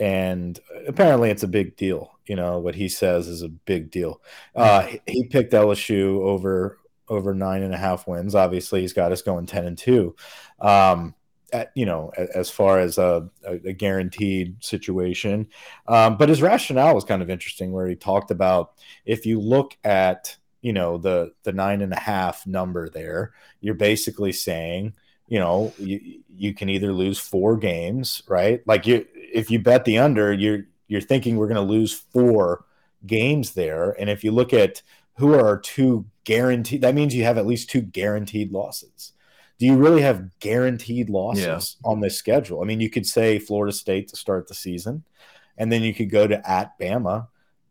and 0.00 0.60
apparently 0.86 1.30
it's 1.30 1.42
a 1.42 1.48
big 1.48 1.76
deal 1.76 2.17
you 2.28 2.36
know 2.36 2.58
what 2.58 2.74
he 2.74 2.88
says 2.88 3.28
is 3.28 3.42
a 3.42 3.48
big 3.48 3.90
deal. 3.90 4.20
Uh, 4.54 4.86
he 5.06 5.26
picked 5.28 5.52
LSU 5.52 6.20
over 6.20 6.78
over 7.08 7.34
nine 7.34 7.62
and 7.62 7.74
a 7.74 7.78
half 7.78 8.06
wins. 8.06 8.34
Obviously, 8.34 8.82
he's 8.82 8.92
got 8.92 9.12
us 9.12 9.22
going 9.22 9.46
ten 9.46 9.66
and 9.66 9.78
two. 9.78 10.14
Um, 10.60 11.14
at, 11.50 11.72
you 11.74 11.86
know, 11.86 12.12
as 12.34 12.50
far 12.50 12.78
as 12.78 12.98
a, 12.98 13.30
a 13.42 13.72
guaranteed 13.72 14.62
situation, 14.62 15.48
um, 15.86 16.18
but 16.18 16.28
his 16.28 16.42
rationale 16.42 16.94
was 16.94 17.04
kind 17.04 17.22
of 17.22 17.30
interesting, 17.30 17.72
where 17.72 17.88
he 17.88 17.96
talked 17.96 18.30
about 18.30 18.72
if 19.06 19.24
you 19.24 19.40
look 19.40 19.76
at 19.82 20.36
you 20.60 20.72
know 20.72 20.98
the 20.98 21.32
the 21.44 21.52
nine 21.52 21.80
and 21.80 21.92
a 21.92 21.98
half 21.98 22.46
number 22.46 22.90
there, 22.90 23.32
you're 23.60 23.74
basically 23.74 24.32
saying 24.32 24.94
you 25.28 25.38
know 25.38 25.72
you, 25.78 26.20
you 26.28 26.54
can 26.54 26.68
either 26.68 26.92
lose 26.92 27.18
four 27.18 27.56
games 27.56 28.22
right 28.28 28.66
like 28.66 28.86
you 28.86 29.06
if 29.14 29.50
you 29.50 29.58
bet 29.58 29.84
the 29.84 29.98
under 29.98 30.32
you're 30.32 30.64
you're 30.88 31.00
thinking 31.00 31.36
we're 31.36 31.48
going 31.48 31.56
to 31.66 31.72
lose 31.72 31.92
four 31.92 32.64
games 33.06 33.52
there. 33.52 33.90
And 34.00 34.10
if 34.10 34.24
you 34.24 34.32
look 34.32 34.52
at 34.52 34.82
who 35.18 35.34
are 35.34 35.46
our 35.46 35.58
two 35.58 36.06
guaranteed, 36.24 36.82
that 36.82 36.94
means 36.94 37.14
you 37.14 37.24
have 37.24 37.38
at 37.38 37.46
least 37.46 37.70
two 37.70 37.82
guaranteed 37.82 38.52
losses. 38.52 39.12
Do 39.58 39.66
you 39.66 39.76
really 39.76 40.02
have 40.02 40.38
guaranteed 40.38 41.10
losses 41.10 41.76
yeah. 41.82 41.90
on 41.90 42.00
this 42.00 42.16
schedule? 42.16 42.62
I 42.62 42.64
mean, 42.64 42.80
you 42.80 42.90
could 42.90 43.06
say 43.06 43.38
Florida 43.38 43.72
State 43.72 44.08
to 44.08 44.16
start 44.16 44.46
the 44.46 44.54
season, 44.54 45.04
and 45.56 45.72
then 45.72 45.82
you 45.82 45.92
could 45.92 46.10
go 46.10 46.26
to 46.26 46.48
at 46.48 46.78
Bama, 46.78 47.26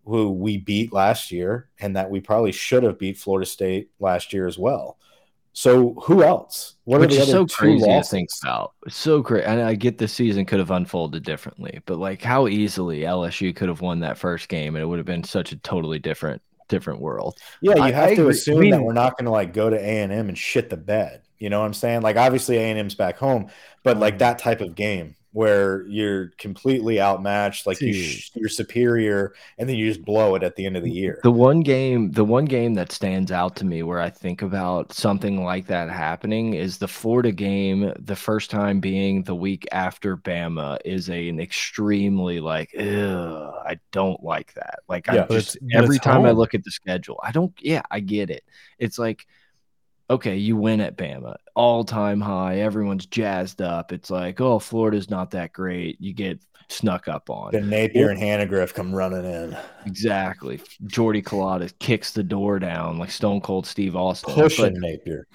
who 0.06 0.32
we 0.32 0.58
beat 0.58 0.92
last 0.92 1.32
year, 1.32 1.70
and 1.80 1.96
that 1.96 2.10
we 2.10 2.20
probably 2.20 2.52
should 2.52 2.84
have 2.84 3.00
beat 3.00 3.18
Florida 3.18 3.46
State 3.46 3.90
last 4.00 4.34
year 4.34 4.48
as 4.48 4.58
well. 4.58 4.98
So 5.58 5.96
who 6.04 6.22
else? 6.22 6.76
What 6.84 7.00
Which 7.00 7.14
are 7.14 7.16
the 7.16 7.22
is 7.24 7.32
so 7.32 7.48
crazy 7.48 7.84
losses? 7.84 8.12
to 8.12 8.16
think 8.16 8.30
about. 8.44 8.74
It's 8.86 8.96
so 8.96 9.24
great. 9.24 9.44
And 9.44 9.60
I 9.60 9.74
get 9.74 9.98
the 9.98 10.08
season 10.08 10.46
could 10.46 10.60
have 10.60 10.70
unfolded 10.70 11.24
differently, 11.24 11.82
but 11.88 11.98
like 11.98 12.22
how 12.22 12.48
easily 12.48 13.00
LSU 13.00 13.56
could 13.56 13.68
have 13.68 13.82
won 13.82 14.02
that 14.02 14.20
first 14.20 14.50
game 14.50 14.76
and 14.76 14.84
it 14.84 14.86
would 14.86 15.00
have 15.00 15.08
been 15.08 15.24
such 15.24 15.54
a 15.54 15.56
totally 15.56 15.98
different 15.98 16.44
different 16.68 17.00
world. 17.00 17.40
Yeah, 17.64 17.88
you 17.88 17.92
have 17.92 18.10
I, 18.10 18.16
to 18.16 18.30
assume 18.30 18.58
I 18.58 18.60
mean, 18.60 18.72
that 18.72 18.84
we're 18.84 18.94
not 18.94 19.18
going 19.18 19.26
to 19.26 19.32
like 19.32 19.52
go 19.52 19.68
to 19.68 19.76
A 19.76 20.04
and 20.04 20.12
M 20.12 20.30
and 20.30 20.38
shit 20.38 20.70
the 20.70 20.78
bed. 20.78 21.24
You 21.40 21.50
know 21.50 21.60
what 21.60 21.66
I'm 21.66 21.74
saying? 21.74 22.04
Like 22.04 22.18
obviously 22.18 22.58
A 22.58 22.62
and 22.62 22.78
M's 22.78 22.94
back 22.94 23.18
home, 23.18 23.50
but 23.82 23.98
like 23.98 24.18
mm. 24.18 24.20
that 24.20 24.38
type 24.38 24.62
of 24.62 24.76
game 24.76 25.16
where 25.38 25.86
you're 25.86 26.30
completely 26.40 27.00
outmatched, 27.00 27.68
like 27.68 27.80
you 27.80 28.18
are 28.44 28.50
superior, 28.50 29.36
and 29.60 29.70
then 29.70 29.76
you 29.76 29.88
just 29.88 30.04
blow 30.04 30.34
it 30.34 30.42
at 30.42 30.56
the 30.56 30.66
end 30.66 30.76
of 30.76 30.82
the 30.82 30.90
year. 30.90 31.20
The 31.22 31.30
one 31.30 31.60
game, 31.60 32.10
the 32.10 32.26
one 32.26 32.46
game 32.46 32.74
that 32.74 32.92
stands 32.92 33.32
out 33.32 33.56
to 33.58 33.66
me 33.66 33.84
where 33.84 34.00
I 34.00 34.10
think 34.10 34.42
about 34.42 34.94
something 34.94 35.44
like 35.44 35.68
that 35.68 35.92
happening 35.92 36.56
is 36.56 36.80
the 36.80 36.88
Florida 36.88 37.32
game. 37.32 37.94
The 38.00 38.16
first 38.16 38.50
time 38.50 38.80
being 38.80 39.22
the 39.22 39.36
week 39.36 39.68
after 39.72 40.18
Bama 40.18 40.80
is 40.84 41.08
a, 41.08 41.30
an 41.30 41.40
extremely 41.40 42.40
like, 42.40 42.72
I 42.76 43.78
don't 43.92 44.24
like 44.24 44.56
that. 44.56 44.80
Like 44.90 45.06
yeah, 45.06 45.28
I 45.30 45.34
just 45.34 45.60
every 45.72 46.00
time 46.00 46.22
home. 46.22 46.26
I 46.26 46.32
look 46.32 46.56
at 46.56 46.64
the 46.64 46.72
schedule, 46.72 47.20
I 47.22 47.32
don't. 47.32 47.54
Yeah, 47.62 47.84
I 47.92 48.00
get 48.00 48.32
it. 48.32 48.44
It's 48.80 48.98
like 48.98 49.28
okay, 50.10 50.36
you 50.36 50.56
win 50.56 50.82
at 50.82 50.98
Bama, 50.98 51.36
all 51.56 51.84
time 51.84 52.22
high. 52.22 52.60
Everyone's 52.60 53.06
jazzed 53.06 53.62
up. 53.62 53.92
It's 53.92 54.10
like, 54.10 54.40
oh, 54.42 54.60
Florida's 54.60 55.10
not 55.10 55.32
that 55.32 55.54
great. 55.54 56.00
You 56.00 56.14
get 56.14 56.40
snuck 56.70 57.08
up 57.08 57.30
on. 57.30 57.52
Then 57.52 57.70
Napier 57.70 58.10
and 58.10 58.20
Hannagriff 58.20 58.74
come 58.74 58.94
running 58.94 59.26
in. 59.26 59.58
Exactly. 59.86 60.62
Jordy 60.86 61.22
Culotta 61.22 61.72
kicks 61.80 62.12
the 62.12 62.24
door 62.24 62.60
down 62.60 62.98
like 62.98 63.12
Stone 63.12 63.42
Cold 63.42 63.66
Steve 63.66 63.96
Austin. 63.96 64.34
Pushing 64.34 64.74
but, 64.74 64.74
Napier. 64.74 65.28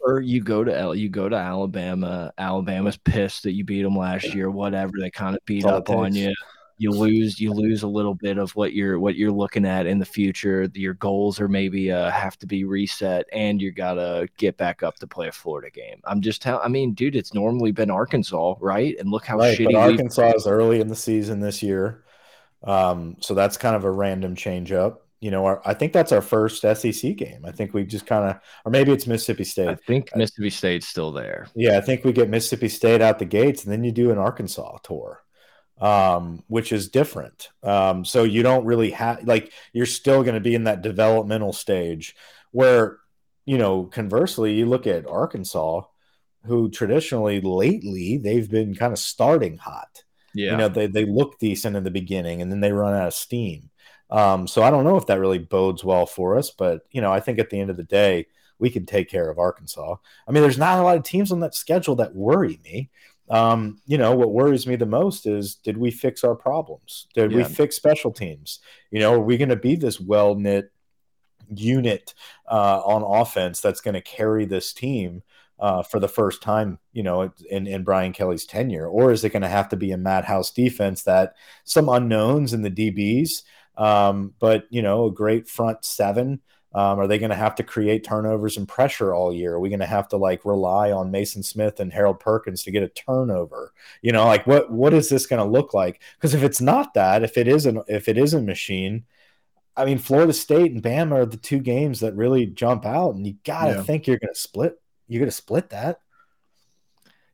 Or 0.00 0.20
you 0.20 0.40
go 0.40 0.62
to 0.62 0.76
L, 0.76 0.94
you 0.94 1.08
go 1.08 1.28
to 1.28 1.36
Alabama. 1.36 2.32
Alabama's 2.38 2.96
pissed 2.96 3.42
that 3.42 3.52
you 3.52 3.64
beat 3.64 3.82
them 3.82 3.96
last 3.96 4.34
year. 4.34 4.50
Whatever 4.50 4.92
they 5.00 5.10
kind 5.10 5.34
of 5.34 5.44
beat 5.46 5.64
up 5.64 5.90
on 5.90 6.14
you 6.14 6.32
you 6.78 6.90
lose 6.90 7.40
you 7.40 7.52
lose 7.52 7.82
a 7.82 7.88
little 7.88 8.14
bit 8.14 8.38
of 8.38 8.54
what 8.54 8.74
you're 8.74 8.98
what 8.98 9.16
you're 9.16 9.32
looking 9.32 9.64
at 9.64 9.86
in 9.86 9.98
the 9.98 10.04
future. 10.04 10.68
Your 10.74 10.94
goals 10.94 11.40
are 11.40 11.48
maybe 11.48 11.90
uh, 11.90 12.10
have 12.10 12.38
to 12.38 12.46
be 12.46 12.64
reset, 12.64 13.26
and 13.32 13.60
you 13.60 13.72
gotta 13.72 14.28
get 14.36 14.56
back 14.56 14.82
up 14.82 14.96
to 14.96 15.06
play 15.06 15.28
a 15.28 15.32
Florida 15.32 15.70
game. 15.70 16.00
I'm 16.04 16.20
just 16.20 16.42
telling. 16.42 16.64
I 16.64 16.68
mean, 16.68 16.92
dude, 16.92 17.16
it's 17.16 17.32
normally 17.32 17.72
been 17.72 17.90
Arkansas, 17.90 18.54
right? 18.60 18.94
And 18.98 19.10
look 19.10 19.24
how 19.24 19.38
right, 19.38 19.58
shitty. 19.58 19.74
Arkansas 19.74 20.32
is 20.34 20.46
early 20.46 20.80
in 20.80 20.88
the 20.88 20.96
season 20.96 21.40
this 21.40 21.62
year, 21.62 22.04
um, 22.64 23.16
so 23.20 23.34
that's 23.34 23.56
kind 23.56 23.76
of 23.76 23.84
a 23.84 23.90
random 23.90 24.36
change 24.36 24.70
up. 24.72 25.02
You 25.20 25.30
know, 25.30 25.46
our, 25.46 25.62
I 25.64 25.72
think 25.72 25.94
that's 25.94 26.12
our 26.12 26.20
first 26.20 26.60
SEC 26.60 27.16
game. 27.16 27.46
I 27.46 27.50
think 27.50 27.72
we 27.72 27.84
just 27.84 28.06
kind 28.06 28.30
of, 28.30 28.36
or 28.66 28.70
maybe 28.70 28.92
it's 28.92 29.06
Mississippi 29.06 29.44
State. 29.44 29.68
I 29.68 29.74
think 29.74 30.14
Mississippi 30.14 30.50
State's 30.50 30.86
still 30.86 31.10
there. 31.10 31.48
Yeah, 31.54 31.78
I 31.78 31.80
think 31.80 32.04
we 32.04 32.12
get 32.12 32.28
Mississippi 32.28 32.68
State 32.68 33.00
out 33.00 33.18
the 33.18 33.24
gates, 33.24 33.64
and 33.64 33.72
then 33.72 33.82
you 33.82 33.92
do 33.92 34.10
an 34.10 34.18
Arkansas 34.18 34.76
tour 34.82 35.22
um, 35.80 36.42
which 36.48 36.72
is 36.72 36.88
different. 36.88 37.48
Um, 37.62 38.04
so 38.04 38.24
you 38.24 38.42
don't 38.42 38.64
really 38.64 38.90
have 38.92 39.24
like 39.24 39.52
you're 39.72 39.86
still 39.86 40.22
going 40.22 40.34
to 40.34 40.40
be 40.40 40.54
in 40.54 40.64
that 40.64 40.82
developmental 40.82 41.52
stage 41.52 42.14
where 42.52 42.98
you 43.44 43.58
know 43.58 43.84
conversely 43.84 44.54
you 44.54 44.66
look 44.66 44.86
at 44.86 45.06
Arkansas, 45.06 45.82
who 46.44 46.70
traditionally 46.70 47.40
lately 47.40 48.16
they've 48.16 48.50
been 48.50 48.74
kind 48.74 48.92
of 48.92 48.98
starting 48.98 49.58
hot. 49.58 50.04
Yeah, 50.34 50.52
you 50.52 50.56
know 50.56 50.68
they 50.68 50.86
they 50.86 51.04
look 51.04 51.38
decent 51.38 51.76
in 51.76 51.84
the 51.84 51.90
beginning 51.90 52.42
and 52.42 52.50
then 52.50 52.60
they 52.60 52.72
run 52.72 52.94
out 52.94 53.08
of 53.08 53.14
steam. 53.14 53.70
Um, 54.08 54.46
so 54.46 54.62
I 54.62 54.70
don't 54.70 54.84
know 54.84 54.96
if 54.96 55.06
that 55.06 55.18
really 55.18 55.40
bodes 55.40 55.82
well 55.82 56.06
for 56.06 56.38
us, 56.38 56.50
but 56.50 56.82
you 56.90 57.00
know 57.00 57.12
I 57.12 57.20
think 57.20 57.38
at 57.38 57.50
the 57.50 57.60
end 57.60 57.70
of 57.70 57.76
the 57.76 57.84
day 57.84 58.26
we 58.58 58.70
can 58.70 58.86
take 58.86 59.10
care 59.10 59.28
of 59.28 59.38
Arkansas. 59.38 59.96
I 60.26 60.32
mean, 60.32 60.42
there's 60.42 60.56
not 60.56 60.78
a 60.78 60.82
lot 60.82 60.96
of 60.96 61.02
teams 61.02 61.30
on 61.30 61.40
that 61.40 61.54
schedule 61.54 61.96
that 61.96 62.14
worry 62.14 62.58
me 62.64 62.88
um, 63.28 63.80
you 63.86 63.98
know, 63.98 64.14
what 64.14 64.32
worries 64.32 64.66
me 64.66 64.76
the 64.76 64.86
most 64.86 65.26
is 65.26 65.56
did 65.56 65.76
we 65.76 65.90
fix 65.90 66.22
our 66.22 66.34
problems? 66.34 67.06
Did 67.14 67.32
yeah. 67.32 67.38
we 67.38 67.44
fix 67.44 67.76
special 67.76 68.12
teams? 68.12 68.60
You 68.90 69.00
know, 69.00 69.14
are 69.14 69.20
we 69.20 69.36
going 69.36 69.48
to 69.48 69.56
be 69.56 69.76
this 69.76 70.00
well 70.00 70.34
knit 70.34 70.70
unit 71.48 72.14
uh, 72.50 72.80
on 72.84 73.02
offense 73.02 73.60
that's 73.60 73.80
going 73.80 73.94
to 73.94 74.00
carry 74.00 74.44
this 74.44 74.72
team 74.72 75.22
uh, 75.58 75.82
for 75.82 75.98
the 75.98 76.08
first 76.08 76.42
time, 76.42 76.78
you 76.92 77.02
know, 77.02 77.32
in, 77.50 77.66
in 77.66 77.82
Brian 77.82 78.12
Kelly's 78.12 78.44
tenure? 78.44 78.86
Or 78.86 79.10
is 79.10 79.24
it 79.24 79.30
going 79.30 79.42
to 79.42 79.48
have 79.48 79.68
to 79.70 79.76
be 79.76 79.92
a 79.92 79.96
madhouse 79.96 80.50
defense 80.50 81.02
that 81.02 81.34
some 81.64 81.88
unknowns 81.88 82.52
in 82.52 82.62
the 82.62 82.70
DBs, 82.70 83.42
um, 83.76 84.34
but, 84.38 84.66
you 84.70 84.82
know, 84.82 85.06
a 85.06 85.12
great 85.12 85.48
front 85.48 85.84
seven? 85.84 86.40
Um, 86.76 87.00
are 87.00 87.06
they 87.06 87.18
going 87.18 87.30
to 87.30 87.36
have 87.36 87.54
to 87.54 87.62
create 87.62 88.04
turnovers 88.04 88.58
and 88.58 88.68
pressure 88.68 89.14
all 89.14 89.32
year? 89.32 89.54
Are 89.54 89.60
we 89.60 89.70
going 89.70 89.80
to 89.80 89.86
have 89.86 90.08
to 90.08 90.18
like 90.18 90.44
rely 90.44 90.92
on 90.92 91.10
Maason 91.10 91.42
Smith 91.42 91.80
and 91.80 91.90
Harold 91.90 92.20
Perkins 92.20 92.62
to 92.64 92.70
get 92.70 92.82
a 92.82 92.88
turnover? 92.88 93.72
You 94.02 94.12
know, 94.12 94.26
like 94.26 94.46
what 94.46 94.70
what 94.70 94.92
is 94.92 95.08
this 95.08 95.24
going 95.24 95.42
to 95.42 95.50
look 95.50 95.72
like? 95.72 96.02
Because 96.18 96.34
if 96.34 96.42
it's 96.42 96.60
not 96.60 96.92
that, 96.92 97.22
if 97.22 97.38
it 97.38 97.48
isn't, 97.48 97.82
if 97.88 98.08
it 98.08 98.18
is 98.18 98.34
a 98.34 98.42
machine, 98.42 99.06
I 99.74 99.86
mean, 99.86 99.96
Florida 99.96 100.34
State 100.34 100.70
and 100.70 100.82
Bama 100.82 101.12
are 101.12 101.26
the 101.26 101.38
two 101.38 101.60
games 101.60 102.00
that 102.00 102.14
really 102.14 102.44
jump 102.44 102.84
out, 102.84 103.14
and 103.14 103.26
you 103.26 103.36
got 103.44 103.68
to 103.68 103.76
yeah. 103.76 103.82
think 103.82 104.06
you're 104.06 104.18
going 104.18 104.34
to 104.34 104.38
split. 104.38 104.78
You're 105.08 105.20
going 105.20 105.30
to 105.30 105.36
split 105.36 105.70
that. 105.70 106.00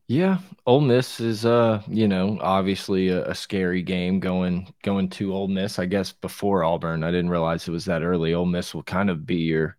Yeah, 0.09 0.38
Ole 0.66 0.80
Miss 0.80 1.20
is 1.20 1.46
uh, 1.46 1.82
you 1.88 2.09
know, 2.09 2.38
obviously 2.40 3.09
a, 3.09 3.24
a, 3.30 3.34
scary 3.34 3.82
game 3.82 4.20
going 4.20 4.72
going 4.82 5.09
to 5.11 5.32
Ole 5.32 5.48
Miss. 5.48 5.78
I 5.78 5.86
guess 5.86 6.12
before 6.12 6.64
Auburn, 6.64 7.05
I 7.05 7.11
didn't 7.11 7.30
realize 7.30 7.66
it 7.66 7.72
was 7.72 7.86
that 7.86 8.03
early. 8.03 8.34
Ole 8.34 8.44
Miss 8.44 8.74
will 8.74 8.82
kind 8.82 9.09
of 9.09 9.24
be 9.24 9.36
your 9.36 9.76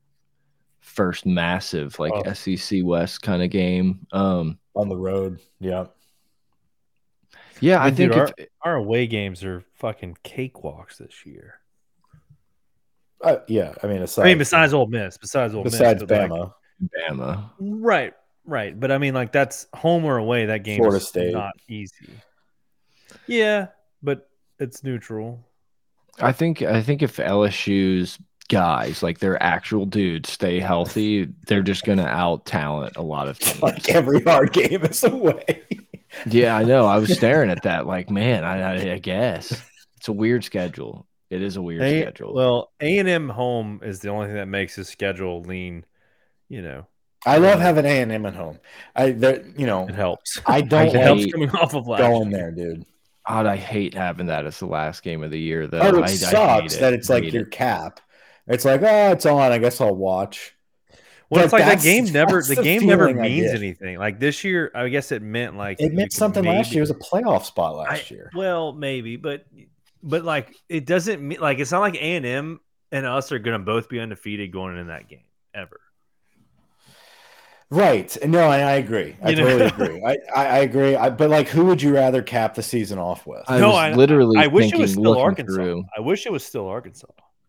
first 0.79 1.25
massive 1.25 1.97
like 1.99 2.13
oh. 2.13 2.33
SEC 2.33 2.79
West 2.83 3.21
kind 3.21 3.43
of 3.43 3.49
game. 3.49 4.05
Um 4.11 4.57
on 4.75 4.89
the 4.89 4.97
road. 4.97 5.39
Yeah. 5.59 5.85
Yeah, 7.59 7.81
I, 7.81 7.91
think 7.91 8.13
our, 8.13 8.29
our 8.61 8.75
away 8.75 9.07
games 9.07 9.41
are 9.45 9.63
fucking 9.75 10.17
cakewalks 10.25 10.97
this 10.97 11.25
year. 11.25 11.59
Uh, 13.21 13.37
yeah, 13.47 13.73
I 13.81 13.87
mean, 13.87 14.01
aside 14.01 14.23
I 14.23 14.25
mean, 14.25 14.37
besides 14.37 14.73
Ole 14.73 14.87
Miss, 14.87 15.17
besides 15.17 15.55
Ole 15.55 15.63
besides 15.63 16.01
Miss, 16.01 16.09
but, 16.09 16.29
like, 16.29 16.31
Bama, 16.31 16.53
Bama. 17.09 17.49
right, 17.61 18.13
right. 18.45 18.77
But 18.79 18.91
I 18.91 18.97
mean, 18.97 19.13
like 19.13 19.31
that's 19.31 19.67
home 19.73 20.05
or 20.05 20.17
away. 20.17 20.45
That 20.47 20.63
game 20.63 20.77
Florida 20.77 20.97
is 20.97 21.07
State. 21.07 21.33
not 21.33 21.53
easy. 21.67 22.09
Yeah, 23.27 23.67
but 24.01 24.29
it's 24.59 24.83
neutral. 24.83 25.45
I 26.19 26.31
think 26.31 26.61
I 26.61 26.81
think 26.81 27.01
if 27.01 27.17
LSU's 27.17 28.17
guys, 28.49 29.01
like 29.01 29.19
their 29.19 29.41
actual 29.41 29.85
dudes, 29.85 30.29
stay 30.31 30.59
healthy, 30.59 31.27
they're 31.47 31.61
just 31.63 31.85
gonna 31.85 32.03
out 32.03 32.45
talent 32.45 32.95
a 32.97 33.01
lot 33.01 33.27
of 33.27 33.39
teams. 33.39 33.61
like 33.61 33.89
every 33.89 34.21
hard 34.23 34.53
game 34.53 34.83
is 34.83 35.03
away. 35.03 35.63
yeah, 36.27 36.55
I 36.55 36.63
know. 36.63 36.85
I 36.85 36.97
was 36.97 37.13
staring 37.17 37.49
at 37.49 37.63
that, 37.63 37.87
like, 37.87 38.09
man, 38.09 38.43
I, 38.43 38.61
I, 38.61 38.93
I 38.93 38.99
guess 38.99 39.59
it's 39.97 40.07
a 40.07 40.13
weird 40.13 40.43
schedule. 40.43 41.07
It 41.29 41.41
is 41.41 41.55
a 41.55 41.61
weird 41.61 41.81
A- 41.81 42.01
schedule. 42.01 42.33
Well, 42.35 42.71
A 42.79 42.99
and 42.99 43.09
M 43.09 43.29
home 43.29 43.79
is 43.83 43.99
the 44.01 44.09
only 44.09 44.27
thing 44.27 44.35
that 44.35 44.47
makes 44.47 44.75
his 44.75 44.87
schedule 44.89 45.41
lean. 45.41 45.85
You 46.49 46.61
know, 46.61 46.87
I 47.25 47.37
love 47.37 47.59
having 47.59 47.85
A 47.85 48.01
and 48.01 48.11
M 48.11 48.25
at 48.25 48.35
home. 48.35 48.59
I, 48.95 49.11
there, 49.11 49.45
you 49.57 49.65
know, 49.65 49.87
it 49.87 49.95
helps. 49.95 50.39
I 50.45 50.61
don't 50.61 50.87
It 50.87 50.95
helps 50.95 51.25
coming 51.31 51.49
off 51.51 51.73
of 51.73 51.87
last. 51.87 52.01
going 52.01 52.31
year. 52.31 52.39
there, 52.39 52.51
dude. 52.51 52.85
God, 53.27 53.45
I 53.45 53.55
hate 53.55 53.93
having 53.93 54.25
that 54.27 54.45
as 54.45 54.59
the 54.59 54.65
last 54.65 55.01
game 55.03 55.23
of 55.23 55.31
the 55.31 55.39
year, 55.39 55.65
though. 55.67 55.79
Oh, 55.79 55.95
it 55.99 56.01
I, 56.01 56.03
I 56.03 56.07
sucks 56.07 56.73
hate 56.73 56.81
that 56.81 56.93
it. 56.93 56.99
it's 56.99 57.09
like 57.09 57.31
your 57.31 57.43
it. 57.43 57.51
cap. 57.51 58.01
It's 58.47 58.65
like, 58.65 58.81
oh, 58.81 59.11
it's 59.11 59.25
on. 59.25 59.51
I 59.53 59.57
guess 59.59 59.79
I'll 59.79 59.95
watch. 59.95 60.53
Well, 61.29 61.39
But 61.39 61.43
it's 61.45 61.53
like 61.53 61.63
that 61.65 61.81
game 61.81 62.05
never. 62.11 62.41
The 62.41 62.55
the 62.55 62.61
game 62.63 62.85
never 62.85 63.11
means 63.13 63.51
anything. 63.53 63.97
Like 63.97 64.19
this 64.19 64.43
year, 64.43 64.69
I 64.75 64.89
guess 64.89 65.13
it 65.13 65.21
meant 65.21 65.55
like 65.55 65.79
It 65.79 65.93
meant 65.93 66.09
could 66.11 66.17
something 66.17 66.43
last 66.43 66.73
year. 66.73 66.79
It 66.83 66.89
was 66.89 66.91
a 66.91 66.95
playoff 66.95 67.45
spot 67.45 67.75
I- 67.75 67.91
last 67.91 68.11
year. 68.11 68.29
Well, 68.35 68.73
maybe, 68.73 69.15
but 69.15 69.45
but 70.03 70.25
like 70.25 70.53
it 70.67 70.85
doesn't 70.85 71.25
mean 71.25 71.39
like 71.39 71.59
it's 71.59 71.71
not 71.71 71.79
like 71.79 71.95
A 71.95 72.15
and 72.17 72.25
M 72.25 72.59
and 72.91 73.05
us 73.05 73.31
are 73.31 73.39
going 73.39 73.57
to 73.57 73.65
both 73.65 73.87
be 73.87 74.01
undefeated 74.01 74.51
going 74.51 74.77
in 74.77 74.87
that 74.87 75.07
game 75.07 75.23
ever. 75.55 75.79
Right. 77.73 78.15
No, 78.25 78.47
I, 78.49 78.59
I 78.59 78.71
agree. 78.73 79.17
I 79.21 79.31
You 79.31 79.35
know? 79.35 79.45
totally 79.45 79.65
agree. 79.67 80.03
I, 80.05 80.17
I, 80.35 80.45
I 80.45 80.57
agree. 80.59 80.95
I, 80.95 81.09
but 81.09 81.29
like, 81.29 81.49
who 81.49 81.65
would 81.65 81.81
you 81.81 81.93
rather 81.93 82.21
cap 82.21 82.55
the 82.55 82.63
season 82.63 82.99
off 82.99 83.25
with? 83.25 83.43
I 83.47 83.59
no, 83.59 83.69
was 83.69 83.75
I 83.75 83.91
literally 83.91 84.37
I 84.37 84.47
wish 84.47 84.71
it 84.73 84.77
was 84.77 84.93
still 84.93 85.17
Arkansas. 85.17 85.55
through, 85.55 85.85
I 85.95 86.01
wish 86.01 86.25
it 86.25 86.31
was 86.31 86.45
still 86.45 86.67
Arkansas. 86.67 87.07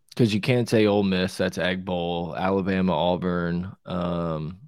because 0.09 0.33
you 0.33 0.41
can't 0.41 0.69
say 0.69 0.85
Ole 0.85 1.03
Miss. 1.03 1.37
That's 1.37 1.57
Egg 1.57 1.85
Bowl. 1.85 2.35
Alabama, 2.37 2.93
Auburn, 2.93 3.75
um, 3.85 4.59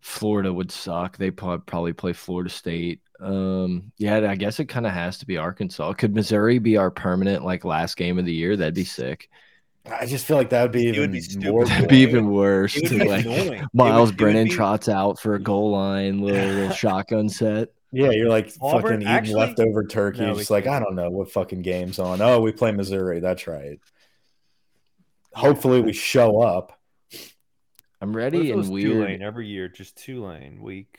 Florida 0.00 0.52
would 0.52 0.70
suck. 0.70 1.16
They 1.16 1.30
probably 1.30 1.92
play 1.92 2.12
Florida 2.12 2.50
State. 2.50 3.00
Um, 3.20 3.92
yeah, 3.98 4.30
I 4.30 4.34
guess 4.36 4.60
it 4.60 4.66
kind 4.66 4.86
of 4.86 4.92
has 4.92 5.18
to 5.18 5.26
be 5.26 5.38
Arkansas. 5.38 5.94
Could 5.94 6.14
Missouri 6.14 6.58
be 6.58 6.76
our 6.76 6.90
permanent 6.90 7.44
like 7.44 7.64
last 7.64 7.96
game 7.96 8.18
of 8.18 8.24
the 8.26 8.34
year? 8.34 8.56
That'd 8.56 8.74
be 8.74 8.84
sick. 8.84 9.30
I 9.90 10.06
just 10.06 10.24
feel 10.24 10.36
like 10.38 10.50
that 10.50 10.62
would 10.62 10.72
be 10.72 10.86
It 10.86 10.94
even 10.96 11.00
would 11.02 11.12
be 11.12 11.20
stupid. 11.20 11.50
more. 11.52 11.64
That'd 11.66 11.88
be 11.88 11.98
even 11.98 12.30
worse. 12.30 12.74
It 12.76 12.84
would 12.84 12.98
to, 12.98 13.04
be 13.04 13.08
like 13.10 13.24
annoying. 13.26 13.66
Miles 13.74 14.10
would 14.10 14.16
Brennan 14.16 14.44
be- 14.44 14.50
trots 14.54 14.88
out 14.88 15.18
for 15.20 15.34
a 15.34 15.38
goal 15.42 15.72
line, 15.72 16.20
little, 16.20 16.40
little 16.54 16.70
shotgun 16.74 17.28
set. 17.28 17.68
Yeah, 17.92 18.10
you're 18.10 18.28
like 18.30 18.50
Auburn, 18.60 18.82
fucking 18.82 18.96
eating 19.02 19.08
actually- 19.08 19.34
leftover 19.34 19.84
turkey. 19.84 20.20
No, 20.20 20.34
just 20.34 20.50
like, 20.50 20.64
can't. 20.64 20.82
I 20.82 20.84
don't 20.84 20.96
know 20.96 21.10
what 21.10 21.30
fucking 21.30 21.62
game's 21.62 21.98
on. 21.98 22.20
Oh, 22.22 22.40
we 22.40 22.50
play 22.52 22.72
Missouri. 22.72 23.20
That's 23.20 23.46
right. 23.46 23.78
Hopefully, 25.34 25.80
we 25.80 25.92
show 25.92 26.40
up. 26.40 26.78
I'm 28.00 28.14
ready 28.16 28.50
it 28.50 28.56
was 28.56 28.68
and 28.68 28.78
Tulane 28.80 28.98
weird. 29.08 29.22
every 29.22 29.48
year, 29.48 29.68
just 29.68 29.96
two 29.96 30.24
lane 30.24 30.60
week. 30.62 30.98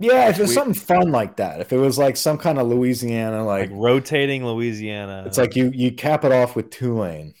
Yeah, 0.00 0.28
if 0.28 0.38
it 0.38 0.42
was 0.42 0.50
We- 0.50 0.54
something 0.54 0.74
fun 0.74 1.10
like 1.10 1.36
that, 1.36 1.60
if 1.60 1.72
it 1.72 1.78
was 1.78 1.98
like 1.98 2.16
some 2.16 2.38
kind 2.38 2.58
of 2.58 2.68
Louisiana, 2.68 3.44
Like 3.44 3.70
like, 3.70 3.78
rotating 3.78 4.46
Louisiana. 4.46 5.24
it's 5.26 5.38
like 5.38 5.56
you 5.56 5.70
you 5.74 5.92
cap 5.92 6.24
it 6.24 6.32
off 6.32 6.54
with 6.54 6.70
Tulane. 6.70 7.34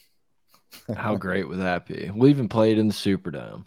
How 0.96 1.14
great 1.26 1.48
would 1.48 1.60
that 1.60 1.86
be? 1.86 2.10
We 2.14 2.30
even 2.30 2.48
played 2.48 2.78
in 2.78 2.88
the 2.88 2.94
Superdome. 2.94 3.64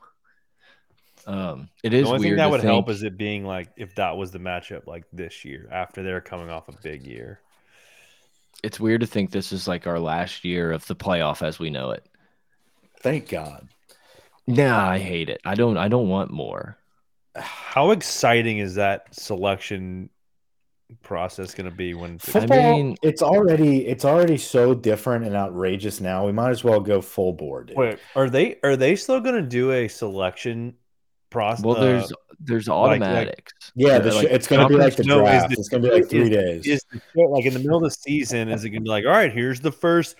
Um, 1.28 1.70
it 1.84 1.92
the 1.92 2.04
only 2.04 2.20
weird 2.20 2.22
thing 2.32 2.38
that 2.38 2.44
to 2.46 2.50
would 2.50 2.64
help 2.64 2.90
is 2.90 3.04
it 3.04 3.16
being 3.18 3.46
like 3.46 3.70
if 3.78 3.94
that 3.96 4.18
was 4.18 4.32
the 4.32 4.40
matchup 4.40 4.88
like 4.88 5.06
this 5.14 5.46
year 5.46 5.70
after 5.72 6.02
they're 6.02 6.20
coming 6.20 6.50
off 6.50 6.68
a 6.68 6.74
big 6.82 7.06
year. 7.06 7.40
it's 8.64 8.80
weird 8.80 9.02
to 9.02 9.08
think 9.08 9.30
this 9.32 9.52
is 9.54 9.68
like 9.68 9.86
our 9.88 10.00
last 10.00 10.44
year 10.44 10.72
of 10.72 10.86
the 10.88 10.96
playoff 10.96 11.42
as 11.44 11.60
we 11.60 11.70
know 11.70 11.92
it. 11.92 12.06
Thank 13.02 13.30
God. 13.30 13.68
Nah, 14.48 14.90
I 14.90 14.98
hate 14.98 15.30
it. 15.30 15.40
I 15.46 15.54
don't. 15.56 15.78
I 15.78 15.88
don't 15.88 16.10
want 16.10 16.32
more. 16.32 16.76
How 17.36 17.92
exciting 17.92 18.58
is 18.58 18.76
that 18.76 19.14
selection 19.16 20.10
process 21.04 21.54
going 21.54 21.70
to 21.70 21.76
be 21.76 21.94
when 21.94 22.20
Football, 22.20 22.78
mean- 22.78 22.98
it's 23.02 23.22
already 23.22 23.88
it's 23.88 24.04
already 24.04 24.38
so 24.38 24.74
different 24.74 25.26
and 25.26 25.36
outrageous 25.36 26.02
now. 26.02 26.26
We 26.26 26.34
might 26.34 26.50
as 26.50 26.64
well 26.64 26.80
go 26.82 27.00
full 27.02 27.32
board. 27.34 27.68
dude. 27.68 27.78
Wait, 27.78 28.00
are 28.16 28.30
they 28.30 28.58
are 28.64 28.76
they 28.76 28.96
still 28.98 29.22
going 29.22 29.36
to 29.36 29.42
do 29.42 29.72
a 29.72 29.88
selection 29.88 30.76
process? 31.30 31.64
Well, 31.64 31.78
uh, 31.78 31.82
there's 31.82 32.14
there's 32.42 32.68
like- 32.68 32.76
automatics. 32.78 33.54
Yeah, 33.76 34.00
the 34.00 34.14
Like, 34.14 34.28
it's 34.28 34.48
going 34.48 34.62
to 34.62 34.68
be 34.68 34.76
like 34.76 34.96
the 34.98 35.04
no, 35.06 35.20
draft. 35.22 35.50
the- 35.52 35.56
it's 35.58 35.70
going 35.70 35.84
to 35.84 35.90
be 35.90 35.96
like 35.96 36.10
three 36.10 36.24
is- 36.24 36.30
days. 36.30 36.68
is 36.68 36.86
the, 37.16 37.22
like 37.24 37.46
in 37.46 37.54
the 37.54 37.60
middle 37.60 37.78
of 37.78 37.84
the 37.84 37.92
season 37.92 38.50
is 38.50 38.66
it 38.66 38.72
going 38.72 38.82
to 38.82 38.84
be 38.84 38.90
like 38.90 39.06
all 39.06 39.12
right 39.12 39.32
here's 39.32 39.62
the 39.62 39.72
first 39.72 40.16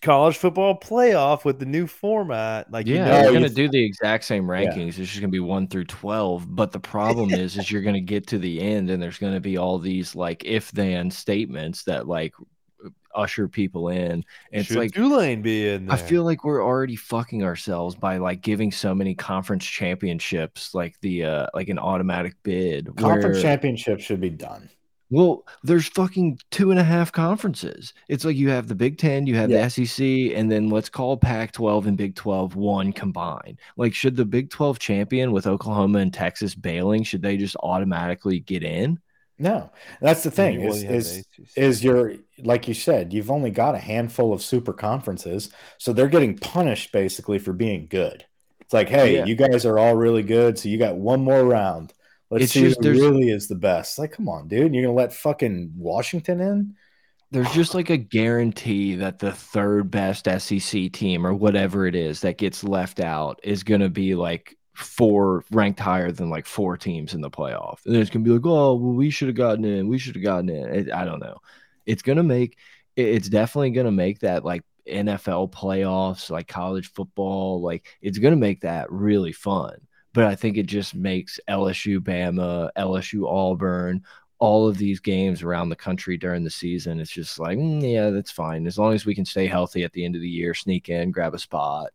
college 0.00 0.36
football 0.36 0.78
playoff 0.78 1.44
with 1.44 1.58
the 1.58 1.66
new 1.66 1.86
format 1.86 2.70
like 2.70 2.86
Yeah, 2.86 2.94
you 2.94 2.98
know, 3.00 3.22
they're 3.22 3.32
gonna 3.32 3.48
do 3.48 3.68
the 3.68 3.84
exact 3.84 4.24
same 4.24 4.48
Yeah. 4.48 4.56
rankings. 4.64 4.88
It's 4.98 5.10
just 5.10 5.20
gonna 5.20 5.30
be 5.30 5.40
one 5.40 5.68
through 5.68 5.84
twelve. 5.84 6.46
But 6.54 6.72
the 6.72 6.80
problem 6.80 7.30
is, 7.32 7.56
is 7.56 7.70
you're 7.70 7.82
gonna 7.82 8.00
get 8.00 8.26
to 8.28 8.38
the 8.38 8.60
end, 8.60 8.90
and 8.90 9.02
there's 9.02 9.18
gonna 9.18 9.40
be 9.40 9.56
all 9.56 9.78
these 9.78 10.14
like 10.14 10.44
if 10.44 10.70
then 10.72 11.10
statements 11.10 11.84
that 11.84 12.08
like 12.08 12.34
usher 13.14 13.48
people 13.48 13.88
in. 13.88 14.10
And 14.12 14.24
it's 14.52 14.70
like 14.70 14.92
Tulane 14.92 15.42
be 15.42 15.68
in 15.70 15.86
there? 15.86 15.94
I 15.94 15.98
feel 15.98 16.24
like 16.24 16.44
we're 16.44 16.62
already 16.64 16.94
fucking 16.94 17.42
ourselves 17.42 17.94
by 17.96 18.18
like 18.18 18.42
giving 18.42 18.70
so 18.70 18.94
many 18.94 19.14
conference 19.14 19.64
championships 19.64 20.74
like 20.74 21.00
the 21.00 21.24
uh 21.24 21.46
like 21.54 21.68
an 21.68 21.78
automatic 21.78 22.34
bid. 22.42 22.86
Conference 22.96 23.36
where- 23.36 23.42
championship 23.42 24.00
should 24.00 24.20
be 24.20 24.30
done. 24.30 24.68
Well, 25.10 25.46
there's 25.62 25.88
fucking 25.88 26.38
two 26.50 26.70
and 26.70 26.78
a 26.78 26.84
half 26.84 27.12
conferences. 27.12 27.94
It's 28.08 28.24
like 28.26 28.36
you 28.36 28.50
have 28.50 28.68
the 28.68 28.74
Big 28.74 28.98
Ten, 28.98 29.26
you 29.26 29.36
have 29.36 29.50
Yeah. 29.50 29.62
the 29.66 29.70
SEC, 29.70 30.34
and 30.34 30.50
then 30.52 30.68
let's 30.68 30.90
call 30.90 31.16
Pac 31.16 31.52
12 31.52 31.86
and 31.86 31.96
Big 31.96 32.14
12 32.14 32.56
one 32.56 32.92
combined. 32.92 33.58
Like, 33.78 33.94
should 33.94 34.16
the 34.16 34.26
Big 34.26 34.50
12 34.50 34.78
champion 34.78 35.32
with 35.32 35.46
Oklahoma 35.46 36.00
and 36.00 36.12
Texas 36.12 36.54
bailing, 36.54 37.04
should 37.04 37.22
they 37.22 37.38
just 37.38 37.56
automatically 37.62 38.40
get 38.40 38.62
in? 38.62 38.98
No, 39.38 39.70
that's 40.00 40.24
the 40.24 40.30
thing. 40.32 40.62
Well, 40.64 40.74
Is 40.74 40.82
you 40.82 40.88
have 40.88 40.96
is 40.96 41.24
is 41.56 41.84
your 41.84 42.14
like 42.42 42.66
you 42.68 42.74
said, 42.74 43.12
you've 43.12 43.30
only 43.30 43.50
got 43.50 43.74
a 43.76 43.78
handful 43.78 44.32
of 44.32 44.42
super 44.42 44.72
conferences, 44.72 45.50
so 45.78 45.92
they're 45.92 46.08
getting 46.08 46.36
punished 46.36 46.90
basically 46.92 47.38
for 47.38 47.52
being 47.52 47.86
good. 47.88 48.24
It's 48.60 48.74
like, 48.74 48.88
hey, 48.88 49.14
Yeah. 49.14 49.24
you 49.26 49.36
guys 49.36 49.64
are 49.64 49.78
all 49.78 49.94
really 49.94 50.24
good, 50.24 50.58
so 50.58 50.68
you 50.68 50.76
got 50.76 50.96
one 50.96 51.20
more 51.22 51.44
round. 51.44 51.94
Let's 52.30 52.44
It's 52.44 52.52
see 52.52 52.62
just 52.62 52.82
who 52.82 52.92
really 52.92 53.30
is 53.30 53.48
the 53.48 53.54
best. 53.54 53.98
Like, 53.98 54.12
come 54.12 54.28
on, 54.28 54.48
dude, 54.48 54.74
you're 54.74 54.84
gonna 54.84 54.94
let 54.94 55.12
fucking 55.12 55.72
Washington 55.76 56.40
in? 56.40 56.74
There's 57.30 57.52
just 57.52 57.74
like 57.74 57.90
a 57.90 57.98
guarantee 57.98 58.94
that 58.96 59.18
the 59.18 59.32
third 59.32 59.90
best 59.90 60.26
SEC 60.38 60.92
team 60.92 61.26
or 61.26 61.34
whatever 61.34 61.86
it 61.86 61.94
is 61.94 62.22
that 62.22 62.38
gets 62.38 62.64
left 62.64 63.00
out 63.00 63.38
is 63.42 63.62
going 63.62 63.82
to 63.82 63.90
be 63.90 64.14
like 64.14 64.56
four 64.72 65.44
ranked 65.50 65.78
higher 65.78 66.10
than 66.10 66.30
like 66.30 66.46
four 66.46 66.78
teams 66.78 67.12
in 67.12 67.20
the 67.20 67.30
playoff. 67.30 67.84
And 67.84 67.96
it's 67.96 68.08
going 68.08 68.24
to 68.24 68.28
be 68.28 68.34
like, 68.34 68.46
oh, 68.46 68.74
well, 68.76 68.94
we 68.94 69.10
should 69.10 69.28
have 69.28 69.36
gotten 69.36 69.66
in. 69.66 69.88
We 69.88 69.98
should 69.98 70.14
have 70.14 70.24
gotten 70.24 70.48
in. 70.48 70.74
It, 70.74 70.92
I 70.92 71.04
don't 71.04 71.20
know. 71.20 71.36
It's 71.84 72.00
going 72.00 72.16
to 72.16 72.22
make, 72.22 72.56
it's 72.96 73.28
definitely 73.28 73.72
going 73.72 73.86
to 73.86 73.92
make 73.92 74.20
that 74.20 74.42
like 74.42 74.62
NFL 74.88 75.52
playoffs, 75.52 76.30
like 76.30 76.48
college 76.48 76.90
football, 76.92 77.60
like 77.60 77.86
it's 78.00 78.18
going 78.18 78.32
to 78.32 78.40
make 78.40 78.62
that 78.62 78.90
really 78.90 79.32
fun. 79.32 79.76
But 80.12 80.24
I 80.24 80.34
think 80.34 80.56
it 80.56 80.66
just 80.66 80.94
makes 80.94 81.38
LSU, 81.48 81.98
Bama, 82.00 82.70
LSU, 82.76 83.28
Auburn, 83.28 84.02
all 84.38 84.68
of 84.68 84.78
these 84.78 85.00
games 85.00 85.42
around 85.42 85.68
the 85.68 85.76
country 85.76 86.16
during 86.16 86.44
the 86.44 86.50
season. 86.50 87.00
It's 87.00 87.10
just 87.10 87.38
like, 87.38 87.58
mm, 87.58 87.82
yeah, 87.82 88.10
that's 88.10 88.30
fine. 88.30 88.66
As 88.66 88.78
long 88.78 88.94
as 88.94 89.04
we 89.04 89.14
can 89.14 89.24
stay 89.24 89.46
healthy 89.46 89.82
at 89.84 89.92
the 89.92 90.04
end 90.04 90.14
of 90.14 90.22
the 90.22 90.28
year, 90.28 90.54
sneak 90.54 90.88
in, 90.88 91.10
grab 91.10 91.34
a 91.34 91.38
spot. 91.38 91.90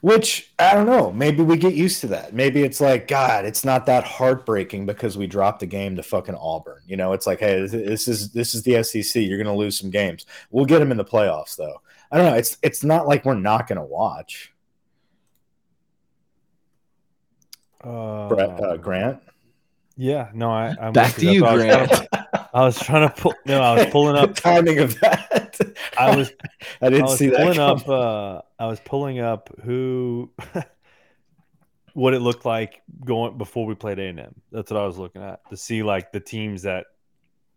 Which 0.00 0.52
I 0.58 0.74
don't 0.74 0.86
know. 0.86 1.12
Maybe 1.12 1.42
we 1.44 1.56
get 1.56 1.74
used 1.74 2.00
to 2.00 2.08
that. 2.08 2.34
Maybe 2.34 2.64
it's 2.64 2.80
like, 2.80 3.06
God, 3.06 3.44
it's 3.44 3.64
not 3.64 3.86
that 3.86 4.02
heartbreaking 4.02 4.84
because 4.84 5.16
we 5.16 5.28
dropped 5.28 5.60
the 5.60 5.66
game 5.66 5.94
to 5.94 6.02
fucking 6.02 6.34
Auburn. 6.34 6.82
You 6.86 6.96
know, 6.96 7.12
it's 7.12 7.26
like, 7.26 7.38
hey, 7.38 7.64
this- 7.66 8.08
is 8.08 8.32
this 8.32 8.54
is 8.54 8.64
the 8.64 8.82
SEC. 8.82 9.22
You're 9.22 9.38
gonna 9.38 9.54
lose 9.54 9.78
some 9.78 9.90
games. 9.90 10.26
We'll 10.50 10.64
get 10.64 10.80
them 10.80 10.90
in 10.90 10.96
the 10.96 11.04
playoffs, 11.04 11.54
though. 11.56 11.80
I 12.10 12.16
don't 12.16 12.26
know. 12.26 12.36
It's 12.36 12.58
it's 12.62 12.82
not 12.82 13.06
like 13.06 13.24
we're 13.24 13.34
not 13.34 13.68
gonna 13.68 13.84
watch. 13.84 14.51
Uh, 17.82 18.28
Brett, 18.28 18.60
uh, 18.62 18.76
Grant. 18.76 19.20
Yeah, 19.96 20.30
no, 20.34 20.50
I, 20.50 20.74
I'm 20.80 20.92
Back 20.92 21.14
to 21.16 21.26
you, 21.30 21.44
I 21.44 21.54
was 21.54 21.64
trying 21.64 21.86
Grant. 21.86 21.90
to- 22.12 22.48
I 22.54 22.64
was 22.64 22.78
trying 22.78 23.08
to 23.08 23.14
pull. 23.14 23.34
No, 23.46 23.60
I 23.62 23.74
was 23.76 23.86
pulling 23.86 24.14
the 24.14 24.22
up. 24.22 24.34
timing 24.36 24.78
of 24.78 24.98
that. 25.00 25.58
I 25.98 26.14
was 26.14 26.30
I 26.82 26.86
I 26.86 26.90
didn't 26.90 27.04
was 27.06 27.18
see 27.18 27.28
that. 27.28 27.38
pulling 27.38 27.58
up. 27.58 27.88
Uh, 27.88 28.42
I 28.58 28.66
was 28.66 28.78
pulling 28.80 29.20
up 29.20 29.48
who, 29.64 30.30
what 31.94 32.14
it 32.14 32.20
looked 32.20 32.44
like 32.44 32.82
going 33.04 33.38
before 33.38 33.66
we 33.66 33.74
played 33.74 33.98
A 33.98 34.02
and 34.08 34.20
M. 34.20 34.34
That's 34.50 34.70
what 34.70 34.80
I 34.80 34.86
was 34.86 34.98
looking 34.98 35.22
at 35.22 35.40
to 35.50 35.56
see 35.56 35.82
like 35.82 36.12
the 36.12 36.20
teams 36.20 36.62
that. 36.62 36.86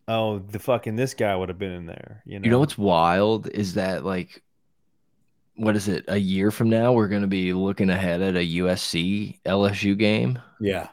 Oh, 0.08 0.38
the 0.40 0.60
fucking 0.60 0.96
this 0.96 1.14
guy 1.16 1.36
would 1.36 1.50
have 1.50 1.58
been 1.60 1.72
in 1.72 1.88
there. 1.88 2.22
You 2.26 2.40
know. 2.40 2.44
You 2.46 2.52
know 2.52 2.60
what's 2.60 2.78
wild 2.78 3.50
is 3.50 3.74
that 3.74 4.06
like 4.06 4.44
what 5.56 5.76
is 5.76 5.88
it? 5.88 6.06
A 6.08 6.18
year 6.18 6.52
from 6.52 6.70
now, 6.70 6.94
we're 6.94 7.08
going 7.08 7.22
to 7.22 7.28
be 7.28 7.54
looking 7.54 7.90
ahead 7.90 8.22
at 8.22 8.36
a 8.36 8.58
USC 8.58 9.40
LSU 9.46 9.98
game. 9.98 10.40
Yeah. 10.60 10.90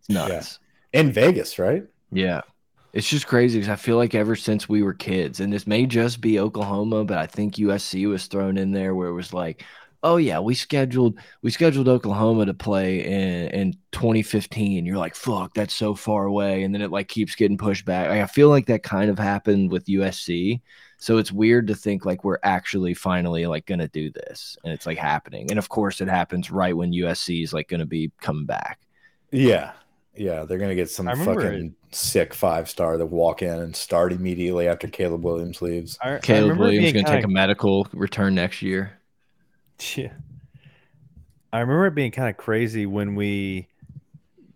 It's 0.00 0.08
nuts. 0.08 0.58
In 0.92 1.12
Vegas, 1.12 1.58
right? 1.58 1.84
Yeah. 2.10 2.42
It's 2.92 3.08
just 3.08 3.26
crazy 3.26 3.58
because 3.58 3.70
I 3.70 3.76
feel 3.76 3.96
like 3.98 4.14
ever 4.14 4.36
since 4.36 4.68
we 4.68 4.82
were 4.82 4.94
kids, 4.94 5.40
and 5.40 5.52
this 5.52 5.66
may 5.66 5.84
just 5.84 6.22
be 6.22 6.40
Oklahoma, 6.40 7.04
but 7.04 7.18
I 7.18 7.26
think 7.26 7.56
USC 7.56 8.08
was 8.08 8.26
thrown 8.26 8.56
in 8.56 8.72
there 8.72 8.94
where 8.94 9.08
it 9.08 9.14
was 9.14 9.34
like, 9.34 9.64
oh 10.02 10.16
yeah, 10.16 10.38
we 10.38 10.54
scheduled 10.54 11.18
we 11.42 11.50
scheduled 11.50 11.88
Oklahoma 11.88 12.46
to 12.46 12.54
play 12.54 13.04
in 13.04 13.50
in 13.50 13.72
2015. 13.92 14.86
You're 14.86 14.96
like, 14.96 15.14
fuck, 15.14 15.52
that's 15.52 15.74
so 15.74 15.94
far 15.94 16.24
away, 16.24 16.62
and 16.62 16.74
then 16.74 16.80
it 16.80 16.90
like 16.90 17.08
keeps 17.08 17.34
getting 17.34 17.58
pushed 17.58 17.84
back. 17.84 18.08
Like, 18.08 18.22
I 18.22 18.26
feel 18.26 18.48
like 18.48 18.66
that 18.66 18.82
kind 18.82 19.10
of 19.10 19.18
happened 19.18 19.70
with 19.70 19.86
USC. 19.86 20.62
So 20.98 21.18
it's 21.18 21.30
weird 21.30 21.66
to 21.68 21.74
think 21.74 22.04
like 22.04 22.24
we're 22.24 22.38
actually 22.42 22.94
finally 22.94 23.46
like 23.46 23.66
gonna 23.66 23.88
do 23.88 24.10
this, 24.10 24.56
and 24.64 24.72
it's 24.72 24.86
like 24.86 24.98
happening. 24.98 25.50
And 25.50 25.58
of 25.58 25.68
course, 25.68 26.00
it 26.00 26.08
happens 26.08 26.50
right 26.50 26.76
when 26.76 26.92
USC 26.92 27.42
is 27.42 27.52
like 27.52 27.68
gonna 27.68 27.86
be 27.86 28.10
coming 28.20 28.46
back. 28.46 28.80
Yeah. 29.30 29.72
Yeah. 30.14 30.44
They're 30.44 30.58
going 30.58 30.70
to 30.70 30.74
get 30.74 30.90
some 30.90 31.08
I 31.08 31.12
remember 31.12 31.42
fucking 31.42 31.74
sick 31.92 32.32
five 32.32 32.68
star 32.68 32.96
that 32.96 33.06
walk 33.06 33.42
in 33.42 33.58
and 33.60 33.76
start 33.76 34.12
immediately 34.12 34.68
after 34.68 34.88
Caleb 34.88 35.20
mm-hmm. 35.20 35.28
Williams 35.28 35.62
leaves. 35.62 35.98
I, 36.02 36.16
I 36.16 36.18
Caleb 36.18 36.42
remember 36.42 36.64
Williams 36.64 36.92
being 36.92 37.04
gonna 37.04 37.16
take 37.16 37.24
a 37.24 37.28
medical 37.28 37.86
return 37.92 38.34
next 38.34 38.62
year. 38.62 38.98
Yeah. 39.94 40.12
I 41.52 41.60
remember 41.60 41.86
it 41.86 41.94
being 41.94 42.12
kind 42.12 42.28
of 42.28 42.36
crazy 42.36 42.86
when 42.86 43.14
we 43.14 43.68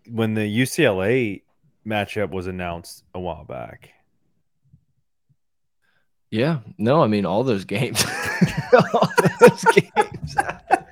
when 0.09 0.33
the 0.33 0.41
UCLA 0.41 1.41
matchup 1.85 2.31
was 2.31 2.47
announced 2.47 3.03
a 3.13 3.19
while 3.19 3.45
back. 3.45 3.91
Yeah, 6.31 6.59
no, 6.77 7.03
I 7.03 7.07
mean 7.07 7.25
all 7.25 7.43
those 7.43 7.65
games, 7.65 8.03
all 8.93 9.09
those 9.39 9.63
games. 9.65 10.35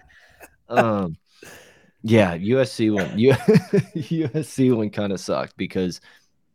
um, 0.69 1.17
yeah, 2.03 2.37
USC 2.37 2.93
one, 2.93 3.17
U, 3.17 3.31
USC 3.31 4.75
one 4.75 4.89
kind 4.89 5.13
of 5.13 5.19
sucked 5.19 5.55
because 5.57 6.01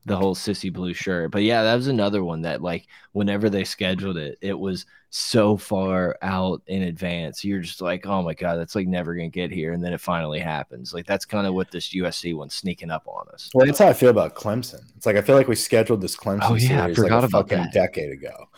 the 0.06 0.16
whole 0.16 0.34
sissy 0.34 0.72
blue 0.72 0.92
shirt. 0.92 1.30
But 1.30 1.42
yeah, 1.42 1.62
that 1.62 1.74
was 1.76 1.88
another 1.88 2.22
one 2.22 2.42
that 2.42 2.62
like 2.62 2.86
whenever 3.12 3.48
they 3.48 3.64
scheduled 3.64 4.18
it, 4.18 4.38
it 4.42 4.58
was 4.58 4.84
so 5.10 5.56
far 5.56 6.18
out 6.22 6.60
in 6.66 6.82
advance. 6.82 7.44
You're 7.44 7.60
just 7.60 7.80
like, 7.80 8.06
oh 8.06 8.22
my 8.22 8.34
god, 8.34 8.56
that's 8.56 8.74
like 8.74 8.86
never 8.86 9.14
gonna 9.14 9.28
get 9.28 9.50
here, 9.50 9.72
and 9.72 9.82
then 9.82 9.92
it 9.92 10.00
finally 10.00 10.40
happens. 10.40 10.92
Like 10.92 11.06
that's 11.06 11.24
kind 11.24 11.46
of 11.46 11.54
what 11.54 11.70
this 11.70 11.94
USC 11.94 12.36
one's 12.36 12.54
sneaking 12.54 12.90
up 12.90 13.06
on 13.06 13.26
us. 13.32 13.48
Well, 13.54 13.64
that's 13.64 13.78
how 13.78 13.86
I 13.86 13.92
feel 13.94 14.10
about 14.10 14.34
Clemson. 14.34 14.82
It's 14.96 15.06
like 15.06 15.16
I 15.16 15.22
feel 15.22 15.36
like 15.36 15.48
we 15.48 15.54
scheduled 15.54 16.00
this 16.00 16.16
Clemson 16.16 16.50
Oh, 16.50 16.54
yeah, 16.54 16.84
I 16.84 16.92
series 16.92 16.98
like 16.98 17.10
a 17.10 17.18
about 17.18 17.30
fucking 17.30 17.58
that. 17.58 17.72
decade 17.72 18.12
ago. 18.12 18.48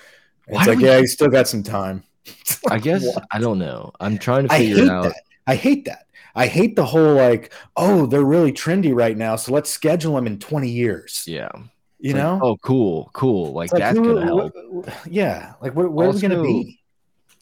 Why 0.47 0.61
It's 0.61 0.69
like, 0.69 0.79
we- 0.79 0.85
yeah, 0.87 0.99
you 0.99 1.07
still 1.07 1.29
got 1.29 1.49
some 1.49 1.63
time. 1.63 2.03
It's 2.25 2.61
I 2.71 2.79
guess 2.79 3.05
what? 3.05 3.25
I 3.33 3.39
don't 3.39 3.59
know. 3.59 3.93
I'm 4.01 4.19
trying 4.19 4.49
to 4.49 4.55
I 4.55 4.59
figure 4.59 4.77
hate 4.77 4.85
it 4.85 4.91
out. 4.91 5.05
that. 5.05 5.23
I 5.47 5.55
hate 5.57 5.85
that. 5.87 6.07
I 6.35 6.47
hate 6.47 6.77
the 6.77 6.85
whole 6.85 7.15
like, 7.15 7.53
oh, 7.77 8.07
they're 8.07 8.25
really 8.25 8.53
trendy 8.53 8.95
right 8.95 9.17
now, 9.17 9.37
so 9.37 9.53
let's 9.53 9.71
schedule 9.71 10.15
them 10.17 10.27
in 10.27 10.39
20 10.39 10.69
years. 10.69 11.25
Yeah. 11.27 11.49
you 11.55 12.11
It's 12.11 12.15
like, 12.15 12.23
know? 12.23 12.41
oh, 12.43 12.57
cool, 12.59 13.11
cool. 13.15 13.53
Like, 13.55 13.73
like, 13.73 13.81
that's 13.81 13.97
who- 13.99 14.15
gonna 14.15 14.27
help. 14.27 14.53
wh- 14.55 14.89
wh- 14.89 15.07
yeah, 15.09 15.55
like 15.63 15.73
where, 15.75 15.89
where 15.89 16.09
are 16.09 16.13
we 16.13 16.21
gonna 16.21 16.43
be? 16.43 16.81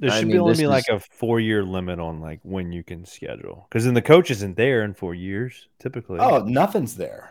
There 0.00 0.10
I 0.10 0.18
should 0.20 0.28
be 0.28 0.38
only 0.38 0.54
be 0.56 0.66
like 0.66 0.84
is- 0.90 0.96
a 0.96 1.00
four 1.00 1.40
year 1.40 1.62
limit 1.64 1.98
on 1.98 2.20
like 2.20 2.40
when 2.42 2.72
you 2.72 2.82
can 2.84 3.04
schedule 3.04 3.66
because 3.68 3.84
then 3.84 3.94
the 3.94 4.02
coach 4.02 4.30
isn't 4.30 4.56
there 4.56 4.84
in 4.84 4.92
four 4.94 5.14
years 5.14 5.68
typically. 5.78 6.18
Oh, 6.20 6.38
nothing's 6.44 6.96
there. 6.96 7.30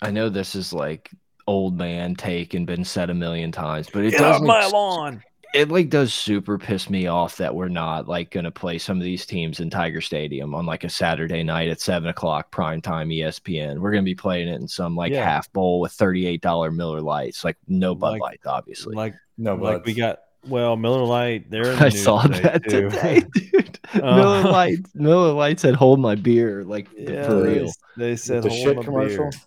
I 0.00 0.10
know 0.10 0.28
this 0.28 0.54
is 0.54 0.72
like 0.72 1.10
old 1.48 1.76
man 1.76 2.14
take 2.14 2.54
and 2.54 2.66
been 2.66 2.84
said 2.84 3.10
a 3.10 3.14
million 3.14 3.50
times, 3.50 3.88
but 3.92 4.04
it 4.04 4.10
Get 4.12 4.20
does 4.20 4.36
off 4.36 4.42
my 4.42 4.64
like, 4.64 4.72
lawn. 4.72 5.22
it 5.54 5.70
like 5.70 5.88
does 5.90 6.12
super 6.12 6.58
piss 6.58 6.88
me 6.90 7.06
off 7.06 7.38
that 7.38 7.54
we're 7.54 7.68
not 7.68 8.06
like 8.06 8.30
gonna 8.30 8.50
play 8.50 8.78
some 8.78 8.98
of 8.98 9.02
these 9.02 9.24
teams 9.26 9.58
in 9.60 9.70
Tiger 9.70 10.00
Stadium 10.00 10.54
on 10.54 10.66
like 10.66 10.84
a 10.84 10.88
Saturday 10.90 11.42
night 11.42 11.68
at 11.68 11.80
seven 11.80 12.08
o'clock 12.10 12.50
prime 12.50 12.80
time 12.82 13.10
E 13.10 13.20
ESPN. 13.20 13.78
We're 13.78 13.90
gonna 13.92 14.02
be 14.02 14.14
playing 14.14 14.48
it 14.48 14.60
in 14.60 14.68
some 14.68 14.94
like 14.94 15.10
Yeah. 15.12 15.24
half 15.24 15.52
bowl 15.52 15.80
with 15.80 15.92
thirty 15.92 16.26
eight 16.26 16.42
dollar 16.42 16.70
Miller 16.70 17.00
Lights, 17.00 17.42
like 17.44 17.56
no 17.66 17.94
Bud 17.94 18.12
Like- 18.12 18.20
Light, 18.20 18.40
obviously. 18.46 18.94
Like 18.94 19.14
No, 19.38 19.54
like 19.56 19.84
we 19.86 19.94
got 19.94 20.18
well 20.46 20.76
Miller 20.76 21.02
Light. 21.04 21.50
They're 21.50 21.72
in 21.72 21.78
I 21.78 21.84
news 21.88 22.02
saw 22.04 22.22
today, 22.22 22.40
that 22.42 22.64
too. 22.64 22.90
today, 22.90 23.22
dude. 23.34 23.78
Uh, 23.94 24.16
Miller 24.16 24.42
Lights, 24.50 24.90
Miller 24.94 25.32
Lights 25.32 25.62
said, 25.62 25.74
hold 25.74 25.98
my 25.98 26.14
beer, 26.14 26.62
like 26.62 26.88
Yeah, 26.94 27.26
for 27.26 27.34
they- 27.42 27.54
real, 27.60 27.72
They 27.96 28.16
said 28.16 28.42
the 28.42 28.50
"Hold 28.50 28.60
shit 28.62 28.76
my 28.76 28.82
commercial. 28.84 29.30
beer." 29.30 29.40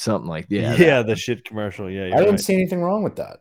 Something 0.00 0.28
like 0.28 0.46
Yeah, 0.48 0.72
yeah. 0.74 0.76
that- 1.02 1.06
the 1.06 1.16
shit 1.16 1.44
commercial. 1.44 1.90
Yeah, 1.90 2.06
I 2.06 2.18
didn't 2.18 2.30
right. 2.32 2.40
see 2.40 2.54
anything 2.54 2.80
wrong 2.82 3.02
with 3.02 3.16
that. 3.16 3.40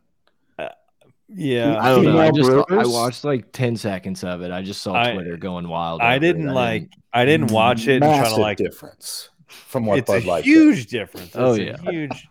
Yeah, 1.36 1.80
I 1.82 1.90
don't 1.90 2.04
know. 2.04 2.20
I 2.20 2.30
Female 2.32 2.66
just 2.66 2.72
I 2.72 2.86
watched 2.86 3.24
like 3.24 3.52
ten 3.54 3.76
seconds 3.76 4.24
of 4.24 4.42
it. 4.42 4.52
I 4.52 4.62
just 4.62 4.82
saw 4.84 4.94
I- 4.94 5.14
Twitter 5.14 5.36
going 5.38 5.68
wild. 5.68 6.02
I 6.02 6.16
over 6.16 6.16
it. 6.18 6.20
didn't 6.20 6.54
like. 6.54 6.90
I 7.12 7.26
didn't 7.26 7.52
watch 7.52 7.88
it 7.88 7.94
and 7.96 8.04
try 8.04 8.20
Massive 8.20 8.36
to 8.36 8.42
like. 8.42 8.58
difference 8.58 9.30
from 9.48 9.86
what 9.86 10.00
It's 10.00 10.10
a 10.10 10.14
Bud 10.14 10.26
Light. 10.26 10.44
did. 10.44 10.50
huge 10.52 10.88
difference. 10.88 11.28
It's 11.28 11.36
Oh, 11.36 11.54
a 11.54 11.60
yeah. 11.60 11.78
huge, 11.90 12.28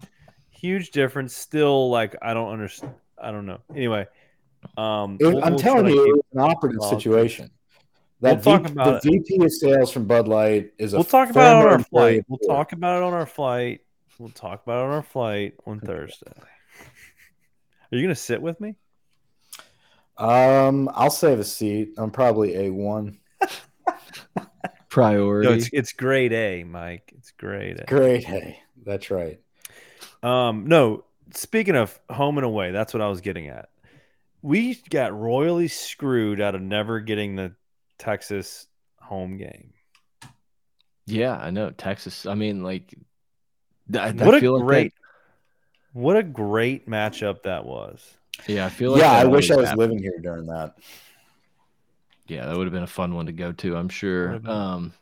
huge 0.50 0.90
difference. 0.90 1.34
Still, 1.34 1.90
like 1.90 2.14
I 2.22 2.32
don't 2.34 2.52
understand. 2.52 2.94
I 3.20 3.32
don't 3.32 3.46
know. 3.46 3.58
Anyway, 3.74 4.06
um, 4.76 5.16
It 5.20 5.26
we'll- 5.26 5.42
I'm 5.44 5.52
we'll 5.54 5.58
telling 5.58 5.86
you, 5.88 6.04
it 6.04 6.16
was 6.16 6.24
an 6.34 6.40
operative 6.40 6.80
Well, 6.80 6.90
situation. 6.90 7.50
we'll 8.20 8.34
That 8.36 8.42
talk 8.44 8.62
V- 8.66 8.72
about 8.72 9.02
the 9.02 9.10
VP 9.10 9.44
of 9.44 9.52
sales 9.52 9.90
from 9.90 10.04
Bud 10.06 10.28
Light 10.28 10.72
is 10.78 10.92
a. 10.92 10.98
We'll 10.98 11.04
talk 11.04 11.30
about 11.30 11.62
it 11.62 11.66
on 11.66 11.72
our 11.72 11.78
flight. 11.80 12.14
employee 12.18 12.24
We'll 12.28 12.38
talk 12.56 12.72
about 12.72 12.98
it 12.98 13.02
on 13.04 13.14
our 13.14 13.26
flight. 13.26 13.80
We'll 14.22 14.30
talk 14.30 14.62
about 14.62 14.78
it 14.78 14.84
on 14.84 14.90
our 14.90 15.02
flight 15.02 15.54
on 15.66 15.80
Thursday. 15.80 16.30
Are 17.90 17.96
you 17.96 18.02
gonna 18.02 18.14
sit 18.14 18.40
with 18.40 18.60
me? 18.60 18.76
Um, 20.16 20.88
I'll 20.94 21.10
save 21.10 21.40
a 21.40 21.44
seat. 21.44 21.94
I'm 21.98 22.12
probably 22.12 22.54
a 22.66 22.70
one. 22.70 23.18
priority. 24.88 25.48
No, 25.48 25.56
it's 25.56 25.70
it's 25.72 25.92
grade 25.92 26.32
A, 26.32 26.62
Mike. 26.62 27.12
It's 27.18 27.32
grade 27.32 27.80
A. 27.80 27.84
Great. 27.86 28.28
A. 28.28 28.62
that's 28.86 29.10
right. 29.10 29.40
Um, 30.22 30.68
no. 30.68 31.02
Speaking 31.34 31.74
of 31.74 31.98
home 32.08 32.38
and 32.38 32.44
away, 32.44 32.70
that's 32.70 32.94
what 32.94 33.00
I 33.00 33.08
was 33.08 33.22
getting 33.22 33.48
at. 33.48 33.70
We 34.40 34.80
got 34.88 35.18
royally 35.18 35.66
screwed 35.66 36.40
out 36.40 36.54
of 36.54 36.62
never 36.62 37.00
getting 37.00 37.34
the 37.34 37.56
Texas 37.98 38.68
home 39.00 39.36
game. 39.36 39.72
yeah, 41.06 41.36
I 41.36 41.50
know 41.50 41.72
Texas. 41.72 42.24
I 42.24 42.36
mean, 42.36 42.62
like, 42.62 42.94
I, 43.96 44.08
I 44.08 44.10
what 44.12 44.34
a 44.34 44.40
feel 44.40 44.58
like 44.58 44.66
great, 44.66 44.92
what 45.92 46.16
a 46.16 46.22
great 46.22 46.88
matchup 46.88 47.42
that 47.42 47.64
was. 47.64 48.02
yeah, 48.46 48.66
I 48.66 48.68
feel 48.68 48.92
like. 48.92 49.00
yeah, 49.02 49.12
I 49.12 49.24
wish 49.24 49.50
I 49.50 49.56
was 49.56 49.66
happens. 49.66 49.78
living 49.78 49.98
here 49.98 50.18
during 50.22 50.46
that. 50.46 50.74
Yeah, 52.28 52.46
that 52.46 52.56
would 52.56 52.66
have 52.66 52.72
been 52.72 52.82
a 52.82 52.86
fun 52.86 53.14
one 53.14 53.26
to 53.26 53.32
go 53.32 53.52
to. 53.52 53.76
I'm 53.76 53.88
sure. 53.88 54.40
Um, 54.48 54.92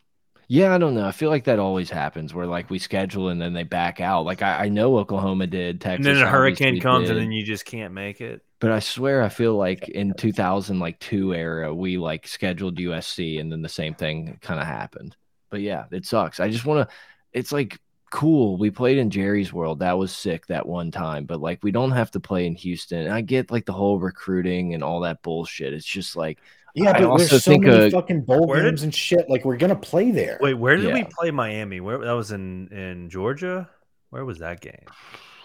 yeah, 0.49 0.75
I 0.75 0.79
don't 0.79 0.95
know. 0.95 1.07
I 1.07 1.13
feel 1.13 1.31
like 1.31 1.45
that 1.45 1.61
always 1.61 1.91
happens 1.91 2.35
where 2.35 2.47
like 2.47 2.71
we 2.71 2.81
schedule 2.81 3.29
and 3.29 3.41
then 3.41 3.53
they 3.53 3.63
back 3.63 4.01
out. 4.01 4.25
Like 4.25 4.43
I, 4.43 4.65
I 4.65 4.69
know 4.69 4.99
Oklahoma 4.99 5.47
did. 5.47 5.81
Texas, 5.81 6.05
and 6.05 6.17
then 6.17 6.27
a 6.27 6.29
hurricane 6.29 6.81
comes, 6.81 7.07
did. 7.07 7.17
and 7.17 7.25
then 7.25 7.31
you 7.31 7.45
just 7.45 7.65
can't 7.65 7.95
make 7.95 8.21
it. 8.21 8.43
But 8.59 8.73
I 8.73 8.81
swear, 8.81 9.23
I 9.23 9.29
feel 9.29 9.55
like 9.55 9.89
in 9.89 10.13
2000, 10.13 10.81
like 10.81 10.99
two 10.99 11.35
era, 11.35 11.73
we 11.73 11.99
like 11.99 12.27
scheduled 12.27 12.79
USC, 12.79 13.41
and 13.41 13.53
then 13.53 13.63
the 13.63 13.69
same 13.69 13.95
thing 13.95 14.39
kind 14.43 14.59
of 14.59 14.67
happened. 14.67 15.17
But 15.51 15.61
yeah, 15.61 15.85
it 15.93 16.05
sucks. 16.05 16.41
I 16.41 16.51
just 16.51 16.67
want 16.67 16.89
to. 16.89 16.95
It's 17.33 17.53
like 17.53 17.79
cool. 18.11 18.57
We 18.57 18.71
played 18.71 18.99
in 18.99 19.11
Jerry's 19.11 19.53
World. 19.53 19.79
That 19.81 19.97
was 19.99 20.13
sick 20.15 20.47
that 20.47 20.67
one 20.67 20.91
time. 20.91 21.25
But 21.25 21.41
like, 21.41 21.63
we 21.63 21.71
don't 21.71 21.93
have 21.93 22.11
to 22.13 22.21
play 22.21 22.47
in 22.47 22.55
Houston. 22.57 23.03
And 23.07 23.13
I 23.13 23.21
get 23.21 23.51
like 23.51 23.65
the 23.67 23.73
whole 23.73 23.99
recruiting 23.99 24.75
and 24.75 24.83
all 24.85 25.01
that 25.01 25.23
bullshit. 25.23 25.73
It's 25.73 25.85
just 25.87 26.17
like 26.17 26.39
Yeah, 26.75 26.91
I 26.91 26.93
but 26.95 27.05
also 27.05 27.27
there's 27.27 27.45
so 27.45 27.51
think, 27.53 27.65
many 27.65 27.87
uh, 27.87 27.91
fucking 27.91 28.23
bowl 28.23 28.47
Where 28.47 28.63
did- 28.63 28.71
games 28.71 28.83
and 28.83 28.95
shit. 28.95 29.29
Like 29.31 29.45
we're 29.45 29.57
gonna 29.57 29.75
play 29.77 30.11
there. 30.11 30.39
Wait, 30.41 30.55
where 30.55 30.77
did 30.77 30.93
we 30.93 31.05
play 31.05 31.31
Miami? 31.31 31.81
Where 31.81 31.99
that 31.99 32.13
was 32.13 32.33
in 32.33 32.69
in 32.69 33.09
Georgia? 33.11 33.69
Where 34.11 34.25
was 34.25 34.39
that 34.41 34.61
game? 34.61 34.85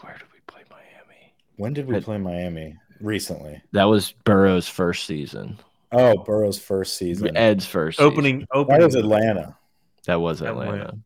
where 0.01 0.13
did 0.13 0.28
we 0.34 0.39
play 0.47 0.61
Miami? 0.70 1.34
when 1.57 1.74
did 1.74 1.88
we 1.88 1.93
But- 1.95 2.03
play 2.03 2.18
Miami? 2.18 2.76
Recently. 3.01 3.61
That 3.74 3.84
was 3.86 4.13
Burrow's 4.24 4.68
first 4.70 5.05
season. 5.05 5.59
Oh, 5.91 6.18
Burrow's 6.24 6.57
first 6.57 6.97
season. 6.97 7.36
Ed's 7.36 7.66
first 7.66 7.97
season. 7.97 8.11
Opening, 8.11 8.47
opening. 8.53 8.80
That 8.80 8.86
was 8.86 8.95
Atlanta. 8.95 9.57
That 10.05 10.22
was 10.22 10.41
Atlanta. 10.41 10.72
Atlanta. 10.72 10.97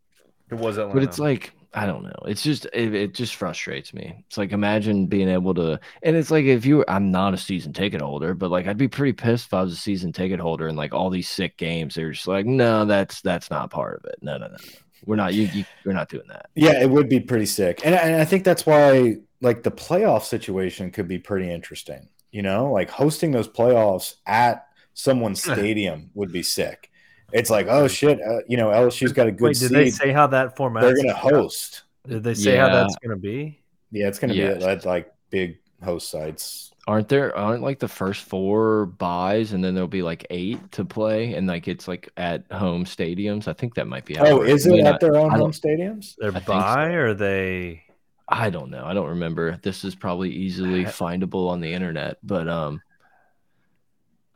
It 0.52 0.56
was 0.56 0.78
Atlanta. 0.78 0.94
But 0.94 1.04
it's 1.04 1.20
like 1.20 1.54
I 1.74 1.86
don't 1.86 2.04
know. 2.04 2.24
It's 2.26 2.42
just 2.42 2.66
it, 2.74 2.96
it 2.96 3.14
just 3.14 3.36
frustrates 3.36 3.94
me. 3.94 4.24
It's 4.28 4.38
like 4.38 4.52
imagine 4.52 5.06
being 5.06 5.30
able 5.30 5.54
to, 5.54 5.80
and 6.02 6.16
it's 6.16 6.32
like 6.32 6.46
if 6.46 6.66
you, 6.66 6.84
I'm 6.88 7.12
not 7.12 7.36
a 7.36 7.38
season 7.38 7.74
ticket 7.74 8.02
holder, 8.02 8.34
but 8.34 8.50
like 8.50 8.66
I'd 8.66 8.78
be 8.78 8.88
pretty 8.88 9.14
pissed 9.14 9.48
if 9.48 9.54
I 9.54 9.62
was 9.62 9.74
a 9.74 9.78
season 9.78 10.12
ticket 10.12 10.40
holder 10.40 10.68
and 10.68 10.76
like 10.76 10.94
all 10.94 11.12
these 11.12 11.30
sick 11.30 11.58
games. 11.58 11.94
They're 11.94 12.12
just 12.12 12.28
like, 12.28 12.48
no, 12.48 12.86
that's 12.86 13.22
that's 13.22 13.52
not 13.52 13.70
part 13.70 14.00
of 14.00 14.06
it. 14.06 14.16
No, 14.22 14.38
no, 14.38 14.48
no, 14.48 14.54
no. 14.54 14.70
we're 15.06 15.16
not. 15.16 15.36
You, 15.36 15.44
you 15.54 15.66
we're 15.86 15.94
not 15.94 16.10
doing 16.10 16.28
that. 16.30 16.50
Yeah, 16.56 16.82
it 16.82 16.90
would 16.90 17.08
be 17.08 17.20
pretty 17.20 17.46
sick. 17.46 17.82
And, 17.86 17.94
and 17.94 18.20
I 18.20 18.26
think 18.26 18.46
that's 18.46 18.66
why 18.66 19.18
like 19.40 19.62
the 19.62 19.72
playoff 19.72 20.24
situation 20.24 20.90
could 20.90 21.08
be 21.08 21.20
pretty 21.20 21.52
interesting. 21.52 22.10
You 22.32 22.42
know, 22.42 22.72
like 22.72 22.90
hosting 22.90 23.30
those 23.30 23.48
playoffs 23.48 24.16
at 24.26 24.66
someone's 24.96 25.44
stadium 25.44 26.10
would 26.16 26.32
be 26.32 26.42
sick. 26.42 26.89
It's 27.32 27.50
like, 27.50 27.68
oh 27.70 27.88
shit, 27.88 28.20
uh, 28.22 28.40
you 28.48 28.58
know, 28.58 28.68
LSU's 28.70 29.14
got 29.14 29.28
a 29.28 29.32
good 29.32 29.42
Wait, 29.46 29.58
did 29.58 29.70
seed. 29.70 29.78
they 29.78 29.90
say 29.90 30.12
how 30.12 30.28
that 30.28 30.56
format? 30.56 30.84
They're 30.84 30.96
gonna 30.96 31.14
host. 31.14 31.84
Did 32.08 32.24
they 32.24 32.34
say 32.34 32.56
how 32.58 32.70
that's 32.70 32.96
gonna 32.98 33.18
be? 33.18 33.60
Yeah, 33.92 34.08
it's 34.08 34.20
gonna 34.20 34.34
Yes. 34.34 34.60
be 34.60 34.64
at, 34.66 34.78
at 34.80 34.86
like 34.86 35.12
big 35.30 35.58
host 35.84 36.10
sites. 36.10 36.72
Aren't 36.88 37.08
there 37.08 37.36
aren't 37.38 37.62
like 37.62 37.78
the 37.80 37.88
first 37.88 38.24
four 38.24 38.88
buys 38.88 39.54
and 39.54 39.64
then 39.64 39.76
there'll 39.76 39.88
be 39.88 40.02
like 40.02 40.26
eight 40.32 40.72
to 40.72 40.84
play 40.86 41.36
and 41.36 41.46
like 41.46 41.68
it's 41.68 41.88
like 41.88 42.10
at 42.18 42.52
home 42.52 42.86
stadiums? 42.86 43.48
I 43.48 43.54
think 43.54 43.76
that 43.76 43.88
might 43.88 44.06
be. 44.06 44.16
how 44.16 44.26
Oh, 44.26 44.38
works. 44.40 44.50
is 44.52 44.68
I 44.68 44.70
it 44.70 44.74
mean, 44.74 44.88
at 44.88 45.00
their 45.00 45.16
own 45.16 45.30
home 45.30 45.52
stadiums? 45.52 46.16
They're 46.18 46.32
buy 46.32 46.88
so. 46.90 46.94
or 46.96 47.14
they 47.14 47.84
I 48.28 48.50
don't 48.50 48.70
know. 48.70 48.84
I 48.86 48.94
don't 48.94 49.10
remember. 49.10 49.58
This 49.62 49.84
is 49.84 49.96
probably 49.96 50.30
easily 50.32 50.86
findable 50.86 51.50
on 51.50 51.62
the 51.62 51.72
internet, 51.74 52.18
but 52.24 52.48
um, 52.48 52.82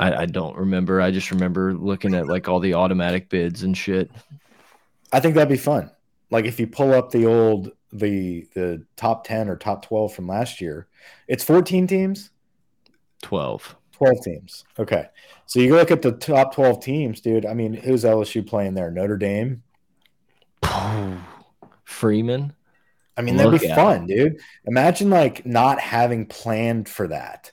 I, 0.03 0.23
I 0.23 0.25
don't 0.25 0.57
remember. 0.57 0.99
I 0.99 1.11
just 1.11 1.31
remember 1.31 1.73
looking 1.73 2.13
at 2.13 2.27
like 2.27 2.49
all 2.49 2.59
the 2.59 2.73
automatic 2.73 3.29
bids 3.29 3.63
and 3.63 3.77
shit. 3.77 4.11
I 5.13 5.21
think 5.21 5.35
that'd 5.35 5.47
be 5.47 5.55
fun. 5.55 5.89
Like 6.29 6.43
if 6.43 6.59
you 6.59 6.67
pull 6.67 6.93
up 6.93 7.11
the 7.11 7.25
old 7.25 7.71
the 7.93 8.45
the 8.53 8.85
top 8.97 9.23
ten 9.23 9.47
or 9.47 9.55
top 9.55 9.85
twelve 9.85 10.13
from 10.13 10.27
last 10.27 10.59
year, 10.59 10.87
it's 11.29 11.43
fourteen 11.43 11.87
teams. 11.87 12.31
Twelve. 13.21 13.75
12 13.93 14.23
teams. 14.23 14.65
Okay. 14.79 15.07
So 15.45 15.59
you 15.59 15.75
look 15.75 15.91
at 15.91 16.01
the 16.01 16.11
top 16.11 16.55
12 16.55 16.83
teams, 16.83 17.21
dude. 17.21 17.45
I 17.45 17.53
mean, 17.53 17.73
who's 17.73 18.03
LSU 18.03 18.45
playing 18.45 18.73
there? 18.73 18.89
Notre 18.89 19.17
Dame. 19.17 19.61
Freeman. 21.85 22.53
I 23.15 23.21
mean, 23.21 23.37
that'd 23.37 23.53
Look 23.53 23.61
be 23.61 23.69
fun, 23.69 24.07
dude. 24.07 24.41
Imagine 24.65 25.11
like 25.11 25.45
not 25.45 25.79
having 25.79 26.25
planned 26.25 26.89
for 26.89 27.07
that. 27.07 27.52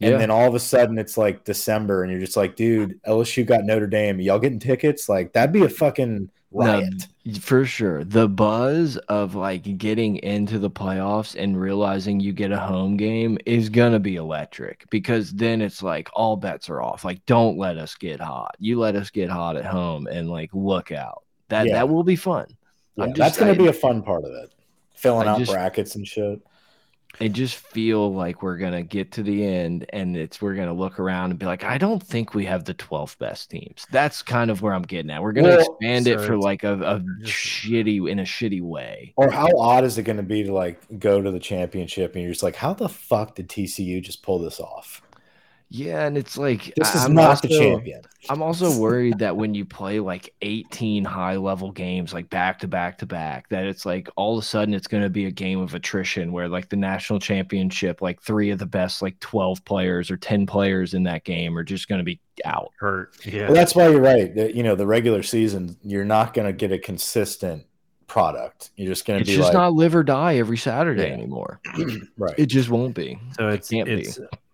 And 0.00 0.12
Yeah. 0.12 0.18
then 0.18 0.30
all 0.30 0.48
of 0.48 0.54
a 0.54 0.60
sudden 0.60 0.98
it's 0.98 1.18
like 1.18 1.44
December 1.44 2.02
and 2.02 2.10
you're 2.10 2.20
just 2.20 2.36
like, 2.36 2.56
dude, 2.56 2.98
LSU 3.06 3.44
got 3.44 3.64
Notre 3.64 3.86
Dame. 3.86 4.20
Y'all 4.20 4.38
getting 4.38 4.58
tickets? 4.58 5.08
Like 5.08 5.32
that'd 5.34 5.52
be 5.52 5.62
a 5.64 5.68
fucking 5.68 6.30
riot. 6.52 7.06
For 7.40 7.64
sure. 7.66 8.02
The 8.04 8.26
buzz 8.28 8.96
of 9.08 9.34
like 9.34 9.76
getting 9.78 10.16
into 10.16 10.58
the 10.58 10.70
playoffs 10.70 11.40
and 11.40 11.60
realizing 11.60 12.18
you 12.18 12.32
get 12.32 12.50
a 12.50 12.58
home 12.58 12.96
game 12.96 13.38
is 13.44 13.68
going 13.68 13.92
to 13.92 14.00
be 14.00 14.16
electric 14.16 14.88
because 14.90 15.32
then 15.32 15.60
it's 15.60 15.82
like 15.82 16.08
all 16.14 16.34
bets 16.36 16.70
are 16.70 16.80
off. 16.80 17.04
Like, 17.04 17.24
don't 17.26 17.58
let 17.58 17.76
us 17.76 17.94
get 17.94 18.20
hot. 18.20 18.56
You 18.58 18.78
let 18.80 18.96
us 18.96 19.10
get 19.10 19.28
hot 19.28 19.56
at 19.56 19.66
home 19.66 20.06
and 20.06 20.30
like 20.30 20.50
look 20.54 20.92
out. 20.92 21.22
That 21.50 21.66
Yeah. 21.66 21.74
that 21.74 21.88
will 21.90 22.04
be 22.04 22.16
fun. 22.16 22.46
Yeah, 22.96 23.08
that's 23.14 23.38
gonna 23.38 23.52
saying. 23.54 23.58
be 23.64 23.68
a 23.68 23.72
fun 23.72 24.02
part 24.02 24.24
of 24.24 24.30
it. 24.32 24.50
Filling 24.96 25.28
I 25.28 25.32
out 25.32 25.38
just- 25.40 25.52
brackets 25.52 25.94
and 25.94 26.06
shit. 26.06 26.40
I 27.20 27.28
just 27.28 27.56
feel 27.56 28.12
like 28.14 28.42
we're 28.42 28.56
gonna 28.56 28.82
get 28.82 29.12
to 29.12 29.22
the 29.22 29.44
end 29.44 29.86
and 29.90 30.16
it's 30.16 30.40
we're 30.40 30.54
gonna 30.54 30.72
look 30.74 30.98
around 30.98 31.30
and 31.30 31.38
be 31.38 31.46
like, 31.46 31.64
I 31.64 31.76
don't 31.78 32.02
think 32.02 32.34
we 32.34 32.44
have 32.46 32.64
the 32.64 32.74
12 32.74 33.18
best 33.18 33.50
teams. 33.50 33.86
That's 33.90 34.22
kind 34.22 34.50
of 34.50 34.62
where 34.62 34.72
I'm 34.74 34.82
getting 34.82 35.10
at. 35.10 35.22
We're 35.22 35.32
gonna 35.32 35.48
Well, 35.48 35.76
expand 35.80 36.06
it 36.06 36.20
for 36.20 36.36
like 36.36 36.64
a, 36.64 36.74
a 36.74 37.04
just- 37.22 37.36
shitty 37.36 38.10
in 38.10 38.18
a 38.20 38.24
shitty 38.24 38.62
way. 38.62 39.12
Or 39.16 39.30
how 39.30 39.48
odd 39.58 39.84
is 39.84 39.98
it 39.98 40.04
going 40.04 40.16
to 40.16 40.22
be 40.22 40.44
to 40.44 40.52
like 40.52 40.80
go 40.98 41.20
to 41.20 41.30
the 41.30 41.38
championship 41.40 42.14
and 42.14 42.22
you're 42.22 42.32
just 42.32 42.42
like, 42.42 42.56
how 42.56 42.72
the 42.74 42.88
fuck 42.88 43.34
did 43.34 43.48
TCU 43.48 44.00
just 44.02 44.22
pull 44.22 44.38
this 44.38 44.60
off? 44.60 45.02
Yeah, 45.72 46.04
and 46.04 46.18
it's 46.18 46.36
like 46.36 46.74
This 46.76 46.94
I- 46.94 46.98
is 46.98 47.04
I'm 47.04 47.14
not 47.14 47.40
the 47.42 47.48
also- 47.48 47.60
champion. 47.60 48.00
I'm 48.28 48.42
also 48.42 48.76
worried 48.78 49.20
that 49.20 49.36
when 49.36 49.54
you 49.54 49.64
play 49.64 49.98
like 50.00 50.34
18 50.42 51.04
high 51.04 51.36
level 51.36 51.70
games, 51.70 52.12
like 52.12 52.28
back 52.28 52.58
to 52.58 52.68
back 52.68 52.98
to 52.98 53.06
back, 53.06 53.48
that 53.50 53.64
it's 53.66 53.86
like 53.86 54.08
all 54.16 54.36
of 54.36 54.42
a 54.44 54.46
sudden 54.46 54.74
it's 54.74 54.88
going 54.88 55.02
to 55.04 55.08
be 55.08 55.24
a 55.26 55.30
game 55.30 55.60
of 55.60 55.72
attrition 55.74 56.32
where 56.32 56.48
like 56.48 56.68
the 56.68 56.76
national 56.76 57.18
championship, 57.20 58.02
like 58.02 58.20
three 58.20 58.50
of 58.50 58.58
the 58.58 58.66
best 58.66 59.00
like 59.00 59.18
12 59.20 59.64
players 59.64 60.10
or 60.10 60.16
10 60.16 60.44
players 60.44 60.92
in 60.92 61.04
that 61.04 61.24
game 61.24 61.56
are 61.56 61.64
just 61.64 61.88
going 61.88 62.00
to 62.00 62.04
be 62.04 62.20
out. 62.44 62.72
hurt. 62.78 63.16
Yeah. 63.24 63.44
Well, 63.46 63.54
that's 63.54 63.74
why 63.74 63.88
you're 63.88 64.00
right. 64.02 64.34
That, 64.34 64.54
you 64.54 64.64
know, 64.64 64.74
the 64.74 64.86
regular 64.86 65.22
season, 65.22 65.76
you're 65.82 66.04
not 66.04 66.34
going 66.34 66.46
to 66.46 66.52
get 66.52 66.72
a 66.72 66.78
consistent 66.78 67.64
product. 68.06 68.70
You're 68.76 68.88
just 68.88 69.06
going 69.06 69.18
to 69.18 69.22
It's 69.22 69.30
be 69.30 69.36
just 69.36 69.46
like, 69.48 69.54
not 69.54 69.72
live 69.72 69.94
or 69.94 70.02
die 70.02 70.36
every 70.36 70.56
Saturday 70.58 71.06
Yeah. 71.08 71.14
anymore. 71.14 71.60
right. 72.18 72.34
It 72.36 72.46
just 72.46 72.68
won't 72.68 72.94
be. 72.94 73.18
So 73.38 73.48
it's 73.48 73.68
can't 73.70 73.86
be. 73.86 74.06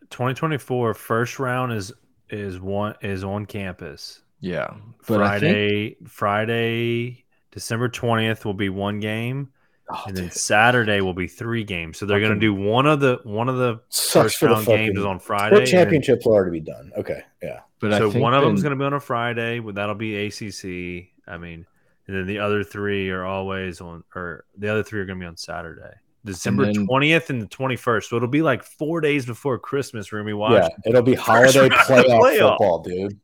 It's 0.07 0.17
2024 0.17 0.95
first 0.95 1.39
round 1.39 1.73
is 1.73 1.93
is 2.31 2.61
one 2.61 2.95
is 3.03 3.25
on 3.25 3.47
campus. 3.47 4.23
Yeah. 4.41 4.75
But 5.07 5.23
I 5.23 5.39
think 5.41 5.53
Friday 5.53 5.97
Friday 6.07 7.25
December 7.51 7.89
20th 7.89 8.45
will 8.45 8.55
be 8.55 8.69
one 8.69 9.01
game 9.01 9.51
Oh, 9.89 10.03
and 10.09 10.17
then 10.17 10.25
dude, 10.25 10.33
Saturday 10.33 11.01
will 11.01 11.15
be 11.15 11.29
three 11.29 11.63
games. 11.63 11.99
So 11.99 12.07
they're 12.07 12.19
going 12.19 12.35
to 12.35 12.41
do 12.41 12.53
one 12.53 12.87
of 12.87 12.99
the 12.99 13.21
one 13.23 13.49
of 13.49 13.57
the 13.57 13.81
sucks 13.89 14.35
first 14.35 14.39
for 14.39 14.49
the 14.49 14.55
round 14.55 14.67
games 14.67 14.99
is 14.99 15.05
on 15.05 15.21
Friday. 15.21 15.47
Sport 15.47 15.61
and 15.61 15.67
then- 15.67 15.73
championships 15.73 16.27
will 16.27 16.33
already 16.33 16.59
be 16.59 16.65
done. 16.65 16.91
Okay. 16.97 17.23
Yeah. 17.41 17.61
but 17.79 17.93
I 17.93 17.99
so 17.99 18.11
think 18.11 18.23
one 18.23 18.35
of 18.35 18.43
them 18.43 18.55
is 18.55 18.63
going 18.63 18.77
to 18.77 18.77
be 18.79 18.85
on 18.85 18.95
a 18.95 19.01
Friday. 19.01 19.61
but 19.61 19.77
That'll 19.77 19.95
be 19.95 20.17
ACC. 20.27 21.11
I 21.29 21.39
mean, 21.39 21.67
and 22.09 22.17
then 22.17 22.27
the 22.27 22.41
other 22.41 22.65
three 22.65 23.11
are 23.11 23.25
always 23.25 23.81
on, 23.81 24.03
or 24.15 24.45
the 24.57 24.69
other 24.69 24.83
three 24.83 25.01
are 25.01 25.05
going 25.07 25.19
to 25.21 25.23
be 25.23 25.29
on 25.29 25.37
Saturday, 25.37 25.95
December 26.27 26.73
twentieth 26.73 27.31
and 27.31 27.41
the 27.41 27.47
twenty 27.47 27.77
first. 27.77 28.11
So 28.11 28.17
it'll 28.17 28.29
be 28.29 28.43
like 28.43 28.63
four 28.63 29.01
days 29.01 29.25
before 29.25 29.59
Christmas. 29.59 30.11
Going 30.11 30.27
to 30.27 30.35
be 30.35 30.39
Yeah. 30.53 30.69
It'll 30.85 31.01
be 31.03 31.15
holiday 31.15 31.69
playoff, 31.71 32.05
playoff. 32.05 32.49
football, 32.51 32.79
dude. 32.83 33.19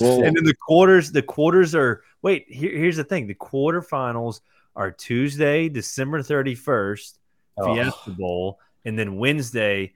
And 0.00 0.36
then 0.36 0.44
the 0.44 0.54
quarters, 0.60 1.12
the 1.12 1.22
quarters 1.22 1.74
are 1.74 2.02
wait. 2.22 2.44
Here, 2.48 2.76
here's 2.76 2.96
the 2.96 3.04
thing: 3.04 3.26
the 3.26 3.34
quarterfinals 3.34 4.40
are 4.76 4.90
Tuesday, 4.90 5.68
December 5.68 6.22
thirty 6.22 6.54
first, 6.54 7.18
Oh. 7.56 7.74
Fiesta 7.74 8.10
Bowl, 8.10 8.58
and 8.84 8.98
then 8.98 9.16
Wednesday, 9.16 9.92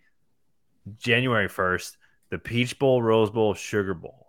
January 0.98 1.48
first, 1.48 1.96
the 2.30 2.38
Peach 2.38 2.78
Bowl, 2.78 3.02
Rose 3.02 3.30
Bowl, 3.30 3.54
Sugar 3.54 3.94
Bowl. 3.94 4.26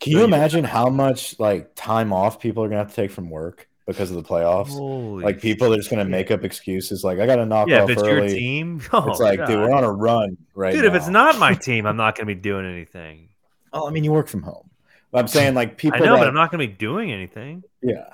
Can 0.00 0.12
you 0.12 0.18
you- 0.18 0.24
imagine 0.24 0.64
how 0.64 0.88
much 0.90 1.38
like 1.40 1.74
time 1.74 2.12
off 2.12 2.38
people 2.40 2.62
are 2.62 2.68
going 2.68 2.78
to 2.78 2.84
have 2.84 2.90
to 2.90 2.96
take 2.96 3.10
from 3.10 3.30
work 3.30 3.68
because 3.92 4.10
of 4.10 4.16
the 4.16 4.22
playoffs? 4.22 4.68
Holy 4.68 5.24
like 5.24 5.40
people 5.40 5.72
are 5.72 5.76
just 5.76 5.90
going 5.90 6.04
to 6.04 6.10
make 6.10 6.30
up 6.30 6.44
excuses 6.44 7.04
like 7.04 7.18
I 7.18 7.26
got 7.26 7.36
to 7.36 7.46
knock 7.46 7.68
off 7.68 7.70
early. 7.70 7.72
Yeah, 7.72 7.82
off 7.82 7.90
if 7.90 7.98
it's 7.98 8.06
early. 8.06 8.28
your 8.28 8.38
team, 8.38 8.82
oh, 8.92 9.10
it's 9.10 9.20
like, 9.20 9.38
dude, 9.40 9.48
God. 9.48 9.58
we're 9.58 9.72
on 9.72 9.84
a 9.84 9.92
run 9.92 10.36
right 10.54 10.74
dude. 10.74 10.84
If 10.84 10.94
it's 10.94 11.08
not 11.08 11.38
my 11.38 11.54
team, 11.68 11.86
I'm 11.86 11.96
not 11.96 12.16
going 12.16 12.26
to 12.26 12.34
be 12.34 12.40
doing 12.40 12.66
anything. 12.66 13.28
Well, 13.72 13.86
I 13.86 13.90
mean, 13.90 14.04
you 14.04 14.12
work 14.12 14.28
from 14.28 14.42
home. 14.42 14.68
But 15.12 15.18
I'm 15.18 15.28
saying 15.28 15.54
like 15.54 15.76
people 15.76 16.02
I 16.02 16.06
know, 16.06 16.14
that, 16.14 16.20
but 16.20 16.28
I'm 16.28 16.34
not 16.34 16.50
going 16.50 16.60
to 16.60 16.66
be 16.68 16.72
doing 16.76 17.12
anything. 17.12 17.62
yeah. 17.82 18.10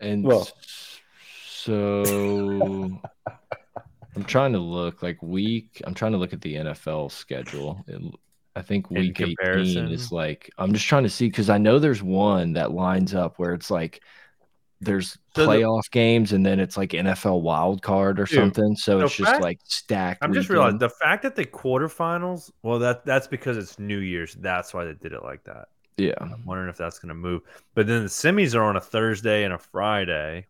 And 0.00 0.24
Well- 0.24 0.48
so 1.46 2.02
I'm 4.16 4.24
trying 4.24 4.52
to 4.52 4.58
look 4.58 5.02
like 5.02 5.22
week. 5.22 5.80
I'm 5.84 5.94
trying 5.94 6.12
to 6.12 6.18
look 6.18 6.32
at 6.32 6.40
the 6.40 6.54
NFL 6.54 7.12
schedule. 7.12 7.84
It- 7.86 8.14
I 8.56 8.62
think 8.62 8.90
week 8.90 9.20
18 9.20 9.36
comparison? 9.36 9.88
is 9.92 10.10
like 10.10 10.50
I'm 10.58 10.72
just 10.72 10.84
trying 10.86 11.04
to 11.04 11.08
see 11.10 11.26
because 11.28 11.48
I 11.48 11.58
know 11.58 11.78
there's 11.78 12.02
one 12.02 12.54
that 12.54 12.72
lines 12.72 13.14
up 13.14 13.38
where 13.38 13.54
it's 13.54 13.70
like 13.70 14.00
there's 14.80 15.18
So 15.34 15.44
the- 15.44 15.52
playoff 15.52 15.90
games 15.90 16.32
and 16.32 16.44
then 16.46 16.60
it's 16.60 16.76
like 16.76 16.90
NFL 16.90 17.42
wild 17.42 17.82
card 17.82 18.20
or 18.20 18.24
Dude, 18.24 18.36
something. 18.38 18.76
So 18.76 18.98
the 18.98 19.06
it's 19.06 19.16
just 19.16 19.40
like 19.40 19.58
stacked. 19.64 20.22
I'm 20.22 20.32
just 20.32 20.48
realizing 20.48 20.78
the 20.78 20.90
fact 20.90 21.22
that 21.24 21.36
the 21.36 21.44
quarterfinals. 21.44 22.50
Well, 22.62 22.78
that 22.80 23.04
that's 23.04 23.26
because 23.26 23.56
it's 23.56 23.78
New 23.78 23.98
Year's. 23.98 24.34
That's 24.34 24.72
why 24.74 24.84
they 24.84 24.94
did 24.94 25.12
it 25.12 25.22
like 25.22 25.44
that. 25.44 25.68
Yeah. 25.96 26.14
I'm 26.20 26.44
wondering 26.46 26.68
if 26.70 26.76
that's 26.76 26.98
going 27.00 27.08
to 27.08 27.14
move. 27.14 27.42
But 27.74 27.86
then 27.88 28.02
the 28.02 28.08
semis 28.08 28.54
are 28.54 28.62
on 28.62 28.76
a 28.76 28.80
Thursday 28.80 29.44
and 29.44 29.52
a 29.52 29.58
Friday. 29.58 30.46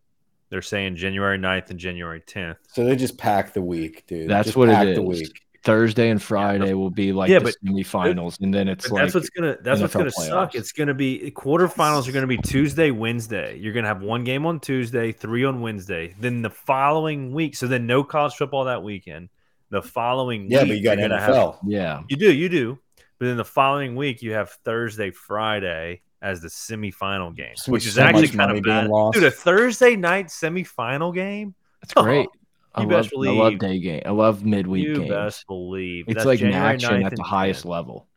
They're 0.49 0.61
saying 0.61 0.95
January 0.95 1.37
9th 1.37 1.69
and 1.71 1.79
January 1.79 2.21
10th. 2.21 2.57
So 2.71 2.83
they 2.83 2.95
just 2.95 3.17
pack 3.17 3.53
the 3.53 3.61
week, 3.61 4.05
dude. 4.07 4.29
That's 4.29 4.47
Just 4.47 4.57
what 4.57 4.69
it 4.69 4.73
pack 4.73 4.95
The 4.95 5.01
week. 5.01 5.41
Thursday 5.63 6.09
and 6.09 6.21
Friday 6.21 6.73
will 6.73 6.89
be 6.89 7.11
like 7.11 7.29
Yeah, 7.29 7.39
the 7.39 7.45
but- 7.45 7.55
semifinals, 7.65 8.39
and 8.41 8.53
then 8.53 8.67
it's 8.67 8.87
But 8.87 8.93
like 8.95 9.03
that's 9.03 9.13
what's 9.15 9.29
gonna 9.29 9.57
that's 9.61 9.81
what's 9.81 9.93
gonna 9.93 10.11
suck. 10.11 10.55
It's 10.55 10.71
gonna 10.71 10.93
be 10.93 11.31
quarterfinals 11.35 12.07
are 12.07 12.11
gonna 12.11 12.27
be 12.27 12.37
Tuesday, 12.37 12.91
Wednesday. 12.91 13.57
You're 13.57 13.73
gonna 13.73 13.87
have 13.87 14.01
one 14.01 14.23
game 14.23 14.45
on 14.45 14.59
Tuesday, 14.59 15.11
three 15.11 15.43
on 15.45 15.61
Wednesday. 15.61 16.15
Then 16.19 16.41
the 16.41 16.49
following 16.49 17.33
week, 17.33 17.55
so 17.55 17.67
then 17.67 17.85
no 17.87 18.03
college 18.03 18.35
football 18.35 18.65
that 18.65 18.83
weekend. 18.83 19.29
The 19.69 19.81
following 19.81 20.49
Yeah, 20.49 20.63
week, 20.63 20.69
but 20.69 20.77
you 20.77 20.83
got 20.83 20.97
you're 20.99 21.09
gonna 21.09 21.21
have- 21.21 21.35
NFL. 21.35 21.59
yeah. 21.67 22.01
you 22.07 22.15
do, 22.17 22.33
you 22.33 22.49
do. 22.49 22.79
But 23.19 23.25
then 23.25 23.37
the 23.37 23.45
following 23.45 23.95
week, 23.97 24.21
you 24.21 24.31
have 24.33 24.49
Thursday, 24.63 25.11
Friday 25.11 26.01
as 26.21 26.41
the 26.41 26.47
semifinal 26.47 27.35
game, 27.35 27.55
So 27.55 27.71
which 27.73 27.85
is 27.85 27.95
so 27.95 28.01
actually 28.01 28.29
kind 28.29 28.49
of 28.51 28.63
being 28.63 28.75
bad. 28.75 28.87
lost. 28.89 29.15
Dude, 29.15 29.25
a 29.25 29.31
Thursday 29.31 29.95
night 29.97 30.27
semifinal 30.27 31.13
game. 31.13 31.53
It's 31.83 31.93
great. 31.93 32.27
I 32.75 32.81
You 32.83 32.87
love, 32.87 33.03
best 33.03 33.13
I 33.15 33.31
love 33.31 33.59
day 33.59 33.79
game. 33.79 34.01
I 34.05 34.11
love 34.11 34.45
midweek 34.45 34.85
You 34.85 34.95
games. 34.97 35.09
best 35.09 35.47
believe 35.47 36.05
It's 36.07 36.15
That's 36.17 36.25
like 36.25 36.39
January 36.39 36.63
action 36.75 37.03
at 37.03 37.11
the 37.11 37.17
and 37.17 37.25
highest 37.25 37.65
10th. 37.65 37.69
level. 37.69 38.07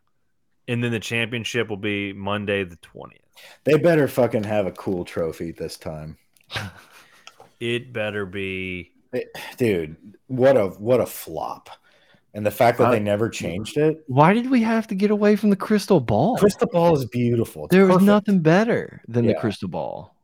And 0.68 0.82
then 0.84 0.92
the 0.92 1.00
championship 1.00 1.68
will 1.68 1.76
be 1.76 2.12
Monday 2.12 2.62
the 2.64 2.76
twentieth. 2.76 3.20
They 3.64 3.76
better 3.78 4.06
fucking 4.06 4.44
have 4.44 4.66
a 4.66 4.72
cool 4.72 5.04
trophy 5.04 5.52
this 5.52 5.76
time. 5.76 6.16
It 7.60 7.92
better 7.92 8.26
be. 8.26 8.90
Dude, 9.56 9.96
what 10.26 10.56
a 10.56 10.66
what 10.68 11.00
a 11.00 11.06
flop. 11.06 11.70
And 12.34 12.44
the 12.46 12.50
fact 12.50 12.78
that 12.78 12.88
I- 12.88 12.92
they 12.92 13.00
never 13.00 13.28
changed 13.28 13.76
it. 13.76 14.02
Why 14.08 14.32
did 14.32 14.50
we 14.50 14.62
have 14.62 14.86
to 14.88 14.94
get 14.96 15.10
away 15.12 15.36
from 15.36 15.50
the 15.50 15.56
crystal 15.56 16.00
ball? 16.00 16.36
Crystal 16.38 16.66
ball 16.66 16.96
is 16.96 17.04
beautiful. 17.04 17.66
It's 17.66 17.72
there 17.72 17.86
was 17.86 18.02
nothing 18.02 18.40
better 18.40 19.00
than 19.06 19.26
the 19.26 19.34
crystal 19.34 19.68
ball. 19.68 20.16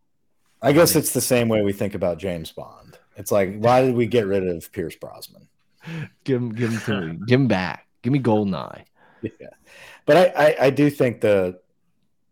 I 0.60 0.72
guess 0.72 0.96
it's 0.96 1.12
the 1.12 1.20
same 1.20 1.48
way 1.48 1.62
we 1.62 1.72
think 1.72 1.94
about 1.94 2.18
James 2.18 2.50
Bond. 2.50 2.97
It's 3.18 3.32
like, 3.32 3.58
why 3.58 3.82
did 3.82 3.94
we 3.94 4.06
get 4.06 4.26
rid 4.26 4.46
of 4.46 4.70
Pierce 4.72 4.96
Brosnan? 4.96 5.48
Give 6.24 6.40
him, 6.40 6.54
give 6.54 6.70
him 6.70 6.80
to 6.80 7.00
me. 7.00 7.18
Give 7.26 7.40
him 7.40 7.48
back. 7.48 7.86
Give 8.02 8.12
me 8.12 8.20
Goldeneye. 8.20 8.84
Yeah. 9.22 9.30
But 10.06 10.16
I, 10.16 10.46
I, 10.46 10.56
I 10.66 10.70
do 10.70 10.88
think 10.88 11.20
the 11.20 11.60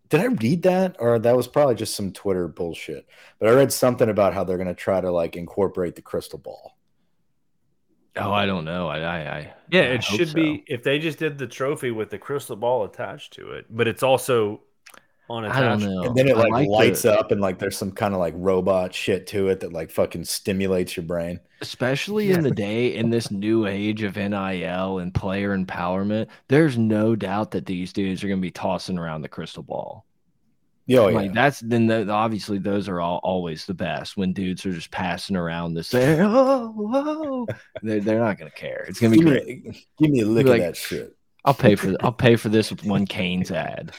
did 0.09 0.21
I 0.21 0.27
read 0.27 0.63
that 0.63 0.97
or 1.01 1.19
that 1.19 1.37
was 1.37 1.49
probably 1.49 1.75
just 1.75 1.97
some 1.97 2.13
Twitter 2.13 2.47
bullshit. 2.47 3.07
But 3.41 3.49
I 3.49 3.53
read 3.53 3.73
something 3.73 4.09
about 4.09 4.35
how 4.35 4.45
they're 4.45 4.59
gonna 4.59 4.75
try 4.75 5.01
to 5.01 5.11
like 5.11 5.37
incorporate 5.37 5.97
the 5.97 6.03
crystal 6.03 6.39
ball. 6.39 6.77
Oh, 8.17 8.33
I 8.33 8.47
don't 8.47 8.65
know. 8.65 8.89
I, 8.89 9.01
I, 9.01 9.39
I 9.39 9.55
Yeah, 9.71 9.83
I 9.83 9.85
it 9.85 10.05
hope 10.05 10.19
should 10.19 10.29
so. 10.29 10.35
be 10.35 10.65
if 10.67 10.83
they 10.83 10.99
just 10.99 11.19
did 11.19 11.37
the 11.39 11.47
trophy 11.47 11.91
with 11.91 12.11
the 12.11 12.19
crystal 12.19 12.57
ball 12.57 12.85
attached 12.85 13.35
to 13.35 13.51
it, 13.53 13.67
but 13.69 13.89
it's 13.89 14.03
also 14.03 14.63
I 15.29 15.61
don't 15.61 15.81
know. 15.81 16.03
and 16.05 16.15
then 16.17 16.29
it 16.29 16.37
like, 16.37 16.67
the- 16.67 16.71
lights 16.71 17.05
up 17.05 17.31
and 17.33 17.41
like 17.41 17.59
there's 17.59 17.77
some 17.77 17.91
kind 17.93 18.15
of 18.15 18.21
like 18.21 18.35
robot 18.37 18.95
shit 18.95 19.27
to 19.29 19.49
it 19.49 19.61
that 19.61 19.73
like 19.73 19.91
fucking 19.91 20.25
stimulates 20.25 20.97
your 20.97 21.05
brain. 21.05 21.41
especially 21.63 22.31
in 22.31 22.43
the 22.43 22.51
day 22.51 22.95
in 22.95 23.11
this 23.11 23.31
new 23.31 23.67
age 23.67 24.03
of 24.03 24.17
NIL 24.17 24.99
and 24.99 25.13
player 25.15 25.57
empowerment. 25.57 26.29
There's 26.49 26.79
no 26.79 27.17
doubt 27.17 27.51
that 27.53 27.67
these 27.67 27.93
dudes 27.93 28.23
are 28.23 28.29
going 28.29 28.39
to 28.41 28.47
be 28.47 28.51
tossing 28.51 28.99
around 28.99 29.23
the 29.23 29.29
crystal 29.29 29.63
ball. 29.63 30.05
Yo, 30.89 31.09
yeah. 31.09 31.13
Oh, 31.17 31.21
like 31.21 31.33
that's 31.33 31.59
then 31.59 31.89
the, 31.89 32.09
obviously 32.09 32.59
those 32.59 32.89
are 32.89 33.01
all 33.01 33.19
always 33.25 33.67
the 33.67 33.75
best 33.75 34.17
when 34.17 34.33
dudes 34.33 34.65
are 34.65 34.73
just 34.73 34.93
passing 34.93 35.35
around 35.35 35.75
this. 35.75 35.91
They're, 35.91 36.23
oh, 36.23 36.69
whoa. 36.77 37.47
They're, 37.83 37.99
they're 37.99 38.21
not 38.21 38.39
going 38.39 38.49
to 38.53 38.57
care. 38.57 38.85
It's 38.89 39.01
going 39.01 39.13
to 39.13 39.19
be 39.19 39.25
give, 39.25 39.33
great. 39.45 39.65
me, 39.65 39.87
give 39.99 40.11
me 40.13 40.21
a 40.21 40.27
lick 40.27 40.47
Like- 40.47 40.61
of 40.61 40.67
that 40.69 40.77
shit. 40.77 41.17
I'll 41.45 41.55
pay 41.55 41.77
for 41.77 41.95
I'll 42.01 42.13
pay 42.13 42.35
for 42.35 42.49
this 42.49 42.71
with 42.71 42.85
one 42.85 43.07
Canes 43.07 43.53
ad. 43.53 43.93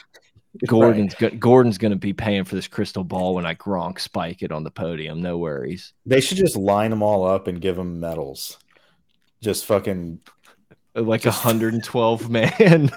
Right. 0.54 0.68
Gordon's 0.68 1.14
go, 1.14 1.30
Gordon's 1.30 1.78
going 1.78 1.92
to 1.92 1.98
be 1.98 2.12
paying 2.12 2.44
for 2.44 2.54
this 2.54 2.68
crystal 2.68 3.04
ball 3.04 3.34
when 3.34 3.46
I 3.46 3.54
Gronk 3.54 4.00
spike 4.00 4.42
it 4.42 4.50
on 4.50 4.64
the 4.64 4.70
podium. 4.70 5.20
No 5.20 5.38
worries. 5.38 5.92
They 6.06 6.20
should 6.20 6.38
just 6.38 6.56
line 6.56 6.90
them 6.90 7.02
all 7.02 7.26
up 7.26 7.46
and 7.46 7.60
give 7.60 7.76
them 7.76 8.00
medals. 8.00 8.58
Just 9.40 9.66
fucking 9.66 10.20
Like 11.00 11.22
a 11.26 11.28
Just- 11.28 11.44
112 11.44 12.30
man. 12.30 12.90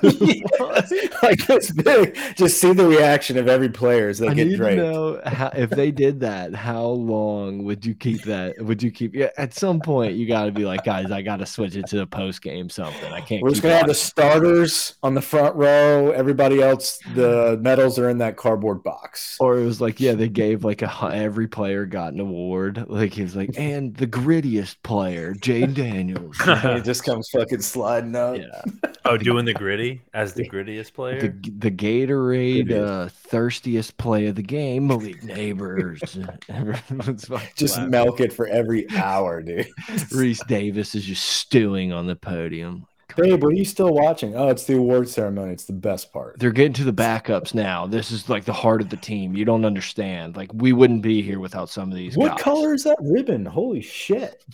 like 1.23 1.45
this 1.47 1.71
big. 1.71 2.17
Just 2.35 2.59
see 2.59 2.73
the 2.73 2.87
reaction 2.87 3.37
of 3.37 3.47
every 3.47 3.69
player 3.69 4.09
as 4.09 4.19
they 4.19 4.27
I 4.27 4.33
get 4.33 4.55
draped. 4.55 4.77
know 4.77 5.21
how, 5.25 5.51
if 5.55 5.69
they 5.69 5.91
did 5.91 6.19
that. 6.21 6.53
How 6.55 6.85
long 6.85 7.63
would 7.63 7.85
you 7.85 7.93
keep 7.93 8.23
that? 8.23 8.55
Would 8.59 8.81
you 8.81 8.91
keep? 8.91 9.13
Yeah, 9.15 9.29
at 9.37 9.53
some 9.53 9.79
point 9.79 10.13
you 10.15 10.27
got 10.27 10.45
to 10.45 10.51
be 10.51 10.65
like, 10.65 10.83
guys, 10.83 11.11
I 11.11 11.21
got 11.21 11.37
to 11.37 11.45
switch 11.45 11.75
it 11.75 11.87
to 11.87 11.97
the 11.97 12.07
post 12.07 12.41
game 12.41 12.69
something. 12.69 13.11
I 13.11 13.21
can't. 13.21 13.41
We're 13.41 13.49
just 13.49 13.61
gonna 13.61 13.75
have 13.77 13.87
the 13.87 13.93
starters 13.95 14.95
on 15.03 15.13
the 15.13 15.21
front 15.21 15.55
row. 15.55 16.11
Everybody 16.11 16.61
else, 16.61 16.99
the 17.15 17.57
medals 17.61 17.99
are 17.99 18.09
in 18.09 18.17
that 18.19 18.37
cardboard 18.37 18.83
box. 18.83 19.37
Or 19.39 19.57
it 19.57 19.65
was 19.65 19.81
like, 19.81 19.99
yeah, 19.99 20.13
they 20.13 20.29
gave 20.29 20.63
like 20.63 20.81
a 20.81 20.91
every 21.13 21.47
player 21.47 21.85
got 21.85 22.13
an 22.13 22.19
award. 22.19 22.85
Like 22.87 23.13
he 23.13 23.23
was 23.23 23.35
like, 23.35 23.51
and 23.57 23.95
the 23.95 24.07
grittiest 24.07 24.77
player, 24.83 25.33
Jane 25.33 25.73
Daniels. 25.73 26.37
It 26.45 26.83
just 26.83 27.03
comes 27.03 27.29
fucking 27.29 27.61
sliding 27.91 28.15
up. 28.15 28.37
yeah, 28.37 28.91
oh, 29.05 29.17
doing 29.17 29.45
the 29.45 29.53
gritty 29.53 30.01
as 30.13 30.33
the 30.33 30.47
grittiest 30.47 30.93
player. 30.93 31.19
the 31.21 31.49
the 31.51 31.71
Gatorade 31.71 32.71
uh, 32.71 33.09
thirstiest 33.09 33.97
play 33.97 34.27
of 34.27 34.35
the 34.35 34.43
game, 34.43 34.87
Malik 34.87 35.21
Nabers. 35.21 35.99
Just 37.55 37.77
laughing. 37.77 37.91
milk 37.91 38.19
it 38.19 38.33
for 38.33 38.47
every 38.47 38.89
hour, 38.91 39.41
dude. 39.41 39.67
Rece 39.87 40.45
Davis 40.47 40.95
is 40.95 41.05
just 41.05 41.25
stewing 41.25 41.91
on 41.91 42.07
the 42.07 42.15
podium. 42.15 42.85
Babe, 43.17 43.43
are 43.43 43.51
you 43.51 43.65
still 43.65 43.93
watching? 43.93 44.37
Oh, 44.37 44.47
it's 44.47 44.63
the 44.63 44.77
award 44.77 45.09
ceremony. 45.09 45.51
It's 45.51 45.65
the 45.65 45.73
best 45.73 46.13
part. 46.13 46.39
They're 46.39 46.51
getting 46.51 46.71
to 46.73 46.85
the 46.85 46.93
backups 46.93 47.53
now. 47.53 47.85
This 47.85 48.09
is 48.09 48.29
like 48.29 48.45
the 48.45 48.53
heart 48.53 48.79
of 48.79 48.89
the 48.89 48.95
team. 48.95 49.35
You 49.35 49.43
don't 49.43 49.65
understand. 49.65 50.37
Like 50.37 50.49
we 50.53 50.71
wouldn't 50.71 51.01
be 51.01 51.21
here 51.21 51.39
without 51.39 51.69
some 51.69 51.91
of 51.91 51.97
these. 51.97 52.15
What 52.15 52.31
guys. 52.31 52.41
color 52.41 52.73
is 52.73 52.85
that 52.85 52.97
ribbon? 53.01 53.45
Holy 53.45 53.81
shit. 53.81 54.45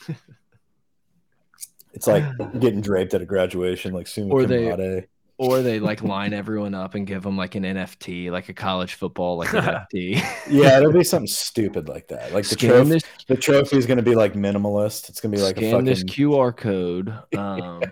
It's 1.97 2.07
like 2.07 2.23
getting 2.59 2.81
draped 2.81 3.13
at 3.13 3.21
a 3.21 3.25
graduation, 3.25 3.93
like 3.93 4.07
Summa 4.07 4.33
Or 4.33 4.41
Cum 4.41 4.49
they- 4.49 4.71
Laude. 4.71 5.07
Or 5.39 5.61
they 5.61 5.79
like 5.79 6.01
line 6.01 6.33
everyone 6.33 6.73
up 6.73 6.95
and 6.95 7.05
give 7.05 7.21
them 7.21 7.37
like 7.37 7.53
an 7.53 7.61
NFT, 7.63 8.31
like 8.31 8.49
a 8.49 8.53
college 8.55 8.95
football 8.95 9.37
like 9.37 9.49
NFT. 9.49 10.19
Yeah, 10.49 10.79
it'll 10.79 10.91
be 10.91 11.03
something 11.13 11.27
stupid 11.27 11.87
like 11.87 12.07
that. 12.07 12.33
Like 12.33 12.45
the 12.45 12.55
scan 12.55 12.69
trophy, 12.71 12.89
this, 12.89 13.03
the 13.27 13.35
trophy 13.37 13.77
is 13.77 13.85
going 13.85 13.97
to 13.97 14.03
be 14.03 14.15
like 14.15 14.33
minimalist. 14.33 15.09
It's 15.09 15.21
going 15.21 15.31
to 15.33 15.37
be 15.37 15.43
like 15.43 15.57
a 15.57 15.59
scan 15.59 15.71
fucking 15.73 15.85
this 15.85 16.03
QR 16.03 16.55
code. 16.57 17.13
Um, 17.37 17.83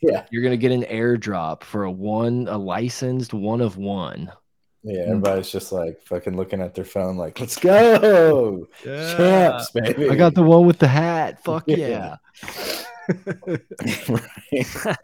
yeah, 0.00 0.24
you're 0.30 0.42
gonna 0.42 0.56
get 0.58 0.72
an 0.72 0.82
airdrop 0.84 1.62
for 1.64 1.84
a 1.84 1.90
one, 1.90 2.48
a 2.48 2.56
licensed 2.56 3.32
one 3.34 3.60
of 3.62 3.76
one. 3.78 4.30
yeah. 4.82 5.00
Everybody's 5.08 5.50
just 5.50 5.72
like 5.72 6.00
fucking 6.02 6.36
looking 6.36 6.60
at 6.62 6.74
their 6.74 6.84
phone, 6.84 7.16
like, 7.16 7.40
"Let's 7.40 7.56
go, 7.58 8.66
champs, 8.84 9.70
baby!" 9.72 10.08
I 10.10 10.14
got 10.14 10.34
the 10.34 10.42
one 10.42 10.66
with 10.66 10.78
the 10.78 10.88
hat. 10.88 11.42
Fuck 11.44 11.64
Yeah. 11.66 11.76
yeah. 11.76 12.16
Right. 13.08 14.66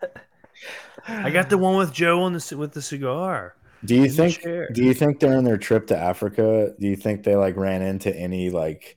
I 1.08 1.30
got 1.30 1.50
the 1.50 1.58
one 1.58 1.76
with 1.76 1.92
Joe 1.92 2.22
on 2.22 2.32
the 2.32 2.56
with 2.56 2.72
the 2.72 2.82
cigar. 2.82 3.54
Do 3.84 3.96
you 3.96 4.08
think? 4.08 4.42
Do 4.42 4.84
you 4.84 4.94
think 4.94 5.18
during 5.18 5.44
their 5.44 5.58
trip 5.58 5.88
to 5.88 5.96
Africa, 5.96 6.74
do 6.78 6.86
you 6.86 6.96
think 6.96 7.24
they 7.24 7.34
like 7.36 7.56
ran 7.56 7.82
into 7.82 8.14
any 8.14 8.50
like 8.50 8.96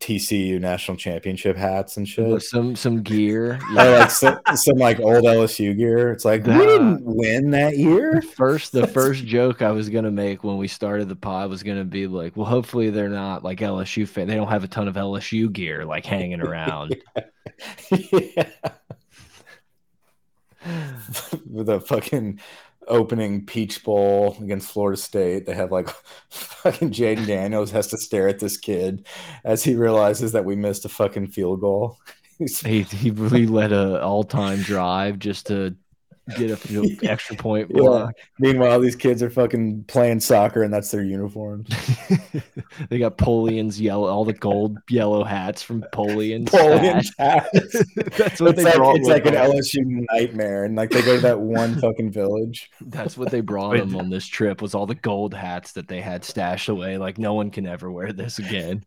TCU 0.00 0.60
national 0.60 0.96
championship 0.96 1.56
hats 1.56 1.96
and 1.96 2.06
shit? 2.06 2.42
some 2.42 2.76
some 2.76 3.02
gear. 3.02 3.58
Or 3.70 3.74
like 3.74 4.10
some, 4.10 4.38
some 4.54 4.76
like 4.76 5.00
old 5.00 5.24
LSU 5.24 5.76
gear? 5.76 6.12
It's 6.12 6.24
like 6.24 6.46
we 6.46 6.52
didn't 6.58 7.02
win 7.04 7.50
that 7.50 7.76
year. 7.76 8.22
First, 8.22 8.72
the 8.72 8.86
first 8.86 9.24
joke 9.24 9.60
I 9.60 9.72
was 9.72 9.88
gonna 9.88 10.10
make 10.10 10.44
when 10.44 10.56
we 10.56 10.68
started 10.68 11.08
the 11.08 11.16
pod 11.16 11.50
was 11.50 11.62
gonna 11.62 11.84
be 11.84 12.06
like, 12.06 12.36
well, 12.36 12.46
hopefully 12.46 12.90
they're 12.90 13.08
not 13.08 13.42
like 13.42 13.58
LSU 13.58 14.06
fan. 14.06 14.28
They 14.28 14.36
don't 14.36 14.48
have 14.48 14.64
a 14.64 14.68
ton 14.68 14.86
of 14.86 14.94
LSU 14.94 15.52
gear 15.52 15.84
like 15.84 16.06
hanging 16.06 16.40
around. 16.48 16.96
yeah. 17.90 18.48
With 21.48 21.68
a 21.68 21.80
fucking 21.80 22.40
opening 22.88 23.46
Peach 23.46 23.82
Bowl 23.84 24.36
against 24.42 24.70
Florida 24.70 25.00
State, 25.00 25.46
they 25.46 25.54
have 25.54 25.72
like 25.72 25.88
fucking 26.30 26.90
Jayden 26.90 27.26
Daniels 27.26 27.70
has 27.70 27.88
to 27.88 27.98
stare 27.98 28.28
at 28.28 28.38
this 28.38 28.56
kid 28.56 29.06
as 29.44 29.64
he 29.64 29.74
realizes 29.74 30.32
that 30.32 30.44
we 30.44 30.56
missed 30.56 30.84
a 30.84 30.88
fucking 30.88 31.28
field 31.28 31.60
goal. 31.60 31.98
He 32.64 32.82
he 32.82 33.10
really 33.10 33.48
led 33.48 33.72
a 33.72 34.00
all 34.00 34.22
time 34.22 34.62
drive 34.62 35.18
just 35.18 35.48
to 35.48 35.74
get 36.36 36.50
a 36.50 36.56
few 36.56 36.96
extra 37.02 37.36
point 37.36 37.70
Yeah. 37.74 38.08
Meanwhile, 38.38 38.80
these 38.80 38.96
kids 38.96 39.22
are 39.22 39.30
fucking 39.30 39.84
playing 39.84 40.20
soccer 40.20 40.62
and 40.62 40.72
that's 40.72 40.90
their 40.90 41.02
uniforms. 41.02 41.68
they 42.90 42.98
got 42.98 43.16
Polian's 43.18 43.80
yellow, 43.80 44.08
all 44.08 44.24
the 44.24 44.32
gold 44.32 44.78
yellow 44.90 45.24
hats 45.24 45.62
from 45.62 45.82
Polian's. 45.92 46.50
Polian 46.50 47.02
stash. 47.04 47.44
hats. 47.52 47.84
That's 48.16 48.40
what 48.40 48.50
It's 48.50 48.56
they 48.58 48.64
like 48.64 48.74
brought. 48.76 48.96
it's 48.96 49.08
with 49.08 49.16
like 49.16 49.26
an 49.26 49.34
them. 49.34 49.50
LSU 49.50 50.04
nightmare, 50.12 50.64
and 50.64 50.76
like 50.76 50.90
they 50.90 51.02
go 51.02 51.16
to 51.16 51.22
that 51.22 51.40
one 51.40 51.80
fucking 51.80 52.10
village. 52.10 52.70
That's 52.80 53.16
what 53.16 53.30
they 53.30 53.40
brought 53.40 53.76
them 53.76 53.96
on 53.96 54.10
this 54.10 54.26
trip 54.26 54.60
was 54.62 54.74
all 54.74 54.86
the 54.86 54.94
gold 54.94 55.34
hats 55.34 55.72
that 55.72 55.88
they 55.88 56.00
had 56.00 56.24
stashed 56.24 56.68
away. 56.68 56.98
Like 56.98 57.18
no 57.18 57.34
one 57.34 57.50
can 57.50 57.66
ever 57.66 57.90
wear 57.90 58.12
this 58.12 58.38
again. 58.38 58.84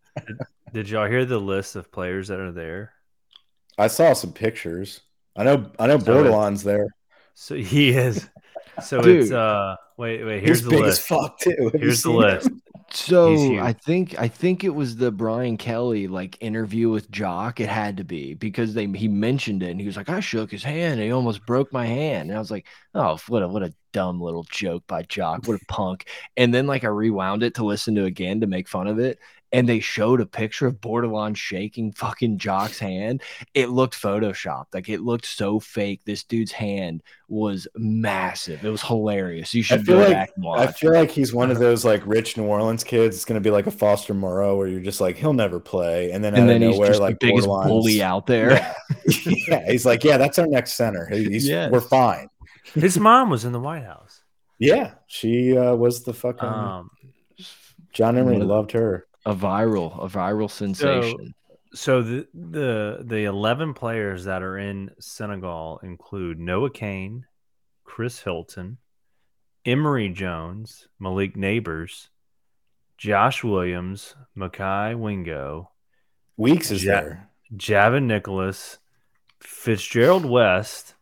Did 0.74 0.90
y'all 0.90 1.08
hear 1.08 1.26
the 1.26 1.40
list 1.40 1.76
of 1.76 1.92
players 1.92 2.28
that 2.30 2.40
are 2.40 2.52
there? 2.52 2.94
I 3.78 3.88
saw 3.88 4.14
some 4.14 4.34
pictures. 4.34 5.02
I 5.36 5.44
know. 5.44 5.72
I 5.80 5.88
know. 5.88 5.98
So 6.00 6.20
it- 6.20 6.24
Bordelon's 6.26 6.64
there. 6.64 6.88
So 7.42 7.56
he 7.74 7.90
is. 7.90 8.30
So 8.84 9.02
Dude. 9.02 9.24
it's 9.24 9.32
uh 9.32 9.76
wait 9.98 10.24
wait 10.24 10.44
here's 10.44 10.62
the 10.62 10.70
big 10.70 10.82
list. 10.82 11.00
as 11.02 11.06
fuck 11.06 11.40
too. 11.40 11.72
Have 11.74 11.82
Here's 11.82 12.04
the 12.04 12.12
list. 12.12 12.48
him? 12.48 12.62
So 12.92 13.58
I 13.60 13.74
think 13.74 14.20
I 14.20 14.28
think 14.28 14.64
it 14.64 14.70
was 14.70 14.96
the 14.98 15.12
Brian 15.12 15.58
Kelly 15.58 16.08
like 16.08 16.38
interview 16.42 16.90
with 16.90 17.10
Jock. 17.10 17.60
It 17.60 17.70
had 17.70 17.98
to 17.98 18.04
be 18.04 18.34
because 18.36 18.74
they 18.74 18.86
he 18.88 19.08
mentioned 19.08 19.64
it 19.64 19.72
and 19.72 19.80
he 19.80 19.88
was 19.88 19.98
like, 19.98 20.10
I 20.10 20.20
shook 20.20 20.52
his 20.52 20.64
hand 20.64 20.96
and 20.96 21.04
he 21.04 21.12
almost 21.12 21.46
broke 21.46 21.74
my 21.74 21.86
hand. 21.86 22.30
And 22.30 22.38
I 22.38 22.40
was 22.40 22.52
like, 22.52 22.68
oh, 22.94 23.18
what 23.28 23.44
a 23.44 23.48
what 23.48 23.64
a 23.64 23.74
dumb 23.92 24.22
little 24.22 24.44
joke 24.52 24.84
by 24.88 25.04
Jock. 25.04 25.48
What 25.48 25.60
a 25.62 25.66
punk. 25.66 26.08
And 26.38 26.54
then 26.54 26.68
like 26.68 26.84
I 26.84 26.90
rewound 26.90 27.44
it 27.44 27.56
to 27.56 27.66
listen 27.66 27.96
to 27.96 28.06
again 28.06 28.42
to 28.42 28.48
make 28.48 28.68
fun 28.68 28.88
of 28.88 29.00
it. 29.00 29.20
And 29.54 29.68
they 29.68 29.82
showed 29.82 30.22
a 30.22 30.26
picture 30.26 30.66
of 30.68 30.80
Bordelon 30.80 31.36
shaking 31.36 31.92
fucking 31.92 32.38
Jock's 32.38 32.80
hand. 32.80 33.22
It 33.54 33.68
looked 33.70 34.02
photoshopped. 34.02 34.68
Like 34.74 34.88
it 34.88 35.02
looked 35.02 35.26
so 35.26 35.60
fake. 35.60 36.02
This 36.06 36.24
dude's 36.24 36.54
hand 36.54 37.04
was 37.28 37.68
massive. 37.76 38.64
It 38.66 38.70
was 38.70 38.82
hilarious. 38.82 39.54
You 39.54 39.62
should 39.64 39.86
feel 39.86 39.98
go 39.98 40.04
like- 40.04 40.14
back 40.14 40.32
and 40.38 40.46
I 40.48 40.68
feel 40.68 40.94
like 40.94 41.12
he's 41.12 41.34
one 41.34 41.52
of 41.52 41.60
those 41.66 41.84
like 41.84 42.02
rich 42.06 42.38
New 42.38 42.46
Orleans 42.46 42.84
kids. 42.86 43.16
It's 43.18 43.26
gonna 43.26 43.42
be 43.42 43.52
like 43.52 43.68
a 43.68 43.72
Foster 43.72 44.14
Moreau, 44.14 44.56
where 44.56 44.68
you're 44.68 44.80
just 44.80 45.02
like 45.02 45.18
he'll 45.18 45.34
never 45.34 45.60
play, 45.60 46.12
and 46.12 46.24
then 46.24 46.34
and 46.34 46.44
out 46.44 46.48
then 46.48 46.64
of 46.64 46.70
he's 46.70 46.76
nowhere, 46.78 46.88
just 46.90 47.02
like 47.02 47.20
the 47.20 47.28
biggest 47.28 47.48
Bordelon's- 47.48 47.68
bully 47.68 48.02
out 48.02 48.28
there. 48.28 48.52
Yeah. 48.52 48.74
yeah, 49.48 49.70
he's 49.72 49.86
like, 49.86 50.04
yeah, 50.04 50.18
that's 50.18 50.40
our 50.40 50.48
next 50.48 50.74
center. 50.74 51.08
He's, 51.12 51.48
Yes. 51.48 51.72
We're 51.72 51.82
fine. 51.82 52.30
His 52.74 52.98
mom 52.98 53.30
was 53.30 53.44
in 53.44 53.52
the 53.52 53.60
White 53.60 53.84
House. 53.84 54.22
Yeah, 54.60 54.94
she 55.08 55.58
uh, 55.58 55.76
was 55.76 56.04
the 56.04 56.14
fucking 56.14 56.48
Um 56.48 56.90
John 57.92 58.18
Emery 58.18 58.38
loved 58.38 58.72
her. 58.72 59.06
A 59.26 59.36
viral 59.36 60.04
a 60.04 60.08
viral 60.10 60.50
sensation 60.50 61.36
so 61.74 62.02
the 62.02 62.28
the 62.34 63.02
the 63.04 63.24
11 63.26 63.74
players 63.74 64.26
that 64.26 64.44
are 64.44 64.58
in 64.58 64.92
Senegal 65.00 65.80
include 65.84 66.40
Noah 66.40 66.70
Cain, 66.70 67.26
Chris 67.84 68.20
Hilton, 68.22 68.78
Emery 69.66 70.10
Jones, 70.10 70.88
Malik 71.00 71.36
Nabers, 71.36 72.10
Josh 72.98 73.44
Williams, 73.44 74.16
Mekhi 74.38 74.98
Wingo, 74.98 75.72
Weeks 76.38 76.72
is 76.72 76.84
Ja- 76.84 76.92
there. 76.92 77.30
Javin 77.56 78.04
Nicholas, 78.06 78.78
Fitzgerald 79.40 80.26
West, 80.26 80.96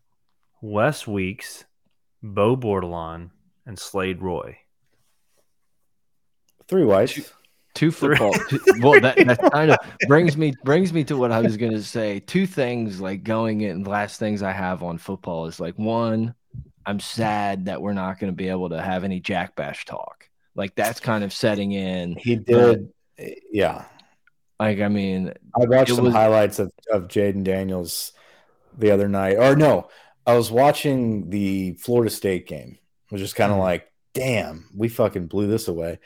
Wes 0.61 1.07
Weeks, 1.07 1.65
Bo 2.21 2.55
Bordelon, 2.55 3.31
and 3.65 3.77
Slade 3.77 4.21
Roy. 4.21 4.57
Three 6.67 6.85
whites. 6.85 7.33
Two 7.79 7.91
football. 7.91 8.33
two- 8.49 8.59
well, 8.81 8.99
that, 8.99 9.15
that 9.15 9.51
kind 9.53 9.71
of 9.71 9.77
brings 10.09 10.35
me 10.35 10.53
brings 10.65 10.91
me 10.91 11.05
to 11.05 11.15
what 11.15 11.31
I 11.31 11.39
was 11.39 11.55
going 11.55 11.71
to 11.71 11.81
say. 11.81 12.19
Two 12.19 12.45
things 12.45 12.99
like 12.99 13.23
going 13.23 13.61
in. 13.61 13.83
The 13.83 13.89
last 13.89 14.19
things 14.19 14.43
I 14.43 14.51
have 14.51 14.83
on 14.83 14.97
football 14.97 15.45
is 15.45 15.61
like 15.61 15.79
one. 15.79 16.35
I'm 16.85 16.99
sad 16.99 17.65
that 17.65 17.81
we're 17.81 17.93
not 17.93 18.19
going 18.19 18.33
to 18.33 18.35
be 18.35 18.49
able 18.49 18.69
to 18.71 18.81
have 18.81 19.05
any 19.05 19.21
Jack 19.21 19.55
Bash 19.55 19.85
talk. 19.85 20.27
Like 20.55 20.75
that's 20.75 20.99
kind 20.99 21.23
of 21.23 21.31
setting 21.31 21.71
in. 21.71 22.17
He 22.17 22.35
did. 22.35 22.89
Yeah. 23.49 23.85
Like 24.59 24.81
I 24.81 24.89
mean, 24.89 25.29
I 25.55 25.65
watched 25.65 25.91
It 25.91 25.95
some 25.95 26.03
was- 26.03 26.13
highlights 26.13 26.59
of, 26.59 26.73
of 26.91 27.03
Jayden 27.07 27.45
Daniels 27.45 28.11
the 28.77 28.91
other 28.91 29.07
night. 29.07 29.37
Or 29.37 29.55
no, 29.55 29.87
I 30.27 30.35
was 30.35 30.51
watching 30.51 31.29
the 31.29 31.75
Florida 31.75 32.09
State 32.09 32.45
game. 32.45 32.77
I 33.09 33.15
was 33.15 33.21
just 33.21 33.37
kind 33.37 33.53
of 33.53 33.57
Mhm. 33.57 33.61
like, 33.61 33.89
damn, 34.13 34.69
we 34.75 34.89
fucking 34.89 35.27
blew 35.27 35.47
this 35.47 35.69
away. 35.69 35.99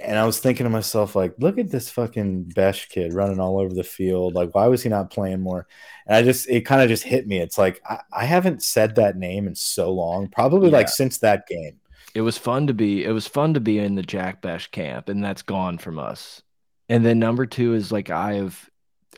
And 0.00 0.16
I 0.18 0.24
was 0.24 0.38
thinking 0.38 0.64
to 0.64 0.70
myself, 0.70 1.16
like, 1.16 1.34
look 1.38 1.58
at 1.58 1.70
this 1.70 1.90
fucking 1.90 2.44
Bech 2.54 2.88
kid 2.88 3.12
running 3.12 3.40
all 3.40 3.58
over 3.58 3.74
the 3.74 3.82
field. 3.84 4.34
Like, 4.34 4.54
why 4.54 4.66
was 4.68 4.82
he 4.82 4.88
not 4.88 5.10
playing 5.10 5.40
more? 5.40 5.66
And 6.06 6.14
I 6.16 6.22
just, 6.22 6.48
it 6.48 6.62
kind 6.62 6.82
of 6.82 6.88
just 6.88 7.02
hit 7.02 7.26
me. 7.26 7.38
It's 7.40 7.58
like, 7.58 7.80
I, 7.88 8.00
I 8.12 8.24
haven't 8.24 8.62
said 8.62 8.94
that 8.96 9.16
name 9.16 9.48
in 9.48 9.54
so 9.56 9.92
long, 9.92 10.28
probably 10.28 10.70
like 10.70 10.88
since 10.88 11.18
that 11.18 11.46
game. 11.48 11.80
it 12.14 12.22
was 12.22 12.38
fun 12.38 12.66
to 12.66 12.74
be 12.74 13.04
it 13.04 13.10
was 13.12 13.26
fun 13.26 13.54
to 13.54 13.60
be 13.60 13.78
in 13.78 13.94
the 13.94 14.02
Jack 14.02 14.42
Bech 14.42 14.70
camp, 14.70 15.08
and 15.08 15.22
that's 15.22 15.42
gone 15.42 15.78
from 15.78 15.98
us. 15.98 16.42
And 16.88 17.04
then 17.04 17.18
number 17.18 17.46
two 17.46 17.74
is 17.74 17.92
like 17.92 18.10
I 18.10 18.34
have 18.34 18.68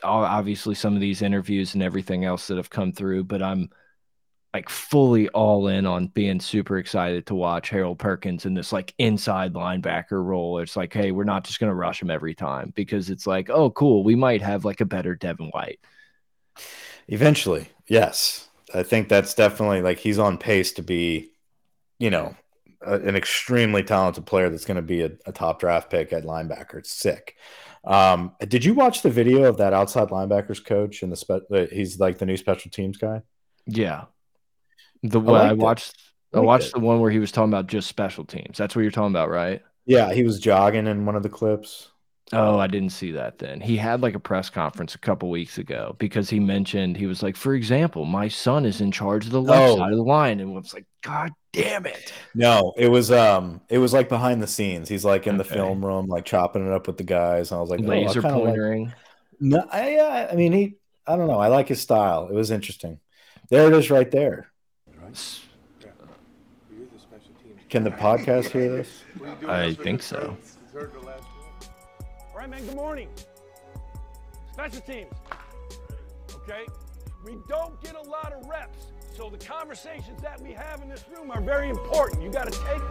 obviously 0.03 0.75
some 0.75 0.95
of 0.95 1.01
these 1.01 1.21
interviews 1.21 1.73
and 1.73 1.83
everything 1.83 2.25
else 2.25 2.47
that 2.47 2.57
have 2.57 2.69
come 2.69 2.91
through, 2.91 3.25
but 3.25 3.41
I'm 3.41 3.69
like 4.53 4.69
fully 4.69 5.29
all 5.29 5.67
in 5.67 5.85
on 5.85 6.07
being 6.07 6.39
super 6.39 6.77
excited 6.77 7.25
to 7.25 7.35
watch 7.35 7.69
Harold 7.69 7.99
Perkins 7.99 8.45
in 8.45 8.53
this 8.53 8.73
like 8.73 8.93
inside 8.97 9.53
linebacker 9.53 10.23
role. 10.23 10.59
It's 10.59 10.75
like, 10.75 10.93
hey, 10.93 11.11
we're 11.11 11.23
not 11.23 11.43
just 11.45 11.59
gonna 11.59 11.73
rush 11.73 12.01
him 12.01 12.11
every 12.11 12.35
time 12.35 12.73
because 12.75 13.09
it's 13.09 13.25
like, 13.25 13.49
oh, 13.49 13.69
cool, 13.71 14.03
we 14.03 14.15
might 14.15 14.41
have 14.41 14.65
like 14.65 14.81
a 14.81 14.85
better 14.85 15.15
Devin 15.15 15.47
White. 15.49 15.79
Eventually, 17.07 17.69
yes. 17.87 18.49
I 18.73 18.83
think 18.83 19.09
that's 19.09 19.33
definitely 19.33 19.81
like 19.81 19.99
he's 19.99 20.19
on 20.19 20.37
pace 20.37 20.71
to 20.73 20.81
be, 20.81 21.31
you 21.99 22.09
know, 22.09 22.35
a, 22.81 22.95
an 22.95 23.15
extremely 23.15 23.83
talented 23.83 24.25
player 24.25 24.49
that's 24.49 24.65
going 24.65 24.75
to 24.75 24.81
be 24.81 25.01
a, 25.01 25.11
a 25.25 25.31
top 25.31 25.59
draft 25.59 25.89
pick 25.89 26.13
at 26.13 26.23
linebacker. 26.23 26.75
It's 26.75 26.91
sick. 26.91 27.35
Um, 27.83 28.33
did 28.47 28.63
you 28.63 28.73
watch 28.73 29.01
the 29.01 29.09
video 29.09 29.43
of 29.43 29.57
that 29.57 29.73
outside 29.73 30.09
linebackers 30.09 30.63
coach 30.63 31.03
and 31.03 31.11
the 31.11 31.15
spe- 31.15 31.71
he's 31.71 31.99
like 31.99 32.17
the 32.17 32.25
new 32.25 32.37
special 32.37 32.71
teams 32.71 32.97
guy? 32.97 33.23
Yeah. 33.65 34.05
The 35.03 35.19
one 35.19 35.41
I, 35.41 35.51
it. 35.51 35.57
watched 35.57 35.95
I 36.33 36.37
Liked 36.37 36.45
watched 36.47 36.67
it. 36.67 36.73
the 36.73 36.79
one 36.79 36.99
where 36.99 37.11
he 37.11 37.19
was 37.19 37.31
talking 37.31 37.49
about 37.51 37.67
just 37.67 37.87
special 37.87 38.23
teams. 38.25 38.57
That's 38.57 38.75
what 38.75 38.81
you're 38.83 38.91
talking 38.91 39.11
about, 39.11 39.29
right? 39.29 39.61
Yeah, 39.85 40.13
he 40.13 40.23
was 40.23 40.39
jogging 40.39 40.87
in 40.87 41.05
one 41.05 41.15
of 41.15 41.23
the 41.23 41.29
clips. 41.29 41.89
Oh, 42.33 42.57
I 42.57 42.67
didn't 42.67 42.91
see 42.91 43.11
that 43.11 43.39
then. 43.39 43.59
He 43.59 43.75
had 43.75 44.01
like 44.01 44.15
a 44.15 44.19
press 44.19 44.49
conference 44.49 44.95
a 44.95 44.99
couple 44.99 45.29
weeks 45.29 45.57
ago 45.57 45.97
because 45.99 46.29
he 46.29 46.39
mentioned 46.39 46.95
he 46.95 47.05
was 47.07 47.21
like, 47.21 47.35
for 47.35 47.53
example, 47.55 48.05
my 48.05 48.29
son 48.29 48.63
is 48.65 48.79
in 48.79 48.89
charge 48.91 49.25
of 49.25 49.31
the 49.33 49.41
left 49.41 49.71
Oh. 49.73 49.77
side 49.77 49.91
of 49.91 49.97
the 49.97 50.03
line, 50.03 50.39
and 50.39 50.53
was 50.55 50.73
like, 50.73 50.85
God 51.01 51.31
damn 51.51 51.85
it! 51.85 52.13
No, 52.33 52.73
it 52.77 52.87
was 52.87 53.11
um, 53.11 53.59
it 53.67 53.79
was 53.79 53.91
like 53.91 54.07
behind 54.07 54.41
the 54.41 54.47
scenes. 54.47 54.87
He's 54.87 55.03
like 55.03 55.27
in 55.27 55.37
the 55.37 55.43
film 55.43 55.83
room, 55.85 56.07
like 56.07 56.23
chopping 56.23 56.65
it 56.65 56.71
up 56.71 56.87
with 56.87 56.95
the 56.95 57.03
guys. 57.03 57.51
And 57.51 57.57
I 57.57 57.61
was 57.61 57.69
like, 57.69 57.81
oh, 57.81 57.83
Laser 57.83 58.21
like- 58.21 58.31
pointering. 58.33 58.93
No, 59.41 59.65
I, 59.69 59.89
yeah, 59.95 60.29
I 60.31 60.35
mean, 60.35 60.53
he, 60.53 60.75
I 61.05 61.17
don't 61.17 61.27
know. 61.27 61.39
I 61.39 61.47
like 61.47 61.67
his 61.67 61.81
style. 61.81 62.27
It 62.29 62.33
was 62.35 62.51
interesting. 62.51 62.99
There 63.49 63.67
it 63.67 63.73
is, 63.73 63.89
right 63.89 64.09
there. 64.09 64.50
Can 67.69 67.83
the 67.83 67.91
podcast 67.91 68.49
hear 68.49 68.69
this? 68.69 69.03
I 69.47 69.73
think 69.73 70.01
so. 70.01 70.35
All 70.75 72.37
right, 72.37 72.49
man, 72.49 72.65
good 72.65 72.75
morning. 72.75 73.07
Special 74.51 74.81
teams. 74.81 75.13
Okay? 76.35 76.65
We 77.25 77.37
don't 77.47 77.81
get 77.81 77.95
a 77.95 78.01
lot 78.01 78.33
of 78.33 78.45
reps, 78.47 78.87
so 79.15 79.29
the 79.29 79.37
conversations 79.37 80.21
that 80.21 80.41
we 80.41 80.51
have 80.53 80.81
in 80.81 80.89
this 80.89 81.05
room 81.15 81.31
are 81.31 81.39
very 81.41 81.69
important. 81.69 82.21
You 82.21 82.31
got 82.31 82.51
to 82.51 82.59
take 82.65 82.81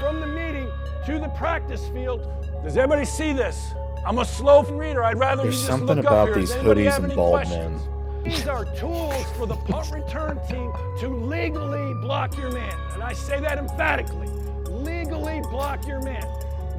from 0.00 0.20
the 0.20 0.26
meeting 0.26 0.68
to 1.06 1.18
the 1.18 1.28
practice 1.36 1.86
field. 1.88 2.22
Does 2.64 2.76
everybody 2.76 3.04
see 3.04 3.32
this? 3.32 3.74
I'm 4.04 4.18
a 4.18 4.24
slow 4.24 4.62
reader. 4.62 5.04
I'd 5.04 5.18
rather 5.18 5.42
There's 5.42 5.54
you 5.54 5.60
just 5.60 5.66
something 5.70 5.96
look 5.96 6.06
about 6.06 6.28
up 6.30 6.34
here. 6.34 6.36
these 6.38 6.50
Does 6.50 6.58
anybody 6.64 6.84
hoodies 6.84 6.98
and 7.04 7.14
bald 7.14 7.34
questions? 7.34 7.82
These 8.26 8.48
are 8.48 8.64
tools 8.64 9.24
for 9.36 9.46
the 9.46 9.54
punt 9.54 9.92
return 9.92 10.40
team 10.48 10.72
to 10.98 11.08
legally 11.08 11.94
block 11.94 12.36
your 12.36 12.50
man. 12.50 12.74
And 12.92 13.00
I 13.00 13.12
say 13.12 13.38
that 13.38 13.56
emphatically. 13.56 14.26
Legally 14.68 15.42
block 15.42 15.86
your 15.86 16.02
man. 16.02 16.26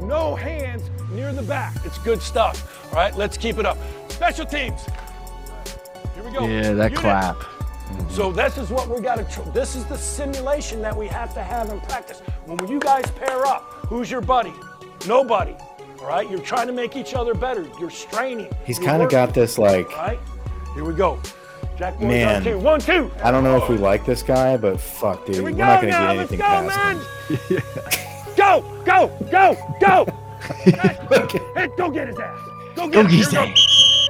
No 0.01 0.35
hands 0.35 0.83
near 1.09 1.31
the 1.31 1.43
back. 1.43 1.73
It's 1.85 1.97
good 1.99 2.21
stuff. 2.21 2.89
All 2.89 2.95
right, 2.95 3.15
let's 3.15 3.37
keep 3.37 3.59
it 3.59 3.65
up. 3.65 3.77
Special 4.09 4.45
teams. 4.45 4.81
Here 6.15 6.23
we 6.23 6.31
go. 6.31 6.45
Yeah, 6.45 6.73
that 6.73 6.91
Unit. 6.91 6.97
clap. 6.97 7.37
So 8.09 8.33
this 8.33 8.57
is 8.57 8.69
what 8.69 8.89
we 8.89 8.99
got 8.99 9.15
to. 9.15 9.23
Tr- 9.23 9.49
this 9.51 9.77
is 9.77 9.85
the 9.85 9.97
simulation 9.97 10.81
that 10.81 10.95
we 10.95 11.07
have 11.07 11.33
to 11.35 11.41
have 11.41 11.69
in 11.69 11.79
practice. 11.79 12.19
When 12.45 12.67
you 12.67 12.77
guys 12.77 13.09
pair 13.11 13.45
up, 13.45 13.61
who's 13.87 14.11
your 14.11 14.21
buddy? 14.21 14.53
Nobody. 15.07 15.55
All 16.01 16.07
right. 16.07 16.29
You're 16.29 16.41
trying 16.41 16.67
to 16.67 16.73
make 16.73 16.97
each 16.97 17.13
other 17.13 17.33
better. 17.33 17.65
You're 17.79 17.89
straining. 17.89 18.53
He's 18.65 18.79
kind 18.79 19.01
of 19.01 19.09
got 19.09 19.33
this 19.33 19.57
like, 19.57 19.89
All 19.91 20.07
right. 20.07 20.19
Here 20.73 20.83
we 20.83 20.93
go. 20.93 21.19
Jack 21.77 21.93
boys 21.95 22.07
Man. 22.07 22.35
on 22.37 22.43
two. 22.43 22.57
One, 22.59 22.79
two. 22.79 23.11
I 23.23 23.29
don't 23.31 23.43
know 23.43 23.57
if 23.61 23.69
we 23.69 23.77
like 23.77 24.05
this 24.05 24.23
guy, 24.23 24.57
but 24.57 24.79
fuck, 24.79 25.25
dude, 25.25 25.35
Here 25.35 25.43
we 25.43 25.51
we're 25.51 25.57
not 25.57 25.81
going 25.81 25.93
to 25.93 25.99
now. 25.99 26.13
get 26.13 26.17
Let's 26.17 26.31
anything 26.31 26.39
go, 26.39 26.69
past 26.69 26.77
man. 26.77 27.57
him. 27.57 27.63
Go, 28.35 28.83
go, 28.85 29.27
go, 29.31 29.75
go. 29.79 30.05
hey, 31.55 31.69
go 31.77 31.89
get 31.91 32.07
his 32.07 32.19
ass. 32.19 32.39
Go 32.75 32.87
get 32.87 32.93
Go 32.93 33.03
his 33.07 33.33
ass. 33.33 34.09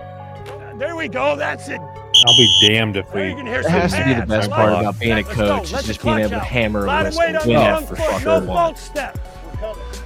Uh, 0.49 0.74
there 0.78 0.95
we 0.95 1.07
go. 1.07 1.36
That's 1.36 1.68
it. 1.68 1.80
I'll 1.80 2.36
be 2.38 2.57
damned 2.68 2.97
if 2.97 3.13
we. 3.13 3.30
you 3.30 3.36
can 3.36 3.45
hear 3.45 3.61
That 3.63 3.72
some 3.72 3.82
has 3.82 3.93
to 3.93 4.03
be 4.05 4.13
the 4.20 4.26
best 4.26 4.49
part 4.49 4.72
like 4.72 4.82
about 4.82 4.99
being 4.99 5.18
a 5.18 5.24
coach 5.24 5.72
is 5.74 5.84
just 5.84 6.01
being 6.03 6.20
able 6.20 6.30
to 6.32 6.39
hammer 6.39 6.84
a 6.86 6.88
Lot 6.88 7.05
list 7.05 7.20
and 7.20 7.34
win 7.38 7.43
the 7.47 7.53
that 7.53 7.72
wrong 7.74 7.86
for 7.86 7.95
fucker 7.95 8.26
No 8.26 8.53
one. 8.53 8.76
step. 8.76 9.18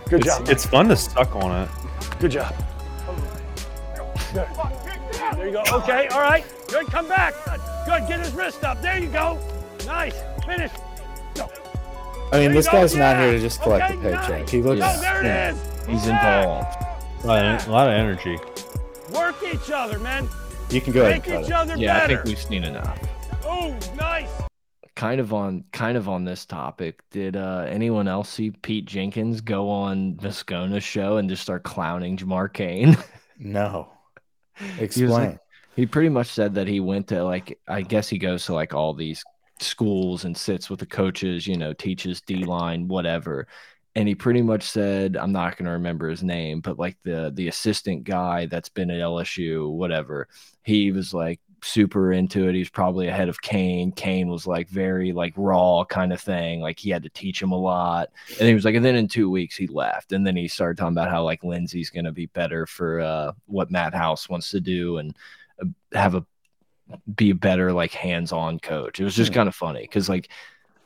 Good 0.10 0.26
It's, 0.26 0.38
job. 0.38 0.50
it's 0.50 0.66
fun 0.66 0.88
to 0.90 0.96
suck 0.96 1.36
on 1.36 1.64
it. 1.64 1.70
Good 2.20 2.32
job. 2.32 2.54
Good. 4.34 4.48
There 5.36 5.48
you 5.48 5.52
go. 5.54 5.64
Okay. 5.74 6.08
All 6.10 6.22
right. 6.22 6.44
Good. 6.68 6.88
Come 6.88 7.08
back. 7.08 7.34
Good. 7.86 8.08
Get 8.08 8.20
his 8.20 8.32
wrist 8.34 8.64
up. 8.64 8.82
There 8.82 8.98
you 9.00 9.08
go. 9.10 9.40
Nice. 9.86 10.16
Finish. 10.46 10.72
Go. 11.36 11.50
I 12.32 12.38
mean, 12.40 12.46
There 12.46 12.54
this 12.54 12.66
you 12.68 12.72
go. 12.72 12.78
guy's 12.82 12.96
not 12.96 13.16
Yeah. 13.18 13.24
here 13.24 13.32
to 13.34 13.40
just 13.40 13.62
collect 13.62 13.92
Okay, 13.92 13.94
a 14.00 14.02
paycheck. 14.18 14.30
nice. 14.42 14.50
He 14.52 14.62
looks. 14.62 14.80
Go. 14.80 15.02
There 15.02 15.22
it 15.22 15.26
yeah. 15.26 15.52
is. 15.52 15.86
He's 15.88 16.08
Yeah. 16.08 16.40
involved. 16.42 16.78
A 17.24 17.28
lot 17.28 17.46
of, 17.46 17.68
a 17.68 17.72
lot 17.72 17.88
of 17.88 17.94
energy. 17.94 18.40
Work 19.14 19.36
each 19.44 19.70
other, 19.72 20.00
man. 20.00 20.28
You 20.70 20.80
can 20.82 20.94
go 20.94 21.02
ahead 21.02 21.14
and 21.16 21.22
Make 21.26 21.34
cut 21.34 21.44
each 21.44 21.50
it. 21.50 21.54
other 21.54 21.76
Yeah, 21.78 21.98
I 22.04 22.08
think 22.08 22.24
we've 22.24 22.38
seen 22.42 22.64
enough. 22.64 22.98
Oh, 23.46 23.76
nice. 23.98 24.30
kind 24.96 25.20
of 25.20 25.34
on 25.34 25.64
kind 25.72 25.98
of 25.98 26.08
on 26.08 26.26
this 26.26 26.46
topic 26.46 27.00
did 27.10 27.36
uh 27.36 27.66
anyone 27.68 28.08
else 28.08 28.30
see 28.30 28.52
pete 28.52 28.86
jenkins 28.86 29.42
go 29.42 29.68
on 29.70 30.16
Moscona's 30.22 30.84
show 30.84 31.18
and 31.18 31.28
just 31.28 31.42
start 31.42 31.64
clowning 31.64 32.18
Jamar 32.18 32.52
Cain 32.54 32.96
No. 33.40 33.90
He 34.78 34.84
Explain. 34.84 35.10
like 35.10 35.40
he 35.76 35.86
pretty 35.86 36.10
much 36.10 36.28
said 36.28 36.56
that 36.56 36.68
he 36.68 36.80
went 36.80 37.08
to 37.08 37.24
like 37.24 37.60
i 37.68 37.82
guess 37.82 38.10
he 38.10 38.18
goes 38.18 38.46
to 38.46 38.54
like 38.54 38.74
all 38.74 38.94
these 38.94 39.24
schools 39.60 40.26
and 40.26 40.36
sits 40.36 40.70
with 40.70 40.80
the 40.80 40.86
coaches 40.86 41.46
you 41.48 41.58
know 41.58 41.74
teaches 41.74 42.22
d-line 42.22 42.88
whatever 42.88 43.48
and 43.96 44.08
he 44.08 44.16
pretty 44.16 44.42
much 44.42 44.64
said 44.64 45.16
i'm 45.18 45.32
not 45.32 45.58
going 45.58 45.66
to 45.66 45.72
remember 45.72 46.10
his 46.10 46.24
name 46.24 46.62
but 46.62 46.80
like 46.80 46.98
the 47.04 47.32
the 47.36 47.48
assistant 47.48 48.04
guy 48.04 48.46
that's 48.48 48.70
been 48.70 48.90
at 48.90 49.02
lsu 49.02 49.72
whatever 49.72 50.28
he 50.64 50.92
was 50.92 51.14
like 51.14 51.40
super 51.64 52.12
into 52.14 52.48
it. 52.50 52.56
He's 52.56 52.70
probably 52.70 53.08
ahead 53.08 53.30
of 53.30 53.42
Cain. 53.42 53.92
Cain 53.92 54.30
was 54.30 54.48
like 54.48 54.68
very 54.70 55.12
like 55.14 55.34
raw 55.38 55.84
kind 55.86 56.12
of 56.12 56.20
thing. 56.20 56.60
Like 56.62 56.80
he 56.80 56.90
had 56.90 57.04
to 57.04 57.10
teach 57.10 57.42
him 57.42 57.52
a 57.52 57.58
lot. 57.58 58.10
And 58.40 58.48
he 58.48 58.54
was 58.54 58.66
like 58.66 58.76
and 58.76 58.84
then 58.86 58.96
in 58.96 59.08
two 59.08 59.30
weeks 59.30 59.56
he 59.56 59.68
left. 59.68 60.12
And 60.12 60.26
then 60.26 60.36
he 60.36 60.48
started 60.48 60.78
talking 60.78 60.94
about 60.94 61.10
how 61.12 61.24
like 61.24 61.44
lindsey's 61.44 61.90
going 61.92 62.06
to 62.06 62.12
be 62.12 62.26
better 62.28 62.66
for 62.66 63.00
uh 63.02 63.32
what 63.46 63.70
matt 63.72 63.94
house 63.94 64.28
wants 64.30 64.50
to 64.52 64.60
do 64.60 64.98
and 64.98 65.16
uh, 65.62 65.66
have 65.94 66.16
a 66.16 66.26
be 67.16 67.30
a 67.30 67.36
better 67.36 67.72
like 67.72 67.94
hands-on 67.94 68.60
coach. 68.60 69.00
It 69.00 69.04
was 69.04 69.16
just 69.16 69.32
Hmm. 69.32 69.36
kind 69.36 69.50
of 69.50 69.56
funny 69.56 69.82
because 69.82 70.10
like 70.10 70.30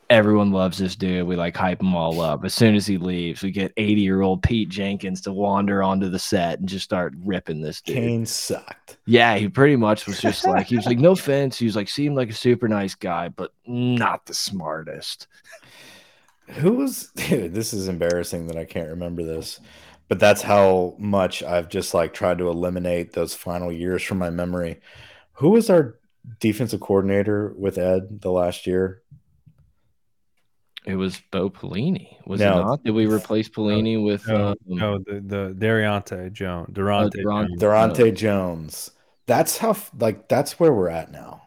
everyone 0.10 0.52
loves 0.52 0.78
this 0.78 0.96
dude. 0.96 1.28
We 1.28 1.36
like 1.36 1.56
hype 1.56 1.82
him 1.82 1.96
all 1.96 2.22
up. 2.22 2.44
As 2.46 2.54
soon 2.54 2.76
as 2.76 2.86
he 2.86 2.98
leaves, 2.98 3.42
we 3.42 3.52
get 3.52 3.74
80 3.78 4.02
year 4.02 4.22
old 4.22 4.44
Pete 4.44 4.70
Jenkins 4.70 5.22
to 5.22 5.34
wander 5.34 5.82
onto 5.82 6.10
the 6.10 6.20
set 6.20 6.60
and 6.60 6.70
just 6.70 6.86
start 6.86 7.14
ripping 7.24 7.62
this 7.62 7.82
dude. 7.82 7.96
Cain 7.96 8.26
sucked. 8.26 8.98
Yeah, 9.06 9.36
he 9.38 9.50
pretty 9.50 9.76
much 9.76 10.06
was 10.06 10.22
just 10.22 10.46
like, 10.48 10.68
he 10.68 10.76
was 10.76 10.86
like, 10.86 11.00
no 11.00 11.12
offense. 11.12 11.58
He 11.58 11.66
was 11.66 11.76
like, 11.76 11.90
seemed 11.90 12.16
like 12.16 12.30
a 12.30 12.34
super 12.34 12.68
nice 12.68 12.96
guy, 12.96 13.30
but 13.30 13.52
not 13.66 14.26
the 14.26 14.34
smartest. 14.34 15.28
Who 16.48 16.74
was 16.74 17.12
dude, 17.16 17.54
this 17.54 17.74
is 17.74 17.88
embarrassing 17.88 18.48
that 18.48 18.58
I 18.58 18.66
can't 18.66 18.90
remember 18.90 19.24
this, 19.24 19.60
but 20.08 20.20
that's 20.20 20.42
how 20.42 20.96
much 21.00 21.42
I've 21.42 21.70
just 21.70 21.94
like 21.94 22.14
tried 22.14 22.38
to 22.38 22.50
eliminate 22.50 23.14
those 23.14 23.34
final 23.34 23.72
years 23.72 24.04
from 24.04 24.20
my 24.20 24.30
memory. 24.30 24.80
Who 25.34 25.50
was 25.50 25.70
our 25.70 25.96
defensive 26.40 26.80
coordinator 26.80 27.54
with 27.58 27.78
Ed 27.78 28.22
the 28.22 28.32
last 28.32 28.68
year? 28.68 29.02
It 30.86 30.96
was 30.96 31.20
Bo 31.32 31.50
Pelini, 31.50 32.18
was 32.28 32.40
No. 32.40 32.60
it 32.60 32.64
not? 32.64 32.84
Did 32.84 32.92
we 32.92 33.08
replace 33.08 33.50
Pelini 33.50 34.04
with 34.04 34.28
No, 34.28 34.50
um, 34.50 34.56
no, 34.68 34.98
the 35.00 35.20
the 35.20 35.56
Daronte 35.58 36.32
Jones, 36.32 36.70
Daronte. 36.74 37.12
Durant- 37.12 37.50
Jones. 37.50 37.62
Daronte 37.62 38.16
Jones. 38.16 38.92
That's 39.26 39.58
how 39.58 39.76
like 40.00 40.28
that's 40.28 40.60
where 40.60 40.72
we're 40.72 40.90
at 40.90 41.12
now. 41.12 41.42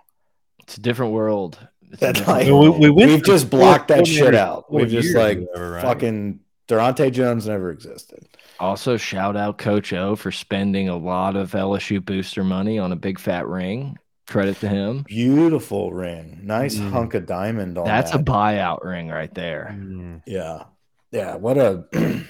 It's 0.64 0.76
a 0.76 0.80
different 0.80 1.12
world. 1.12 1.58
It's 1.90 2.02
a 2.02 2.06
That's 2.06 2.18
different 2.18 2.38
like- 2.38 2.46
We- 2.46 2.52
we- 2.52 2.68
world. 2.68 2.80
we 2.80 2.90
went 2.90 3.10
We've 3.10 3.24
through 3.24 3.34
just 3.34 3.50
four- 3.50 3.60
blocked 3.60 3.88
that 3.88 3.98
four 3.98 4.06
shit 4.06 4.16
years- 4.24 4.34
out. 4.36 4.72
We've 4.72 4.88
just 4.88 5.14
like 5.14 5.38
or 5.38 5.42
whatever, 5.42 5.70
right? 5.72 5.82
fucking 5.82 6.40
Daronte 6.68 7.12
Jones 7.12 7.46
never 7.46 7.70
existed. 7.70 8.26
Also, 8.60 8.96
shout 8.96 9.36
out 9.36 9.56
Coach 9.56 9.92
O 9.92 10.16
for 10.16 10.32
spending 10.32 10.88
a 10.88 10.96
lot 10.96 11.36
of 11.36 11.52
LSU 11.54 12.00
booster 12.04 12.42
money 12.42 12.76
on 12.78 12.90
a 12.92 12.96
big 12.96 13.18
fat 13.20 13.46
ring. 13.46 13.96
Credit 14.28 14.58
to 14.60 14.68
him. 14.68 15.02
Beautiful 15.04 15.92
ring. 15.92 16.40
Nice 16.42 16.76
Mm. 16.76 16.90
hunk 16.90 17.14
of 17.14 17.26
diamond 17.26 17.78
on 17.78 17.86
That's 17.86 18.14
a 18.14 18.18
buyout 18.18 18.84
ring 18.84 19.08
right 19.08 19.32
there. 19.34 19.74
Mm. 19.74 20.22
yeah. 20.26 20.64
Yeah. 21.10 21.36
What 21.36 21.56
a 21.56 21.84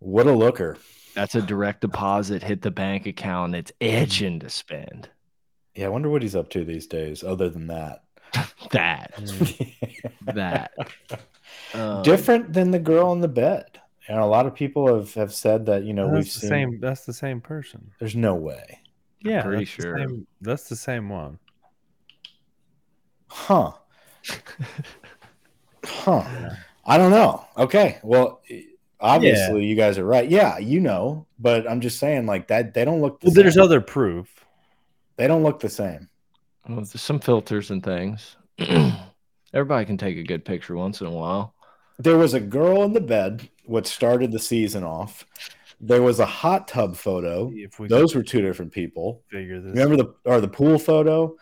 what 0.00 0.26
a 0.26 0.32
looker. 0.32 0.76
That's 1.14 1.34
a 1.34 1.40
direct 1.42 1.80
deposit, 1.80 2.42
hit 2.42 2.60
the 2.62 2.70
bank 2.70 3.06
account. 3.06 3.54
It's 3.54 3.72
itching 3.80 4.40
to 4.40 4.50
spend. 4.50 5.08
Yeah, 5.74 5.86
I 5.86 5.88
wonder 5.88 6.10
what 6.10 6.22
he's 6.22 6.36
up 6.36 6.50
to 6.50 6.64
these 6.64 6.86
days, 6.86 7.22
other 7.24 7.48
than 7.48 7.68
that. 7.68 8.02
That, 8.72 9.12
that. 10.34 10.72
Um, 11.72 12.02
Different 12.02 12.52
than 12.52 12.70
the 12.72 12.78
girl 12.78 13.12
in 13.12 13.20
the 13.20 13.28
bed. 13.28 13.80
And 14.08 14.18
a 14.18 14.26
lot 14.26 14.46
of 14.46 14.54
people 14.54 14.92
have, 14.94 15.14
have 15.14 15.32
said 15.32 15.66
that, 15.66 15.84
you 15.84 15.92
know, 15.94 16.08
we've 16.08 16.24
the 16.24 16.30
seen 16.30 16.48
same. 16.48 16.80
That's 16.80 17.04
the 17.06 17.12
same 17.12 17.40
person. 17.40 17.92
there's 17.98 18.16
no 18.16 18.34
way. 18.34 18.80
Yeah, 19.28 19.42
pretty 19.42 19.64
that's 19.64 19.76
the 19.76 19.82
sure. 19.82 19.98
same- 19.98 20.26
that's 20.40 20.68
the 20.68 20.76
same 20.76 21.08
one. 21.08 21.38
Huh. 23.28 23.72
Huh. 25.84 26.50
I 26.84 26.98
don't 26.98 27.10
know. 27.12 27.44
Okay. 27.56 27.98
Well, 28.02 28.40
obviously 29.00 29.66
you 29.66 29.76
guys 29.76 29.98
are 29.98 30.04
right. 30.04 30.28
Yeah, 30.28 30.58
you 30.58 30.80
know, 30.80 31.26
but 31.38 31.68
I'm 31.70 31.80
just 31.80 31.98
saying 31.98 32.26
like 32.26 32.48
that 32.48 32.74
they 32.74 32.84
don't 32.84 33.00
look 33.00 33.20
the 33.20 33.26
Well, 33.28 33.34
there's 33.34 33.56
other 33.56 33.80
proof. 33.80 34.44
they 35.16 35.26
don't 35.28 35.42
look 35.44 35.60
the 35.60 35.68
same. 35.68 36.08
well, 36.68 36.78
there's 36.78 37.00
some 37.00 37.20
filters 37.20 37.70
and 37.70 37.82
things. 37.84 38.36
Everybody 39.54 39.86
can 39.86 39.96
take 39.96 40.16
a 40.16 40.22
good 40.24 40.44
picture 40.44 40.74
once 40.76 41.00
in 41.00 41.06
a 41.06 41.10
while. 41.12 41.54
There 41.98 42.18
was 42.18 42.34
a 42.34 42.40
girl 42.40 42.82
in 42.82 42.92
the 42.92 43.00
bed 43.00 43.48
what 43.64 43.86
started 43.86 44.32
the 44.32 44.38
season 44.38 44.82
off. 44.84 45.24
There 45.80 46.02
was 46.02 46.20
a 46.20 46.26
hot 46.26 46.68
tub 46.68 46.96
photo. 46.96 47.50
If 47.54 47.78
we 47.78 47.88
Those 47.88 48.14
were 48.14 48.22
two 48.22 48.40
different 48.40 48.72
people. 48.72 49.22
figure 49.30 49.60
this. 49.60 49.72
Remember 49.76 49.96
the 49.96 50.14
or 50.24 50.40
the 50.40 50.48
pool 50.48 50.78
photo? 50.78 51.36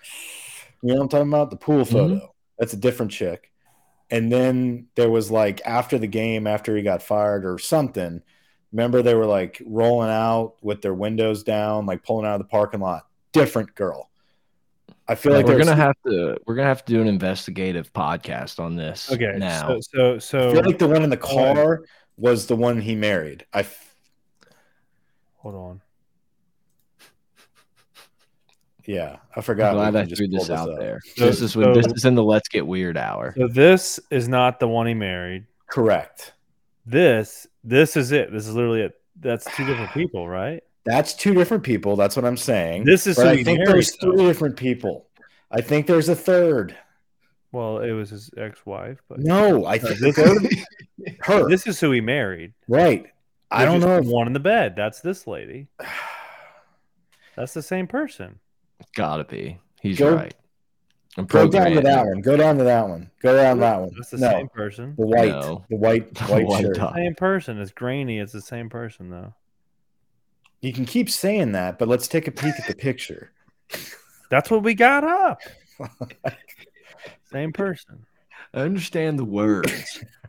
You 0.82 0.88
know 0.90 0.94
what 0.96 1.02
I'm 1.02 1.08
talking 1.08 1.28
about? 1.28 1.50
The 1.50 1.56
pool 1.56 1.84
Mhm. 1.84 1.92
photo. 1.92 2.34
That's 2.58 2.72
a 2.72 2.76
different 2.76 3.12
chick. 3.12 3.50
And 4.10 4.30
then 4.30 4.86
there 4.96 5.10
was 5.10 5.30
like 5.30 5.60
after 5.64 5.98
the 5.98 6.06
game, 6.06 6.46
after 6.46 6.76
he 6.76 6.82
got 6.82 7.02
fired 7.02 7.44
or 7.46 7.58
something. 7.58 8.22
Remember 8.72 9.02
they 9.02 9.14
were 9.14 9.24
like 9.26 9.62
rolling 9.64 10.10
out 10.10 10.54
with 10.62 10.82
their 10.82 10.94
windows 10.94 11.44
down, 11.44 11.86
like 11.86 12.02
pulling 12.02 12.26
out 12.26 12.34
of 12.34 12.40
the 12.40 12.48
parking 12.50 12.80
lot. 12.80 13.06
Different 13.32 13.74
girl. 13.76 14.10
I 15.06 15.14
feel 15.14 15.32
like 15.32 15.46
we're 15.46 15.58
gonna 15.58 15.76
have 15.76 15.96
to 16.06 16.36
we're 16.46 16.54
gonna 16.56 16.68
have 16.68 16.84
to 16.86 16.92
do 16.92 17.00
an 17.00 17.06
investigative 17.08 17.92
podcast 17.92 18.58
on 18.58 18.74
this. 18.74 19.12
Okay, 19.12 19.34
now 19.38 19.78
so 19.80 20.18
so 20.18 20.48
I 20.48 20.52
feel 20.52 20.64
like 20.64 20.78
the 20.78 20.88
one 20.88 21.02
in 21.02 21.10
the 21.10 21.16
car 21.16 21.84
was 22.16 22.46
the 22.46 22.56
one 22.56 22.80
he 22.80 22.94
married. 22.96 23.46
I 23.52 23.60
f- 23.60 23.93
hold 25.44 25.54
on. 25.54 25.80
yeah, 28.86 29.16
I 29.36 29.40
forgot. 29.40 29.70
I'm 29.70 29.76
forgot. 29.76 29.92
glad 29.92 29.96
I 29.96 30.06
threw 30.14 30.28
this 30.28 30.48
pull 30.48 30.56
out 30.56 30.70
up. 30.70 30.78
there. 30.78 31.00
So- 31.16 31.26
this 31.26 31.40
is 31.40 31.56
when 31.56 31.72
this 31.74 31.86
is 31.86 32.04
in 32.04 32.14
the 32.14 32.22
let's 32.24 32.48
get 32.48 32.66
weird 32.66 32.96
hour. 32.96 33.34
So 33.36 33.48
this 33.48 34.00
is 34.10 34.28
not 34.28 34.58
the 34.60 34.68
one 34.68 34.86
he 34.86 34.94
married. 34.94 35.46
Correct. 35.68 36.32
This 36.86 37.46
this 37.62 37.96
is 37.96 38.12
it. 38.12 38.32
This 38.32 38.46
is 38.48 38.54
literally 38.54 38.82
it. 38.82 38.94
That's 39.20 39.44
two 39.56 39.64
different 39.64 39.90
people, 39.94 40.28
right? 40.28 40.62
That's 40.84 41.14
two 41.14 41.32
different 41.32 41.62
people. 41.62 41.96
That's 41.96 42.14
what 42.16 42.24
I'm 42.26 42.36
saying. 42.36 42.84
This 42.84 43.06
is 43.06 43.16
who 43.16 43.28
I 43.28 43.36
he 43.36 43.44
think 43.44 43.58
married, 43.60 43.74
there's 43.74 43.92
though. 43.96 44.12
three 44.12 44.26
different 44.26 44.56
people. 44.56 45.06
I 45.50 45.60
think 45.62 45.86
there's 45.86 46.08
a 46.10 46.16
third. 46.16 46.76
Well, 47.52 47.78
it 47.78 47.92
was 47.92 48.10
his 48.10 48.30
ex-wife, 48.36 48.98
but 49.08 49.20
No, 49.20 49.64
I 49.64 49.78
think 49.78 49.98
this, 50.00 50.16
this 50.16 50.64
her. 51.20 51.48
this 51.48 51.66
is 51.68 51.78
who 51.78 51.92
he 51.92 52.00
married. 52.00 52.52
right. 52.68 53.06
I 53.54 53.64
don't 53.64 53.80
know. 53.80 54.00
one 54.02 54.26
in 54.26 54.32
the 54.32 54.40
bed. 54.40 54.74
That's 54.76 55.00
this 55.00 55.26
lady. 55.26 55.68
That's 57.36 57.52
the 57.54 57.62
same 57.62 57.86
person. 57.86 58.38
Gotta 58.94 59.24
be. 59.24 59.58
He's 59.80 59.98
Go- 59.98 60.14
right. 60.16 60.34
I'm 61.16 61.26
go 61.26 61.46
down 61.48 61.70
to 61.72 61.80
that 61.80 62.04
one. 62.06 62.20
Go 62.22 62.36
down 62.36 62.58
to 62.58 62.64
that 62.64 62.88
one. 62.88 63.08
Go 63.22 63.36
down 63.36 63.60
that 63.60 63.80
one. 63.80 63.92
That's 63.94 64.10
the 64.10 64.16
no, 64.18 64.30
same 64.30 64.48
person. 64.48 64.94
the 64.98 65.06
white, 65.06 65.28
No. 65.28 65.64
the 65.70 65.76
white, 65.76 66.20
white 66.28 66.44
White 66.44 66.62
shirt. 66.62 66.76
top. 66.76 66.94
Same 66.96 67.14
person. 67.14 67.60
It's 67.60 67.70
grainy. 67.70 68.18
It's 68.18 68.32
the 68.32 68.40
same 68.42 68.68
person 68.68 69.10
though. 69.10 69.32
You 70.60 70.72
can 70.72 70.86
keep 70.86 71.08
saying 71.08 71.52
that, 71.52 71.78
but 71.78 71.86
let's 71.88 72.08
take 72.08 72.26
a 72.26 72.32
peek 72.32 72.54
at 72.58 72.66
the 72.66 72.74
picture. 72.74 73.30
That's 74.30 74.50
what 74.50 74.62
we 74.64 74.74
got 74.74 75.04
up. 75.04 75.40
Same 77.30 77.52
person. 77.52 78.06
I 78.54 78.60
understand 78.60 79.18
the 79.18 79.24
words. 79.24 80.02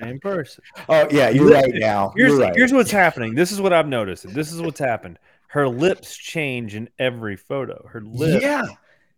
Same 0.00 0.18
person. 0.20 0.62
Oh 0.88 1.06
yeah, 1.10 1.28
you're 1.30 1.50
right 1.50 1.72
now. 1.74 2.12
Here's 2.16 2.30
You're 2.32 2.40
right. 2.40 2.56
here's 2.56 2.72
what's 2.72 2.90
happening. 2.90 3.34
This 3.34 3.52
is 3.52 3.60
what 3.60 3.72
I've 3.72 3.86
noticed. 3.88 4.32
This 4.34 4.52
is 4.52 4.60
what's 4.60 4.80
happened. 4.80 5.18
Her 5.48 5.68
lips 5.68 6.16
change 6.16 6.74
in 6.74 6.88
every 6.98 7.36
photo. 7.36 7.86
Her 7.88 8.00
lips, 8.00 8.42
yeah, 8.42 8.62
her 8.64 8.68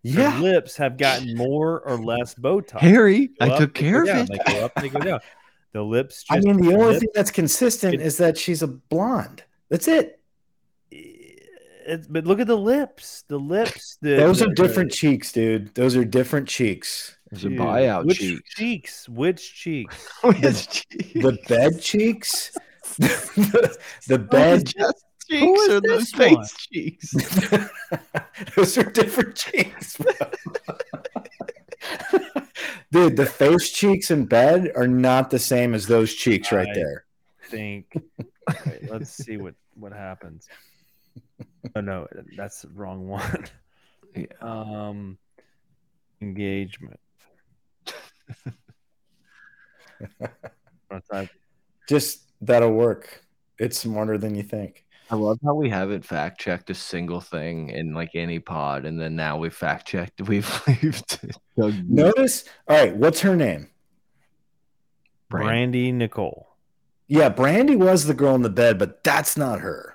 yeah. 0.02 0.38
lips 0.40 0.76
have 0.76 0.96
gotten 0.96 1.36
more 1.36 1.80
or 1.80 1.96
less 1.98 2.34
Botox. 2.34 2.80
Harry, 2.80 3.28
Go 3.28 3.46
I 3.46 3.48
up, 3.50 3.58
took 3.58 3.74
they 3.74 3.80
go 3.82 3.90
care 3.90 4.00
of 4.02 4.06
down, 4.06 4.18
it. 4.20 4.28
They 4.46 4.52
go 4.52 4.64
up, 4.64 4.74
they 4.76 4.88
go 4.88 5.00
down. 5.00 5.20
The 5.72 5.82
lips. 5.82 6.24
I 6.30 6.40
mean, 6.40 6.58
the 6.58 6.74
only 6.74 6.86
lip- 6.92 7.00
thing 7.00 7.08
that's 7.14 7.30
consistent 7.30 7.94
It- 7.94 8.00
is 8.02 8.16
that 8.18 8.36
she's 8.36 8.62
a 8.62 8.66
blonde. 8.68 9.42
That's 9.70 9.88
it. 9.88 10.20
It's, 10.90 12.06
but 12.06 12.26
look 12.26 12.40
at 12.40 12.46
the 12.46 12.56
lips. 12.56 13.24
The 13.28 13.38
lips. 13.38 13.96
The, 14.02 14.16
Those 14.16 14.38
the- 14.40 14.48
are 14.50 14.54
different 14.54 14.92
cheeks, 14.92 15.32
dude. 15.32 15.74
Those 15.74 15.96
are 15.96 16.04
different 16.04 16.48
cheeks. 16.48 17.16
There's 17.32 17.44
a 17.46 17.48
buyout 17.48 18.04
Which 18.04 18.18
cheeks. 18.18 18.54
cheeks? 18.54 19.08
Which 19.08 19.54
cheeks? 19.54 19.96
The 20.22 21.38
bed 21.48 21.80
cheeks. 21.80 22.52
the, 22.98 23.78
the 24.06 24.18
bed. 24.18 24.66
chest 24.66 25.04
cheeks 25.30 25.68
or 25.70 25.80
the 25.80 26.06
face 26.14 26.34
one? 26.36 26.46
cheeks. 26.70 27.10
Those 28.54 28.76
are 28.76 28.84
different 28.90 29.34
cheeks. 29.34 29.96
Dude, 32.90 33.16
the 33.16 33.24
face 33.24 33.70
cheeks 33.70 34.10
in 34.10 34.26
bed 34.26 34.70
are 34.76 34.86
not 34.86 35.30
the 35.30 35.38
same 35.38 35.72
as 35.72 35.86
those 35.86 36.12
cheeks 36.14 36.52
right 36.52 36.68
there. 36.74 37.04
I- 37.50 37.50
there. 37.50 37.50
think. 37.50 37.92
Wait, 38.66 38.90
let's 38.90 39.10
see 39.10 39.38
what 39.38 39.54
what 39.74 39.92
happens. 39.92 40.48
Oh 41.74 41.80
no, 41.80 42.06
that's 42.36 42.60
the 42.62 42.68
wrong 42.68 43.08
one. 43.08 43.46
Um, 44.42 45.16
engagement. 46.20 47.00
What's 50.88 51.08
that? 51.10 51.28
Just 51.88 52.22
that'll 52.40 52.72
work. 52.72 53.24
It's 53.58 53.78
smarter 53.78 54.18
than 54.18 54.34
you 54.34 54.42
think. 54.42 54.84
I 55.10 55.14
love 55.14 55.38
how 55.44 55.54
we 55.54 55.68
haven't 55.68 56.06
fact 56.06 56.40
checked 56.40 56.70
a 56.70 56.74
single 56.74 57.20
thing 57.20 57.68
in 57.68 57.92
like 57.92 58.10
any 58.14 58.38
pod, 58.38 58.86
and 58.86 58.98
then 58.98 59.14
now 59.14 59.36
we 59.36 59.50
fact 59.50 59.86
checked. 59.86 60.22
We've, 60.22 60.48
we've. 60.82 61.02
Notice, 61.56 62.44
all 62.66 62.76
right, 62.76 62.96
what's 62.96 63.20
her 63.20 63.36
name? 63.36 63.68
Brand- 65.28 65.46
Brandy 65.46 65.92
Nicole. 65.92 66.48
Yeah, 67.08 67.28
Brandy 67.28 67.76
was 67.76 68.06
the 68.06 68.14
girl 68.14 68.34
in 68.34 68.42
the 68.42 68.48
bed, 68.48 68.78
but 68.78 69.04
that's 69.04 69.36
not 69.36 69.60
her. 69.60 69.91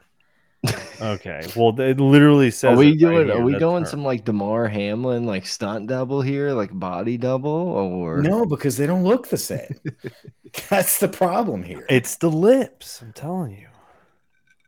Okay, 0.99 1.45
well, 1.55 1.79
it 1.79 1.99
literally 1.99 2.49
says. 2.51 2.73
Are 2.73 2.77
we 2.77 2.87
it 2.87 2.91
right 2.91 3.27
doing? 3.27 3.31
are 3.31 3.41
we 3.43 3.51
That's 3.53 3.59
going 3.59 3.83
her. 3.83 3.89
some 3.89 4.03
like 4.03 4.25
Damar 4.25 4.67
Hamlin 4.67 5.25
like 5.25 5.45
stunt 5.45 5.87
double 5.87 6.21
here, 6.21 6.51
like 6.51 6.71
body 6.77 7.17
double, 7.17 7.51
or 7.51 8.21
No, 8.21 8.45
because 8.45 8.77
they 8.77 8.87
don't 8.87 9.03
look 9.03 9.27
the 9.29 9.37
same. 9.37 9.75
that's 10.69 10.99
the 10.99 11.07
problem 11.07 11.63
here. 11.63 11.85
It's 11.89 12.15
the 12.15 12.29
lips. 12.31 13.01
I'm 13.01 13.13
telling 13.13 13.51
you, 13.51 13.67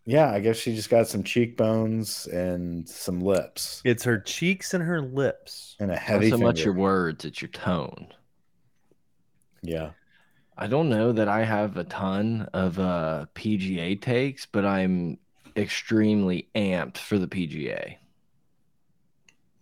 Yeah, 0.06 0.32
I 0.32 0.40
guess 0.40 0.58
she 0.58 0.76
just 0.76 0.90
got 0.90 1.08
some 1.08 1.24
cheekbones 1.24 2.28
and 2.28 2.88
some 2.88 3.22
lips 3.22 3.82
it's 3.86 4.04
her 4.04 4.20
cheeks 4.20 4.74
and 4.74 4.84
her 4.84 5.02
lips. 5.02 5.76
and 5.80 5.90
a 5.92 5.94
not 5.96 6.04
heavy 6.04 6.30
so 6.30 6.38
much 6.38 6.64
your 6.64 6.74
words, 6.76 7.26
it's 7.26 7.42
your 7.42 7.50
tone. 7.50 8.08
Yeah. 9.62 9.92
I 10.58 10.68
don't 10.68 10.90
know 10.90 11.14
that 11.14 11.30
I 11.30 11.46
have 11.46 11.78
a 11.78 11.86
ton 11.86 12.50
of 12.54 12.78
uh, 12.80 13.28
PGA 13.34 14.02
takes, 14.02 14.46
but 14.46 14.66
I'm 14.66 15.18
extremely 15.56 16.48
amped 16.56 16.98
for 16.98 17.18
the 17.18 17.28
PGA. 17.28 17.96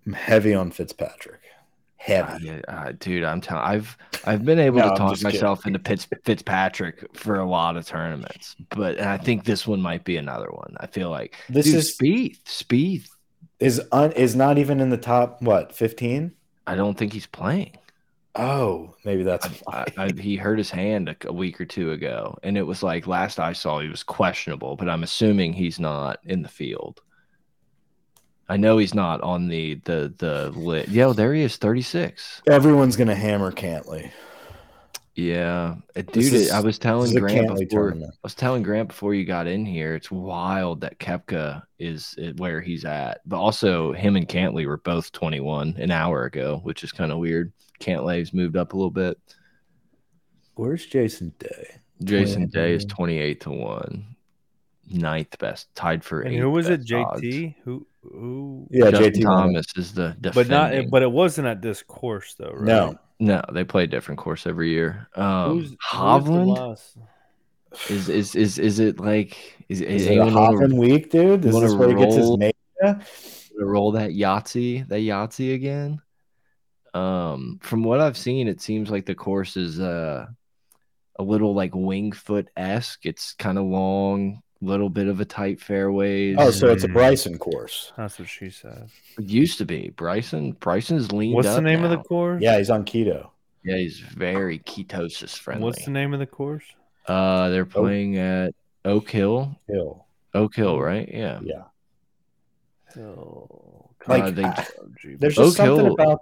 I'm 0.06 0.14
heavy 0.14 0.54
on 0.54 0.72
Fitzpatrick. 0.72 1.42
Uh, 1.44 2.14
Heavy. 2.14 2.46
yeah, 2.46 2.62
uh, 2.70 2.94
dude, 2.98 3.24
I'm 3.26 3.42
telling. 3.42 3.64
I've 3.66 3.98
I've 4.24 4.46
been 4.46 4.60
able 4.60 4.78
No, 4.80 4.92
to 4.92 4.96
talk 4.96 5.22
myself 5.24 5.66
into 5.66 5.80
Fitz, 5.80 6.08
Fitzpatrick 6.24 7.18
for 7.18 7.36
a 7.40 7.46
lot 7.46 7.76
of 7.76 7.86
tournaments, 7.86 8.56
but 8.70 9.02
I 9.02 9.18
think 9.18 9.44
this 9.44 9.68
one 9.68 9.82
might 9.82 10.06
be 10.06 10.16
another 10.16 10.48
one. 10.50 10.76
I 10.80 10.88
feel 10.88 11.10
like 11.10 11.36
This 11.50 11.66
dude, 11.66 11.76
is- 11.76 11.98
Spieth. 11.98 12.44
Spieth. 12.46 13.10
Is 13.60 13.82
un, 13.92 14.12
is 14.14 14.36
not 14.36 14.58
even 14.60 14.80
in 14.80 14.90
the 14.92 14.98
top 14.98 15.42
what, 15.42 15.74
15? 15.76 16.32
I 16.68 16.76
don't 16.76 16.96
think 16.98 17.12
he's 17.12 17.26
playing. 17.26 17.76
Oh, 18.38 18.96
maybe 19.06 19.24
that's 19.24 19.48
I. 19.68 19.86
I, 19.98 20.12
he 20.20 20.36
hurt 20.36 20.58
his 20.58 20.70
hand 20.70 21.10
a, 21.10 21.16
a 21.28 21.34
week 21.34 21.60
or 21.60 21.66
two 21.66 21.92
ago, 21.92 22.38
and 22.44 22.58
it 22.58 22.62
was 22.64 22.84
like 22.84 23.08
last 23.08 23.40
I 23.40 23.54
saw 23.54 23.80
he 23.80 23.90
was 23.90 24.04
questionable, 24.04 24.76
but 24.76 24.90
I'm 24.90 25.04
assuming 25.04 25.54
he's 25.54 25.80
not 25.80 26.20
in 26.24 26.42
the 26.42 26.50
field. 26.50 27.02
I 28.50 28.56
know 28.58 28.78
he's 28.78 28.94
not 28.94 29.22
on 29.22 29.48
the 29.48 29.76
the 29.86 30.14
the 30.18 30.52
lit. 30.52 30.88
Yo, 30.90 31.14
there 31.14 31.34
he 31.34 31.42
is, 31.42 31.58
36. 31.58 32.42
Everyone's 32.48 32.96
gonna 32.96 33.16
hammer 33.16 33.52
Cantlay. 33.52 34.12
Yeah, 35.16 35.78
Uh, 35.96 36.02
dude. 36.12 36.32
is- 36.32 36.52
I 36.52 36.60
was 36.60 36.78
telling 36.78 37.12
Grant 37.16 37.48
before. 37.48 37.66
tournament. 37.90 38.14
I 38.14 38.20
was 38.22 38.36
telling 38.36 38.62
Grant 38.62 38.88
before 38.90 39.16
you 39.16 39.26
got 39.26 39.48
in 39.48 39.66
here. 39.66 39.96
It's 39.96 40.12
wild 40.12 40.82
that 40.82 41.00
Koepka 41.00 41.64
is 41.80 42.14
is 42.20 42.36
where 42.36 42.62
he's 42.62 42.86
at, 42.86 43.22
but 43.26 43.38
also 43.40 43.94
him 43.94 44.16
and 44.16 44.28
Cantlay 44.28 44.68
were 44.68 44.78
both 44.78 45.12
21 45.12 45.76
an 45.80 45.90
hour 45.90 46.26
ago, 46.26 46.60
which 46.64 46.84
is 46.84 46.92
kind 46.92 47.12
of 47.12 47.18
weird. 47.18 47.52
Cantlay's 47.80 48.34
moved 48.34 48.56
up 48.58 48.74
a 48.74 48.76
little 48.78 48.92
bit. 48.92 49.18
Where's 50.56 50.86
Jason 50.86 51.34
Day? 51.40 51.76
Jason 52.04 52.48
Day 52.48 52.74
is 52.74 52.84
one. 52.84 52.90
28 52.90 53.42
to 53.42 53.50
1. 53.52 54.16
Ninth 54.90 55.38
best, 55.40 55.68
tied 55.76 56.04
for 56.04 56.22
And 56.22 56.36
who 56.36 56.50
was 56.50 56.70
it? 56.70 56.82
best 56.82 56.94
odds. 56.94 57.22
JT. 57.22 57.56
Who? 57.64 57.86
Who? 58.04 58.68
Yeah, 58.72 58.90
Justin 58.92 59.14
JT 59.14 59.26
won. 59.26 59.38
Thomas 59.48 59.66
is 59.76 59.94
the 59.94 60.16
But 60.34 60.48
not. 60.48 60.74
But 60.90 61.02
it 61.04 61.12
wasn't 61.12 61.48
at 61.48 61.62
this 61.62 61.84
course 61.84 62.36
though, 62.36 62.52
right? 62.54 62.64
No, 62.66 62.98
no, 63.20 63.42
they 63.52 63.64
play 63.66 63.84
a 63.84 63.88
different 63.88 64.18
course 64.20 64.48
every 64.48 64.70
year. 64.70 65.10
Um, 65.16 65.52
Who's, 65.60 65.70
who's 65.70 65.78
Hovland 65.92 66.58
last- 66.58 66.98
is 67.90 68.08
is 68.08 68.36
is 68.36 68.58
is 68.60 68.80
it 68.80 69.00
like 69.00 69.58
is, 69.68 69.82
is 69.82 70.04
is 70.04 70.08
it 70.08 70.18
a 70.18 70.22
anyone 70.22 70.34
wanna- 70.56 70.76
week, 70.76 71.12
dude? 71.12 71.42
This 71.42 71.50
is 71.50 71.54
wanna 71.56 71.68
this 71.68 71.76
where 71.76 71.90
he 71.90 71.96
gets 71.96 72.16
his 72.16 72.26
roll? 72.26 72.38
mania? 72.38 72.54
to 73.60 73.66
roll 73.66 73.92
that 73.94 74.12
Yahtzee, 74.12 74.88
that 74.88 75.00
Yahtzee 75.00 75.54
again. 75.56 76.00
Um, 76.98 77.60
from 77.62 77.84
what 77.84 78.00
I've 78.00 78.18
seen, 78.18 78.48
it 78.48 78.62
seems 78.62 78.90
like 78.90 79.06
the 79.06 79.16
course 79.16 79.56
is 79.58 79.80
uh 79.80 80.26
a 81.20 81.24
little 81.24 81.54
like 81.54 81.72
Winged 81.74 82.16
Foot 82.16 82.50
esque. 82.56 83.06
It's 83.06 83.34
kind 83.34 83.58
of 83.58 83.66
long, 83.66 84.42
little 84.62 84.90
bit 84.90 85.08
of 85.08 85.20
a 85.20 85.26
tight 85.26 85.60
fairways. 85.60 86.36
Oh, 86.40 86.52
so 86.52 86.70
it's 86.72 86.84
a 86.84 86.88
Mm. 86.88 86.94
Bryson 86.94 87.38
course. 87.40 87.92
That's 87.98 88.20
what 88.20 88.28
she 88.30 88.50
said. 88.50 88.90
it 89.18 89.26
used 89.26 89.58
to 89.60 89.66
be 89.66 89.90
Bryson. 89.96 90.54
Bryson's 90.54 91.12
leaned. 91.12 91.36
What's 91.36 91.48
the 91.50 91.58
up 91.58 91.64
name 91.64 91.84
of 91.84 91.90
the 91.90 91.98
course? 91.98 92.42
Yeah, 92.42 92.58
he's 92.58 92.70
on 92.70 92.86
keto. 92.86 93.30
Yeah, 93.64 93.78
he's 93.78 94.00
very 94.00 94.60
ketosis 94.60 95.36
friendly. 95.38 95.66
What's 95.66 95.86
the 95.86 95.92
name 95.92 96.14
of 96.14 96.20
the 96.20 96.26
course? 96.28 96.64
Uh, 97.08 97.50
they're 97.50 97.66
playing 97.66 98.18
at 98.18 98.54
Oak 98.86 99.10
Hill. 99.10 99.58
Hill. 99.68 100.06
Oak 100.34 100.56
Hill, 100.56 100.80
right? 100.80 101.10
Yeah. 101.12 101.40
Yeah. 101.44 101.64
Oh, 102.98 103.90
Like, 104.08 104.36
they- 104.36 104.44
I- 104.44 104.66
There's 105.20 105.36
just 105.36 105.40
Oak 105.40 105.56
something 105.68 105.86
Hill- 105.86 105.94
about 105.96 106.20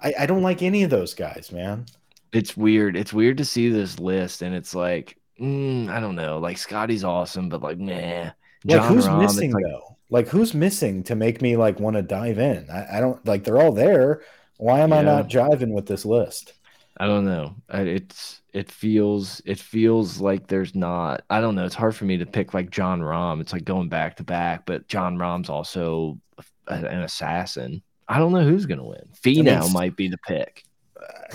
I, 0.00 0.12
I 0.20 0.26
don't 0.26 0.42
like 0.42 0.62
any 0.62 0.82
of 0.82 0.90
those 0.90 1.14
guys, 1.14 1.52
man. 1.52 1.86
it's 2.32 2.56
weird. 2.56 2.96
It's 2.96 3.12
weird 3.12 3.38
to 3.38 3.44
see 3.44 3.68
this 3.70 3.98
list, 3.98 4.42
and 4.42 4.54
it's 4.54 4.74
like, 4.74 5.16
mm, 5.40 5.88
I 5.88 6.00
don't 6.00 6.16
know. 6.16 6.38
Like 6.38 6.58
Scotty's 6.58 7.04
awesome, 7.04 7.48
but 7.48 7.62
like, 7.62 7.78
nah. 7.78 8.30
Like 8.64 8.82
who's 8.82 9.06
Rahm, 9.06 9.20
missing 9.20 9.52
like- 9.52 9.64
though? 9.64 9.96
Like 10.10 10.28
who's 10.28 10.54
missing 10.54 11.02
to 11.04 11.14
make 11.14 11.40
me 11.42 11.56
like 11.56 11.78
want 11.80 11.96
to 11.96 12.02
dive 12.02 12.38
in? 12.38 12.68
I, 12.70 12.96
I 12.96 13.00
don't 13.00 13.24
like 13.26 13.44
they're 13.44 13.60
all 13.60 13.72
there. 13.72 14.22
Why 14.56 14.80
am 14.80 14.92
I 14.92 15.02
not 15.02 15.28
jiving 15.28 15.72
with 15.72 15.86
this 15.86 16.04
list? 16.04 16.54
I 16.98 17.06
don't 17.06 17.24
know. 17.24 17.54
It's 17.72 18.42
it 18.52 18.70
feels 18.70 19.40
it 19.44 19.58
feels 19.58 20.20
like 20.20 20.46
there's 20.48 20.74
not. 20.74 21.22
I 21.30 21.40
don't 21.40 21.54
know. 21.54 21.64
It's 21.64 21.74
hard 21.74 21.94
for 21.94 22.04
me 22.04 22.16
to 22.18 22.26
pick 22.26 22.54
like 22.54 22.70
Jon 22.70 23.00
Rahm. 23.00 23.40
It's 23.40 23.52
like 23.52 23.64
going 23.64 23.88
back 23.88 24.16
to 24.16 24.24
back, 24.24 24.66
but 24.66 24.88
Jon 24.88 25.16
Rahm's 25.16 25.48
also 25.48 26.18
a- 26.66 26.74
an 26.74 27.02
assassin. 27.02 27.82
I 28.08 28.18
don't 28.18 28.32
know 28.32 28.42
who's 28.44 28.66
gonna 28.66 28.84
win. 28.84 29.08
Finau 29.22 29.58
s- 29.64 29.72
might 29.72 29.94
be 29.96 30.08
the 30.08 30.18
pick. 30.26 30.64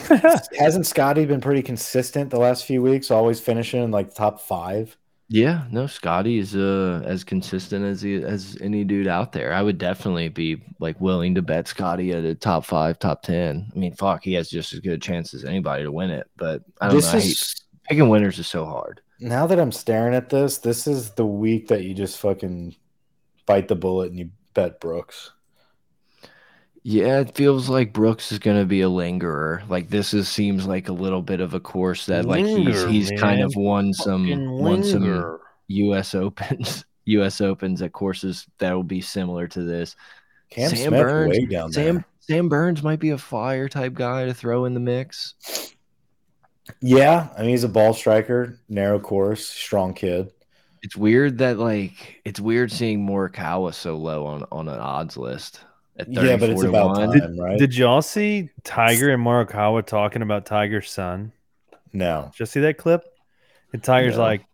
Hasn't 0.57 0.85
Scotty 0.85 1.26
been 1.26 1.40
pretty 1.41 1.61
consistent 1.61 2.30
the 2.30 2.40
last 2.40 2.65
few 2.65 2.81
weeks, 2.81 3.11
always 3.11 3.40
finishing 3.40 3.81
in 3.84 3.91
like 3.91 4.14
top 4.14 4.41
five? 4.41 4.98
Yeah, 5.34 5.65
no, 5.72 5.88
Scotty 5.88 6.38
is 6.38 6.55
uh 6.55 7.01
as 7.05 7.23
consistent 7.23 7.84
as 7.84 8.03
he 8.03 8.22
as 8.22 8.55
any 8.61 8.84
dude 8.84 9.07
out 9.07 9.31
there. 9.31 9.51
I 9.51 9.64
would 9.64 9.80
definitely 9.80 10.30
be 10.30 10.61
like 10.80 11.01
willing 11.01 11.34
to 11.34 11.41
bet 11.41 11.68
Scotty 11.68 12.11
at 12.11 12.23
a 12.23 12.35
top 12.35 12.65
five, 12.65 12.99
top 12.99 13.23
ten. 13.23 13.72
I 13.76 13.80
mean, 13.80 13.95
fuck, 13.95 14.23
he 14.23 14.34
has 14.34 14.47
just 14.47 14.73
as 14.73 14.80
good 14.80 14.93
a 14.93 14.97
chance 14.99 15.34
as 15.34 15.43
anybody 15.43 15.81
to 15.85 15.91
win 15.91 16.11
it. 16.11 16.27
But 16.38 16.61
I 16.80 16.85
don't 16.85 16.97
This 16.97 17.11
know. 17.11 17.18
Is 17.18 17.55
picking 17.89 18.10
winners 18.10 18.38
is 18.38 18.45
so 18.47 18.64
hard. 18.64 19.01
now 19.19 19.47
that 19.47 19.60
I'm 19.60 19.72
staring 19.72 20.14
at 20.14 20.30
this, 20.30 20.60
this 20.60 20.85
is 20.85 21.10
the 21.11 21.26
week 21.26 21.68
that 21.69 21.84
you 21.84 21.95
just 21.95 22.19
fucking 22.19 22.76
bite 23.47 23.68
the 23.68 23.76
bullet 23.76 24.11
and 24.11 24.19
you 24.19 24.30
bet 24.53 24.80
Brooks. 24.80 25.31
Yeah, 26.85 27.22
it 27.22 27.34
feels 27.34 27.69
like 27.69 27.93
Brooks 27.93 28.34
is 28.34 28.39
going 28.39 28.60
to 28.60 28.65
be 28.65 28.81
a 28.81 28.89
lingerer. 28.89 29.64
Like 29.69 29.89
this 29.89 30.14
is 30.14 30.27
seems 30.27 30.68
like 30.68 30.89
a 30.89 30.93
little 30.93 31.22
bit 31.22 31.39
of 31.39 31.53
a 31.53 31.60
course 31.60 32.05
that 32.07 32.26
like 32.26 32.45
he's 32.45 32.57
Linger, 32.57 32.88
he's 32.89 33.11
kind 33.11 33.41
of 33.41 33.53
won 33.55 33.93
some 33.93 34.23
Fucking 34.23 34.51
won 34.51 34.84
some 34.84 35.03
linger. 35.03 35.39
U.S. 35.68 36.14
Opens, 36.14 36.84
U.S. 37.05 37.39
Opens 37.39 37.81
at 37.81 37.93
courses 37.93 38.45
that 38.57 38.73
will 38.73 38.84
be 38.84 38.99
similar 38.99 39.47
to 39.47 39.64
this. 39.64 39.95
Cam 40.49 40.69
Sam 40.69 40.89
Smith 40.89 41.01
Burns, 41.01 41.30
way 41.30 41.45
down 41.45 41.72
Sam 41.72 41.95
there. 41.95 42.05
Sam 42.19 42.49
Burns 42.49 42.84
might 42.84 42.99
be 42.99 43.11
a 43.11 43.18
fire 43.18 43.69
type 43.69 43.93
guy 43.93 44.26
to 44.26 44.34
throw 44.34 44.65
in 44.65 44.73
the 44.73 44.81
mix. 44.81 45.35
Yeah, 46.81 47.30
I 47.38 47.41
mean 47.41 47.51
he's 47.51 47.64
a 47.64 47.69
ball 47.69 47.93
striker, 47.93 48.60
narrow 48.68 48.99
course, 48.99 49.47
strong 49.47 49.93
kid. 49.93 50.31
It's 50.81 50.97
weird 50.97 51.38
that 51.38 51.60
like 51.60 52.22
it's 52.26 52.41
weird 52.41 52.73
seeing 52.73 53.07
Morikawa 53.07 53.73
so 53.73 53.95
low 53.95 54.26
on 54.26 54.43
on 54.51 54.68
an 54.68 54.80
odds 54.80 55.15
list. 55.15 55.61
At 55.98 56.07
Yeah, 56.11 56.38
but 56.38 56.49
it's 56.49 56.61
34 56.64 56.65
about 56.70 56.98
1. 56.98 57.20
time, 57.20 57.40
right? 57.40 57.57
Did 57.60 57.76
y'all 57.76 58.02
see 58.02 58.49
Tiger 58.64 59.11
and 59.11 59.24
Morikawa 59.24 59.86
talking 59.86 60.22
about 60.22 60.45
Tiger's 60.45 60.90
son? 60.90 61.32
no. 61.91 62.30
Did 62.32 62.40
you 62.40 62.45
see 62.48 62.60
that 62.61 62.78
clip? 62.78 63.03
And 63.72 63.84
Tiger's 63.84 64.15
No. 64.18 64.24
like, 64.24 64.45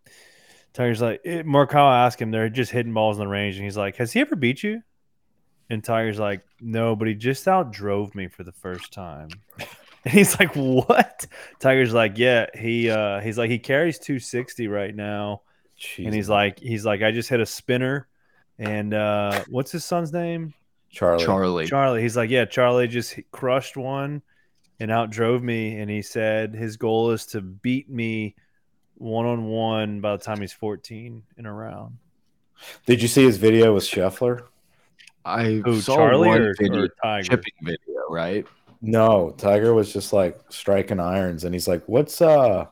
Tiger's 0.73 1.01
like, 1.01 1.21
it, 1.23 1.45
Morikawa 1.45 2.05
asked 2.05 2.21
him, 2.21 2.31
they're 2.31 2.49
just 2.49 2.71
hitting 2.71 2.93
balls 2.93 3.17
in 3.17 3.21
the 3.23 3.27
range, 3.27 3.55
and 3.55 3.63
he's 3.63 3.77
like, 3.77 3.95
"Has 3.97 4.11
he 4.13 4.19
ever 4.21 4.35
beat 4.35 4.63
you?" 4.63 4.81
And 5.69 5.83
Tiger's 5.83 6.19
like, 6.19 6.41
"No, 6.61 6.95
but 6.95 7.07
he 7.07 7.15
just 7.15 7.45
outdrove 7.45 8.15
me 8.15 8.27
for 8.27 8.43
the 8.43 8.51
first 8.51 8.91
time." 8.93 9.29
And 10.05 10.13
he's 10.13 10.39
like, 10.39 10.55
"What?" 10.55 11.27
Tiger's 11.59 11.93
like, 11.93 12.17
"Yeah, 12.17 12.45
he 12.57 12.89
uh, 12.89 13.19
he's 13.19 13.37
like 13.37 13.49
he 13.49 13.59
carries 13.59 13.99
260 13.99 14.67
right 14.67 14.95
now." 14.95 15.41
and 15.97 16.13
he's 16.13 16.27
like 16.27 16.59
he's 16.59 16.85
like 16.85 17.01
i 17.01 17.09
just 17.09 17.29
hit 17.29 17.39
a 17.39 17.45
spinner 17.45 18.05
and 18.57 18.93
uh 18.93 19.45
what's 19.49 19.71
his 19.71 19.85
son's 19.85 20.11
name 20.11 20.53
Charlie. 20.89 21.23
Charlie. 21.23 21.65
charlie 21.67 22.01
he's 22.01 22.17
like 22.17 22.29
yeah 22.29 22.45
charlie 22.45 22.87
just 22.87 23.19
crushed 23.31 23.77
one 23.77 24.21
and 24.79 24.91
outdrove 24.91 25.41
me 25.41 25.79
and 25.79 25.89
he 25.89 26.01
said 26.01 26.53
his 26.53 26.77
goal 26.77 27.11
is 27.11 27.25
to 27.27 27.41
beat 27.41 27.89
me 27.89 28.35
one-on-one 28.95 30.01
by 30.01 30.17
the 30.17 30.23
time 30.23 30.41
he's 30.41 30.53
14 30.53 31.23
in 31.37 31.45
a 31.45 31.53
round 31.53 31.97
Did 32.85 33.01
you 33.01 33.07
see 33.07 33.23
his 33.23 33.37
video 33.37 33.73
with 33.73 33.83
Scheffler? 33.83 34.43
I 35.25 35.61
who 35.65 35.79
saw 35.81 35.95
charlie 35.95 36.27
one 36.27 36.41
or, 36.41 36.53
video, 36.59 36.83
or 36.83 36.87
tiger 37.03 37.29
chipping 37.29 37.53
video, 37.61 38.01
right? 38.09 38.45
No, 38.81 39.31
Tiger 39.37 39.73
was 39.73 39.91
just 39.91 40.13
like 40.13 40.39
striking 40.49 40.99
irons, 41.01 41.43
and 41.43 41.53
he's 41.53 41.67
like, 41.67 41.83
"What's 41.87 42.21
uh, 42.21 42.67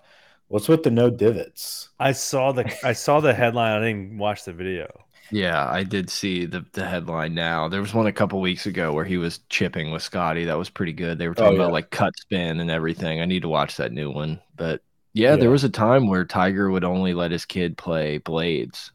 what's 0.48 0.70
with 0.70 0.84
the 0.84 0.92
no 0.92 1.10
divots?" 1.10 1.90
i 2.00 2.12
saw 2.12 2.52
the 2.52 2.74
i 2.84 2.94
saw 2.94 3.20
the 3.20 3.34
headline 3.34 3.82
i 3.82 3.86
didn't 3.86 4.18
watch 4.18 4.46
the 4.46 4.54
video 4.54 4.88
Yeah, 5.32 5.68
I 5.70 5.84
did 5.84 6.10
see 6.10 6.46
the 6.46 6.66
the 6.74 6.86
headline 6.88 7.34
now. 7.34 7.68
There 7.68 7.82
was 7.82 7.94
one 7.94 8.08
a 8.08 8.14
couple 8.14 8.40
weeks 8.40 8.66
ago 8.66 8.94
where 8.94 9.06
he 9.06 9.18
was 9.18 9.40
chipping 9.50 9.92
with 9.92 10.02
Scotty. 10.04 10.46
That 10.46 10.58
was 10.58 10.70
pretty 10.70 10.94
good. 10.94 11.18
They 11.18 11.28
were 11.28 11.34
oh, 11.38 11.42
talking 11.44 11.60
Oh, 11.60 11.64
about 11.64 11.74
like 11.74 11.90
cut 11.90 12.14
spin 12.18 12.60
and 12.60 12.72
everything. 12.72 13.20
I 13.22 13.26
need 13.26 13.42
to 13.42 13.50
watch 13.50 13.78
that 13.78 13.92
new 13.92 14.10
one. 14.12 14.40
But 14.56 14.82
yeah, 15.14 15.32
Yeah. 15.32 15.36
there 15.38 15.50
was 15.50 15.64
a 15.66 15.70
time 15.70 16.08
where 16.08 16.24
Tiger 16.26 16.70
would 16.72 16.84
only 16.86 17.14
let 17.14 17.32
his 17.32 17.46
kid 17.46 17.78
play 17.78 18.20
blades. 18.20 18.92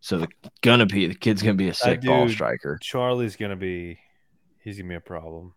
So 0.00 0.18
the 0.18 0.28
gonna 0.62 0.86
be 0.86 1.06
the 1.06 1.14
kid's 1.14 1.42
gonna 1.42 1.54
be 1.54 1.68
a 1.68 1.74
sick 1.74 2.02
ball 2.02 2.28
striker. 2.28 2.78
charlie's 2.82 3.36
gonna 3.36 3.54
be 3.56 3.98
he's 4.64 4.78
gonna 4.78 4.88
be 4.88 4.94
a 4.94 5.00
problem 5.00 5.52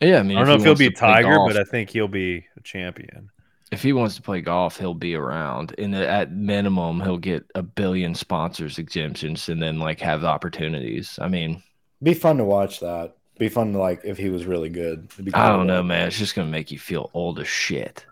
Yeah, 0.00 0.20
I 0.20 0.22
mean, 0.22 0.38
i 0.38 0.40
don't 0.40 0.48
know 0.48 0.54
if 0.54 0.62
he'll 0.64 0.74
be 0.74 0.88
play 0.90 1.08
tiger 1.22 1.34
golf- 1.34 1.50
but 1.52 1.60
i 1.60 1.64
think 1.64 1.90
he'll 1.90 2.08
be 2.08 2.46
a 2.56 2.60
champion 2.62 3.28
if 3.74 3.82
he 3.82 3.92
wants 3.92 4.16
to 4.16 4.22
play 4.22 4.40
golf, 4.40 4.78
he'll 4.78 4.94
be 4.94 5.14
around. 5.14 5.74
And 5.78 5.94
at 5.94 6.32
minimum, 6.32 7.00
he'll 7.00 7.18
get 7.18 7.44
a 7.54 7.62
billion 7.62 8.14
sponsors 8.14 8.78
exemptions 8.78 9.48
and 9.48 9.62
then 9.62 9.78
like 9.78 10.00
have 10.00 10.24
opportunities. 10.24 11.18
I 11.20 11.28
mean, 11.28 11.62
Be 12.02 12.14
fun 12.14 12.38
to 12.38 12.44
watch 12.44 12.80
that. 12.80 13.16
Be 13.38 13.48
fun 13.48 13.72
to 13.72 13.78
like 13.78 14.02
if 14.04 14.16
he 14.18 14.30
was 14.30 14.46
really 14.46 14.68
good. 14.68 15.08
I 15.34 15.48
don't 15.48 15.66
know, 15.66 15.82
man. 15.82 16.06
It's 16.08 16.18
just 16.18 16.34
gonna 16.34 16.50
make 16.50 16.70
you 16.70 16.78
feel 16.78 17.10
old 17.14 17.38
as 17.40 17.48
shit. 17.48 18.06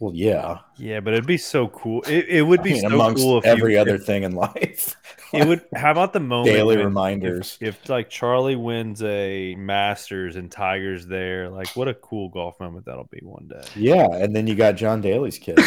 Well, 0.00 0.14
yeah. 0.14 0.58
Yeah, 0.76 1.00
but 1.00 1.12
it'd 1.14 1.26
be 1.26 1.38
so 1.38 1.66
cool. 1.68 2.02
It, 2.02 2.26
it 2.28 2.42
would 2.42 2.62
be 2.62 2.70
I 2.70 2.74
mean, 2.74 2.80
so 2.82 2.86
amongst 2.88 3.22
cool 3.22 3.38
if 3.38 3.44
every 3.44 3.74
you, 3.74 3.80
other 3.80 3.96
if- 3.96 4.04
thing 4.04 4.22
in 4.22 4.32
life. 4.36 4.94
it 5.32 5.46
would. 5.46 5.64
How 5.74 5.90
about 5.90 6.12
the 6.12 6.20
moment 6.20 6.54
daily 6.54 6.76
when- 6.76 6.86
reminders. 6.86 7.58
If, 7.60 7.80
if 7.82 7.88
like 7.88 8.08
Charlie 8.08 8.54
wins 8.56 9.02
a 9.02 9.56
Masters 9.56 10.36
and 10.36 10.50
Tiger's 10.52 11.06
there, 11.06 11.48
like 11.50 11.68
what 11.74 11.88
a 11.88 11.94
cool 11.94 12.28
golf 12.28 12.60
moment 12.60 12.86
that'll 12.86 13.08
be 13.10 13.20
one 13.22 13.48
day. 13.48 13.62
yeah, 13.74 14.06
and 14.12 14.34
then 14.36 14.46
you 14.46 14.54
got 14.54 14.76
John 14.76 15.00
Daly's 15.00 15.38
kid. 15.38 15.58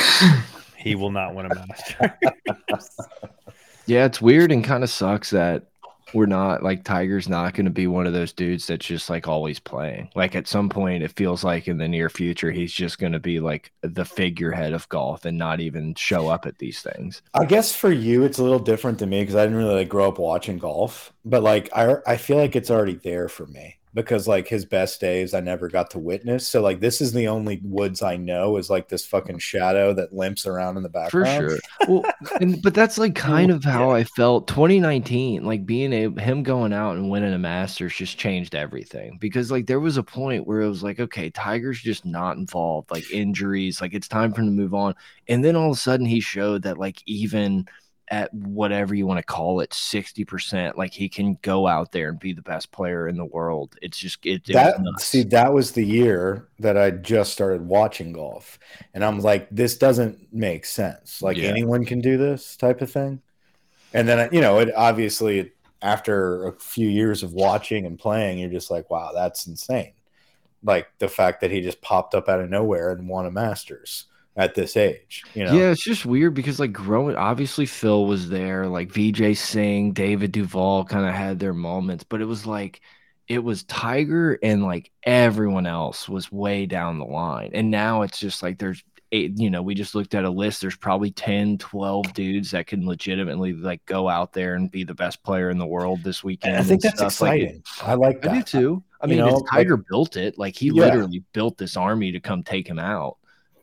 He 0.77 0.95
will 0.95 1.11
not 1.11 1.35
win 1.35 1.47
a 1.47 1.55
Masters. 1.55 2.11
Yeah, 3.87 4.05
it's 4.05 4.21
weird 4.21 4.51
and 4.51 4.63
kind 4.63 4.83
of 4.83 4.89
sucks 4.89 5.31
that 5.31 5.63
we're 6.13 6.25
not 6.25 6.63
like 6.63 6.83
Tiger's 6.83 7.29
not 7.29 7.53
going 7.53 7.65
to 7.65 7.71
be 7.71 7.87
one 7.87 8.07
of 8.07 8.13
those 8.13 8.33
dudes 8.33 8.67
that's 8.67 8.85
just 8.85 9.09
like 9.09 9.27
always 9.27 9.59
playing. 9.59 10.09
Like 10.15 10.35
at 10.35 10.47
some 10.47 10.69
point, 10.69 11.03
it 11.03 11.15
feels 11.15 11.43
like 11.43 11.67
in 11.67 11.77
the 11.77 11.87
near 11.87 12.09
future, 12.09 12.51
he's 12.51 12.73
just 12.73 12.99
going 12.99 13.13
to 13.13 13.19
be 13.19 13.39
like 13.39 13.71
the 13.81 14.05
figurehead 14.05 14.73
of 14.73 14.89
golf 14.89 15.25
and 15.25 15.37
not 15.37 15.59
even 15.59 15.95
show 15.95 16.27
up 16.27 16.45
at 16.45 16.57
these 16.57 16.81
things. 16.81 17.21
I 17.33 17.45
guess 17.45 17.75
for 17.75 17.91
you, 17.91 18.23
it's 18.23 18.39
a 18.39 18.43
little 18.43 18.59
different 18.59 18.99
than 18.99 19.09
me 19.09 19.21
because 19.21 19.35
I 19.35 19.43
didn't 19.43 19.57
really 19.57 19.75
like, 19.75 19.89
grow 19.89 20.07
up 20.07 20.19
watching 20.19 20.57
golf, 20.57 21.13
but 21.25 21.43
like 21.43 21.69
I, 21.75 21.95
I 22.05 22.17
feel 22.17 22.37
like 22.37 22.55
it's 22.55 22.71
already 22.71 22.95
there 22.95 23.27
for 23.27 23.45
me 23.47 23.77
because 23.93 24.27
like 24.27 24.47
his 24.47 24.65
best 24.65 25.01
days 25.01 25.33
I 25.33 25.41
never 25.41 25.67
got 25.67 25.89
to 25.91 25.99
witness. 25.99 26.47
So 26.47 26.61
like 26.61 26.79
this 26.79 27.01
is 27.01 27.11
the 27.11 27.27
only 27.27 27.59
woods 27.63 28.01
I 28.01 28.15
know 28.15 28.57
is 28.57 28.69
like 28.69 28.87
this 28.87 29.05
fucking 29.05 29.37
mm. 29.37 29.41
shadow 29.41 29.93
that 29.93 30.13
limps 30.13 30.45
around 30.45 30.77
in 30.77 30.83
the 30.83 30.89
background. 30.89 31.43
For 31.43 31.49
sure. 31.49 31.59
well, 31.87 32.13
and, 32.39 32.61
but 32.61 32.73
that's 32.73 32.97
like 32.97 33.15
kind 33.31 33.51
of 33.51 33.63
how 33.63 33.91
I 33.91 34.03
felt 34.03 34.47
2019, 34.47 35.43
like 35.43 35.65
being 35.65 35.93
a 35.93 36.21
him 36.21 36.43
going 36.43 36.71
out 36.71 36.95
and 36.95 37.09
winning 37.09 37.33
a 37.33 37.39
Masters 37.39 37.95
just 37.95 38.17
changed 38.17 38.55
everything 38.55 39.17
because 39.19 39.51
like 39.51 39.67
there 39.67 39.79
was 39.79 39.97
a 39.97 40.03
point 40.03 40.47
where 40.47 40.61
it 40.61 40.69
was 40.69 40.83
like, 40.83 40.99
okay, 40.99 41.29
Tiger's 41.29 41.81
just 41.81 42.05
not 42.05 42.37
involved, 42.37 42.91
like 42.91 43.11
injuries, 43.11 43.81
like 43.81 43.93
it's 43.93 44.07
time 44.07 44.33
for 44.33 44.41
him 44.41 44.47
to 44.47 44.53
move 44.53 44.73
on. 44.73 44.95
And 45.27 45.43
then 45.43 45.55
all 45.55 45.71
of 45.71 45.77
a 45.77 45.79
sudden 45.79 46.05
he 46.05 46.19
showed 46.19 46.63
that 46.63 46.77
like 46.77 47.01
even– 47.05 47.67
at 48.11 48.31
whatever 48.33 48.93
you 48.93 49.07
want 49.07 49.17
to 49.17 49.23
call 49.23 49.61
it 49.61 49.69
60% 49.69 50.75
like 50.75 50.93
he 50.93 51.07
can 51.07 51.37
go 51.41 51.65
out 51.65 51.93
there 51.93 52.09
and 52.09 52.19
be 52.19 52.33
the 52.33 52.41
best 52.41 52.69
player 52.73 53.07
in 53.07 53.15
the 53.15 53.25
world. 53.25 53.77
It's 53.81 53.97
just 53.97 54.23
it, 54.25 54.49
it 54.49 54.53
that 54.53 54.75
see 54.99 55.23
that 55.23 55.53
was 55.53 55.71
the 55.71 55.85
year 55.85 56.49
that 56.59 56.77
i 56.77 56.91
just 56.91 57.31
started 57.31 57.65
watching 57.65 58.11
golf 58.11 58.59
and 58.93 59.03
i'm 59.03 59.19
like 59.19 59.47
this 59.49 59.77
doesn't 59.77 60.27
make 60.33 60.65
sense. 60.65 61.21
Like 61.21 61.37
yeah. 61.37 61.47
anyone 61.47 61.85
can 61.85 62.01
do 62.01 62.17
this 62.17 62.57
type 62.57 62.81
of 62.81 62.91
thing? 62.91 63.21
And 63.93 64.07
then 64.07 64.29
you 64.33 64.41
know 64.41 64.59
it 64.59 64.75
obviously 64.75 65.53
after 65.81 66.47
a 66.47 66.53
few 66.59 66.89
years 66.89 67.23
of 67.23 67.31
watching 67.31 67.85
and 67.85 67.97
playing 67.97 68.39
you're 68.39 68.49
just 68.49 68.69
like 68.69 68.89
wow 68.89 69.11
that's 69.15 69.47
insane. 69.47 69.93
Like 70.63 70.89
the 70.99 71.07
fact 71.07 71.41
that 71.41 71.49
he 71.49 71.61
just 71.61 71.81
popped 71.81 72.13
up 72.13 72.27
out 72.27 72.41
of 72.41 72.49
nowhere 72.49 72.91
and 72.91 73.07
won 73.07 73.25
a 73.25 73.31
masters 73.31 74.07
at 74.35 74.55
this 74.55 74.77
age. 74.77 75.23
You 75.33 75.45
know? 75.45 75.53
Yeah, 75.53 75.71
it's 75.71 75.83
just 75.83 76.05
weird 76.05 76.33
because 76.33 76.59
like 76.59 76.73
growing, 76.73 77.15
obviously 77.15 77.65
Phil 77.65 78.05
was 78.05 78.29
there, 78.29 78.67
like 78.67 78.89
Vijay 78.89 79.35
Singh, 79.35 79.93
David 79.93 80.31
Duval 80.31 80.85
kind 80.85 81.07
of 81.07 81.13
had 81.13 81.39
their 81.39 81.53
moments, 81.53 82.03
but 82.03 82.21
it 82.21 82.25
was 82.25 82.45
like 82.45 82.81
it 83.27 83.43
was 83.43 83.63
Tiger 83.63 84.37
and 84.43 84.63
like 84.63 84.91
everyone 85.03 85.65
else 85.65 86.09
was 86.09 86.31
way 86.31 86.65
down 86.65 86.99
the 86.99 87.05
line. 87.05 87.51
And 87.53 87.71
now 87.71 88.01
it's 88.01 88.19
just 88.19 88.43
like 88.43 88.57
there's 88.57 88.83
eight, 89.13 89.37
you 89.37 89.49
know, 89.49 89.61
we 89.61 89.75
just 89.75 89.95
looked 89.95 90.15
at 90.15 90.25
a 90.25 90.29
list. 90.29 90.61
There's 90.61 90.75
probably 90.75 91.11
10, 91.11 91.57
12 91.57 92.13
dudes 92.13 92.51
that 92.51 92.67
can 92.67 92.85
legitimately 92.85 93.53
like 93.53 93.85
go 93.85 94.09
out 94.09 94.33
there 94.33 94.55
and 94.55 94.71
be 94.71 94.83
the 94.83 94.93
best 94.93 95.23
player 95.23 95.49
in 95.49 95.57
the 95.57 95.65
world 95.65 96.03
this 96.03 96.23
weekend. 96.23 96.57
I 96.57 96.63
think 96.63 96.81
that's 96.81 97.01
exciting. 97.01 97.63
Like 97.79 97.87
I 97.87 97.93
like 97.93 98.21
that. 98.21 98.31
I 98.31 98.37
do 98.37 98.43
too. 98.43 98.83
I 99.01 99.07
mean, 99.07 99.19
know, 99.19 99.43
Tiger 99.49 99.77
like, 99.77 99.87
built 99.89 100.17
it. 100.17 100.37
Like 100.37 100.55
he 100.55 100.67
yeah. 100.67 100.85
literally 100.85 101.23
built 101.33 101.57
this 101.57 101.75
army 101.75 102.11
to 102.11 102.19
come 102.19 102.43
take 102.43 102.67
him 102.67 102.79
out 102.79 103.17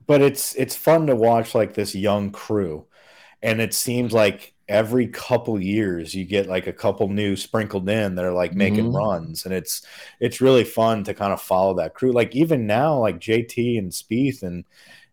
but 0.09 0.23
it's 0.23 0.55
it's 0.55 0.75
fun 0.75 1.07
to 1.07 1.15
watch 1.15 1.55
like 1.55 1.75
this 1.75 1.95
young 1.95 2.33
crew. 2.33 2.87
And 3.43 3.61
it 3.61 3.73
seems 3.73 4.13
like 4.13 4.55
every 4.67 5.07
couple 5.07 5.61
years 5.63 6.15
you 6.15 6.25
get 6.25 6.49
like 6.49 6.67
a 6.67 6.73
couple 6.73 7.09
new 7.09 7.37
sprinkled 7.37 7.89
in 7.89 8.17
that 8.17 8.25
are 8.25 8.33
like 8.33 8.55
making 8.55 8.87
mm 8.87 8.91
-hmm. 8.91 8.97
runs. 8.97 9.45
And 9.45 9.55
it's 9.55 9.87
it's 10.19 10.41
really 10.41 10.65
fun 10.65 11.05
to 11.05 11.15
kind 11.15 11.33
of 11.33 11.43
follow 11.43 11.77
that 11.77 11.95
crew. 11.95 12.13
Like 12.13 12.35
even 12.35 12.67
now 12.67 13.05
like 13.05 13.21
JT 13.21 13.79
and 13.79 13.93
Spieth 13.93 14.43
and 14.43 14.65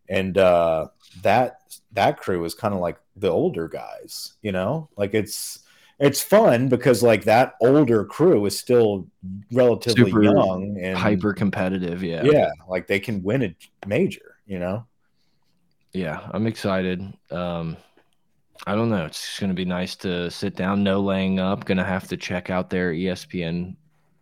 and 0.10 0.38
uh 0.38 0.88
that 1.24 1.58
that 1.94 2.18
crew 2.18 2.46
is 2.46 2.56
kind 2.56 2.74
of 2.74 2.80
like 2.80 3.00
the 3.16 3.30
older 3.30 3.68
guys 3.68 4.34
you 4.42 4.52
know? 4.52 4.90
Like 4.98 5.18
it's 5.18 5.60
it's 6.00 6.22
fun 6.24 6.70
because 6.70 7.04
like 7.04 7.24
that 7.26 7.54
older 7.60 8.06
crew 8.06 8.46
is 8.46 8.58
still 8.60 9.08
relatively 9.52 10.12
Super 10.12 10.24
young 10.24 10.78
and 10.82 10.98
hyper 10.98 11.34
competitive 11.34 12.04
yeah. 12.04 12.24
Yeah 12.24 12.52
like 12.70 12.88
they 12.88 13.00
can 13.00 13.24
win 13.24 13.44
a 13.44 13.56
major 13.88 14.35
you 14.46 14.60
know? 14.60 14.86
Yeah, 15.94 16.28
I'm 16.32 16.46
excited. 16.48 17.02
Um, 17.32 17.78
I 18.68 18.76
don't 18.76 18.90
know. 18.90 19.06
It's 19.06 19.40
going 19.40 19.50
to 19.50 19.56
be 19.56 19.66
nice 19.66 19.96
to 19.98 20.30
sit 20.30 20.56
down, 20.56 20.84
no 20.84 21.02
laying 21.02 21.40
up. 21.40 21.66
Going 21.66 21.78
to 21.78 21.84
have 21.84 22.08
to 22.10 22.18
check 22.18 22.50
out 22.50 22.70
their 22.70 22.94
ESPN 22.94 23.76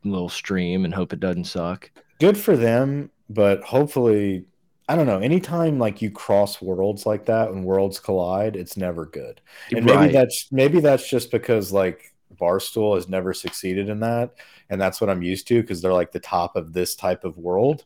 little 0.04 0.30
stream 0.30 0.86
and 0.86 0.94
hope 0.94 1.14
it 1.14 1.20
doesn't 1.20 1.46
suck. 1.46 1.90
Good 2.20 2.38
for 2.38 2.56
them, 2.56 3.10
but 3.30 3.64
hopefully, 3.64 4.46
I 4.88 4.96
don't 4.96 5.08
know. 5.08 5.20
Anytime 5.20 5.80
like 5.80 6.02
you 6.02 6.12
cross 6.12 6.62
worlds 6.62 7.06
like 7.06 7.26
that, 7.26 7.50
and 7.50 7.66
worlds 7.66 8.00
collide, 8.00 8.56
it's 8.56 8.78
never 8.78 9.06
good. 9.06 9.42
And 9.72 9.86
maybe 9.86 10.12
that's 10.12 10.52
maybe 10.52 10.80
that's 10.80 11.10
just 11.10 11.32
because 11.32 11.72
like 11.72 12.14
Barstool 12.36 12.96
has 12.96 13.08
never 13.08 13.34
succeeded 13.34 13.90
in 13.90 14.00
that, 14.02 14.36
and 14.70 14.80
that's 14.80 15.00
what 15.00 15.10
I'm 15.10 15.24
used 15.24 15.48
to 15.48 15.62
because 15.62 15.82
they're 15.82 15.94
like 15.94 16.12
the 16.12 16.20
top 16.20 16.56
of 16.56 16.74
this 16.74 16.96
type 16.96 17.24
of 17.24 17.38
world 17.38 17.86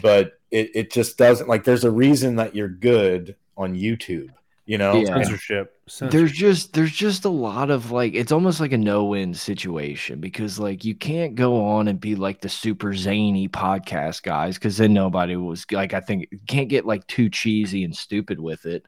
but 0.00 0.38
it, 0.50 0.70
it 0.74 0.92
just 0.92 1.18
doesn't 1.18 1.48
like 1.48 1.64
there's 1.64 1.84
a 1.84 1.90
reason 1.90 2.36
that 2.36 2.54
you're 2.54 2.68
good 2.68 3.36
on 3.56 3.74
YouTube, 3.74 4.30
you 4.66 4.78
know? 4.78 4.94
Yeah. 4.94 5.14
Censorship. 5.14 5.80
Censorship. 5.86 6.10
There's 6.12 6.32
just 6.32 6.72
there's 6.72 6.92
just 6.92 7.24
a 7.24 7.30
lot 7.30 7.70
of 7.70 7.90
like 7.90 8.14
it's 8.14 8.32
almost 8.32 8.60
like 8.60 8.72
a 8.72 8.78
no-win 8.78 9.34
situation 9.34 10.20
because 10.20 10.58
like 10.58 10.84
you 10.84 10.94
can't 10.94 11.34
go 11.34 11.64
on 11.64 11.88
and 11.88 12.00
be 12.00 12.14
like 12.14 12.40
the 12.40 12.48
super 12.48 12.94
zany 12.94 13.48
podcast 13.48 14.22
guys 14.22 14.54
because 14.54 14.76
then 14.76 14.94
nobody 14.94 15.36
was 15.36 15.66
like 15.70 15.92
I 15.92 16.00
think 16.00 16.28
can't 16.46 16.68
get 16.68 16.86
like 16.86 17.06
too 17.06 17.28
cheesy 17.28 17.84
and 17.84 17.94
stupid 17.94 18.40
with 18.40 18.66
it. 18.66 18.86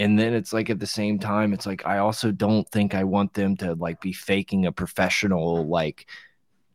And 0.00 0.16
then 0.16 0.32
it's 0.32 0.52
like 0.52 0.70
at 0.70 0.78
the 0.78 0.86
same 0.86 1.18
time, 1.18 1.52
it's 1.52 1.66
like 1.66 1.84
I 1.84 1.98
also 1.98 2.30
don't 2.30 2.68
think 2.68 2.94
I 2.94 3.02
want 3.02 3.34
them 3.34 3.56
to 3.56 3.74
like 3.74 4.00
be 4.00 4.12
faking 4.12 4.66
a 4.66 4.72
professional 4.72 5.66
like 5.66 6.06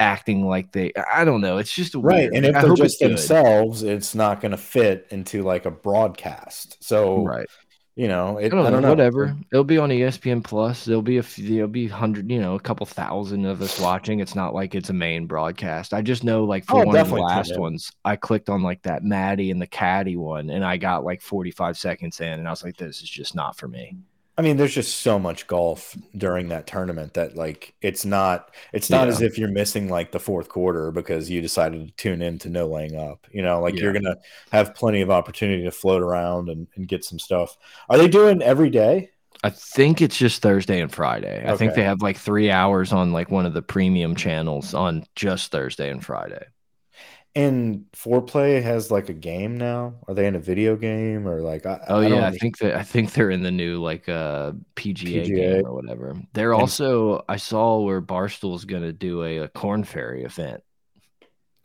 acting 0.04 0.46
like 0.46 0.72
they 0.74 0.92
I 1.12 1.24
don't 1.24 1.42
know. 1.42 1.58
It's 1.58 1.74
just 1.74 1.96
right. 1.96 2.30
And 2.32 2.46
if 2.46 2.56
I 2.56 2.62
they're 2.62 2.76
just 2.76 3.00
themselves, 3.00 3.84
it's 3.84 4.14
not 4.14 4.42
going 4.42 4.52
to 4.52 4.58
fit 4.58 5.08
into 5.12 5.44
like 5.44 5.66
a 5.66 5.72
broadcast. 5.72 6.84
So 6.84 7.24
right. 7.26 7.48
You 7.96 8.08
know, 8.08 8.40
it, 8.40 8.48
I, 8.48 8.50
don't 8.50 8.66
I 8.66 8.72
don't 8.72 8.82
know, 8.82 8.90
whatever. 8.90 9.38
It'll 9.52 9.64
be 9.64 9.78
on 9.78 9.90
ESPN 9.90 10.44
Plus. 10.44 10.84
There'll 10.84 11.04
be 11.04 11.20
a 11.20 11.24
there'll 11.38 11.68
be 11.68 11.88
hundred, 11.88 12.30
you 12.32 12.42
know, 12.42 12.56
a 12.56 12.60
couple 12.60 12.88
thousand 12.88 13.46
of 13.46 13.62
us 13.62 13.80
watching. 13.80 14.20
It's 14.20 14.34
not 14.34 14.56
like 14.56 14.74
it's 14.74 14.90
a 14.90 14.94
main 14.94 15.28
broadcast. 15.28 15.94
I 15.94 16.02
just 16.02 16.24
know, 16.24 16.44
like 16.44 16.66
for 16.66 16.82
oh, 16.82 16.86
one 16.86 16.98
of 16.98 17.10
the 17.10 17.16
last 17.18 17.56
ones, 17.56 17.92
I 18.04 18.16
clicked 18.16 18.50
on 18.50 18.64
like 18.64 18.82
that 18.82 19.04
Maddie 19.04 19.52
and 19.52 19.62
the 19.62 19.68
Caddy 19.68 20.18
one, 20.18 20.50
and 20.50 20.66
I 20.66 20.78
got 20.78 21.04
like 21.04 21.22
forty 21.22 21.52
five 21.52 21.78
seconds 21.78 22.20
in, 22.20 22.40
and 22.40 22.48
I 22.48 22.50
was 22.50 22.64
like, 22.64 22.78
this 22.78 23.04
is 23.04 23.10
just 23.10 23.36
not 23.36 23.58
for 23.58 23.68
me. 23.68 23.96
I 24.35 24.41
mean, 24.41 24.57
there's 24.57 24.73
just 24.73 25.01
so 25.01 25.19
much 25.19 25.45
golf 25.45 25.95
during 26.18 26.49
that 26.49 26.65
tournament 26.65 27.14
that 27.14 27.35
like 27.35 27.76
it's 27.81 28.03
not 28.03 28.49
it's 28.72 28.89
not 28.89 29.07
yeah. 29.07 29.14
as 29.14 29.22
if 29.22 29.38
you're 29.38 29.51
missing 29.51 29.89
like 29.89 30.11
the 30.11 30.19
fourth 30.19 30.49
quarter 30.49 30.91
because 30.91 31.30
you 31.30 31.39
decided 31.39 31.85
to 31.85 31.93
tune 31.93 32.23
in 32.23 32.39
to 32.39 32.49
no 32.49 32.68
laying 32.68 32.95
up. 32.95 33.27
You 33.31 33.43
know, 33.43 33.61
like 33.61 33.76
yeah. 33.76 33.84
you're 33.84 33.93
gonna 33.93 34.18
have 34.51 34.73
plenty 34.73 35.01
of 35.01 35.11
opportunity 35.11 35.64
to 35.64 35.72
float 35.72 36.01
around 36.01 36.49
and, 36.49 36.68
and 36.76 36.88
get 36.88 37.05
some 37.05 37.19
stuff. 37.19 37.55
Are 37.89 37.97
they 37.97 38.07
doing 38.07 38.41
every 38.41 38.72
day? 38.72 39.11
I 39.43 39.49
think 39.49 40.01
it's 40.01 40.18
just 40.18 40.41
Thursday 40.41 40.80
and 40.80 40.91
Friday. 40.91 41.39
Okay. 41.39 41.51
I 41.51 41.57
think 41.57 41.76
they 41.76 41.84
have 41.84 42.01
like 42.01 42.18
three 42.18 42.49
hours 42.49 42.93
on 42.93 43.11
like 43.11 43.30
one 43.30 43.45
of 43.45 43.53
the 43.53 43.61
premium 43.61 44.15
channels 44.15 44.73
on 44.73 45.03
just 45.15 45.51
Thursday 45.51 45.91
and 45.91 46.03
Friday. 46.03 46.45
And 47.35 47.85
foreplay 47.93 48.61
has 48.61 48.91
like 48.91 49.10
a 49.10 49.14
game 49.14 49.57
now. 49.57 49.95
Are 50.07 50.14
they 50.14 50.27
in 50.27 50.35
a 50.35 50.39
video 50.39 50.76
game 50.76 51.27
or 51.27 51.41
like? 51.41 51.65
I, 51.65 51.80
oh 51.88 52.01
I 52.01 52.07
yeah, 52.07 52.27
I 52.27 52.31
think 52.31 52.60
that 52.60 52.76
I 52.76 52.84
think 52.84 53.14
they're 53.14 53.31
in 53.31 53.41
the 53.41 53.51
new 53.51 53.81
like 53.81 54.07
uh 54.07 54.51
PGA, 54.76 55.26
PGA. 55.26 55.35
game 55.35 55.65
or 55.65 55.73
whatever. 55.73 56.15
They're 56.34 56.51
and, 56.51 56.61
also 56.61 57.26
I 57.27 57.38
saw 57.38 57.80
where 57.80 58.01
Barstool's 58.01 58.65
gonna 58.65 58.93
do 58.93 59.23
a, 59.23 59.38
a 59.39 59.47
Korn 59.47 59.84
Ferry 59.84 60.23
event. 60.23 60.61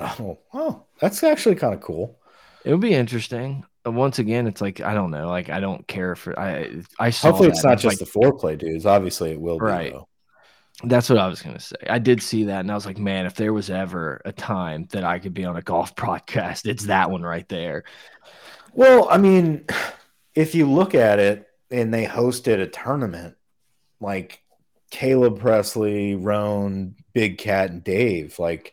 Oh, 0.00 0.38
oh, 0.54 0.84
that's 1.00 1.22
actually 1.22 1.56
kind 1.56 1.74
of 1.74 1.80
cool. 1.80 2.18
It 2.64 2.70
would 2.70 2.80
be 2.80 2.94
interesting. 2.94 3.64
Once 3.84 4.18
again, 4.18 4.46
it's 4.46 4.62
like 4.62 4.80
I 4.80 4.94
don't 4.94 5.10
know. 5.10 5.28
Like 5.28 5.50
I 5.50 5.60
don't 5.60 5.86
care 5.86 6.16
for 6.16 6.38
I. 6.38 6.82
I 6.98 7.10
saw 7.10 7.28
hopefully 7.28 7.50
it's 7.50 7.64
not 7.64 7.78
just 7.78 7.84
like, 7.84 7.98
the 7.98 8.18
foreplay 8.18 8.56
dudes. 8.56 8.86
Obviously, 8.86 9.32
it 9.32 9.40
will 9.40 9.58
right. 9.58 9.92
be. 9.92 9.98
That's 10.84 11.09
what 11.09 11.18
I 11.18 11.26
was 11.26 11.42
gonna 11.42 11.59
say. 11.59 11.76
I 11.88 11.98
did 11.98 12.22
see 12.22 12.44
that, 12.44 12.60
and 12.60 12.70
I 12.70 12.74
was 12.74 12.86
like, 12.86 12.98
man, 12.98 13.26
if 13.26 13.34
there 13.34 13.52
was 13.52 13.68
ever 13.68 14.20
a 14.24 14.32
time 14.32 14.86
that 14.92 15.05
I 15.05 15.18
could 15.18 15.34
be 15.34 15.44
on 15.44 15.56
a 15.56 15.62
golf 15.62 15.96
broadcast, 15.96 16.66
it's 16.66 16.86
that 16.86 17.10
one 17.10 17.22
right 17.22 17.48
there. 17.48 17.84
Well, 18.72 19.09
I 19.10 19.18
mean, 19.18 19.64
if 20.34 20.55
you 20.55 20.70
look 20.70 20.94
at 20.94 21.18
it, 21.18 21.46
and 21.70 21.92
they 21.92 22.06
hosted 22.06 22.60
a 22.60 22.66
tournament 22.66 23.36
like 24.00 24.42
Caleb 24.90 25.40
Pressley, 25.40 26.14
Rone, 26.14 26.94
Big 27.12 27.38
Cat, 27.38 27.70
and 27.70 27.84
Dave, 27.84 28.38
like 28.38 28.72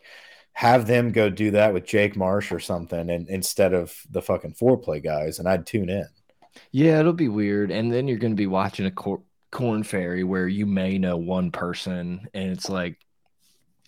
have 0.52 0.86
them 0.86 1.12
go 1.12 1.28
do 1.28 1.50
that 1.50 1.74
with 1.74 1.84
Jake 1.84 2.16
Marsh 2.16 2.50
or 2.50 2.60
something, 2.60 3.10
and 3.10 3.28
instead 3.28 3.74
of 3.74 3.94
the 4.10 4.22
fucking 4.22 4.54
foreplay 4.54 5.02
guys, 5.02 5.38
and 5.38 5.46
I'd 5.46 5.66
tune 5.66 5.90
in. 5.90 6.08
Yeah, 6.70 6.98
it'll 7.00 7.12
be 7.12 7.28
weird, 7.28 7.70
and 7.70 7.92
then 7.92 8.08
you're 8.08 8.16
going 8.16 8.32
to 8.32 8.36
be 8.36 8.46
watching 8.46 8.86
a 8.86 8.90
court 9.50 9.62
Korn 9.62 9.82
Ferry 9.82 10.24
where 10.24 10.48
you 10.48 10.66
may 10.66 10.98
know 10.98 11.16
one 11.16 11.50
person 11.50 12.28
and 12.34 12.50
it's 12.50 12.68
like 12.68 12.98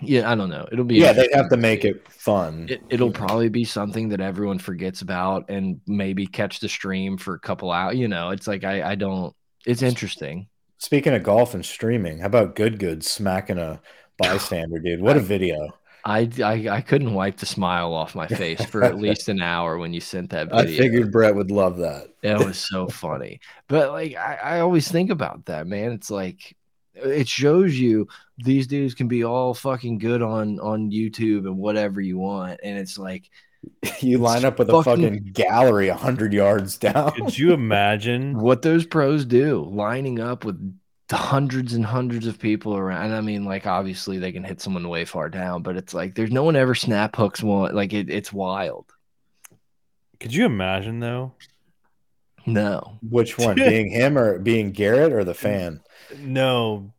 yeah, 0.00 0.30
I 0.30 0.36
don't 0.36 0.48
know. 0.48 0.66
It'll 0.70 0.84
be 0.84 0.96
yeah. 0.96 1.12
They 1.12 1.28
have 1.34 1.48
to 1.48 1.56
make 1.56 1.84
it 1.84 2.08
fun. 2.08 2.68
It, 2.88 3.00
will 3.00 3.10
probably 3.10 3.48
be 3.48 3.64
something 3.64 4.10
that 4.10 4.20
everyone 4.20 4.60
forgets 4.60 5.02
about, 5.02 5.50
and 5.50 5.80
maybe 5.88 6.24
catch 6.24 6.60
the 6.60 6.68
stream 6.68 7.18
for 7.18 7.34
a 7.34 7.40
couple 7.40 7.72
hours. 7.72 7.96
You 7.96 8.06
know, 8.06 8.30
it's 8.30 8.46
like 8.46 8.62
I, 8.62 8.92
I 8.92 8.94
don't. 8.94 9.34
It's 9.66 9.82
interesting. 9.82 10.46
Speaking 10.78 11.14
of 11.14 11.24
golf 11.24 11.54
and 11.54 11.66
streaming, 11.66 12.20
how 12.20 12.26
about 12.26 12.54
Good 12.54 12.78
Good 12.78 13.02
smacking 13.02 13.58
a 13.58 13.80
bystander, 14.18 14.78
dude. 14.78 15.00
What 15.00 15.16
a 15.16 15.20
video. 15.20 15.56
I, 16.08 16.30
I 16.42 16.68
I 16.70 16.80
couldn't 16.80 17.12
wipe 17.12 17.36
the 17.36 17.44
smile 17.44 17.92
off 17.92 18.14
my 18.14 18.26
face 18.26 18.64
for 18.64 18.82
at 18.82 18.96
least 18.96 19.28
an 19.28 19.42
hour 19.42 19.76
when 19.76 19.92
you 19.92 20.00
sent 20.00 20.30
that 20.30 20.54
I 20.54 20.64
figured 20.64 21.12
Brett 21.12 21.34
would 21.34 21.50
love 21.50 21.76
that. 21.78 22.08
It 22.22 22.38
was 22.38 22.56
so 22.56 22.88
funny. 22.88 23.40
But 23.68 23.92
like 23.92 24.16
I, 24.16 24.38
I 24.42 24.60
always 24.60 24.90
think 24.90 25.10
about 25.10 25.44
that, 25.46 25.66
man. 25.66 25.92
It's 25.92 26.10
like 26.10 26.56
it 26.94 27.28
shows 27.28 27.78
you 27.78 28.08
these 28.38 28.66
dudes 28.66 28.94
can 28.94 29.06
be 29.06 29.22
all 29.22 29.52
fucking 29.52 29.98
good 29.98 30.22
on 30.22 30.58
on 30.60 30.90
YouTube 30.90 31.46
and 31.46 31.58
whatever 31.58 32.00
you 32.00 32.16
want. 32.16 32.60
And 32.62 32.78
it's 32.78 32.96
like 32.98 33.28
You 34.00 34.16
line 34.16 34.46
up 34.46 34.58
with 34.58 34.70
a 34.70 34.82
fucking- 34.82 35.02
fucking 35.04 35.32
gallery 35.32 35.88
hundred 35.88 36.32
yards 36.32 36.78
down. 36.78 37.12
Could 37.12 37.36
you 37.36 37.52
imagine? 37.52 38.38
what 38.40 38.62
those 38.62 38.86
pros 38.86 39.26
do, 39.26 39.68
lining 39.70 40.20
up 40.20 40.44
with 40.44 40.77
hundreds 41.16 41.74
and 41.74 41.84
hundreds 41.84 42.26
of 42.26 42.38
people 42.38 42.76
around. 42.76 43.12
I 43.12 43.20
mean, 43.20 43.44
like 43.44 43.66
obviously 43.66 44.18
they 44.18 44.32
can 44.32 44.44
hit 44.44 44.60
someone 44.60 44.88
way 44.88 45.04
far 45.04 45.28
down, 45.28 45.62
but 45.62 45.76
it's 45.76 45.94
like 45.94 46.14
there's 46.14 46.30
no 46.30 46.42
one 46.42 46.56
ever 46.56 46.74
snap 46.74 47.16
hooks 47.16 47.42
one. 47.42 47.74
Like 47.74 47.92
it, 47.92 48.10
it's 48.10 48.32
wild. 48.32 48.86
Could 50.20 50.34
you 50.34 50.44
imagine 50.44 51.00
though? 51.00 51.32
No. 52.46 52.98
Which 53.08 53.38
one? 53.38 53.54
being 53.56 53.90
him 53.90 54.18
or 54.18 54.38
being 54.38 54.72
Garrett 54.72 55.12
or 55.12 55.24
the 55.24 55.34
fan? 55.34 55.80
No. 56.18 56.92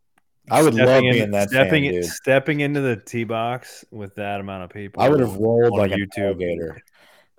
I 0.50 0.62
would 0.62 0.74
love 0.74 0.88
Stepping 0.88 1.12
being 1.12 1.30
that 1.30 1.50
stepping 1.50 1.84
fan, 1.84 1.92
dude. 1.92 2.04
stepping 2.06 2.60
into 2.60 2.80
the 2.80 2.96
tee 2.96 3.22
box 3.22 3.84
with 3.92 4.16
that 4.16 4.40
amount 4.40 4.64
of 4.64 4.70
people. 4.70 5.00
I 5.00 5.08
would 5.08 5.20
have 5.20 5.36
rolled 5.36 5.72
on 5.74 5.78
like 5.78 5.92
a 5.92 5.94
YouTube. 5.94 6.24
alligator. 6.24 6.82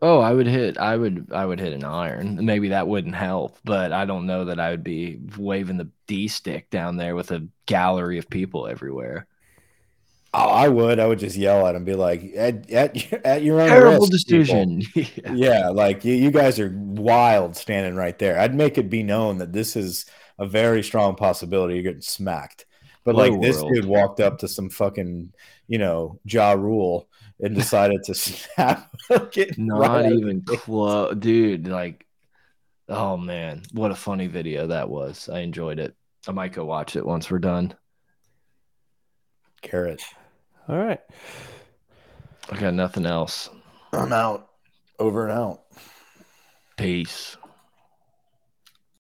Oh, 0.03 0.19
I 0.19 0.33
would 0.33 0.47
hit. 0.47 0.77
I 0.79 0.97
would. 0.97 1.27
I 1.31 1.45
would 1.45 1.59
hit 1.59 1.73
an 1.73 1.83
iron. 1.83 2.43
Maybe 2.43 2.69
that 2.69 2.87
wouldn't 2.87 3.13
help, 3.15 3.57
but 3.63 3.91
I 3.91 4.05
don't 4.05 4.25
know 4.25 4.45
that 4.45 4.59
I 4.59 4.71
would 4.71 4.83
be 4.83 5.19
waving 5.37 5.77
the 5.77 5.89
D 6.07 6.27
stick 6.27 6.69
down 6.71 6.97
there 6.97 7.15
with 7.15 7.31
a 7.31 7.47
gallery 7.67 8.17
of 8.17 8.29
people 8.29 8.67
everywhere. 8.67 9.27
Oh, 10.33 10.49
I 10.49 10.69
would. 10.69 10.99
I 10.99 11.07
would 11.07 11.19
just 11.19 11.35
yell 11.35 11.67
at 11.67 11.75
him, 11.75 11.83
be 11.83 11.93
like, 11.93 12.23
at 12.35 12.71
at, 12.71 13.13
at 13.25 13.43
your 13.43 13.61
own 13.61 13.69
Terrible 13.69 14.07
risk, 14.07 14.27
decision. 14.27 14.81
Yeah. 14.95 15.33
Yeah, 15.33 15.69
like 15.69 16.03
you, 16.03 16.13
you 16.15 16.31
guys 16.31 16.59
are 16.59 16.73
wild 16.75 17.55
standing 17.55 17.95
right 17.95 18.17
there. 18.17 18.39
I'd 18.39 18.55
make 18.55 18.77
it 18.77 18.89
be 18.89 19.03
known 19.03 19.37
that 19.39 19.53
this 19.53 19.75
is 19.75 20.05
a 20.39 20.47
very 20.47 20.83
strong 20.83 21.15
possibility 21.15 21.75
you're 21.75 21.83
getting 21.83 22.01
smacked. 22.01 22.65
But 23.03 23.15
like 23.15 23.39
this 23.41 23.61
dude 23.61 23.85
walked 23.85 24.19
up 24.19 24.39
to 24.39 24.47
some 24.47 24.69
fucking, 24.69 25.33
you 25.67 25.77
know, 25.79 26.19
jaw 26.25 26.53
Rule 26.53 27.07
and 27.41 27.55
decided 27.55 28.03
to 28.05 28.13
snap. 28.15 28.91
Get 29.31 29.57
Not 29.57 29.79
right 29.79 30.11
even 30.11 30.43
the- 30.45 30.57
close, 30.57 31.15
dude. 31.15 31.67
Like, 31.67 32.05
oh 32.89 33.17
man, 33.17 33.63
what 33.73 33.91
a 33.91 33.95
funny 33.95 34.27
video 34.27 34.67
that 34.67 34.89
was. 34.89 35.29
I 35.29 35.39
enjoyed 35.39 35.79
it. 35.79 35.95
I 36.27 36.31
might 36.31 36.53
go 36.53 36.65
watch 36.65 36.95
it 36.95 37.05
once 37.05 37.29
we're 37.31 37.39
done. 37.39 37.73
Carrot. 39.61 40.01
All 40.67 40.77
right. 40.77 40.99
I 42.49 42.59
got 42.59 42.73
nothing 42.73 43.05
else. 43.05 43.49
I'm 43.93 44.13
out. 44.13 44.49
Over 44.99 45.27
and 45.27 45.37
out. 45.37 45.61
Peace. 46.77 47.37